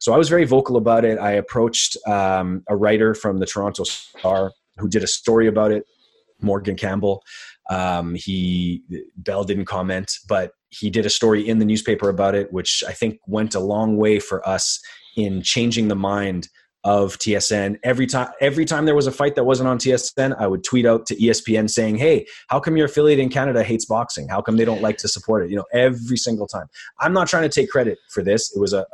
So 0.00 0.12
I 0.12 0.18
was 0.18 0.28
very 0.28 0.44
vocal 0.44 0.76
about 0.76 1.04
it. 1.04 1.18
I 1.18 1.30
approached 1.30 1.96
um, 2.06 2.64
a 2.68 2.76
writer 2.76 3.14
from 3.14 3.38
the 3.38 3.46
Toronto 3.46 3.84
Star 3.84 4.52
who 4.78 4.88
did 4.88 5.02
a 5.02 5.06
story 5.06 5.46
about 5.46 5.70
it, 5.70 5.84
Morgan 6.40 6.76
Campbell. 6.76 7.22
Um, 7.70 8.14
he 8.14 8.82
Bell 9.16 9.44
didn't 9.44 9.64
comment, 9.64 10.12
but 10.28 10.52
he 10.68 10.90
did 10.90 11.06
a 11.06 11.10
story 11.10 11.48
in 11.48 11.58
the 11.58 11.64
newspaper 11.64 12.08
about 12.08 12.34
it, 12.34 12.52
which 12.52 12.82
I 12.86 12.92
think 12.92 13.18
went 13.26 13.54
a 13.54 13.60
long 13.60 13.96
way 13.96 14.18
for 14.18 14.46
us 14.46 14.80
in 15.16 15.40
changing 15.40 15.88
the 15.88 15.96
mind 15.96 16.48
of 16.84 17.18
TSN. 17.18 17.78
Every 17.82 18.06
time 18.06 18.28
every 18.40 18.64
time 18.64 18.84
there 18.84 18.94
was 18.94 19.06
a 19.06 19.12
fight 19.12 19.34
that 19.36 19.44
wasn't 19.44 19.68
on 19.68 19.78
TSN, 19.78 20.36
I 20.38 20.46
would 20.46 20.62
tweet 20.62 20.86
out 20.86 21.06
to 21.06 21.16
ESPN 21.16 21.68
saying, 21.68 21.96
"Hey, 21.96 22.26
how 22.48 22.60
come 22.60 22.76
your 22.76 22.86
affiliate 22.86 23.18
in 23.18 23.30
Canada 23.30 23.64
hates 23.64 23.86
boxing? 23.86 24.28
How 24.28 24.42
come 24.42 24.56
they 24.56 24.64
don't 24.64 24.82
like 24.82 24.98
to 24.98 25.08
support 25.08 25.44
it?" 25.44 25.50
You 25.50 25.56
know, 25.56 25.64
every 25.72 26.16
single 26.16 26.46
time. 26.46 26.66
I'm 27.00 27.12
not 27.12 27.28
trying 27.28 27.44
to 27.44 27.48
take 27.48 27.70
credit 27.70 27.98
for 28.10 28.22
this. 28.22 28.54
It 28.54 28.60
was 28.60 28.72
a 28.72 28.86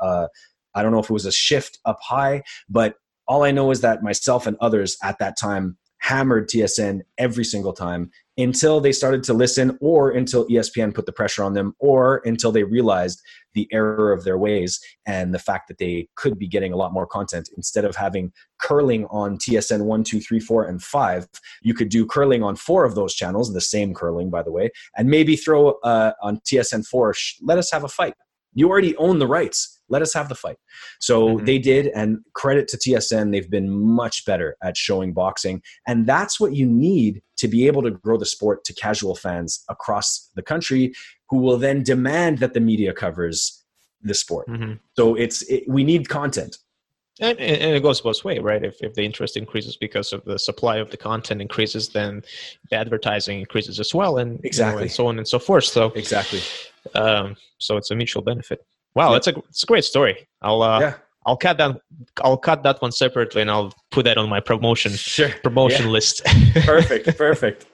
I 0.75 0.83
don't 0.83 0.93
know 0.93 1.01
if 1.01 1.11
it 1.11 1.13
was 1.13 1.27
a 1.27 1.33
shift 1.33 1.81
up 1.85 1.99
high, 2.01 2.43
but 2.69 2.95
all 3.27 3.43
I 3.43 3.51
know 3.51 3.71
is 3.71 3.81
that 3.81 4.03
myself 4.03 4.47
and 4.47 4.57
others 4.61 4.97
at 5.03 5.19
that 5.19 5.37
time 5.37 5.77
hammered 6.01 6.49
TSN 6.49 7.01
every 7.19 7.45
single 7.45 7.73
time 7.73 8.11
until 8.37 8.81
they 8.81 8.91
started 8.91 9.23
to 9.23 9.35
listen 9.35 9.77
or 9.81 10.11
until 10.11 10.47
ESPN 10.49 10.95
put 10.95 11.05
the 11.05 11.13
pressure 11.13 11.45
on 11.45 11.53
them 11.53 11.75
or 11.79 12.23
until 12.25 12.51
they 12.51 12.65
realized 12.65 13.21
the 13.55 13.69
error 13.71 14.13
of 14.13 14.25
their 14.25 14.39
ways 14.39 14.81
and 15.07 15.35
the 15.35 15.39
fact 15.39 15.69
that 15.69 15.79
they 15.79 16.09
could 16.17 16.39
be 16.39 16.49
getting 16.49 16.73
a 16.73 16.77
lot 16.77 16.93
more 16.93 17.07
content. 17.07 17.51
Instead 17.57 17.85
of 17.85 17.95
having 17.97 18.33
curling 18.61 19.05
on 19.07 19.37
TSN 19.37 19.83
1 19.83 20.05
2 20.05 20.21
3 20.21 20.41
4 20.41 20.65
and 20.65 20.83
5 20.83 21.29
you 21.63 21.75
could 21.75 21.89
do 21.89 22.07
curling 22.07 22.43
on 22.43 22.57
four 22.57 22.85
of 22.85 22.95
those 22.95 23.15
channels 23.15 23.53
the 23.53 23.61
same 23.61 23.95
curling 23.95 24.31
by 24.31 24.43
the 24.43 24.53
way 24.53 24.71
and 24.97 25.09
maybe 25.09 25.37
throw 25.37 25.73
uh, 25.83 26.13
on 26.23 26.39
TSN 26.41 26.87
4 26.87 27.15
let 27.43 27.59
us 27.59 27.71
have 27.71 27.85
a 27.85 27.89
fight. 27.89 28.15
You 28.55 28.69
already 28.69 28.97
own 28.97 29.19
the 29.19 29.27
rights 29.27 29.80
let 29.91 30.03
us 30.03 30.15
have 30.15 30.29
the 30.29 30.35
fight. 30.35 30.57
So 31.01 31.29
mm-hmm. 31.29 31.45
they 31.45 31.59
did, 31.59 31.89
and 31.89 32.19
credit 32.33 32.69
to 32.69 32.79
TSN, 32.79 33.33
they've 33.33 33.51
been 33.51 33.69
much 33.69 34.25
better 34.25 34.57
at 34.63 34.77
showing 34.77 35.13
boxing. 35.13 35.63
And 35.87 36.07
that's 36.07 36.41
what 36.41 36.55
you 36.55 36.67
need 36.67 37.23
to 37.37 37.49
be 37.49 37.67
able 37.67 37.83
to 37.83 37.91
grow 37.91 38.17
the 38.17 38.27
sport 38.27 38.65
to 38.65 38.75
casual 38.75 39.17
fans 39.17 39.65
across 39.69 40.31
the 40.35 40.43
country 40.43 40.95
who 41.29 41.39
will 41.39 41.59
then 41.59 41.83
demand 41.83 42.39
that 42.39 42.55
the 42.55 42.61
media 42.61 42.93
covers 42.93 43.65
the 44.03 44.15
sport. 44.15 44.49
Mm-hmm. 44.49 44.75
So 44.97 45.15
it's 45.15 45.43
it, 45.43 45.65
we 45.69 45.85
need 45.85 46.09
content. 46.09 46.57
And, 47.21 47.39
and, 47.39 47.77
it 47.77 47.83
goes 47.83 48.01
both 48.01 48.25
way, 48.25 48.39
right? 48.39 48.65
If, 48.65 48.81
if 48.81 48.95
the 48.95 49.05
interest 49.05 49.37
increases 49.37 49.77
because 49.77 50.15
of 50.15 50.25
the 50.25 50.39
supply 50.39 50.79
of 50.79 50.91
the 50.91 50.97
content 50.97 51.43
increases, 51.43 51.91
then 51.91 52.23
the 52.71 52.77
advertising 52.77 53.41
increases 53.41 53.79
as 53.79 53.95
well, 53.95 54.17
and 54.17 54.43
exactly, 54.43 54.73
you 54.73 54.77
know, 54.77 54.83
and 54.83 54.91
so 54.91 55.07
on 55.07 55.19
and 55.19 55.29
so 55.29 55.39
forth. 55.39 55.65
So 55.65 55.93
exactly, 55.95 56.41
um, 56.95 57.37
so 57.59 57.77
it's 57.77 57.91
a 57.91 57.95
mutual 57.95 58.23
benefit. 58.23 58.65
Wow, 58.95 59.13
that's 59.13 59.27
a 59.29 59.37
it's 59.49 59.63
a 59.63 59.67
great 59.67 59.85
story. 59.85 60.29
I'll 60.43 60.63
uh, 60.63 60.81
yeah. 60.81 60.95
I'll 61.27 61.37
cut 61.37 61.59
that 61.59 61.81
I'll 62.25 62.39
cut 62.39 62.63
that 62.63 62.81
one 62.81 62.93
separately 62.93 63.43
and 63.43 63.51
I'll 63.51 63.73
put 63.91 64.05
that 64.05 64.17
on 64.17 64.29
my 64.29 64.41
promotion 64.41 64.93
sure. 64.93 65.29
promotion 65.43 65.87
yeah. 65.87 65.93
list. 65.93 66.25
perfect, 66.65 67.17
perfect. 67.19 67.67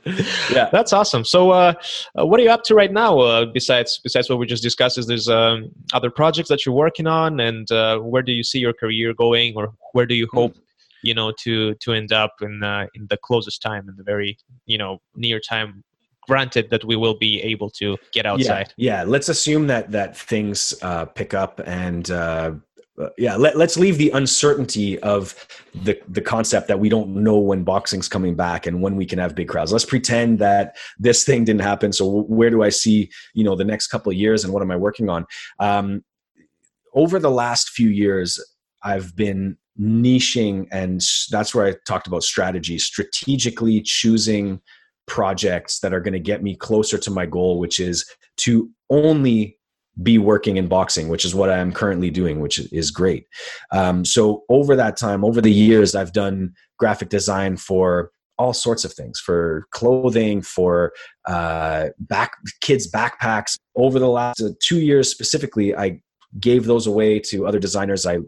Yeah, 0.50 0.68
that's 0.72 0.92
awesome. 0.92 1.24
So, 1.24 1.50
uh, 1.50 1.74
uh, 2.18 2.26
what 2.26 2.40
are 2.40 2.42
you 2.42 2.50
up 2.50 2.64
to 2.64 2.74
right 2.74 2.92
now? 2.92 3.18
Uh, 3.20 3.46
besides 3.46 4.00
besides 4.02 4.28
what 4.28 4.38
we 4.38 4.46
just 4.46 4.62
discussed, 4.62 4.98
is 4.98 5.06
there's 5.06 5.28
um, 5.28 5.70
other 5.92 6.10
projects 6.10 6.48
that 6.48 6.66
you're 6.66 6.74
working 6.74 7.06
on, 7.06 7.38
and 7.38 7.70
uh, 7.70 7.98
where 7.98 8.22
do 8.22 8.32
you 8.32 8.42
see 8.42 8.58
your 8.58 8.72
career 8.72 9.14
going, 9.14 9.54
or 9.56 9.72
where 9.92 10.06
do 10.06 10.14
you 10.14 10.28
hope 10.32 10.56
you 11.02 11.14
know 11.14 11.32
to 11.44 11.74
to 11.76 11.92
end 11.92 12.12
up 12.12 12.34
in 12.42 12.64
uh, 12.64 12.86
in 12.94 13.06
the 13.08 13.16
closest 13.16 13.62
time, 13.62 13.88
in 13.88 13.96
the 13.96 14.02
very 14.02 14.36
you 14.66 14.76
know 14.76 15.00
near 15.14 15.38
time 15.38 15.84
granted 16.27 16.70
that 16.70 16.85
we 16.85 16.97
will 16.97 17.16
be 17.16 17.41
able 17.43 17.70
to 17.70 17.97
get 18.12 18.27
outside. 18.27 18.72
Yeah, 18.77 19.03
yeah. 19.03 19.05
let's 19.05 19.29
assume 19.29 19.66
that 19.68 19.91
that 19.93 20.16
things 20.16 20.74
uh, 20.83 21.07
pick 21.07 21.35
up 21.35 21.61
and 21.64 22.11
uh, 22.11 22.53
uh, 22.99 23.11
yeah, 23.18 23.37
let, 23.37 23.57
us 23.57 23.77
leave 23.77 23.99
the 23.99 24.11
uncertainty 24.11 24.99
of 25.01 25.35
the 25.74 26.01
the 26.09 26.22
concept 26.22 26.66
that 26.68 26.81
we 26.81 26.89
don't 26.89 27.11
know 27.11 27.37
when 27.37 27.62
boxing's 27.62 28.09
coming 28.09 28.35
back 28.35 28.66
and 28.66 28.81
when 28.81 28.97
we 28.97 29.05
can 29.05 29.18
have 29.18 29.35
big 29.35 29.49
crowds. 29.49 29.70
Let's 29.70 29.85
pretend 29.85 30.39
that 30.39 30.77
this 30.99 31.24
thing 31.24 31.45
didn't 31.45 31.61
happen. 31.61 31.93
So 31.93 32.22
where 32.22 32.49
do 32.49 32.62
I 32.62 32.70
see 32.70 33.11
you 33.35 33.45
know 33.45 33.55
the 33.55 33.64
next 33.64 33.89
couple 33.89 34.11
of 34.11 34.16
years 34.16 34.45
and 34.45 34.53
what 34.53 34.62
am 34.62 34.70
I 34.70 34.77
working 34.77 35.11
on? 35.11 35.27
Um, 35.59 36.05
over 36.95 37.18
the 37.18 37.31
last 37.31 37.70
few 37.70 37.91
years, 37.91 38.43
I've 38.83 39.14
been 39.14 39.59
niching, 39.79 40.66
and 40.72 41.03
that's 41.31 41.55
where 41.55 41.66
I 41.66 41.74
talked 41.87 42.07
about 42.07 42.22
strategy, 42.22 42.79
strategically 42.79 43.83
choosing 43.83 44.62
projects 45.07 45.80
that 45.80 45.92
are 45.92 46.00
going 46.00 46.12
to 46.12 46.20
get 46.20 46.42
me 46.42 46.54
closer 46.54 46.98
to 46.98 47.11
my 47.11 47.26
goal, 47.26 47.59
which 47.59 47.80
is 47.80 48.04
to 48.38 48.70
only 48.90 49.59
be 50.02 50.18
working 50.18 50.57
in 50.57 50.68
boxing, 50.68 51.09
which 51.09 51.24
is 51.24 51.34
what 51.34 51.48
I 51.48 51.59
am 51.59 51.72
currently 51.72 52.11
doing, 52.11 52.40
which 52.40 52.59
is 52.72 52.90
great. 52.90 53.26
Um, 53.72 54.04
so 54.04 54.44
over 54.48 54.76
that 54.76 54.96
time, 54.96 55.24
over 55.24 55.40
the 55.40 55.52
years, 55.52 55.94
I've 55.94 56.12
done 56.12 56.52
graphic 56.78 57.09
design 57.09 57.57
for 57.57 58.11
all 58.38 58.52
sorts 58.52 58.84
of 58.84 58.92
things 58.92 59.18
for 59.18 59.66
clothing 59.70 60.42
for 60.42 60.92
uh, 61.26 61.86
back 61.98 62.32
kids 62.61 62.90
backpacks 62.90 63.57
over 63.76 63.98
the 63.98 64.09
last 64.09 64.40
uh, 64.42 64.50
two 64.61 64.80
years 64.80 65.11
specifically 65.11 65.74
i 65.74 65.98
gave 66.38 66.66
those 66.66 66.86
away 66.86 67.18
to 67.18 67.46
other 67.46 67.59
designers 67.59 68.04
i 68.04 68.18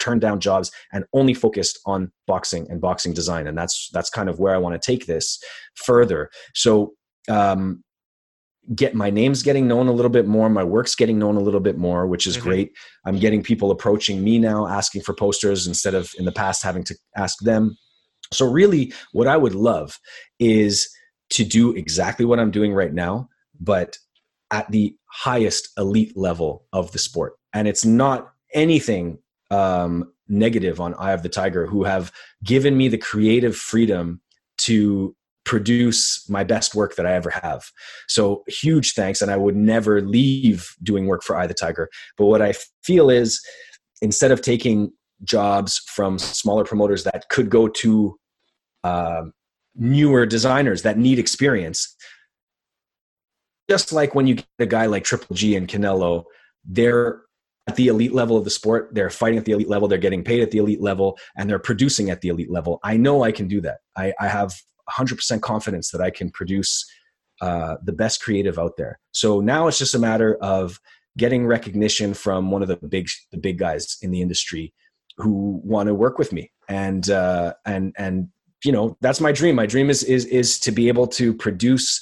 turned 0.00 0.20
down 0.20 0.40
jobs 0.40 0.70
and 0.92 1.04
only 1.12 1.34
focused 1.34 1.78
on 1.86 2.10
boxing 2.26 2.66
and 2.70 2.80
boxing 2.80 3.12
design. 3.12 3.46
And 3.46 3.56
that's 3.56 3.90
that's 3.92 4.10
kind 4.10 4.28
of 4.28 4.38
where 4.38 4.54
i 4.54 4.58
want 4.58 4.80
to 4.80 4.84
take 4.84 5.06
this 5.06 5.42
further. 5.74 6.30
So 6.54 6.94
um, 7.28 7.82
get 8.74 8.94
my 8.94 9.10
name's 9.10 9.42
getting 9.42 9.66
known 9.66 9.88
a 9.88 9.92
little 9.92 10.10
bit 10.10 10.26
more 10.26 10.48
my 10.50 10.64
work's 10.64 10.94
getting 10.94 11.18
known 11.18 11.36
a 11.36 11.40
little 11.40 11.60
bit 11.60 11.78
more 11.78 12.06
which 12.06 12.26
is 12.26 12.36
mm-hmm. 12.36 12.48
great. 12.48 12.72
I'm 13.06 13.18
getting 13.18 13.42
people 13.42 13.70
approaching 13.70 14.22
me 14.22 14.38
now 14.38 14.66
asking 14.66 15.02
for 15.02 15.14
posters 15.14 15.66
instead 15.66 15.94
of 15.94 16.12
in 16.18 16.24
the 16.24 16.32
past 16.32 16.62
having 16.62 16.84
to 16.84 16.94
ask 17.16 17.38
them. 17.40 17.76
So 18.32 18.46
really 18.46 18.92
what 19.12 19.26
i 19.26 19.36
would 19.36 19.54
love 19.54 19.98
is 20.38 20.88
to 21.30 21.44
do 21.44 21.72
exactly 21.72 22.24
what 22.24 22.38
i'm 22.38 22.50
doing 22.50 22.74
right 22.74 22.92
now 22.92 23.28
but 23.60 23.98
at 24.50 24.70
the 24.70 24.96
highest 25.06 25.68
elite 25.76 26.16
level 26.16 26.66
of 26.72 26.92
the 26.92 26.98
sport. 26.98 27.34
And 27.52 27.68
it's 27.68 27.84
not 27.84 28.32
anything 28.54 29.18
um, 29.50 30.12
negative 30.28 30.80
on 30.80 30.94
eye 30.94 31.12
of 31.12 31.22
the 31.22 31.28
tiger 31.28 31.66
who 31.66 31.84
have 31.84 32.12
given 32.44 32.76
me 32.76 32.88
the 32.88 32.98
creative 32.98 33.56
freedom 33.56 34.20
to 34.58 35.14
produce 35.48 36.28
my 36.28 36.44
best 36.44 36.74
work 36.74 36.94
that 36.96 37.06
I 37.06 37.14
ever 37.14 37.30
have. 37.30 37.70
So 38.06 38.44
huge 38.48 38.92
thanks. 38.92 39.22
And 39.22 39.30
I 39.30 39.36
would 39.38 39.56
never 39.56 40.02
leave 40.02 40.74
doing 40.82 41.06
work 41.06 41.22
for 41.22 41.36
Eye 41.36 41.46
the 41.46 41.54
Tiger. 41.54 41.88
But 42.18 42.26
what 42.26 42.42
I 42.42 42.52
feel 42.84 43.08
is 43.08 43.40
instead 44.02 44.30
of 44.30 44.42
taking 44.42 44.92
jobs 45.24 45.78
from 45.86 46.18
smaller 46.18 46.64
promoters 46.64 47.04
that 47.04 47.30
could 47.30 47.48
go 47.48 47.66
to 47.66 48.18
uh, 48.84 49.22
newer 49.74 50.26
designers 50.26 50.82
that 50.82 50.98
need 50.98 51.18
experience, 51.18 51.96
just 53.70 53.90
like 53.90 54.14
when 54.14 54.26
you 54.26 54.34
get 54.34 54.46
a 54.58 54.66
guy 54.66 54.84
like 54.84 55.04
Triple 55.04 55.34
G 55.34 55.56
and 55.56 55.66
Canelo, 55.66 56.24
they're 56.62 57.22
at 57.68 57.76
the 57.76 57.88
elite 57.88 58.14
level 58.14 58.36
of 58.36 58.44
the 58.44 58.50
sport. 58.50 58.88
They're 58.92 59.10
fighting 59.10 59.38
at 59.38 59.44
the 59.44 59.52
elite 59.52 59.68
level. 59.68 59.88
They're 59.88 59.98
getting 59.98 60.24
paid 60.24 60.42
at 60.42 60.50
the 60.50 60.58
elite 60.58 60.80
level, 60.80 61.18
and 61.36 61.48
they're 61.48 61.58
producing 61.58 62.10
at 62.10 62.22
the 62.22 62.28
elite 62.28 62.50
level. 62.50 62.80
I 62.82 62.96
know 62.96 63.22
I 63.22 63.30
can 63.30 63.46
do 63.46 63.60
that. 63.60 63.78
I, 63.96 64.14
I 64.18 64.28
have 64.28 64.54
100% 64.90 65.42
confidence 65.42 65.90
that 65.90 66.00
I 66.00 66.10
can 66.10 66.30
produce 66.30 66.84
uh, 67.42 67.76
the 67.84 67.92
best 67.92 68.22
creative 68.22 68.58
out 68.58 68.76
there. 68.78 68.98
So 69.12 69.40
now 69.40 69.68
it's 69.68 69.78
just 69.78 69.94
a 69.94 69.98
matter 69.98 70.36
of 70.40 70.80
getting 71.16 71.46
recognition 71.46 72.14
from 72.14 72.50
one 72.50 72.62
of 72.62 72.68
the 72.68 72.76
big 72.76 73.08
the 73.32 73.38
big 73.38 73.58
guys 73.58 73.98
in 74.02 74.10
the 74.12 74.22
industry 74.22 74.72
who 75.18 75.60
want 75.64 75.88
to 75.88 75.94
work 75.94 76.16
with 76.16 76.32
me 76.32 76.50
and 76.68 77.10
uh, 77.10 77.52
and 77.66 77.92
and 77.98 78.28
you 78.64 78.70
know 78.70 78.96
that's 79.00 79.20
my 79.20 79.32
dream 79.32 79.56
my 79.56 79.66
dream 79.66 79.90
is 79.90 80.04
is 80.04 80.24
is 80.26 80.60
to 80.60 80.70
be 80.70 80.86
able 80.86 81.08
to 81.08 81.34
produce 81.34 82.00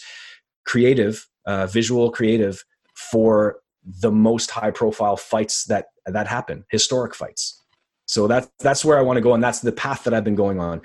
creative 0.67 1.27
uh, 1.47 1.67
visual 1.67 2.11
creative 2.11 2.63
for 2.95 3.61
the 4.01 4.11
most 4.11 4.51
high 4.51 4.71
profile 4.71 5.17
fights 5.17 5.65
that 5.65 5.87
that 6.07 6.27
happen 6.27 6.65
historic 6.71 7.15
fights 7.15 7.63
so 8.07 8.27
that's 8.27 8.49
that's 8.61 8.85
where 8.85 8.99
i 8.99 9.03
want 9.03 9.17
to 9.17 9.21
go 9.21 9.35
and 9.35 9.43
that's 9.43 9.61
the 9.61 9.73
path 9.73 10.05
that 10.05 10.13
i've 10.13 10.25
been 10.25 10.35
going 10.35 10.61
on 10.61 10.81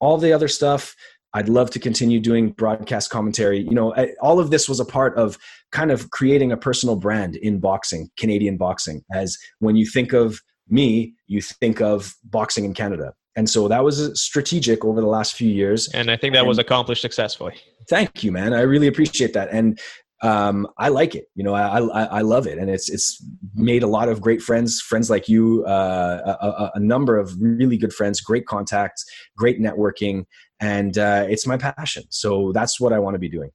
all 0.00 0.18
the 0.18 0.32
other 0.32 0.48
stuff 0.48 0.94
I'd 1.34 1.50
love 1.50 1.68
to 1.72 1.78
continue 1.78 2.18
doing 2.18 2.52
broadcast 2.52 3.10
commentary. 3.10 3.58
You 3.58 3.72
know, 3.72 3.94
all 4.22 4.40
of 4.40 4.50
this 4.50 4.70
was 4.70 4.80
a 4.80 4.86
part 4.86 5.14
of 5.18 5.36
kind 5.70 5.90
of 5.90 6.10
creating 6.10 6.50
a 6.50 6.56
personal 6.56 6.96
brand 6.96 7.36
in 7.36 7.58
boxing, 7.60 8.08
Canadian 8.16 8.56
boxing. 8.56 9.02
As 9.12 9.36
when 9.58 9.76
you 9.76 9.84
think 9.84 10.14
of 10.14 10.40
me, 10.66 11.14
you 11.26 11.42
think 11.42 11.82
of 11.82 12.14
boxing 12.24 12.64
in 12.64 12.72
Canada. 12.72 13.12
And 13.36 13.50
so 13.50 13.68
that 13.68 13.84
was 13.84 14.00
uh, 14.00 14.14
strategic 14.14 14.82
over 14.82 15.02
the 15.02 15.06
last 15.06 15.34
few 15.34 15.50
years. 15.50 15.88
And 15.88 16.10
I 16.10 16.16
think 16.16 16.32
that 16.32 16.40
and 16.40 16.48
was 16.48 16.58
accomplished 16.58 17.02
successfully. 17.02 17.54
Thank 17.90 18.24
you, 18.24 18.32
man. 18.32 18.54
I 18.54 18.62
really 18.62 18.86
appreciate 18.86 19.34
that. 19.34 19.50
And 19.52 19.78
um, 20.22 20.66
I 20.78 20.88
like 20.88 21.14
it. 21.14 21.26
You 21.34 21.44
know, 21.44 21.54
I, 21.54 21.80
I, 21.80 22.04
I 22.04 22.20
love 22.22 22.46
it, 22.46 22.58
and 22.58 22.70
it's 22.70 22.88
it's 22.88 23.22
made 23.54 23.82
a 23.82 23.86
lot 23.86 24.08
of 24.08 24.20
great 24.20 24.40
friends, 24.40 24.80
friends 24.80 25.10
like 25.10 25.28
you, 25.28 25.64
uh, 25.66 26.36
a, 26.40 26.70
a, 26.74 26.80
number 26.80 27.18
of 27.18 27.34
really 27.40 27.76
good 27.76 27.92
friends, 27.92 28.20
great 28.20 28.46
contacts, 28.46 29.04
great 29.36 29.60
networking, 29.60 30.24
and 30.60 30.96
uh, 30.96 31.26
it's 31.28 31.46
my 31.46 31.58
passion. 31.58 32.04
So 32.08 32.52
that's 32.52 32.80
what 32.80 32.92
I 32.92 32.98
want 32.98 33.14
to 33.14 33.18
be 33.18 33.28
doing. 33.28 33.50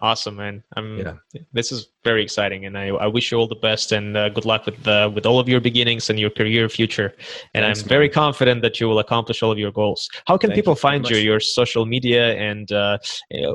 Awesome, 0.00 0.36
man. 0.36 0.62
I'm, 0.76 0.98
yeah. 0.98 1.14
This 1.52 1.72
is 1.72 1.88
very 2.02 2.22
exciting, 2.22 2.66
and 2.66 2.76
I, 2.76 2.88
I 2.88 3.06
wish 3.06 3.32
you 3.32 3.38
all 3.38 3.46
the 3.46 3.54
best 3.54 3.92
and 3.92 4.16
uh, 4.16 4.28
good 4.28 4.44
luck 4.44 4.66
with 4.66 4.86
uh, 4.86 5.10
with 5.14 5.24
all 5.24 5.38
of 5.38 5.48
your 5.48 5.60
beginnings 5.60 6.10
and 6.10 6.20
your 6.20 6.30
career 6.30 6.68
future. 6.68 7.14
And 7.54 7.64
Thanks, 7.64 7.82
I'm 7.82 7.88
very 7.88 8.10
confident 8.10 8.60
that 8.62 8.80
you 8.80 8.88
will 8.88 8.98
accomplish 8.98 9.42
all 9.42 9.52
of 9.52 9.58
your 9.58 9.72
goals. 9.72 10.10
How 10.26 10.36
can 10.36 10.50
Thank 10.50 10.58
people 10.58 10.72
you 10.72 10.80
find 10.80 11.08
you? 11.08 11.16
Your 11.16 11.40
social 11.40 11.86
media 11.86 12.34
and 12.34 12.70
uh, 12.70 12.98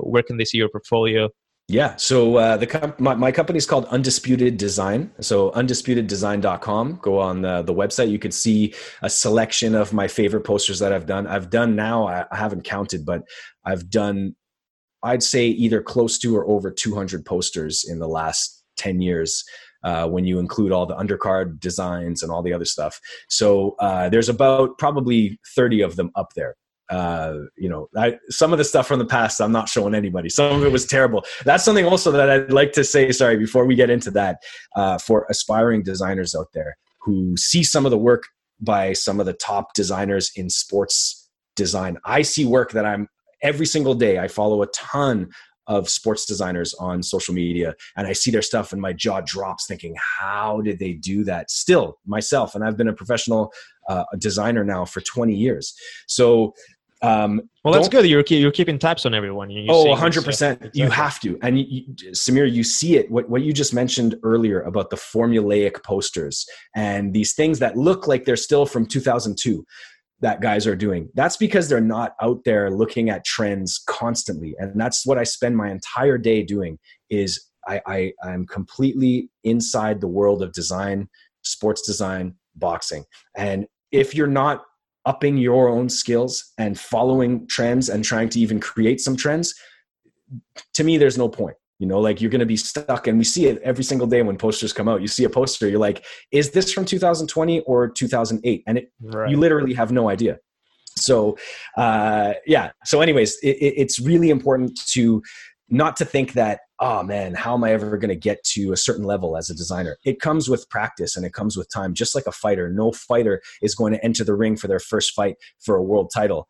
where 0.01 0.23
can 0.23 0.37
they 0.37 0.45
see 0.45 0.57
your 0.57 0.69
portfolio? 0.69 1.29
Yeah. 1.69 1.95
So 1.97 2.37
uh, 2.37 2.57
the 2.57 2.65
comp- 2.65 2.99
my, 2.99 3.13
my 3.13 3.31
company 3.31 3.57
is 3.57 3.67
called 3.67 3.85
Undisputed 3.85 4.57
Design. 4.57 5.11
So 5.19 5.51
undisputeddesign.com. 5.51 6.99
Go 6.99 7.19
on 7.19 7.43
the, 7.43 7.61
the 7.61 7.75
website. 7.75 8.09
You 8.09 8.17
can 8.17 8.31
see 8.31 8.73
a 9.03 9.09
selection 9.09 9.75
of 9.75 9.93
my 9.93 10.07
favorite 10.07 10.41
posters 10.41 10.79
that 10.79 10.91
I've 10.91 11.05
done. 11.05 11.27
I've 11.27 11.51
done 11.51 11.75
now, 11.75 12.07
I, 12.07 12.25
I 12.31 12.37
haven't 12.37 12.63
counted, 12.63 13.05
but 13.05 13.21
I've 13.65 13.87
done, 13.91 14.35
I'd 15.03 15.21
say 15.21 15.45
either 15.45 15.83
close 15.83 16.17
to 16.19 16.35
or 16.35 16.49
over 16.49 16.71
200 16.71 17.23
posters 17.23 17.85
in 17.87 17.99
the 17.99 18.07
last 18.07 18.63
10 18.77 18.99
years. 18.99 19.45
Uh, 19.81 20.05
when 20.05 20.25
you 20.25 20.39
include 20.39 20.73
all 20.73 20.85
the 20.85 20.95
undercard 20.97 21.57
designs 21.61 22.21
and 22.21 22.29
all 22.29 22.43
the 22.43 22.51
other 22.51 22.65
stuff. 22.65 22.99
So 23.29 23.77
uh, 23.79 24.09
there's 24.09 24.27
about 24.27 24.77
probably 24.77 25.39
30 25.55 25.83
of 25.83 25.95
them 25.95 26.11
up 26.15 26.33
there 26.35 26.57
uh, 26.89 27.35
you 27.57 27.69
know, 27.69 27.87
I, 27.95 28.17
some 28.29 28.51
of 28.51 28.57
the 28.57 28.63
stuff 28.63 28.87
from 28.87 28.99
the 28.99 29.05
past, 29.05 29.39
I'm 29.39 29.51
not 29.51 29.69
showing 29.69 29.93
anybody. 29.93 30.29
Some 30.29 30.55
of 30.55 30.63
it 30.63 30.71
was 30.71 30.85
terrible. 30.85 31.23
That's 31.45 31.63
something 31.63 31.85
also 31.85 32.11
that 32.11 32.29
I'd 32.29 32.51
like 32.51 32.71
to 32.73 32.83
say. 32.83 33.11
Sorry, 33.11 33.37
before 33.37 33.65
we 33.65 33.75
get 33.75 33.89
into 33.89 34.11
that, 34.11 34.41
uh, 34.75 34.97
for 34.97 35.25
aspiring 35.29 35.83
designers 35.83 36.35
out 36.35 36.47
there 36.53 36.77
who 37.01 37.37
see 37.37 37.63
some 37.63 37.85
of 37.85 37.91
the 37.91 37.97
work 37.97 38.23
by 38.59 38.93
some 38.93 39.19
of 39.19 39.25
the 39.25 39.33
top 39.33 39.73
designers 39.73 40.31
in 40.35 40.49
sports 40.49 41.29
design, 41.55 41.97
I 42.05 42.23
see 42.23 42.45
work 42.45 42.71
that 42.71 42.85
I'm 42.85 43.07
every 43.43 43.65
single 43.65 43.93
day. 43.93 44.19
I 44.19 44.27
follow 44.27 44.61
a 44.63 44.67
ton 44.67 45.29
of 45.67 45.87
sports 45.87 46.25
designers 46.25 46.73
on 46.73 47.03
social 47.03 47.33
media 47.33 47.75
and 47.95 48.07
I 48.07 48.13
see 48.13 48.31
their 48.31 48.41
stuff 48.41 48.73
and 48.73 48.81
my 48.81 48.91
jaw 48.91 49.21
drops 49.21 49.67
thinking, 49.67 49.95
how 50.17 50.61
did 50.61 50.79
they 50.79 50.93
do 50.93 51.23
that? 51.25 51.51
Still 51.51 51.99
myself, 52.07 52.55
and 52.55 52.63
I've 52.63 52.75
been 52.75 52.87
a 52.87 52.93
professional 52.93 53.53
uh, 53.87 54.03
designer 54.17 54.65
now 54.65 54.83
for 54.83 55.01
20 55.01 55.35
years. 55.35 55.75
So 56.07 56.53
um, 57.01 57.49
well, 57.63 57.73
that's 57.73 57.87
good. 57.87 58.05
You're 58.05 58.23
you're 58.27 58.51
keeping 58.51 58.77
tabs 58.77 59.05
on 59.05 59.13
everyone. 59.13 59.49
You're 59.49 59.65
oh, 59.69 59.85
100 59.85 60.25
percent. 60.25 60.69
You 60.73 60.89
have 60.89 61.19
to. 61.21 61.37
And 61.41 61.59
you, 61.59 61.83
Samir, 62.11 62.51
you 62.51 62.63
see 62.63 62.97
it. 62.97 63.09
What 63.09 63.29
what 63.29 63.41
you 63.41 63.53
just 63.53 63.73
mentioned 63.73 64.15
earlier 64.23 64.61
about 64.61 64.89
the 64.89 64.97
formulaic 64.97 65.83
posters 65.83 66.45
and 66.75 67.13
these 67.13 67.33
things 67.33 67.59
that 67.59 67.77
look 67.77 68.07
like 68.07 68.25
they're 68.25 68.35
still 68.35 68.65
from 68.65 68.85
2002 68.85 69.65
that 70.21 70.41
guys 70.41 70.67
are 70.67 70.75
doing. 70.75 71.09
That's 71.13 71.37
because 71.37 71.69
they're 71.69 71.79
not 71.79 72.15
out 72.21 72.43
there 72.43 72.69
looking 72.69 73.09
at 73.09 73.23
trends 73.23 73.81
constantly, 73.87 74.55
and 74.57 74.79
that's 74.79 75.05
what 75.05 75.17
I 75.17 75.23
spend 75.23 75.55
my 75.55 75.71
entire 75.71 76.17
day 76.17 76.43
doing. 76.43 76.77
Is 77.09 77.45
I, 77.65 77.81
I 77.87 78.13
I'm 78.23 78.45
completely 78.45 79.29
inside 79.45 80.01
the 80.01 80.07
world 80.07 80.41
of 80.41 80.51
design, 80.51 81.07
sports 81.43 81.81
design, 81.81 82.35
boxing, 82.55 83.05
and 83.37 83.67
if 83.91 84.13
you're 84.13 84.27
not 84.27 84.63
upping 85.05 85.37
your 85.37 85.69
own 85.69 85.89
skills 85.89 86.53
and 86.57 86.79
following 86.79 87.47
trends 87.47 87.89
and 87.89 88.03
trying 88.03 88.29
to 88.29 88.39
even 88.39 88.59
create 88.59 88.99
some 89.01 89.15
trends 89.15 89.53
to 90.73 90.83
me 90.83 90.97
there's 90.97 91.17
no 91.17 91.29
point 91.29 91.55
you 91.79 91.87
know? 91.87 91.99
Like 91.99 92.21
you're 92.21 92.29
going 92.29 92.39
to 92.39 92.45
be 92.45 92.57
stuck 92.57 93.07
and 93.07 93.17
we 93.17 93.23
see 93.23 93.47
it 93.47 93.61
every 93.63 93.83
single 93.83 94.05
day 94.05 94.21
when 94.21 94.37
posters 94.37 94.73
come 94.73 94.87
out. 94.87 95.01
You 95.01 95.07
see 95.07 95.23
a 95.23 95.29
poster 95.29 95.67
you're 95.67 95.79
like 95.79 96.05
is 96.31 96.51
this 96.51 96.71
from 96.71 96.85
2020 96.85 97.61
or 97.61 97.89
2008 97.89 98.63
and 98.67 98.77
it 98.77 98.91
right. 99.01 99.29
you 99.29 99.37
literally 99.37 99.73
have 99.73 99.91
no 99.91 100.09
idea. 100.09 100.37
So 100.95 101.37
uh, 101.77 102.33
yeah. 102.45 102.71
So 102.85 103.01
anyways 103.01 103.37
it, 103.41 103.57
it's 103.57 103.99
really 103.99 104.29
important 104.29 104.79
to 104.91 105.23
not 105.69 105.95
to 105.97 106.05
think 106.05 106.33
that 106.33 106.59
oh 106.79 107.03
man, 107.03 107.33
how 107.33 107.53
am 107.53 107.63
I 107.63 107.73
ever 107.73 107.97
going 107.97 108.09
to 108.09 108.15
get 108.15 108.43
to 108.45 108.71
a 108.71 108.77
certain 108.77 109.03
level 109.03 109.35
as 109.35 109.49
a 109.49 109.55
designer? 109.55 109.97
It 110.05 110.21
comes 110.21 110.49
with 110.49 110.69
practice 110.69 111.15
and 111.15 111.25
it 111.25 111.33
comes 111.33 111.57
with 111.57 111.69
time. 111.71 111.93
Just 111.93 112.15
like 112.15 112.25
a 112.25 112.31
fighter, 112.31 112.69
no 112.69 112.91
fighter 112.91 113.41
is 113.61 113.75
going 113.75 113.93
to 113.93 114.03
enter 114.03 114.23
the 114.23 114.35
ring 114.35 114.55
for 114.55 114.67
their 114.67 114.79
first 114.79 115.13
fight 115.13 115.35
for 115.59 115.75
a 115.75 115.83
world 115.83 116.11
title. 116.13 116.47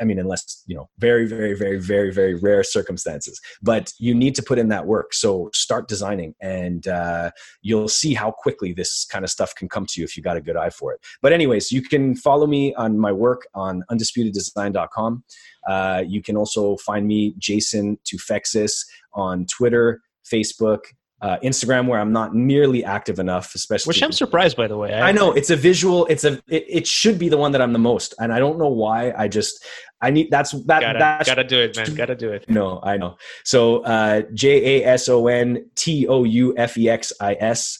I 0.00 0.04
mean, 0.04 0.18
unless, 0.18 0.62
you 0.66 0.74
know, 0.74 0.88
very, 0.98 1.26
very, 1.26 1.54
very, 1.54 1.78
very, 1.78 2.12
very 2.12 2.34
rare 2.34 2.64
circumstances. 2.64 3.40
But 3.62 3.92
you 3.98 4.14
need 4.14 4.34
to 4.36 4.42
put 4.42 4.58
in 4.58 4.68
that 4.68 4.86
work. 4.86 5.14
So 5.14 5.50
start 5.52 5.88
designing 5.88 6.34
and 6.40 6.86
uh, 6.88 7.30
you'll 7.60 7.88
see 7.88 8.14
how 8.14 8.30
quickly 8.30 8.72
this 8.72 9.04
kind 9.04 9.24
of 9.24 9.30
stuff 9.30 9.54
can 9.54 9.68
come 9.68 9.86
to 9.86 10.00
you 10.00 10.04
if 10.04 10.16
you 10.16 10.22
got 10.22 10.36
a 10.36 10.40
good 10.40 10.56
eye 10.56 10.70
for 10.70 10.92
it. 10.92 11.00
But, 11.20 11.32
anyways, 11.32 11.70
you 11.70 11.82
can 11.82 12.16
follow 12.16 12.46
me 12.46 12.74
on 12.74 12.98
my 12.98 13.12
work 13.12 13.46
on 13.54 13.84
undisputeddesign.com. 13.90 15.24
Uh, 15.68 16.02
you 16.06 16.22
can 16.22 16.36
also 16.36 16.76
find 16.78 17.06
me, 17.06 17.34
Jason 17.38 17.98
Toufexis, 18.04 18.84
on 19.12 19.46
Twitter, 19.46 20.00
Facebook, 20.24 20.80
uh, 21.22 21.38
Instagram, 21.42 21.86
where 21.86 22.00
I'm 22.00 22.12
not 22.12 22.34
nearly 22.34 22.84
active 22.84 23.18
enough, 23.18 23.54
especially. 23.54 23.90
Which 23.90 24.02
I'm 24.02 24.12
surprised, 24.12 24.56
by 24.56 24.66
the 24.66 24.76
way. 24.76 24.92
I, 24.92 25.08
I 25.08 25.12
know 25.12 25.32
it's 25.32 25.50
a 25.50 25.56
visual. 25.56 26.04
It's 26.06 26.24
a. 26.24 26.34
It, 26.48 26.64
it, 26.68 26.86
should 26.86 27.18
be 27.18 27.28
the 27.28 27.36
one 27.36 27.52
that 27.52 27.62
I'm 27.62 27.72
the 27.72 27.78
most, 27.78 28.14
and 28.18 28.32
I 28.32 28.40
don't 28.40 28.58
know 28.58 28.68
why. 28.68 29.12
I 29.16 29.28
just 29.28 29.64
I 30.00 30.10
need 30.10 30.30
that's 30.30 30.50
that. 30.50 30.80
Gotta, 30.80 30.98
that's, 30.98 31.28
gotta 31.28 31.44
do 31.44 31.60
it, 31.60 31.76
man. 31.76 31.94
Gotta 31.94 32.16
do 32.16 32.32
it. 32.32 32.44
No, 32.48 32.80
I 32.82 32.96
know. 32.96 33.16
So 33.44 33.84
uh, 33.84 34.22
J 34.34 34.82
A 34.82 34.86
S 34.86 35.08
O 35.08 35.28
N 35.28 35.64
T 35.76 36.08
O 36.08 36.24
U 36.24 36.54
F 36.56 36.76
E 36.76 36.88
X 36.90 37.12
I 37.20 37.36
S 37.38 37.78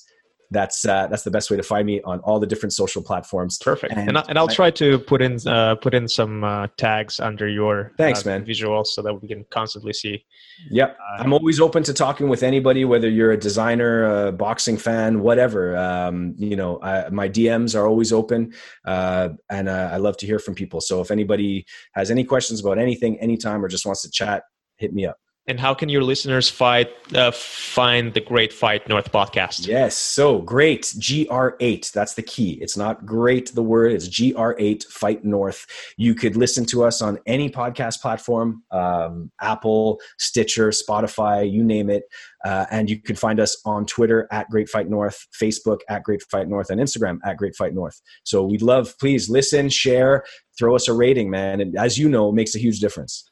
that's 0.52 0.84
uh, 0.84 1.06
that's 1.08 1.22
the 1.22 1.30
best 1.30 1.50
way 1.50 1.56
to 1.56 1.62
find 1.62 1.86
me 1.86 2.00
on 2.02 2.20
all 2.20 2.38
the 2.38 2.46
different 2.46 2.72
social 2.72 3.02
platforms. 3.02 3.58
Perfect, 3.58 3.94
and, 3.94 4.08
and, 4.10 4.18
I, 4.18 4.24
and 4.28 4.38
I'll 4.38 4.48
try 4.48 4.70
to 4.72 4.98
put 4.98 5.22
in 5.22 5.38
uh, 5.46 5.76
put 5.76 5.94
in 5.94 6.06
some 6.06 6.44
uh, 6.44 6.68
tags 6.76 7.18
under 7.18 7.48
your 7.48 7.92
thanks, 7.96 8.24
uh, 8.24 8.30
man 8.30 8.44
visuals 8.44 8.88
so 8.88 9.02
that 9.02 9.14
we 9.14 9.28
can 9.28 9.44
constantly 9.50 9.92
see. 9.92 10.24
Yep, 10.70 10.96
uh, 10.98 11.22
I'm 11.22 11.32
always 11.32 11.60
open 11.60 11.82
to 11.84 11.94
talking 11.94 12.28
with 12.28 12.42
anybody, 12.42 12.84
whether 12.84 13.08
you're 13.08 13.32
a 13.32 13.36
designer, 13.36 14.26
a 14.28 14.32
boxing 14.32 14.76
fan, 14.76 15.20
whatever. 15.20 15.76
Um, 15.76 16.34
you 16.38 16.56
know, 16.56 16.80
I, 16.82 17.08
my 17.08 17.28
DMs 17.28 17.74
are 17.74 17.86
always 17.86 18.12
open, 18.12 18.52
uh, 18.84 19.30
and 19.50 19.68
I 19.70 19.96
love 19.96 20.16
to 20.18 20.26
hear 20.26 20.38
from 20.38 20.54
people. 20.54 20.80
So 20.80 21.00
if 21.00 21.10
anybody 21.10 21.66
has 21.94 22.10
any 22.10 22.24
questions 22.24 22.60
about 22.60 22.78
anything, 22.78 23.18
anytime, 23.20 23.64
or 23.64 23.68
just 23.68 23.86
wants 23.86 24.02
to 24.02 24.10
chat, 24.10 24.44
hit 24.76 24.92
me 24.92 25.06
up. 25.06 25.16
And 25.48 25.58
how 25.58 25.74
can 25.74 25.88
your 25.88 26.04
listeners 26.04 26.48
fight, 26.48 26.90
uh, 27.16 27.32
find 27.32 28.14
the 28.14 28.20
Great 28.20 28.52
Fight 28.52 28.88
North 28.88 29.10
podcast? 29.10 29.66
Yes, 29.66 29.98
so 29.98 30.38
great 30.38 30.82
GR8. 30.84 31.90
That's 31.90 32.14
the 32.14 32.22
key. 32.22 32.58
It's 32.60 32.76
not 32.76 33.04
great, 33.04 33.52
the 33.52 33.62
word, 33.62 33.90
it's 33.90 34.08
GR8 34.08 34.84
Fight 34.84 35.24
North. 35.24 35.66
You 35.96 36.14
could 36.14 36.36
listen 36.36 36.64
to 36.66 36.84
us 36.84 37.02
on 37.02 37.18
any 37.26 37.50
podcast 37.50 38.00
platform 38.00 38.62
um, 38.70 39.32
Apple, 39.40 40.00
Stitcher, 40.16 40.68
Spotify, 40.68 41.50
you 41.50 41.64
name 41.64 41.90
it. 41.90 42.04
Uh, 42.44 42.66
and 42.70 42.88
you 42.88 43.02
can 43.02 43.16
find 43.16 43.40
us 43.40 43.60
on 43.64 43.84
Twitter 43.84 44.28
at 44.30 44.48
Great 44.48 44.68
Fight 44.68 44.88
North, 44.88 45.26
Facebook 45.40 45.80
at 45.88 46.04
Great 46.04 46.22
Fight 46.22 46.48
North, 46.48 46.70
and 46.70 46.80
Instagram 46.80 47.18
at 47.24 47.36
Great 47.36 47.56
Fight 47.56 47.74
North. 47.74 48.00
So 48.22 48.44
we'd 48.44 48.62
love, 48.62 48.96
please 49.00 49.28
listen, 49.28 49.70
share, 49.70 50.22
throw 50.56 50.76
us 50.76 50.86
a 50.86 50.92
rating, 50.92 51.30
man. 51.30 51.60
And 51.60 51.76
as 51.76 51.98
you 51.98 52.08
know, 52.08 52.30
makes 52.30 52.54
a 52.54 52.60
huge 52.60 52.78
difference. 52.78 53.28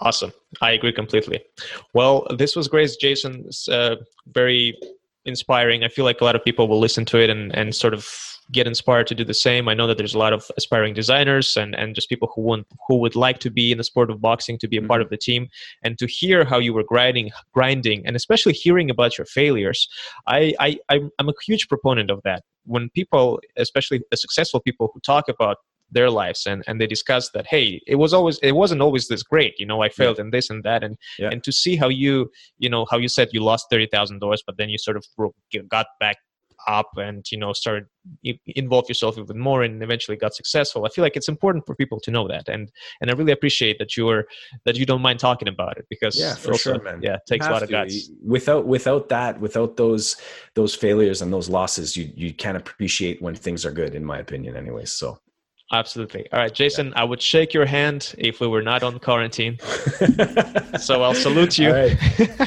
Awesome. 0.00 0.32
I 0.60 0.72
agree 0.72 0.92
completely. 0.92 1.42
Well, 1.92 2.26
this 2.36 2.54
was 2.54 2.68
great, 2.68 2.90
Jason. 3.00 3.48
Uh, 3.70 3.96
very 4.28 4.78
inspiring. 5.24 5.84
I 5.84 5.88
feel 5.88 6.04
like 6.04 6.20
a 6.20 6.24
lot 6.24 6.36
of 6.36 6.44
people 6.44 6.68
will 6.68 6.78
listen 6.78 7.04
to 7.06 7.18
it 7.18 7.30
and, 7.30 7.54
and 7.54 7.74
sort 7.74 7.94
of 7.94 8.08
get 8.50 8.66
inspired 8.66 9.06
to 9.08 9.14
do 9.14 9.24
the 9.24 9.34
same. 9.34 9.68
I 9.68 9.74
know 9.74 9.86
that 9.86 9.98
there's 9.98 10.14
a 10.14 10.18
lot 10.18 10.32
of 10.32 10.50
aspiring 10.56 10.94
designers 10.94 11.56
and, 11.56 11.74
and 11.74 11.94
just 11.94 12.08
people 12.08 12.30
who 12.34 12.42
want 12.42 12.66
who 12.86 12.96
would 12.96 13.14
like 13.14 13.38
to 13.40 13.50
be 13.50 13.72
in 13.72 13.78
the 13.78 13.84
sport 13.84 14.10
of 14.10 14.20
boxing 14.20 14.58
to 14.58 14.68
be 14.68 14.78
a 14.78 14.82
part 14.82 15.00
mm-hmm. 15.00 15.06
of 15.06 15.10
the 15.10 15.18
team 15.18 15.48
and 15.82 15.98
to 15.98 16.06
hear 16.06 16.44
how 16.44 16.58
you 16.58 16.72
were 16.72 16.84
grinding 16.84 17.30
grinding 17.52 18.06
and 18.06 18.16
especially 18.16 18.54
hearing 18.54 18.88
about 18.88 19.18
your 19.18 19.26
failures. 19.26 19.88
I, 20.26 20.54
I 20.60 20.78
I'm 20.90 21.28
a 21.28 21.34
huge 21.44 21.68
proponent 21.68 22.10
of 22.10 22.22
that. 22.24 22.42
When 22.64 22.88
people, 22.90 23.40
especially 23.56 24.02
the 24.10 24.16
successful 24.16 24.60
people 24.60 24.90
who 24.92 25.00
talk 25.00 25.28
about 25.28 25.58
their 25.90 26.10
lives 26.10 26.46
and 26.46 26.62
and 26.66 26.80
they 26.80 26.86
discuss 26.86 27.30
that 27.30 27.46
hey 27.46 27.80
it 27.86 27.94
was 27.96 28.12
always 28.12 28.38
it 28.38 28.52
wasn't 28.52 28.80
always 28.80 29.08
this 29.08 29.22
great 29.22 29.54
you 29.58 29.66
know 29.66 29.82
i 29.82 29.88
failed 29.88 30.18
in 30.18 30.30
this 30.30 30.50
and 30.50 30.62
that 30.64 30.84
and 30.84 30.96
yeah. 31.18 31.30
and 31.30 31.42
to 31.42 31.52
see 31.52 31.76
how 31.76 31.88
you 31.88 32.30
you 32.58 32.68
know 32.68 32.86
how 32.90 32.98
you 32.98 33.08
said 33.08 33.28
you 33.32 33.42
lost 33.42 33.66
$30000 33.72 34.20
but 34.46 34.56
then 34.56 34.68
you 34.68 34.78
sort 34.78 34.96
of 34.96 35.04
got 35.68 35.86
back 36.00 36.16
up 36.66 36.90
and 36.96 37.24
you 37.30 37.38
know 37.38 37.52
started 37.52 37.86
involve 38.46 38.88
yourself 38.88 39.16
even 39.16 39.38
more 39.38 39.62
and 39.62 39.82
eventually 39.82 40.16
got 40.16 40.34
successful 40.34 40.84
i 40.84 40.88
feel 40.88 41.02
like 41.02 41.16
it's 41.16 41.28
important 41.28 41.64
for 41.64 41.74
people 41.76 42.00
to 42.00 42.10
know 42.10 42.26
that 42.26 42.48
and 42.48 42.70
and 43.00 43.10
i 43.10 43.14
really 43.14 43.32
appreciate 43.32 43.78
that 43.78 43.96
you're 43.96 44.26
that 44.64 44.76
you 44.76 44.84
don't 44.84 45.00
mind 45.00 45.18
talking 45.20 45.48
about 45.48 45.76
it 45.78 45.86
because 45.88 46.18
yeah 46.18 46.34
for 46.34 46.52
also, 46.52 46.74
sure 46.74 46.82
man. 46.82 47.00
yeah 47.00 47.14
it 47.14 47.20
takes 47.26 47.46
a 47.46 47.50
lot 47.50 47.62
of 47.62 47.70
guts. 47.70 48.10
without 48.24 48.66
without 48.66 49.08
that 49.08 49.40
without 49.40 49.76
those 49.76 50.16
those 50.54 50.74
failures 50.74 51.22
and 51.22 51.32
those 51.32 51.48
losses 51.48 51.96
you 51.96 52.10
you 52.14 52.34
can't 52.34 52.56
appreciate 52.56 53.22
when 53.22 53.34
things 53.34 53.64
are 53.64 53.72
good 53.72 53.94
in 53.94 54.04
my 54.04 54.18
opinion 54.18 54.56
anyways 54.56 54.92
so 54.92 55.18
Absolutely. 55.70 56.26
All 56.32 56.38
right, 56.38 56.52
Jason, 56.52 56.94
I 56.96 57.04
would 57.04 57.20
shake 57.20 57.52
your 57.52 57.66
hand 57.66 58.14
if 58.16 58.40
we 58.40 58.46
were 58.46 58.62
not 58.62 58.82
on 58.82 58.98
quarantine. 58.98 59.58
so 60.80 61.02
I'll 61.02 61.12
salute 61.12 61.58
you. 61.58 61.94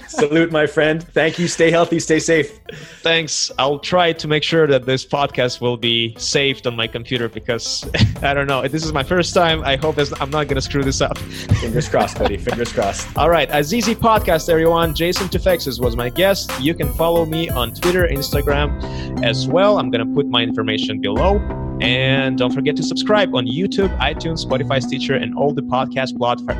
Salute, 0.07 0.51
my 0.51 0.65
friend. 0.65 1.03
Thank 1.03 1.37
you. 1.37 1.47
Stay 1.47 1.69
healthy. 1.69 1.99
Stay 1.99 2.17
safe. 2.17 2.59
Thanks. 3.01 3.51
I'll 3.59 3.77
try 3.77 4.11
to 4.13 4.27
make 4.27 4.41
sure 4.41 4.65
that 4.65 4.87
this 4.87 5.05
podcast 5.05 5.61
will 5.61 5.77
be 5.77 6.15
saved 6.17 6.65
on 6.65 6.75
my 6.75 6.87
computer 6.87 7.29
because 7.29 7.87
I 8.23 8.33
don't 8.33 8.47
know. 8.47 8.67
This 8.67 8.83
is 8.83 8.91
my 8.91 9.03
first 9.03 9.35
time. 9.35 9.63
I 9.63 9.75
hope 9.75 9.99
I'm 9.99 10.31
not 10.31 10.47
going 10.47 10.55
to 10.55 10.61
screw 10.61 10.83
this 10.83 10.99
up. 10.99 11.15
Fingers 11.19 11.89
crossed, 11.89 12.17
buddy. 12.17 12.37
Fingers 12.49 12.73
crossed. 12.73 13.15
All 13.15 13.29
right. 13.29 13.49
Azizi 13.49 13.93
Podcast, 13.93 14.49
everyone. 14.49 14.95
Jason 14.95 15.27
Toufexis 15.27 15.79
was 15.79 15.95
my 15.95 16.09
guest. 16.09 16.51
You 16.59 16.73
can 16.73 16.91
follow 16.93 17.25
me 17.27 17.49
on 17.49 17.75
Twitter, 17.75 18.07
Instagram 18.07 19.23
as 19.23 19.47
well. 19.47 19.77
I'm 19.77 19.91
going 19.91 20.07
to 20.07 20.11
put 20.15 20.27
my 20.27 20.41
information 20.41 20.99
below. 20.99 21.39
And 21.81 22.37
don't 22.37 22.53
forget 22.53 22.75
to 22.77 22.83
subscribe 22.83 23.33
on 23.35 23.45
YouTube, 23.47 23.95
iTunes, 23.97 24.45
Spotify, 24.45 24.81
Stitcher, 24.81 25.15
and 25.15 25.35
all 25.35 25.53
the 25.53 25.63
podcast 25.63 26.17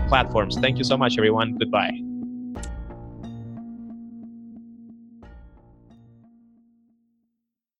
platforms. 0.09 0.57
Thank 0.57 0.77
you 0.77 0.83
so 0.83 0.97
much, 0.97 1.17
everyone. 1.17 1.57
Goodbye. 1.57 2.10